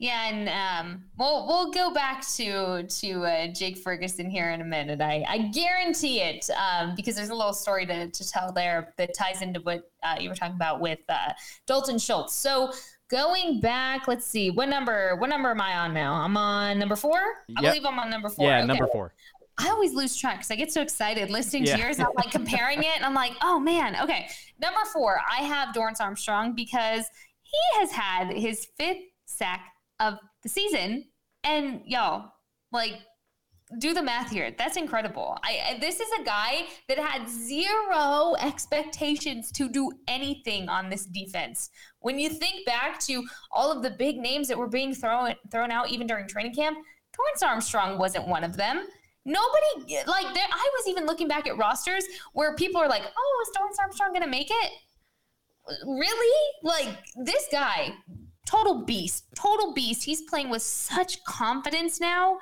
Yeah, 0.04 0.28
and 0.34 0.50
um, 0.90 1.04
we'll 1.18 1.48
we'll 1.48 1.72
go 1.72 1.94
back 1.94 2.28
to 2.36 2.84
to 2.84 3.24
uh, 3.24 3.48
Jake 3.54 3.78
Ferguson 3.78 4.30
here 4.30 4.52
in 4.52 4.60
a 4.60 4.66
minute. 4.66 5.00
I, 5.00 5.24
I 5.26 5.38
guarantee 5.54 6.20
it 6.20 6.50
um, 6.50 6.94
because 6.94 7.16
there's 7.16 7.30
a 7.30 7.34
little 7.34 7.54
story 7.54 7.86
to, 7.86 8.10
to 8.10 8.30
tell 8.30 8.52
there 8.52 8.94
that 8.98 9.14
ties 9.14 9.42
into 9.42 9.62
what 9.62 9.90
uh, 10.04 10.18
you 10.20 10.28
were 10.28 10.36
talking 10.36 10.58
about 10.58 10.82
with 10.82 11.00
uh, 11.08 11.32
Dalton 11.68 11.98
Schultz. 11.98 12.36
So 12.36 12.74
going 13.08 13.62
back, 13.62 14.10
let's 14.10 14.26
see, 14.26 14.52
what 14.52 14.68
number 14.68 15.16
what 15.16 15.30
number 15.30 15.52
am 15.52 15.62
I 15.62 15.78
on 15.78 15.94
now? 15.94 16.16
I'm 16.16 16.36
on 16.36 16.78
number 16.80 16.98
four. 16.98 17.18
I 17.58 17.62
Yep. 17.62 17.72
believe 17.72 17.86
I'm 17.86 17.98
on 17.98 18.10
number 18.10 18.28
four. 18.28 18.50
Yeah, 18.50 18.58
Okay. 18.58 18.68
number 18.68 18.88
four. 18.88 19.14
I 19.58 19.70
always 19.70 19.94
lose 19.94 20.18
track 20.18 20.40
because 20.40 20.52
I 20.52 20.56
get 20.58 20.74
so 20.74 20.82
excited 20.82 21.30
listening 21.30 21.64
Yeah. 21.64 21.78
to 21.78 21.82
yours. 21.82 22.00
I'm 22.02 22.08
like 22.18 22.30
comparing 22.32 22.80
it, 22.80 22.92
and 22.98 23.06
I'm 23.06 23.14
like, 23.14 23.32
oh 23.42 23.58
man, 23.58 23.96
okay. 24.04 24.28
Number 24.62 24.82
four, 24.92 25.22
I 25.32 25.44
have 25.44 25.74
Dorrance 25.74 26.02
Armstrong 26.02 26.56
because 26.56 27.06
he 27.44 27.60
has 27.80 27.90
had 27.94 28.34
his 28.34 28.68
fifth 28.78 28.98
sack 29.26 29.70
of 30.00 30.16
the 30.42 30.50
season, 30.50 31.06
and 31.44 31.82
y'all, 31.86 32.32
like, 32.72 32.96
do 33.80 33.94
the 33.94 34.04
math 34.04 34.30
here. 34.30 34.54
That's 34.58 34.78
incredible. 34.78 35.38
I, 35.44 35.76
I 35.76 35.80
this 35.80 36.00
is 36.00 36.10
a 36.20 36.24
guy 36.24 36.66
that 36.88 37.00
had 37.00 37.28
zero 37.28 38.36
expectations 38.40 39.52
to 39.54 39.70
do 39.70 39.92
anything 40.08 40.70
on 40.70 40.90
this 40.90 41.06
defense. 41.06 41.70
When 42.00 42.20
you 42.20 42.30
think 42.30 42.66
back 42.66 43.00
to 43.02 43.24
all 43.52 43.72
of 43.72 43.82
the 43.82 43.92
big 43.92 44.18
names 44.18 44.48
that 44.50 44.58
were 44.58 44.68
being 44.68 44.94
thrown 44.94 45.34
thrown 45.52 45.72
out 45.72 45.90
even 45.90 46.08
during 46.08 46.28
training 46.28 46.54
camp, 46.54 46.78
Dorrance 47.16 47.44
Armstrong 47.44 47.98
wasn't 47.98 48.28
one 48.28 48.44
of 48.44 48.58
them. 48.58 48.86
Nobody 49.26 49.98
like 50.06 50.34
there. 50.34 50.48
I 50.52 50.70
was 50.78 50.88
even 50.88 51.06
looking 51.06 51.28
back 51.28 51.48
at 51.48 51.58
rosters 51.58 52.04
where 52.34 52.56
people 52.56 52.82
are 52.82 52.90
like, 52.90 53.04
"Oh, 53.18 53.46
is 53.48 53.56
Dorrance 53.56 53.78
Armstrong 53.80 54.10
going 54.10 54.24
to 54.24 54.30
make 54.30 54.50
it?" 54.50 54.72
Really? 55.86 56.54
Like 56.62 56.90
this 57.16 57.48
guy, 57.50 57.94
total 58.46 58.84
beast, 58.84 59.26
total 59.36 59.74
beast. 59.74 60.04
He's 60.04 60.22
playing 60.24 60.50
with 60.50 60.62
such 60.62 61.24
confidence 61.24 62.00
now. 62.00 62.38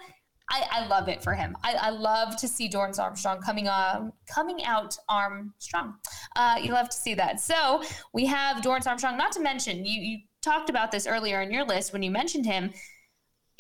I, 0.49 0.66
I 0.70 0.88
love 0.88 1.08
it 1.08 1.24
for 1.24 1.34
him. 1.34 1.56
I, 1.64 1.74
I 1.74 1.89
love 1.91 2.36
to 2.38 2.47
see 2.47 2.68
Dorrance 2.68 2.99
Armstrong 2.99 3.41
coming 3.41 3.70
on, 3.70 4.12
coming 4.28 4.64
out 4.66 4.97
arm 5.08 5.54
strong. 5.60 5.95
Uh, 6.36 6.60
you 6.62 6.74
love 6.74 6.89
to 6.89 6.97
see 6.97 7.14
that. 7.14 7.39
So 7.39 7.82
we 8.14 8.26
have 8.26 8.62
Dorrance 8.62 8.86
Armstrong. 8.86 9.18
Not 9.18 9.32
to 9.34 9.39
mention, 9.39 9.86
you 9.86 10.02
you 10.02 10.18
talked 10.41 10.70
about 10.70 10.91
this 10.91 11.08
earlier 11.08 11.41
in 11.41 11.52
your 11.52 11.64
list 11.64 11.93
when 11.93 12.02
you 12.04 12.12
mentioned 12.12 12.45
him 12.45 12.74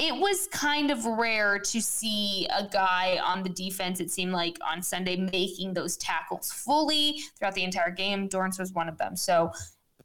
it 0.01 0.15
was 0.15 0.47
kind 0.47 0.89
of 0.89 1.05
rare 1.05 1.59
to 1.59 1.79
see 1.79 2.47
a 2.47 2.67
guy 2.67 3.19
on 3.23 3.43
the 3.43 3.49
defense, 3.49 3.99
it 3.99 4.09
seemed 4.09 4.31
like 4.31 4.57
on 4.67 4.81
Sunday, 4.81 5.15
making 5.15 5.75
those 5.75 5.95
tackles 5.97 6.51
fully 6.51 7.19
throughout 7.37 7.53
the 7.53 7.63
entire 7.63 7.91
game. 7.91 8.27
Dorrance 8.27 8.57
was 8.57 8.73
one 8.73 8.89
of 8.89 8.97
them. 8.97 9.15
So, 9.15 9.51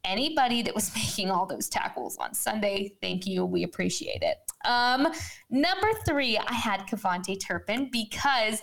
anybody 0.06 0.62
that 0.62 0.74
was 0.74 0.94
making 0.94 1.30
all 1.30 1.46
those 1.46 1.68
tackles 1.68 2.16
on 2.18 2.34
Sunday, 2.34 2.94
thank 3.02 3.26
you. 3.26 3.44
We 3.44 3.64
appreciate 3.64 4.22
it. 4.22 4.38
Um, 4.64 5.08
number 5.50 5.88
three, 6.06 6.38
I 6.38 6.52
had 6.52 6.86
KaVontae 6.86 7.40
Turpin 7.40 7.90
because 7.92 8.60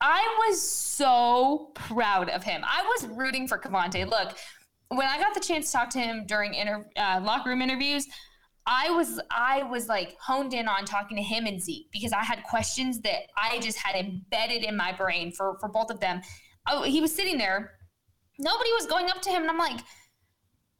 I 0.00 0.46
was 0.48 0.60
so 0.60 1.70
proud 1.74 2.30
of 2.30 2.42
him. 2.42 2.62
I 2.64 2.82
was 2.82 3.06
rooting 3.08 3.46
for 3.46 3.58
KaVontae. 3.58 4.08
Look, 4.08 4.36
when 4.88 5.06
I 5.06 5.18
got 5.18 5.34
the 5.34 5.40
chance 5.40 5.66
to 5.66 5.72
talk 5.72 5.90
to 5.90 6.00
him 6.00 6.24
during 6.26 6.54
inter- 6.54 6.88
uh, 6.96 7.20
locker 7.22 7.50
room 7.50 7.62
interviews, 7.62 8.06
I 8.66 8.90
was 8.90 9.20
I 9.30 9.62
was 9.64 9.88
like 9.88 10.16
honed 10.20 10.54
in 10.54 10.68
on 10.68 10.84
talking 10.84 11.16
to 11.16 11.22
him 11.22 11.46
and 11.46 11.60
Zeke 11.60 11.88
because 11.92 12.12
I 12.12 12.22
had 12.22 12.42
questions 12.44 13.00
that 13.00 13.22
I 13.36 13.58
just 13.58 13.78
had 13.78 13.96
embedded 13.96 14.64
in 14.64 14.76
my 14.76 14.92
brain 14.92 15.32
for 15.32 15.56
for 15.60 15.68
both 15.68 15.90
of 15.90 16.00
them. 16.00 16.20
Oh, 16.68 16.82
he 16.82 17.00
was 17.00 17.14
sitting 17.14 17.38
there, 17.38 17.72
nobody 18.38 18.70
was 18.72 18.86
going 18.86 19.08
up 19.10 19.22
to 19.22 19.30
him, 19.30 19.42
and 19.42 19.50
I'm 19.50 19.58
like, 19.58 19.80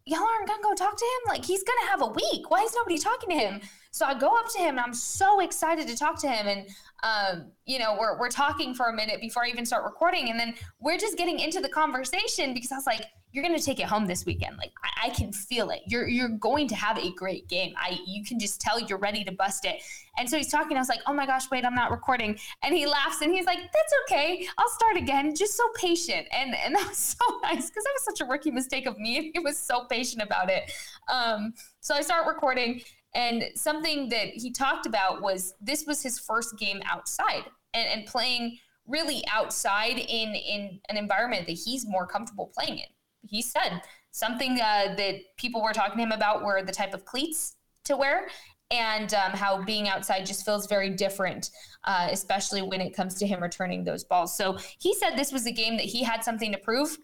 y'all 0.07 0.23
aren't 0.23 0.49
gonna 0.49 0.63
go 0.63 0.75
talk 0.75 0.97
to 0.97 1.05
him? 1.05 1.29
Like 1.29 1.45
he's 1.45 1.63
gonna 1.63 1.91
have 1.91 2.03
a 2.03 2.07
week. 2.07 2.51
Why 2.51 2.63
is 2.63 2.75
nobody 2.75 2.99
talking 2.99 3.31
to 3.31 3.37
him? 3.37 3.61
So 3.91 4.07
I 4.07 4.15
go 4.15 4.29
up 4.29 4.49
to 4.53 4.59
him 4.59 4.71
and 4.71 4.81
I'm 4.81 4.95
so 4.95 5.41
excited 5.41 5.89
to 5.89 5.97
talk 5.97 6.19
to 6.21 6.29
him. 6.29 6.47
And 6.47 6.69
um, 7.03 7.53
you 7.65 7.79
know, 7.79 7.97
we're 7.99 8.19
we're 8.19 8.29
talking 8.29 8.75
for 8.75 8.87
a 8.87 8.93
minute 8.93 9.21
before 9.21 9.45
I 9.45 9.49
even 9.49 9.65
start 9.65 9.85
recording, 9.85 10.31
and 10.31 10.39
then 10.39 10.55
we're 10.81 10.99
just 10.99 11.17
getting 11.17 11.39
into 11.39 11.61
the 11.61 11.69
conversation 11.69 12.55
because 12.55 12.73
I 12.73 12.77
was 12.77 12.87
like, 12.87 13.07
you're 13.33 13.45
gonna 13.45 13.61
take 13.61 13.79
it 13.79 13.87
home 13.87 14.07
this 14.07 14.27
weekend. 14.27 14.57
Like 14.59 14.73
I, 14.83 15.07
I 15.07 15.11
can 15.11 15.33
feel 15.33 15.71
it. 15.71 15.83
You're 15.87 16.09
you're 16.09 16.29
going 16.29 16.67
to 16.69 16.75
have 16.75 16.99
a 16.99 17.13
great 17.13 17.49
game. 17.49 17.75
I 17.77 17.99
you 18.07 18.25
can 18.25 18.39
just 18.39 18.61
tell 18.61 18.81
you're 18.81 18.99
ready 18.99 19.25
to 19.25 19.33
bust 19.33 19.65
it. 19.65 19.83
And 20.19 20.29
so 20.29 20.37
he's 20.37 20.49
talking. 20.49 20.77
I 20.77 20.81
was 20.81 20.89
like, 20.89 21.01
oh 21.07 21.13
my 21.13 21.27
gosh, 21.27 21.51
wait, 21.51 21.65
I'm 21.65 21.75
not 21.75 21.91
recording. 21.91 22.39
And 22.63 22.75
he 22.75 22.87
laughs 22.87 23.23
and 23.23 23.33
he's 23.33 23.47
like, 23.47 23.59
that's 23.59 23.95
okay. 24.05 24.47
I'll 24.59 24.69
start 24.71 24.97
again. 24.97 25.35
Just 25.35 25.57
so 25.57 25.65
patient. 25.77 26.27
And 26.33 26.55
and 26.55 26.75
that 26.77 26.89
was 26.89 26.99
so 26.99 27.25
nice 27.43 27.71
because 27.71 27.85
that 27.85 27.93
was 27.95 28.05
such 28.05 28.21
a 28.21 28.25
rookie 28.31 28.51
mistake 28.51 28.87
of 28.87 28.99
me. 28.99 29.19
And 29.19 29.31
he 29.35 29.39
was 29.39 29.59
so 29.59 29.85
patient 29.85 30.23
about 30.23 30.51
it. 30.51 30.71
Um, 31.09 31.55
so 31.81 31.95
I 31.95 32.03
start 32.03 32.27
recording. 32.27 32.83
And 33.15 33.45
something 33.55 34.09
that 34.11 34.29
he 34.29 34.53
talked 34.53 34.87
about 34.87 35.21
was 35.21 35.55
this 35.61 35.85
was 35.87 36.03
his 36.03 36.19
first 36.19 36.57
game 36.59 36.81
outside 36.89 37.45
and, 37.75 37.89
and 37.89 38.07
playing 38.07 38.59
really 38.87 39.23
outside 39.33 39.99
in 39.99 40.35
in 40.35 40.81
an 40.89 40.97
environment 40.97 41.47
that 41.47 41.53
he's 41.53 41.87
more 41.87 42.07
comfortable 42.07 42.51
playing 42.57 42.79
in. 42.79 42.87
He 43.23 43.43
said 43.43 43.83
something 44.11 44.53
uh, 44.61 44.95
that 44.97 45.17
people 45.37 45.63
were 45.63 45.73
talking 45.73 45.97
to 45.97 46.03
him 46.03 46.13
about 46.13 46.45
were 46.45 46.63
the 46.63 46.73
type 46.73 46.95
of 46.95 47.05
cleats 47.05 47.57
to 47.85 47.97
wear 47.97 48.29
and 48.71 49.13
um, 49.15 49.33
how 49.33 49.63
being 49.63 49.89
outside 49.89 50.25
just 50.25 50.45
feels 50.45 50.67
very 50.67 50.91
different, 50.91 51.51
uh, 51.85 52.09
especially 52.11 52.63
when 52.63 52.81
it 52.81 52.95
comes 52.95 53.15
to 53.15 53.27
him 53.27 53.43
returning 53.43 53.83
those 53.83 54.05
balls. 54.05 54.37
So 54.37 54.59
he 54.79 54.95
said 54.95 55.17
this 55.17 55.33
was 55.33 55.47
a 55.47 55.53
game 55.53 55.77
that 55.77 55.87
he 55.87 56.05
had 56.05 56.23
something 56.23 56.53
to 56.53 56.59
prove. 56.59 56.97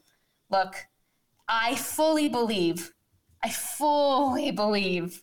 Look, 0.50 0.76
I 1.48 1.74
fully 1.74 2.28
believe, 2.28 2.92
I 3.42 3.50
fully 3.50 4.52
believe 4.52 5.22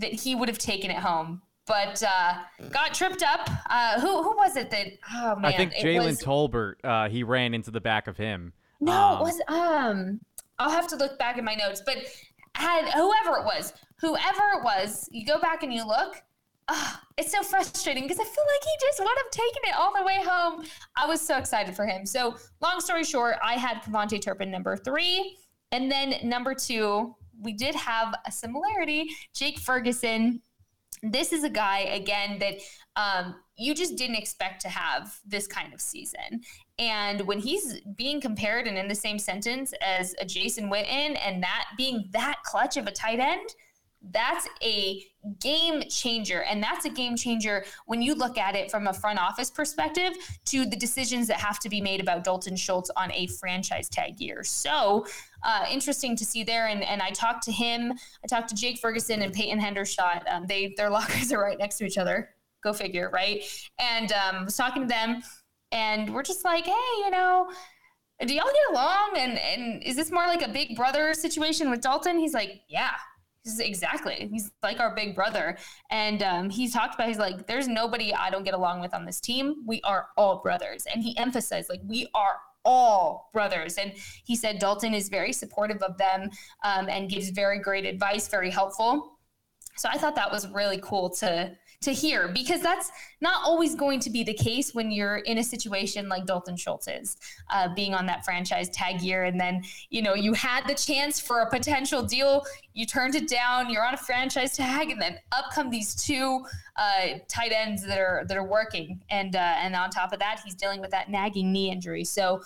that 0.00 0.12
he 0.12 0.34
would 0.34 0.48
have 0.48 0.58
taken 0.58 0.90
it 0.90 0.96
home, 0.98 1.40
but 1.66 2.02
uh, 2.02 2.34
got 2.70 2.94
tripped 2.94 3.22
up. 3.22 3.48
Uh, 3.68 4.00
who 4.00 4.22
who 4.22 4.36
was 4.36 4.56
it 4.56 4.70
that? 4.70 4.86
Oh 5.14 5.36
man, 5.36 5.52
I 5.52 5.56
think 5.56 5.74
Jalen 5.74 6.04
was- 6.06 6.22
Tolbert, 6.22 6.74
uh, 6.84 7.08
he 7.08 7.22
ran 7.22 7.54
into 7.54 7.70
the 7.70 7.80
back 7.80 8.06
of 8.06 8.16
him. 8.16 8.52
No, 8.80 8.92
Um, 8.92 9.18
it 9.18 9.22
was 9.22 9.40
um. 9.48 10.20
I'll 10.58 10.70
have 10.70 10.86
to 10.88 10.96
look 10.96 11.18
back 11.18 11.38
in 11.38 11.44
my 11.44 11.54
notes, 11.54 11.82
but 11.86 11.96
had 12.54 12.84
whoever 12.92 13.38
it 13.38 13.44
was, 13.44 13.72
whoever 14.00 14.42
it 14.58 14.62
was, 14.64 15.08
you 15.10 15.24
go 15.24 15.38
back 15.40 15.62
and 15.62 15.72
you 15.72 15.86
look. 15.86 16.22
ah, 16.68 17.02
it's 17.16 17.32
so 17.32 17.42
frustrating 17.42 18.04
because 18.04 18.18
I 18.20 18.24
feel 18.24 18.44
like 18.54 18.62
he 18.64 18.86
just 18.86 18.98
would 19.00 19.08
have 19.08 19.30
taken 19.30 19.62
it 19.64 19.74
all 19.76 19.92
the 19.98 20.04
way 20.04 20.22
home. 20.22 20.64
I 20.96 21.06
was 21.06 21.20
so 21.20 21.36
excited 21.38 21.74
for 21.74 21.86
him. 21.86 22.04
So, 22.06 22.36
long 22.60 22.80
story 22.80 23.04
short, 23.04 23.36
I 23.42 23.54
had 23.54 23.78
KaVontae 23.82 24.20
Turpin 24.22 24.50
number 24.50 24.76
three, 24.76 25.36
and 25.72 25.90
then 25.90 26.14
number 26.22 26.54
two, 26.54 27.16
we 27.40 27.52
did 27.52 27.74
have 27.74 28.14
a 28.26 28.32
similarity. 28.32 29.08
Jake 29.34 29.58
Ferguson. 29.58 30.40
This 31.02 31.32
is 31.32 31.44
a 31.44 31.50
guy 31.50 31.78
again 31.78 32.38
that 32.40 32.58
um, 32.94 33.34
you 33.56 33.74
just 33.74 33.96
didn't 33.96 34.16
expect 34.16 34.60
to 34.62 34.68
have 34.68 35.18
this 35.26 35.46
kind 35.46 35.72
of 35.72 35.80
season. 35.80 36.42
And 36.78 37.22
when 37.22 37.38
he's 37.38 37.80
being 37.96 38.20
compared 38.20 38.66
and 38.66 38.76
in 38.76 38.88
the 38.88 38.94
same 38.94 39.18
sentence 39.18 39.72
as 39.80 40.14
a 40.20 40.26
Jason 40.26 40.70
Witten 40.70 41.18
and 41.24 41.42
that 41.42 41.66
being 41.76 42.08
that 42.12 42.36
clutch 42.44 42.76
of 42.76 42.86
a 42.86 42.92
tight 42.92 43.18
end, 43.20 43.48
that's 44.02 44.48
a 44.62 45.04
game 45.38 45.82
changer. 45.88 46.42
And 46.42 46.62
that's 46.62 46.86
a 46.86 46.88
game 46.88 47.16
changer 47.16 47.64
when 47.86 48.00
you 48.00 48.14
look 48.14 48.38
at 48.38 48.56
it 48.56 48.70
from 48.70 48.86
a 48.86 48.92
front 48.92 49.18
office 49.18 49.50
perspective 49.50 50.14
to 50.46 50.64
the 50.64 50.76
decisions 50.76 51.26
that 51.28 51.38
have 51.38 51.58
to 51.60 51.68
be 51.68 51.80
made 51.80 52.00
about 52.00 52.24
Dalton 52.24 52.56
Schultz 52.56 52.90
on 52.96 53.12
a 53.12 53.26
franchise 53.26 53.88
tag 53.88 54.18
year. 54.18 54.42
So 54.42 55.06
uh, 55.42 55.66
interesting 55.70 56.16
to 56.16 56.24
see 56.24 56.42
there. 56.42 56.68
And, 56.68 56.82
and 56.82 57.02
I 57.02 57.10
talked 57.10 57.42
to 57.44 57.52
him, 57.52 57.92
I 57.92 58.26
talked 58.26 58.48
to 58.48 58.54
Jake 58.54 58.78
Ferguson 58.78 59.22
and 59.22 59.32
Peyton 59.32 59.60
Hendershot. 59.60 60.22
Um, 60.30 60.46
they 60.46 60.74
Their 60.76 60.90
lockers 61.00 61.32
are 61.32 61.40
right 61.40 61.58
next 61.58 61.76
to 61.78 61.84
each 61.84 61.98
other. 61.98 62.30
Go 62.62 62.72
figure, 62.72 63.10
right? 63.12 63.42
And 63.78 64.12
um, 64.12 64.44
was 64.46 64.56
talking 64.56 64.82
to 64.82 64.88
them 64.88 65.22
and 65.72 66.12
we're 66.12 66.22
just 66.22 66.44
like, 66.44 66.64
hey, 66.64 66.72
you 67.04 67.10
know, 67.10 67.50
do 68.26 68.34
y'all 68.34 68.44
get 68.44 68.72
along? 68.72 69.12
And 69.16 69.38
and 69.38 69.82
is 69.82 69.96
this 69.96 70.10
more 70.10 70.26
like 70.26 70.42
a 70.42 70.48
big 70.48 70.76
brother 70.76 71.14
situation 71.14 71.70
with 71.70 71.80
Dalton? 71.80 72.18
He's 72.18 72.34
like, 72.34 72.62
yeah. 72.68 72.92
He's 73.44 73.58
exactly. 73.58 74.28
He's 74.30 74.50
like 74.62 74.80
our 74.80 74.94
big 74.94 75.14
brother. 75.14 75.56
And 75.90 76.22
um, 76.22 76.50
he's 76.50 76.72
talked 76.72 76.94
about, 76.94 77.08
he's 77.08 77.18
like, 77.18 77.46
there's 77.46 77.68
nobody 77.68 78.12
I 78.14 78.30
don't 78.30 78.44
get 78.44 78.54
along 78.54 78.80
with 78.80 78.92
on 78.92 79.06
this 79.06 79.20
team. 79.20 79.62
We 79.66 79.80
are 79.82 80.08
all 80.16 80.42
brothers. 80.42 80.86
And 80.92 81.02
he 81.02 81.16
emphasized, 81.16 81.70
like, 81.70 81.80
we 81.84 82.06
are 82.14 82.36
all 82.64 83.30
brothers. 83.32 83.78
And 83.78 83.92
he 84.24 84.36
said 84.36 84.58
Dalton 84.58 84.92
is 84.92 85.08
very 85.08 85.32
supportive 85.32 85.82
of 85.82 85.96
them 85.96 86.30
um, 86.64 86.88
and 86.88 87.08
gives 87.08 87.30
very 87.30 87.58
great 87.58 87.86
advice, 87.86 88.28
very 88.28 88.50
helpful. 88.50 89.18
So 89.76 89.88
I 89.88 89.96
thought 89.96 90.16
that 90.16 90.30
was 90.30 90.46
really 90.48 90.78
cool 90.82 91.08
to 91.10 91.56
to 91.82 91.92
hear 91.92 92.28
because 92.28 92.60
that's 92.60 92.92
not 93.22 93.42
always 93.42 93.74
going 93.74 93.98
to 94.00 94.10
be 94.10 94.22
the 94.22 94.34
case 94.34 94.74
when 94.74 94.90
you're 94.90 95.18
in 95.18 95.38
a 95.38 95.42
situation 95.42 96.10
like 96.10 96.26
Dalton 96.26 96.54
Schultz 96.54 96.86
is, 96.88 97.16
uh, 97.50 97.68
being 97.74 97.94
on 97.94 98.04
that 98.04 98.22
franchise 98.22 98.68
tag 98.68 99.00
year. 99.00 99.24
And 99.24 99.40
then, 99.40 99.62
you 99.88 100.02
know, 100.02 100.12
you 100.12 100.34
had 100.34 100.66
the 100.68 100.74
chance 100.74 101.18
for 101.18 101.40
a 101.40 101.48
potential 101.48 102.02
deal, 102.02 102.44
you 102.74 102.84
turned 102.84 103.14
it 103.14 103.28
down, 103.28 103.70
you're 103.70 103.84
on 103.84 103.94
a 103.94 103.98
franchise 103.98 104.56
tag, 104.56 104.90
and 104.90 105.00
then 105.00 105.18
up 105.32 105.46
come 105.54 105.70
these 105.70 105.94
two 105.94 106.44
uh, 106.76 107.18
tight 107.28 107.52
ends 107.52 107.82
that 107.86 107.98
are 107.98 108.24
that 108.28 108.36
are 108.36 108.46
working. 108.46 109.00
And 109.08 109.34
uh, 109.34 109.38
and 109.38 109.74
on 109.74 109.88
top 109.88 110.12
of 110.12 110.18
that, 110.18 110.40
he's 110.44 110.54
dealing 110.54 110.82
with 110.82 110.90
that 110.90 111.08
nagging 111.08 111.50
knee 111.50 111.70
injury. 111.70 112.04
So 112.04 112.42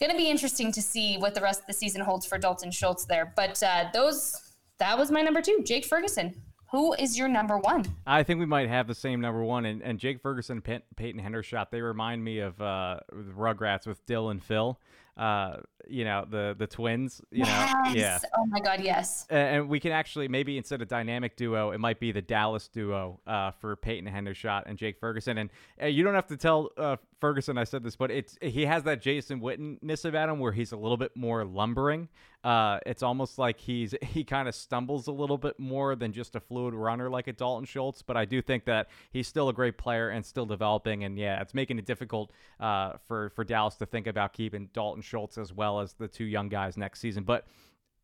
going 0.00 0.12
to 0.12 0.16
be 0.16 0.30
interesting 0.30 0.72
to 0.72 0.80
see 0.80 1.16
what 1.18 1.34
the 1.34 1.42
rest 1.42 1.60
of 1.60 1.66
the 1.66 1.74
season 1.74 2.00
holds 2.00 2.24
for 2.24 2.38
Dalton 2.38 2.70
Schultz 2.70 3.04
there. 3.04 3.34
But 3.36 3.62
uh, 3.62 3.90
those 3.92 4.54
that 4.78 4.96
was 4.96 5.10
my 5.10 5.20
number 5.20 5.42
two, 5.42 5.62
Jake 5.62 5.84
Ferguson. 5.84 6.34
Who 6.70 6.94
is 6.94 7.18
your 7.18 7.28
number 7.28 7.58
one? 7.58 7.84
I 8.06 8.22
think 8.22 8.40
we 8.40 8.46
might 8.46 8.68
have 8.68 8.86
the 8.86 8.94
same 8.94 9.20
number 9.20 9.42
one. 9.42 9.64
And, 9.66 9.82
and 9.82 9.98
Jake 9.98 10.20
Ferguson, 10.20 10.60
Pey- 10.60 10.82
Peyton 10.96 11.20
Hendershot, 11.20 11.70
they 11.70 11.80
remind 11.80 12.24
me 12.24 12.40
of 12.40 12.60
uh, 12.60 13.00
Rugrats 13.12 13.86
with 13.86 14.04
Dill 14.06 14.30
and 14.30 14.42
Phil. 14.42 14.78
Uh, 15.16 15.56
you 15.88 16.04
know 16.04 16.26
the 16.28 16.54
the 16.58 16.66
twins. 16.66 17.22
You 17.30 17.44
yes. 17.44 17.72
know, 17.72 17.92
yeah. 17.94 18.18
Oh 18.36 18.44
my 18.46 18.60
God, 18.60 18.80
yes. 18.82 19.24
And 19.30 19.66
we 19.66 19.80
can 19.80 19.92
actually 19.92 20.28
maybe 20.28 20.58
instead 20.58 20.82
of 20.82 20.88
dynamic 20.88 21.36
duo, 21.36 21.70
it 21.70 21.78
might 21.78 22.00
be 22.00 22.12
the 22.12 22.20
Dallas 22.20 22.68
duo 22.68 23.20
uh, 23.26 23.52
for 23.52 23.76
Peyton 23.76 24.12
Hendershot 24.12 24.64
and 24.66 24.76
Jake 24.76 24.98
Ferguson. 24.98 25.38
And 25.38 25.50
uh, 25.80 25.86
you 25.86 26.04
don't 26.04 26.14
have 26.14 26.26
to 26.26 26.36
tell 26.36 26.70
uh, 26.76 26.96
Ferguson 27.18 27.56
I 27.56 27.64
said 27.64 27.82
this, 27.82 27.96
but 27.96 28.10
it's 28.10 28.36
he 28.42 28.66
has 28.66 28.82
that 28.82 29.00
Jason 29.00 29.40
Witteness 29.40 30.04
about 30.04 30.28
him 30.28 30.38
where 30.38 30.52
he's 30.52 30.72
a 30.72 30.76
little 30.76 30.98
bit 30.98 31.16
more 31.16 31.46
lumbering. 31.46 32.08
Uh, 32.46 32.78
it's 32.86 33.02
almost 33.02 33.38
like 33.40 33.58
he's 33.58 33.92
he 34.02 34.22
kind 34.22 34.46
of 34.46 34.54
stumbles 34.54 35.08
a 35.08 35.12
little 35.12 35.36
bit 35.36 35.58
more 35.58 35.96
than 35.96 36.12
just 36.12 36.36
a 36.36 36.40
fluid 36.40 36.74
runner 36.74 37.10
like 37.10 37.26
a 37.26 37.32
Dalton 37.32 37.64
Schultz. 37.66 38.02
But 38.02 38.16
I 38.16 38.24
do 38.24 38.40
think 38.40 38.66
that 38.66 38.88
he's 39.10 39.26
still 39.26 39.48
a 39.48 39.52
great 39.52 39.76
player 39.76 40.10
and 40.10 40.24
still 40.24 40.46
developing. 40.46 41.02
And 41.02 41.18
yeah, 41.18 41.42
it's 41.42 41.54
making 41.54 41.80
it 41.80 41.86
difficult 41.86 42.30
uh, 42.60 42.92
for 43.08 43.30
for 43.30 43.42
Dallas 43.42 43.74
to 43.76 43.86
think 43.86 44.06
about 44.06 44.32
keeping 44.32 44.68
Dalton 44.72 45.02
Schultz 45.02 45.38
as 45.38 45.52
well 45.52 45.80
as 45.80 45.94
the 45.94 46.06
two 46.06 46.24
young 46.24 46.48
guys 46.48 46.76
next 46.76 47.00
season. 47.00 47.24
But 47.24 47.46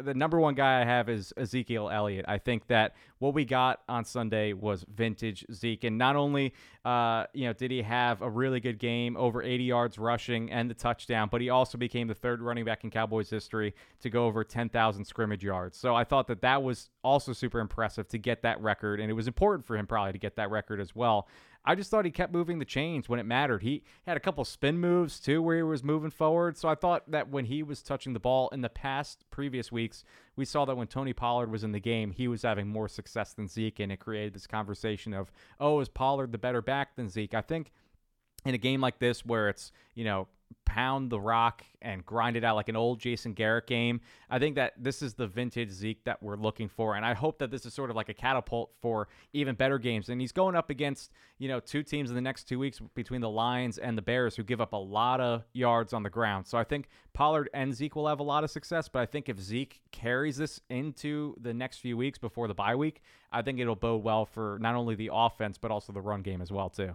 the 0.03 0.15
number 0.15 0.39
one 0.39 0.55
guy 0.55 0.81
I 0.81 0.85
have 0.85 1.09
is 1.09 1.33
Ezekiel 1.37 1.91
Elliott. 1.91 2.25
I 2.29 2.39
think 2.39 2.67
that 2.69 2.95
what 3.19 3.35
we 3.35 3.45
got 3.45 3.83
on 3.89 4.05
Sunday 4.05 4.53
was 4.53 4.85
vintage 4.93 5.45
Zeke, 5.53 5.85
and 5.85 5.99
not 5.99 6.17
only 6.17 6.53
uh, 6.85 7.25
you 7.33 7.47
know 7.47 7.53
did 7.53 7.71
he 7.71 7.83
have 7.83 8.23
a 8.23 8.29
really 8.29 8.61
good 8.61 8.79
game, 8.79 9.17
over 9.17 9.43
80 9.43 9.65
yards 9.65 9.99
rushing 9.99 10.51
and 10.51 10.69
the 10.69 10.75
touchdown, 10.75 11.29
but 11.31 11.41
he 11.41 11.51
also 11.51 11.79
became 11.79 12.09
the 12.09 12.15
third 12.15 12.41
running 12.41 12.65
back 12.65 12.85
in 12.85 12.91
Cowboys 12.91 13.31
history 13.31 13.75
to 14.01 14.11
go 14.11 14.27
over 14.27 14.45
10,000 14.45 15.05
scrimmage 15.05 15.45
yards. 15.45 15.77
So 15.77 15.95
I 15.95 16.05
thought 16.05 16.27
that 16.29 16.43
that 16.43 16.63
was 16.63 16.91
also 17.05 17.33
super 17.33 17.61
impressive 17.61 18.09
to 18.09 18.19
get 18.19 18.43
that 18.43 18.61
record, 18.61 19.01
and 19.01 19.11
it 19.11 19.15
was 19.15 19.27
important 19.27 19.67
for 19.67 19.77
him 19.77 19.87
probably 19.87 20.13
to 20.13 20.19
get 20.19 20.37
that 20.37 20.51
record 20.51 20.81
as 20.81 20.95
well. 20.95 21.29
I 21.65 21.75
just 21.75 21.91
thought 21.91 22.05
he 22.05 22.11
kept 22.11 22.33
moving 22.33 22.59
the 22.59 22.65
chains 22.65 23.09
when 23.09 23.21
it 23.21 23.27
mattered. 23.27 23.63
He 23.63 23.85
had 24.07 24.17
a 24.17 24.21
couple 24.21 24.45
spin 24.45 24.79
moves 24.79 25.21
too 25.21 25.41
where 25.41 25.57
he 25.57 25.63
was 25.63 25.85
moving 25.85 26.11
forward. 26.11 26.57
So 26.57 26.69
I 26.69 26.75
thought 26.75 27.11
that 27.11 27.29
when 27.29 27.45
he 27.45 27.63
was 27.63 27.83
touching 27.83 28.13
the 28.13 28.21
ball 28.21 28.49
in 28.51 28.63
the 28.63 28.69
past 28.69 29.25
previous 29.31 29.71
weeks, 29.71 30.05
we 30.35 30.45
saw 30.45 30.65
that 30.65 30.77
when 30.77 30.89
Tony 30.89 31.13
Pollard 31.13 31.51
was 31.51 31.63
in 31.63 31.73
the 31.73 31.81
game, 31.81 32.11
he 32.11 32.27
was 32.27 32.43
having 32.43 32.67
more 32.67 32.89
success 32.89 33.33
than 33.35 33.49
Zeke, 33.49 33.81
and 33.81 33.93
it 33.93 34.01
created 34.01 34.35
this 34.35 34.47
conversation 34.47 35.15
of, 35.15 35.31
oh, 35.61 35.81
is 35.81 35.89
Pollard 35.89 36.33
the 36.33 36.39
better 36.39 36.63
back 36.63 36.97
than 36.97 37.09
Zeke? 37.09 37.35
I 37.35 37.43
think 37.43 37.71
in 38.45 38.55
a 38.55 38.59
game 38.59 38.81
like 38.81 38.99
this 38.99 39.25
where 39.25 39.49
it's, 39.49 39.73
you 39.95 40.05
know, 40.05 40.29
pound 40.65 41.11
the 41.11 41.21
rock 41.21 41.65
and 41.81 42.05
grind 42.05 42.37
it 42.37 42.45
out 42.45 42.57
like 42.57 42.69
an 42.69 42.77
old 42.77 43.01
Jason 43.01 43.33
Garrett 43.33 43.67
game. 43.67 44.01
I 44.31 44.39
think 44.39 44.57
that 44.57 44.73
this 44.79 45.03
is 45.03 45.15
the 45.15 45.27
vintage 45.27 45.71
Zeke 45.71 46.03
that 46.05 46.23
we're 46.23 46.37
looking 46.37 46.69
for, 46.69 46.95
and 46.97 47.05
I 47.05 47.15
hope 47.15 47.39
that 47.39 47.51
this 47.51 47.67
is 47.67 47.75
sort 47.75 47.91
of 47.91 47.97
like 47.97 48.09
a 48.09 48.15
catapult 48.15 48.71
for 48.81 49.09
even 49.33 49.55
better 49.55 49.79
games. 49.79 50.09
And 50.09 50.21
he's 50.21 50.33
going 50.33 50.57
up 50.57 50.71
against 50.71 51.13
you 51.39 51.49
know 51.49 51.61
two 51.61 51.83
teams 51.83 52.11
in 52.11 52.15
the 52.15 52.23
next 52.23 52.45
two 52.45 52.59
weeks 52.59 52.81
between 52.95 53.21
the 53.21 53.31
Lions 53.31 53.79
and 53.79 53.97
the 53.97 54.03
Bears 54.03 54.37
who 54.37 54.43
give 54.43 54.61
up 54.61 54.73
a 54.73 54.77
lot 54.77 55.21
of 55.21 55.45
yards 55.53 55.93
on 55.93 56.03
the 56.03 56.11
ground. 56.11 56.47
So 56.47 56.59
I 56.59 56.65
think 56.65 56.89
Pollard 57.13 57.51
and 57.55 57.75
Zeke 57.75 57.97
will 57.97 58.09
have 58.09 58.21
a 58.21 58.25
lot 58.25 58.45
of 58.45 58.51
success, 58.51 58.89
but 58.89 59.01
I 59.01 59.07
think 59.07 59.29
if 59.29 59.39
Zeke 59.39 59.81
carries 59.91 60.37
this 60.37 60.61
into 60.71 61.35
the 61.41 61.55
next 61.55 61.79
few 61.79 61.97
weeks 61.97 62.19
before 62.19 62.49
the 62.49 62.55
bye 62.55 62.75
week, 62.75 63.03
I 63.31 63.43
think 63.43 63.59
it'll 63.59 63.77
bode 63.77 64.03
well 64.03 64.25
for 64.25 64.59
not 64.61 64.75
only 64.75 64.95
the 64.95 65.11
offense 65.13 65.59
but 65.59 65.71
also 65.71 65.93
the 65.93 66.01
run 66.01 66.23
game 66.23 66.41
as 66.41 66.51
well 66.51 66.71
too. 66.71 66.95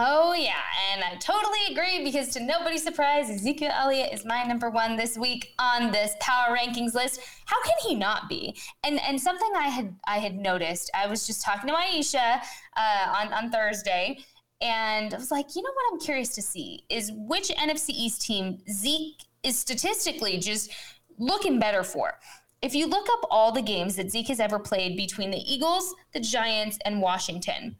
Oh, 0.00 0.32
yeah. 0.32 0.62
And 0.92 1.02
I 1.02 1.16
totally 1.16 1.58
agree 1.72 2.04
because 2.04 2.28
to 2.28 2.40
nobody's 2.40 2.84
surprise, 2.84 3.28
Ezekiel 3.28 3.72
Elliott 3.74 4.12
is 4.12 4.24
my 4.24 4.44
number 4.44 4.70
one 4.70 4.94
this 4.94 5.18
week 5.18 5.52
on 5.58 5.90
this 5.90 6.14
power 6.20 6.56
rankings 6.56 6.94
list. 6.94 7.20
How 7.46 7.60
can 7.64 7.74
he 7.82 7.96
not 7.96 8.28
be? 8.28 8.56
And 8.84 9.00
and 9.00 9.20
something 9.20 9.50
I 9.56 9.66
had 9.66 9.96
I 10.06 10.18
had 10.18 10.36
noticed, 10.36 10.88
I 10.94 11.08
was 11.08 11.26
just 11.26 11.44
talking 11.44 11.68
to 11.68 11.74
Aisha 11.74 12.40
uh, 12.76 13.12
on, 13.16 13.32
on 13.32 13.50
Thursday, 13.50 14.18
and 14.60 15.12
I 15.12 15.16
was 15.16 15.32
like, 15.32 15.56
you 15.56 15.62
know 15.62 15.70
what 15.74 15.92
I'm 15.92 15.98
curious 15.98 16.28
to 16.36 16.42
see 16.42 16.84
is 16.88 17.10
which 17.12 17.48
NFC 17.48 17.90
East 17.90 18.22
team 18.22 18.58
Zeke 18.70 19.24
is 19.42 19.58
statistically 19.58 20.38
just 20.38 20.70
looking 21.18 21.58
better 21.58 21.82
for. 21.82 22.20
If 22.62 22.72
you 22.72 22.86
look 22.86 23.08
up 23.10 23.26
all 23.32 23.50
the 23.50 23.62
games 23.62 23.96
that 23.96 24.12
Zeke 24.12 24.28
has 24.28 24.38
ever 24.38 24.60
played 24.60 24.96
between 24.96 25.32
the 25.32 25.42
Eagles, 25.52 25.92
the 26.12 26.20
Giants, 26.20 26.78
and 26.84 27.02
Washington, 27.02 27.76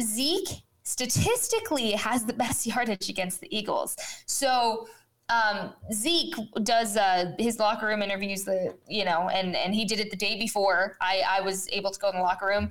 Zeke 0.00 0.62
statistically 0.90 1.92
has 1.92 2.24
the 2.24 2.32
best 2.32 2.66
yardage 2.72 3.08
against 3.08 3.40
the 3.40 3.56
Eagles. 3.56 3.96
So 4.26 4.88
um, 5.28 5.72
Zeke 5.92 6.34
does 6.64 6.96
uh, 6.96 7.32
his 7.38 7.58
locker 7.60 7.86
room 7.86 8.02
interviews, 8.02 8.44
the 8.44 8.74
you 8.88 9.04
know, 9.04 9.28
and 9.28 9.54
and 9.54 9.74
he 9.74 9.84
did 9.84 10.00
it 10.00 10.10
the 10.10 10.16
day 10.16 10.38
before 10.38 10.96
I 11.00 11.22
I 11.36 11.40
was 11.40 11.68
able 11.70 11.92
to 11.92 12.00
go 12.00 12.10
in 12.10 12.16
the 12.16 12.22
locker 12.22 12.46
room, 12.46 12.70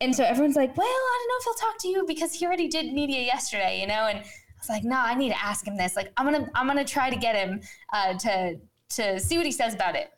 and 0.00 0.16
so 0.16 0.24
everyone's 0.24 0.56
like, 0.56 0.74
well, 0.76 0.86
I 0.86 1.18
don't 1.18 1.28
know 1.28 1.36
if 1.38 1.44
he'll 1.44 1.68
talk 1.68 1.78
to 1.80 1.88
you 1.88 2.04
because 2.06 2.32
he 2.32 2.46
already 2.46 2.68
did 2.68 2.92
media 2.94 3.20
yesterday, 3.20 3.80
you 3.80 3.86
know, 3.86 4.06
and 4.06 4.18
I 4.20 4.58
was 4.58 4.68
like, 4.70 4.84
no, 4.84 4.96
I 4.96 5.14
need 5.14 5.28
to 5.28 5.44
ask 5.44 5.66
him 5.66 5.76
this. 5.76 5.94
Like, 5.94 6.10
I'm 6.16 6.24
gonna 6.24 6.48
I'm 6.54 6.66
gonna 6.66 6.86
try 6.86 7.10
to 7.10 7.16
get 7.16 7.36
him 7.36 7.60
uh, 7.92 8.14
to 8.14 8.58
to 8.90 9.20
see 9.20 9.36
what 9.36 9.44
he 9.44 9.52
says 9.52 9.74
about 9.74 9.94
it. 9.94 10.10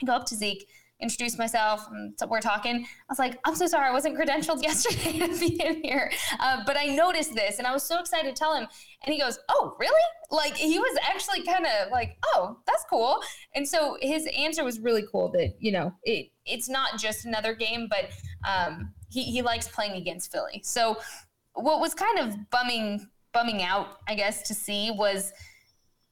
I 0.00 0.06
go 0.06 0.12
up 0.12 0.26
to 0.26 0.36
Zeke 0.36 0.68
introduce 1.00 1.38
myself. 1.38 1.86
So 2.16 2.26
we're 2.26 2.40
talking. 2.40 2.86
I 2.86 3.04
was 3.08 3.18
like, 3.18 3.38
I'm 3.44 3.54
so 3.54 3.66
sorry, 3.66 3.88
I 3.88 3.92
wasn't 3.92 4.18
credentialed 4.18 4.62
yesterday 4.62 5.18
to 5.18 5.38
be 5.38 5.60
in 5.62 5.82
here, 5.82 6.10
uh, 6.40 6.62
but 6.66 6.76
I 6.76 6.86
noticed 6.86 7.34
this, 7.34 7.58
and 7.58 7.66
I 7.66 7.72
was 7.72 7.82
so 7.82 8.00
excited 8.00 8.34
to 8.34 8.38
tell 8.38 8.54
him. 8.54 8.66
And 9.04 9.14
he 9.14 9.20
goes, 9.20 9.38
"Oh, 9.48 9.76
really?" 9.78 9.94
Like 10.30 10.56
he 10.56 10.78
was 10.78 10.98
actually 11.02 11.42
kind 11.42 11.66
of 11.66 11.90
like, 11.90 12.16
"Oh, 12.24 12.58
that's 12.66 12.84
cool." 12.88 13.20
And 13.54 13.66
so 13.66 13.96
his 14.00 14.28
answer 14.36 14.64
was 14.64 14.80
really 14.80 15.04
cool. 15.10 15.30
That 15.32 15.54
you 15.58 15.72
know, 15.72 15.92
it 16.04 16.30
it's 16.44 16.68
not 16.68 16.98
just 16.98 17.26
another 17.26 17.54
game, 17.54 17.88
but 17.88 18.10
um, 18.48 18.92
he 19.10 19.24
he 19.24 19.42
likes 19.42 19.68
playing 19.68 19.92
against 19.92 20.32
Philly. 20.32 20.60
So 20.64 20.98
what 21.54 21.80
was 21.80 21.94
kind 21.94 22.18
of 22.18 22.50
bumming 22.50 23.06
bumming 23.32 23.62
out, 23.62 23.98
I 24.08 24.14
guess, 24.14 24.48
to 24.48 24.54
see 24.54 24.90
was 24.90 25.32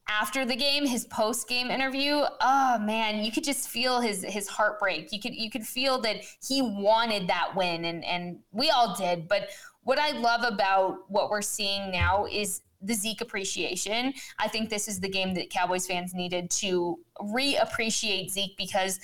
after 0.07 0.45
the 0.45 0.55
game, 0.55 0.85
his 0.85 1.05
post 1.05 1.47
game 1.47 1.71
interview, 1.71 2.23
oh 2.41 2.79
man, 2.79 3.23
you 3.23 3.31
could 3.31 3.43
just 3.43 3.69
feel 3.69 4.01
his 4.01 4.23
his 4.23 4.47
heartbreak. 4.47 5.11
You 5.11 5.19
could 5.19 5.33
you 5.33 5.49
could 5.49 5.65
feel 5.65 5.99
that 6.01 6.17
he 6.47 6.61
wanted 6.61 7.27
that 7.27 7.55
win, 7.55 7.85
and 7.85 8.05
and 8.05 8.39
we 8.51 8.69
all 8.69 8.95
did. 8.95 9.27
But 9.27 9.49
what 9.83 9.99
I 9.99 10.11
love 10.11 10.43
about 10.43 11.09
what 11.09 11.29
we're 11.29 11.41
seeing 11.41 11.91
now 11.91 12.25
is 12.25 12.61
the 12.81 12.93
Zeke 12.93 13.21
appreciation. 13.21 14.13
I 14.39 14.47
think 14.47 14.69
this 14.69 14.87
is 14.87 14.99
the 14.99 15.09
game 15.09 15.33
that 15.35 15.49
Cowboys 15.49 15.87
fans 15.87 16.13
needed 16.13 16.49
to 16.51 16.99
reappreciate 17.19 18.29
Zeke 18.29 18.55
because, 18.57 18.99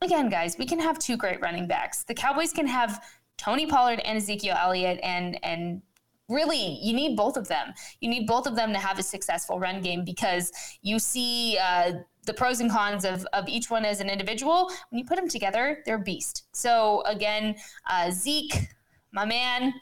again, 0.00 0.28
guys, 0.30 0.56
we 0.58 0.66
can 0.66 0.78
have 0.78 0.98
two 0.98 1.16
great 1.16 1.40
running 1.40 1.66
backs. 1.66 2.04
The 2.04 2.14
Cowboys 2.14 2.52
can 2.52 2.66
have 2.66 3.04
Tony 3.36 3.66
Pollard 3.66 4.00
and 4.00 4.16
Ezekiel 4.16 4.56
Elliott 4.58 4.98
and 5.02 5.38
and 5.44 5.82
really 6.28 6.78
you 6.82 6.92
need 6.92 7.16
both 7.16 7.36
of 7.36 7.48
them. 7.48 7.72
You 8.00 8.08
need 8.10 8.26
both 8.26 8.46
of 8.46 8.56
them 8.56 8.72
to 8.72 8.78
have 8.78 8.98
a 8.98 9.02
successful 9.02 9.58
run 9.58 9.80
game 9.80 10.04
because 10.04 10.52
you 10.82 10.98
see 10.98 11.58
uh, 11.62 11.92
the 12.26 12.34
pros 12.34 12.60
and 12.60 12.70
cons 12.70 13.04
of, 13.04 13.26
of 13.32 13.48
each 13.48 13.70
one 13.70 13.84
as 13.84 14.00
an 14.00 14.10
individual. 14.10 14.70
When 14.90 14.98
you 14.98 15.04
put 15.04 15.16
them 15.16 15.28
together 15.28 15.82
they're 15.86 15.98
beast. 15.98 16.44
So 16.52 17.02
again 17.06 17.56
uh, 17.90 18.10
zeke 18.10 18.68
my 19.12 19.24
man 19.24 19.74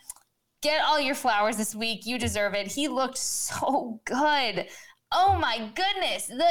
get 0.63 0.83
all 0.85 1.01
your 1.01 1.15
flowers 1.15 1.57
this 1.57 1.75
week. 1.75 2.07
You 2.07 2.19
deserve 2.19 2.55
it. 2.55 2.67
He 2.67 2.89
looked 2.89 3.19
so 3.19 4.01
good. 4.05 4.67
Oh 5.13 5.39
my 5.39 5.71
goodness. 5.75 6.27
The 6.27 6.49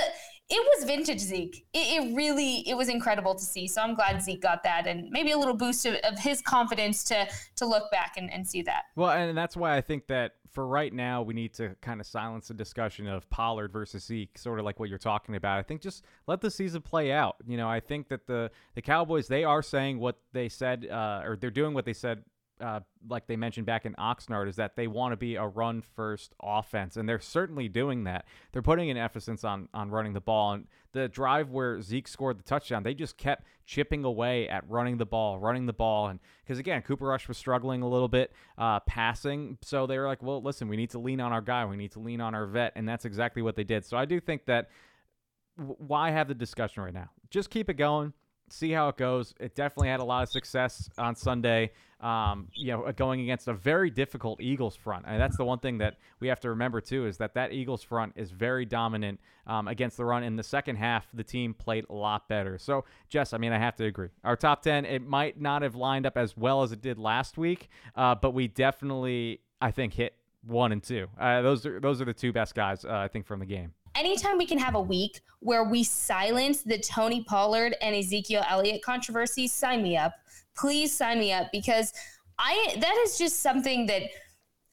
it 0.50 0.64
was 0.76 0.86
vintage 0.86 1.20
Zeke. 1.20 1.66
It, 1.74 2.04
it, 2.04 2.16
really 2.16 2.68
it 2.68 2.76
was 2.76 2.88
incredible 2.88 3.34
to 3.34 3.44
see. 3.44 3.68
So 3.68 3.82
I'm 3.82 3.96
glad 3.96 4.22
Zeke 4.22 4.42
got 4.42 4.64
that 4.64 4.86
and 4.86 5.10
maybe 5.10 5.32
a 5.32 5.38
little 5.38 5.56
boost 5.56 5.86
of, 5.86 5.96
of 5.96 6.20
his 6.20 6.42
confidence 6.42 7.04
to 7.06 7.28
to 7.56 7.66
look 7.66 7.90
back 7.92 8.14
and, 8.18 8.32
and 8.32 8.48
see 8.48 8.62
that. 8.64 8.84
Well, 8.96 9.10
and 9.10 9.36
that's 9.38 9.58
why 9.58 9.76
I 9.76 9.82
think 9.82 10.08
that 10.08 10.34
for 10.52 10.68
right 10.68 10.94
now 10.94 11.22
we 11.22 11.34
need 11.34 11.54
to 11.56 11.76
kind 11.82 12.00
of 12.00 12.06
silence 12.06 12.48
the 12.48 12.54
discussion 12.54 13.08
of 13.08 13.30
Pollard 13.30 13.74
versus 13.74 14.06
Zeke, 14.06 14.38
sort 14.38 14.60
of 14.60 14.66
like 14.66 14.80
what 14.80 14.88
you're 14.88 15.00
talking 15.00 15.36
about. 15.36 15.58
I 15.58 15.64
think 15.64 15.82
just 15.82 16.06
let 16.28 16.42
the 16.42 16.52
season 16.52 16.82
play 16.82 17.12
out. 17.12 17.38
You 17.46 17.58
know, 17.58 17.68
I 17.68 17.80
think 17.80 18.08
that 18.10 18.28
the 18.28 18.52
the 18.76 18.82
Cowboys 18.82 19.28
they 19.28 19.44
are 19.44 19.64
saying 19.64 20.00
what 20.00 20.20
they 20.32 20.48
said, 20.48 20.86
uh, 20.86 21.22
or 21.26 21.38
they're 21.38 21.50
doing 21.50 21.74
what 21.74 21.86
they 21.86 21.94
said 21.94 22.24
uh, 22.62 22.80
like 23.10 23.28
they 23.28 23.36
mentioned 23.36 23.66
back 23.66 23.86
in 23.86 23.94
Oxnard, 23.96 24.48
is 24.48 24.56
that 24.56 24.76
they 24.76 24.88
want 24.88 25.12
to 25.12 25.18
be 25.18 25.36
a 25.36 25.46
run 25.46 25.82
first 25.82 26.34
offense, 26.42 26.98
and 26.98 27.08
they're 27.08 27.20
certainly 27.20 27.68
doing 27.68 28.06
that. 28.06 28.26
They're 28.52 28.62
putting 28.62 28.90
an 28.90 28.98
emphasis 28.98 29.44
on 29.44 29.70
on 29.74 29.90
running 29.90 30.14
the 30.14 30.22
ball, 30.22 30.54
and 30.54 30.68
the 30.94 31.08
drive 31.08 31.50
where 31.50 31.82
Zeke 31.82 32.08
scored 32.08 32.40
the 32.40 32.44
touchdown, 32.44 32.84
they 32.84 32.94
just 32.94 33.18
kept 33.18 33.46
chipping 33.66 34.04
away 34.04 34.48
at 34.48 34.64
running 34.70 34.98
the 34.98 35.06
ball, 35.06 35.40
running 35.40 35.66
the 35.66 35.74
ball, 35.74 36.08
and 36.08 36.20
because 36.44 36.60
again, 36.60 36.82
Cooper 36.82 37.06
Rush 37.06 37.28
was 37.28 37.38
struggling 37.38 37.82
a 37.82 37.88
little 37.88 38.08
bit 38.08 38.32
uh, 38.58 38.80
passing, 38.82 39.58
so 39.62 39.86
they 39.86 39.98
were 39.98 40.08
like, 40.08 40.24
well, 40.24 40.42
listen, 40.42 40.68
we 40.68 40.78
need 40.78 40.92
to 40.92 41.00
lean 41.00 41.20
on 41.20 41.34
our 41.34 41.42
guy, 41.42 41.66
we 41.66 41.76
need 41.76 41.92
to 41.92 42.00
lean 42.00 42.22
on 42.22 42.34
our 42.34 42.46
vet, 42.46 42.74
and 42.76 42.88
that's 42.88 43.06
exactly 43.06 43.42
what 43.42 43.56
they 43.56 43.64
did. 43.64 43.86
So 43.86 43.98
I 43.98 44.06
do 44.06 44.20
think 44.20 44.46
that 44.46 44.70
why 45.58 46.12
have 46.12 46.28
the 46.28 46.36
discussion 46.36 46.84
right 46.84 46.94
now? 46.94 47.10
Just 47.30 47.50
keep 47.50 47.70
it 47.70 47.76
going 47.76 48.14
see 48.50 48.72
how 48.72 48.90
it 48.90 48.98
goes. 48.98 49.34
It 49.40 49.56
definitely 49.56 49.90
had 49.90 50.00
a 50.00 50.04
lot 50.04 50.24
of 50.24 50.30
success 50.30 50.90
on 50.98 51.16
Sunday. 51.16 51.72
Um, 52.02 52.50
you 52.54 52.72
know, 52.72 52.92
going 52.92 53.22
against 53.22 53.48
a 53.48 53.54
very 53.54 53.90
difficult 53.90 54.42
Eagles 54.42 54.76
front, 54.76 55.06
and 55.08 55.20
that's 55.20 55.38
the 55.38 55.46
one 55.46 55.60
thing 55.60 55.78
that 55.80 55.96
we 56.20 56.28
have 56.28 56.40
to 56.42 56.50
remember 56.50 56.82
too 56.82 57.08
is 57.08 57.18
that 57.18 57.34
that 57.36 57.52
Eagles 57.54 57.82
front 57.82 58.14
is 58.16 58.32
very 58.32 58.66
dominant 58.66 59.20
um, 59.48 59.68
against 59.68 59.98
the 59.98 60.06
run. 60.06 60.22
In 60.24 60.36
the 60.36 60.44
second 60.44 60.76
half, 60.76 61.08
the 61.14 61.24
team 61.24 61.54
played 61.54 61.86
a 61.90 61.94
lot 61.94 62.28
better. 62.28 62.58
So, 62.58 62.84
Jess, 63.10 63.34
I 63.34 63.38
mean, 63.38 63.54
I 63.54 63.58
have 63.58 63.76
to 63.78 63.86
agree. 63.86 64.10
Our 64.24 64.36
top 64.36 64.62
ten, 64.62 64.86
it 64.86 65.02
might 65.02 65.40
not 65.40 65.62
have 65.62 65.76
lined 65.76 66.06
up 66.06 66.18
as 66.18 66.36
well 66.38 66.62
as 66.64 66.72
it 66.72 66.82
did 66.82 67.00
last 67.00 67.38
week, 67.38 67.70
uh, 67.96 68.14
but 68.14 68.32
we 68.32 68.50
definitely, 68.50 69.40
I 69.62 69.72
think, 69.72 69.94
hit 69.94 70.16
one 70.44 70.74
and 70.74 70.84
two. 70.84 71.08
Uh, 71.18 71.42
those 71.42 71.66
are 71.66 71.80
those 71.80 72.02
are 72.02 72.06
the 72.06 72.14
two 72.14 72.34
best 72.34 72.54
guys 72.54 72.86
uh, 72.86 72.92
I 72.94 73.08
think 73.08 73.26
from 73.26 73.40
the 73.40 73.46
game 73.46 73.74
anytime 73.96 74.38
we 74.38 74.46
can 74.46 74.58
have 74.58 74.76
a 74.76 74.82
week 74.82 75.22
where 75.40 75.64
we 75.64 75.84
silence 75.84 76.62
the 76.62 76.80
Tony 76.80 77.24
Pollard 77.24 77.76
and 77.82 77.96
Ezekiel 77.96 78.44
Elliott 78.50 78.82
controversy, 78.82 79.48
sign 79.48 79.84
me 79.84 79.96
up. 79.98 80.14
Please 80.58 80.96
sign 80.96 81.20
me 81.20 81.32
up 81.32 81.48
because 81.52 81.94
I 82.40 82.76
that 82.80 82.96
is 83.06 83.18
just 83.18 83.42
something 83.42 83.86
that 83.88 84.04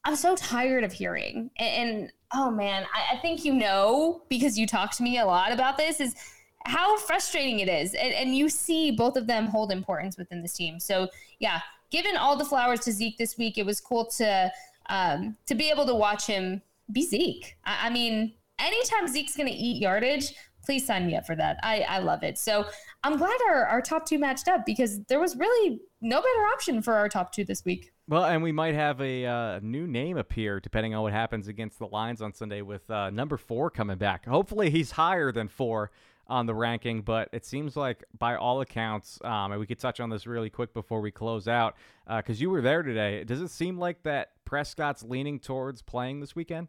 I'm 0.05 0.17
so 0.17 0.35
tired 0.35 0.85
of 0.85 0.93
hearing. 0.93 1.51
And, 1.59 1.91
and 1.91 2.13
oh 2.35 2.51
man, 2.51 2.87
I, 2.95 3.17
I, 3.17 3.21
think 3.21 3.45
you 3.45 3.53
know 3.55 4.23
because 4.29 4.59
you 4.59 4.67
talk 4.67 4.91
to 4.97 5.03
me 5.03 5.19
a 5.19 5.27
lot 5.27 5.53
about 5.53 5.77
this 5.77 6.01
is 6.01 6.17
how 6.65 6.97
frustrating 6.97 7.61
it 7.61 7.69
is. 7.69 7.95
And, 7.95 8.13
and 8.15 8.37
you 8.37 8.49
see 8.49 8.91
both 8.91 9.17
of 9.17 9.27
them 9.27 9.47
hold 9.47 9.71
importance 9.71 10.17
within 10.17 10.43
this 10.43 10.55
team. 10.55 10.81
So 10.81 11.09
yeah, 11.39 11.61
given 11.91 12.17
all 12.17 12.37
the 12.37 12.45
flowers 12.45 12.81
to 12.81 12.93
Zeke 12.93 13.19
this 13.19 13.39
week, 13.39 13.59
it 13.59 13.67
was 13.67 13.81
cool 13.81 14.07
to 14.17 14.51
um, 14.89 15.37
to 15.47 15.55
be 15.55 15.71
able 15.71 15.87
to 15.87 15.95
watch 15.95 16.27
him 16.27 16.63
be 16.91 17.03
Zeke. 17.03 17.57
I, 17.65 17.87
I 17.87 17.91
mean, 17.91 18.35
anytime 18.63 19.09
Zeke's 19.09 19.37
going 19.37 19.49
to 19.49 19.55
eat 19.55 19.81
yardage, 19.83 20.35
please 20.65 20.87
sign 20.87 21.07
me 21.07 21.17
up 21.17 21.27
for 21.27 21.37
that. 21.37 21.59
I, 21.63 21.81
I 21.81 21.99
love 21.99 22.23
it. 22.23 22.39
So 22.39 22.65
I'm 23.03 23.17
glad 23.17 23.37
our, 23.49 23.67
our 23.67 23.83
top 23.83 24.07
two 24.07 24.19
matched 24.19 24.49
up 24.49 24.65
because 24.65 25.03
there 25.05 25.21
was 25.21 25.37
really 25.37 25.81
no 26.01 26.19
better 26.21 26.47
option 26.53 26.83
for 26.83 26.95
our 26.95 27.09
top 27.09 27.33
two 27.33 27.45
this 27.45 27.65
week. 27.65 27.93
Well, 28.09 28.25
and 28.25 28.43
we 28.43 28.53
might 28.53 28.75
have 28.75 29.01
a 29.01 29.27
uh, 29.27 29.61
new 29.63 29.87
name 29.87 30.17
appear 30.17 30.61
depending 30.61 30.95
on 30.95 31.03
what 31.03 31.13
happens 31.13 31.49
against 31.49 31.79
the 31.79 31.87
Lions 31.87 32.23
on 32.23 32.33
Sunday 32.33 32.63
with 32.63 32.89
uh, 32.91 33.11
number 33.11 33.37
four 33.37 33.71
coming 33.71 33.99
back. 33.99 34.27
Hopefully, 34.27 34.71
he's 34.71 34.93
higher 34.93 35.33
than 35.33 35.49
four 35.49 35.91
on 36.27 36.47
the 36.47 36.55
ranking, 36.55 37.03
but 37.03 37.29
it 37.33 37.45
seems 37.45 37.77
like 37.77 38.05
by 38.19 38.37
all 38.37 38.61
accounts, 38.61 39.19
um, 39.25 39.53
and 39.53 39.61
we 39.61 39.67
could 39.67 39.79
touch 39.79 40.01
on 40.01 40.09
this 40.09 40.27
really 40.27 40.51
quick 40.51 40.73
before 40.73 41.01
we 41.01 41.11
close 41.11 41.49
out, 41.49 41.77
because 42.07 42.39
uh, 42.39 42.43
you 42.43 42.51
were 42.51 42.61
there 42.61 42.83
today. 42.83 43.25
Does 43.25 43.41
it 43.41 43.49
seem 43.49 43.79
like 43.79 44.03
that 44.05 44.31
Prescott's 44.45 45.03
leaning 45.03 45.39
towards 45.39 45.83
playing 45.83 46.21
this 46.21 46.35
weekend? 46.35 46.69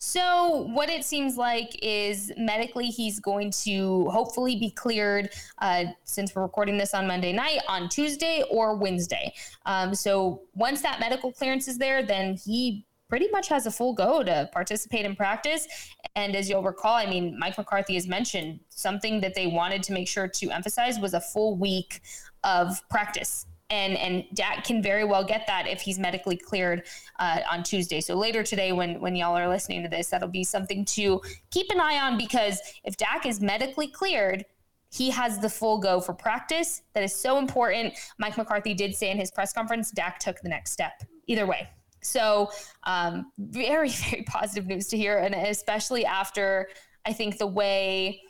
So, 0.00 0.68
what 0.72 0.88
it 0.88 1.04
seems 1.04 1.36
like 1.36 1.76
is 1.82 2.30
medically, 2.36 2.86
he's 2.86 3.18
going 3.18 3.50
to 3.64 4.08
hopefully 4.10 4.54
be 4.54 4.70
cleared 4.70 5.30
uh, 5.58 5.86
since 6.04 6.34
we're 6.34 6.42
recording 6.42 6.78
this 6.78 6.94
on 6.94 7.08
Monday 7.08 7.32
night, 7.32 7.60
on 7.68 7.88
Tuesday 7.88 8.44
or 8.48 8.76
Wednesday. 8.76 9.34
Um, 9.66 9.94
so, 9.94 10.42
once 10.54 10.82
that 10.82 11.00
medical 11.00 11.32
clearance 11.32 11.66
is 11.66 11.78
there, 11.78 12.04
then 12.04 12.36
he 12.36 12.86
pretty 13.08 13.28
much 13.30 13.48
has 13.48 13.66
a 13.66 13.70
full 13.72 13.92
go 13.92 14.22
to 14.22 14.48
participate 14.52 15.04
in 15.04 15.16
practice. 15.16 15.66
And 16.14 16.36
as 16.36 16.48
you'll 16.48 16.62
recall, 16.62 16.94
I 16.94 17.06
mean, 17.06 17.36
Mike 17.36 17.58
McCarthy 17.58 17.94
has 17.94 18.06
mentioned 18.06 18.60
something 18.68 19.20
that 19.22 19.34
they 19.34 19.48
wanted 19.48 19.82
to 19.84 19.92
make 19.92 20.06
sure 20.06 20.28
to 20.28 20.50
emphasize 20.50 20.98
was 21.00 21.14
a 21.14 21.20
full 21.20 21.56
week 21.56 22.02
of 22.44 22.80
practice 22.88 23.46
and 23.70 23.96
and 23.96 24.24
Dak 24.34 24.64
can 24.64 24.82
very 24.82 25.04
well 25.04 25.24
get 25.24 25.46
that 25.46 25.66
if 25.66 25.80
he's 25.80 25.98
medically 25.98 26.36
cleared 26.36 26.84
uh, 27.18 27.40
on 27.50 27.62
Tuesday. 27.62 28.00
So 28.00 28.14
later 28.14 28.42
today, 28.42 28.72
when 28.72 29.00
when 29.00 29.14
y'all 29.16 29.36
are 29.36 29.48
listening 29.48 29.82
to 29.82 29.88
this, 29.88 30.08
that'll 30.08 30.28
be 30.28 30.44
something 30.44 30.84
to 30.86 31.20
keep 31.50 31.70
an 31.70 31.80
eye 31.80 31.98
on 31.98 32.16
because 32.16 32.60
if 32.84 32.96
Dak 32.96 33.26
is 33.26 33.40
medically 33.40 33.88
cleared. 33.88 34.44
He 34.90 35.10
has 35.10 35.38
the 35.38 35.50
full 35.50 35.76
go 35.76 36.00
for 36.00 36.14
practice. 36.14 36.80
That 36.94 37.02
is 37.02 37.14
so 37.14 37.36
important. 37.36 37.92
Mike 38.18 38.38
McCarthy 38.38 38.72
did 38.72 38.94
say 38.94 39.10
in 39.10 39.18
his 39.18 39.30
press 39.30 39.52
conference, 39.52 39.90
Dak 39.90 40.18
took 40.18 40.40
the 40.40 40.48
next 40.48 40.70
step. 40.70 41.02
Either 41.26 41.44
way, 41.44 41.68
so 42.00 42.50
um, 42.84 43.30
very, 43.38 43.88
very 44.10 44.22
positive 44.22 44.66
news 44.66 44.88
to 44.88 44.96
hear, 44.96 45.18
and 45.18 45.34
especially 45.34 46.06
after 46.06 46.68
I 47.04 47.12
think 47.12 47.38
the 47.38 47.46
way 47.46 48.22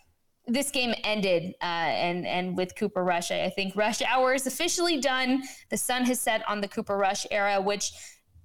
this 0.49 0.71
game 0.71 0.95
ended 1.05 1.55
uh, 1.63 1.65
and 1.65 2.27
and 2.27 2.57
with 2.57 2.75
Cooper 2.75 3.05
Rush. 3.05 3.31
I, 3.31 3.51
think 3.51 3.77
Rush 3.77 4.03
Hour 4.03 4.35
is 4.35 4.47
officially 4.47 4.99
done. 5.01 5.43
The 5.71 5.77
sun 5.77 6.05
has 6.07 6.21
set 6.21 6.43
on 6.49 6.61
the 6.61 6.69
Cooper 6.69 6.97
Rush 6.97 7.27
era, 7.31 7.61
which 7.61 7.93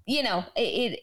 you 0.06 0.22
know 0.22 0.44
it, 0.56 0.62
it 0.62 1.00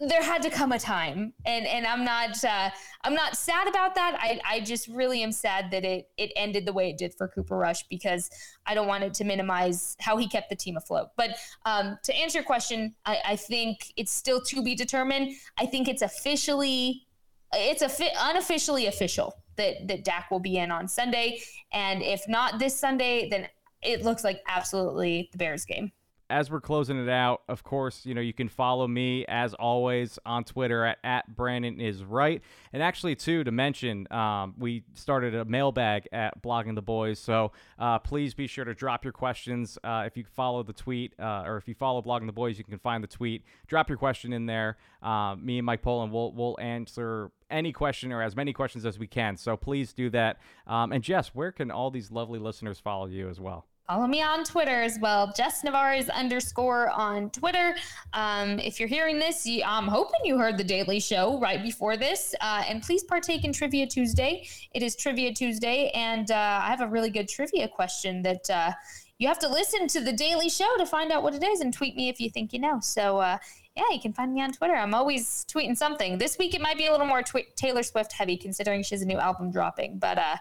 there 0.00 0.22
had 0.22 0.42
to 0.42 0.50
come 0.50 0.72
a 0.72 0.78
time. 0.78 1.32
And 1.44 1.66
and 1.66 1.86
i'm 1.86 2.04
not 2.04 2.42
uh, 2.44 2.70
i'm 3.02 3.14
not 3.14 3.36
sad 3.36 3.68
about 3.68 3.94
that. 3.94 4.16
I, 4.20 4.40
I 4.44 4.60
just 4.60 4.88
really 4.88 5.22
am 5.22 5.32
sad 5.32 5.70
that 5.72 5.84
it 5.84 6.08
it 6.16 6.32
ended 6.36 6.66
the 6.66 6.72
way 6.72 6.90
it 6.90 6.98
did 6.98 7.14
for 7.14 7.28
cooper 7.28 7.56
rush 7.56 7.82
because 7.88 8.30
i 8.66 8.74
don't 8.74 8.86
want 8.86 9.04
it 9.04 9.14
to 9.14 9.24
minimize 9.24 9.96
how 10.00 10.16
he 10.16 10.28
kept 10.28 10.50
the 10.50 10.56
team 10.56 10.76
afloat. 10.76 11.08
But 11.16 11.36
um, 11.66 11.98
to 12.04 12.14
answer 12.14 12.38
your 12.38 12.44
question 12.44 12.94
I, 13.04 13.18
I 13.24 13.36
think 13.36 13.92
it's 13.96 14.12
still 14.12 14.40
to 14.42 14.62
be 14.62 14.74
determined. 14.74 15.34
I 15.58 15.66
think 15.66 15.88
it's 15.88 16.02
officially 16.02 17.06
it's 17.52 17.82
a 17.82 17.88
fi- 17.88 18.12
unofficially 18.18 18.86
official 18.86 19.43
that 19.56 19.88
that 19.88 20.04
Dak 20.04 20.30
will 20.30 20.40
be 20.40 20.58
in 20.58 20.70
on 20.70 20.88
Sunday, 20.88 21.40
and 21.72 22.02
if 22.02 22.22
not 22.28 22.58
this 22.58 22.78
Sunday, 22.78 23.28
then 23.28 23.48
it 23.82 24.02
looks 24.02 24.24
like 24.24 24.42
absolutely 24.48 25.28
the 25.32 25.38
Bears 25.38 25.64
game 25.64 25.92
as 26.30 26.50
we're 26.50 26.60
closing 26.60 27.02
it 27.02 27.08
out, 27.08 27.42
of 27.48 27.62
course, 27.62 28.06
you 28.06 28.14
know, 28.14 28.20
you 28.20 28.32
can 28.32 28.48
follow 28.48 28.88
me 28.88 29.24
as 29.26 29.52
always 29.54 30.18
on 30.24 30.42
Twitter 30.42 30.84
at, 30.84 30.98
at 31.04 31.36
Brandon 31.36 31.80
is 31.80 32.02
right. 32.02 32.42
And 32.72 32.82
actually, 32.82 33.14
too, 33.14 33.44
to 33.44 33.52
mention, 33.52 34.10
um, 34.10 34.54
we 34.58 34.84
started 34.94 35.34
a 35.34 35.44
mailbag 35.44 36.08
at 36.12 36.42
Blogging 36.42 36.74
the 36.74 36.82
Boys. 36.82 37.18
So 37.18 37.52
uh, 37.78 37.98
please 37.98 38.32
be 38.34 38.46
sure 38.46 38.64
to 38.64 38.74
drop 38.74 39.04
your 39.04 39.12
questions. 39.12 39.78
Uh, 39.84 40.04
if 40.06 40.16
you 40.16 40.24
follow 40.34 40.62
the 40.62 40.72
tweet 40.72 41.12
uh, 41.20 41.44
or 41.44 41.58
if 41.58 41.68
you 41.68 41.74
follow 41.74 42.00
Blogging 42.00 42.26
the 42.26 42.32
Boys, 42.32 42.56
you 42.56 42.64
can 42.64 42.78
find 42.78 43.04
the 43.04 43.08
tweet. 43.08 43.44
Drop 43.66 43.88
your 43.88 43.98
question 43.98 44.32
in 44.32 44.46
there. 44.46 44.78
Uh, 45.02 45.36
me 45.38 45.58
and 45.58 45.66
Mike 45.66 45.82
Poland 45.82 46.10
will 46.10 46.32
will 46.32 46.58
answer 46.60 47.30
any 47.54 47.72
question 47.72 48.12
or 48.12 48.22
as 48.22 48.36
many 48.36 48.52
questions 48.52 48.84
as 48.84 48.98
we 48.98 49.06
can. 49.06 49.36
So 49.36 49.56
please 49.56 49.92
do 49.92 50.10
that. 50.10 50.38
Um, 50.66 50.92
and 50.92 51.02
Jess, 51.02 51.28
where 51.28 51.52
can 51.52 51.70
all 51.70 51.90
these 51.90 52.10
lovely 52.10 52.38
listeners 52.38 52.78
follow 52.80 53.06
you 53.06 53.28
as 53.28 53.40
well? 53.40 53.66
Follow 53.86 54.06
me 54.06 54.22
on 54.22 54.44
Twitter 54.44 54.80
as 54.80 54.98
well, 54.98 55.30
Jess 55.36 55.62
Nevarez 55.62 56.10
underscore 56.10 56.88
on 56.88 57.28
Twitter. 57.28 57.76
Um, 58.14 58.58
if 58.58 58.80
you're 58.80 58.88
hearing 58.88 59.18
this, 59.18 59.46
I'm 59.62 59.88
hoping 59.88 60.20
you 60.24 60.38
heard 60.38 60.56
the 60.56 60.64
Daily 60.64 60.98
Show 60.98 61.38
right 61.38 61.62
before 61.62 61.98
this. 61.98 62.34
Uh, 62.40 62.62
and 62.66 62.82
please 62.82 63.04
partake 63.04 63.44
in 63.44 63.52
Trivia 63.52 63.86
Tuesday. 63.86 64.48
It 64.72 64.82
is 64.82 64.96
Trivia 64.96 65.34
Tuesday, 65.34 65.90
and 65.94 66.30
uh, 66.30 66.60
I 66.62 66.70
have 66.70 66.80
a 66.80 66.86
really 66.86 67.10
good 67.10 67.28
trivia 67.28 67.68
question 67.68 68.22
that 68.22 68.48
uh, 68.48 68.72
you 69.18 69.28
have 69.28 69.38
to 69.40 69.48
listen 69.48 69.86
to 69.88 70.00
the 70.00 70.14
Daily 70.14 70.48
Show 70.48 70.78
to 70.78 70.86
find 70.86 71.12
out 71.12 71.22
what 71.22 71.34
it 71.34 71.44
is 71.44 71.60
and 71.60 71.70
tweet 71.70 71.94
me 71.94 72.08
if 72.08 72.18
you 72.18 72.30
think 72.30 72.54
you 72.54 72.60
know. 72.60 72.80
So, 72.80 73.18
uh, 73.18 73.36
yeah, 73.76 73.84
you 73.92 74.00
can 74.00 74.12
find 74.12 74.32
me 74.32 74.40
on 74.40 74.52
Twitter. 74.52 74.74
I'm 74.74 74.94
always 74.94 75.44
tweeting 75.48 75.76
something. 75.76 76.18
This 76.18 76.38
week 76.38 76.54
it 76.54 76.60
might 76.60 76.76
be 76.76 76.86
a 76.86 76.92
little 76.92 77.06
more 77.06 77.22
tw- 77.22 77.54
Taylor 77.56 77.82
Swift 77.82 78.12
heavy 78.12 78.36
considering 78.36 78.82
she 78.82 78.94
has 78.94 79.02
a 79.02 79.06
new 79.06 79.18
album 79.18 79.50
dropping, 79.50 79.98
but 79.98 80.18
uh, 80.18 80.36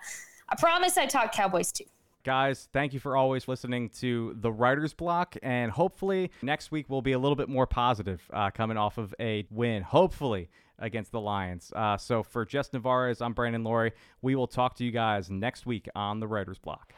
I 0.50 0.56
promise 0.58 0.98
I 0.98 1.08
talk 1.08 1.32
Cowboys 1.32 1.72
too. 1.72 1.86
Guys, 2.24 2.70
thank 2.72 2.94
you 2.94 3.02
for 3.02 3.18
always 3.18 3.50
listening 3.50 3.90
to 3.90 4.38
the 4.40 4.52
Writer's 4.52 4.94
Block. 4.94 5.36
And 5.44 5.70
hopefully, 5.72 6.32
next 6.42 6.72
week 6.72 6.90
will 6.90 7.02
be 7.02 7.12
a 7.12 7.20
little 7.20 7.36
bit 7.36 7.50
more 7.50 7.68
positive 7.68 8.22
uh, 8.32 8.50
coming 8.52 8.78
off 8.78 8.98
of 8.98 9.14
a 9.20 9.46
win, 9.50 9.84
hopefully, 9.84 10.50
against 10.80 11.12
the 11.12 11.20
Lions. 11.20 11.74
Uh, 11.76 11.98
so, 11.98 12.24
for 12.24 12.46
Jess 12.46 12.70
Nevarez, 12.70 13.22
I'm 13.22 13.34
Brandon 13.34 13.64
Loree. 13.64 13.92
We 14.22 14.36
will 14.36 14.48
talk 14.48 14.76
to 14.76 14.86
you 14.86 14.92
guys 14.92 15.30
next 15.30 15.66
week 15.66 15.90
on 15.96 16.22
the 16.22 16.28
Writer's 16.28 16.60
Block. 16.60 16.94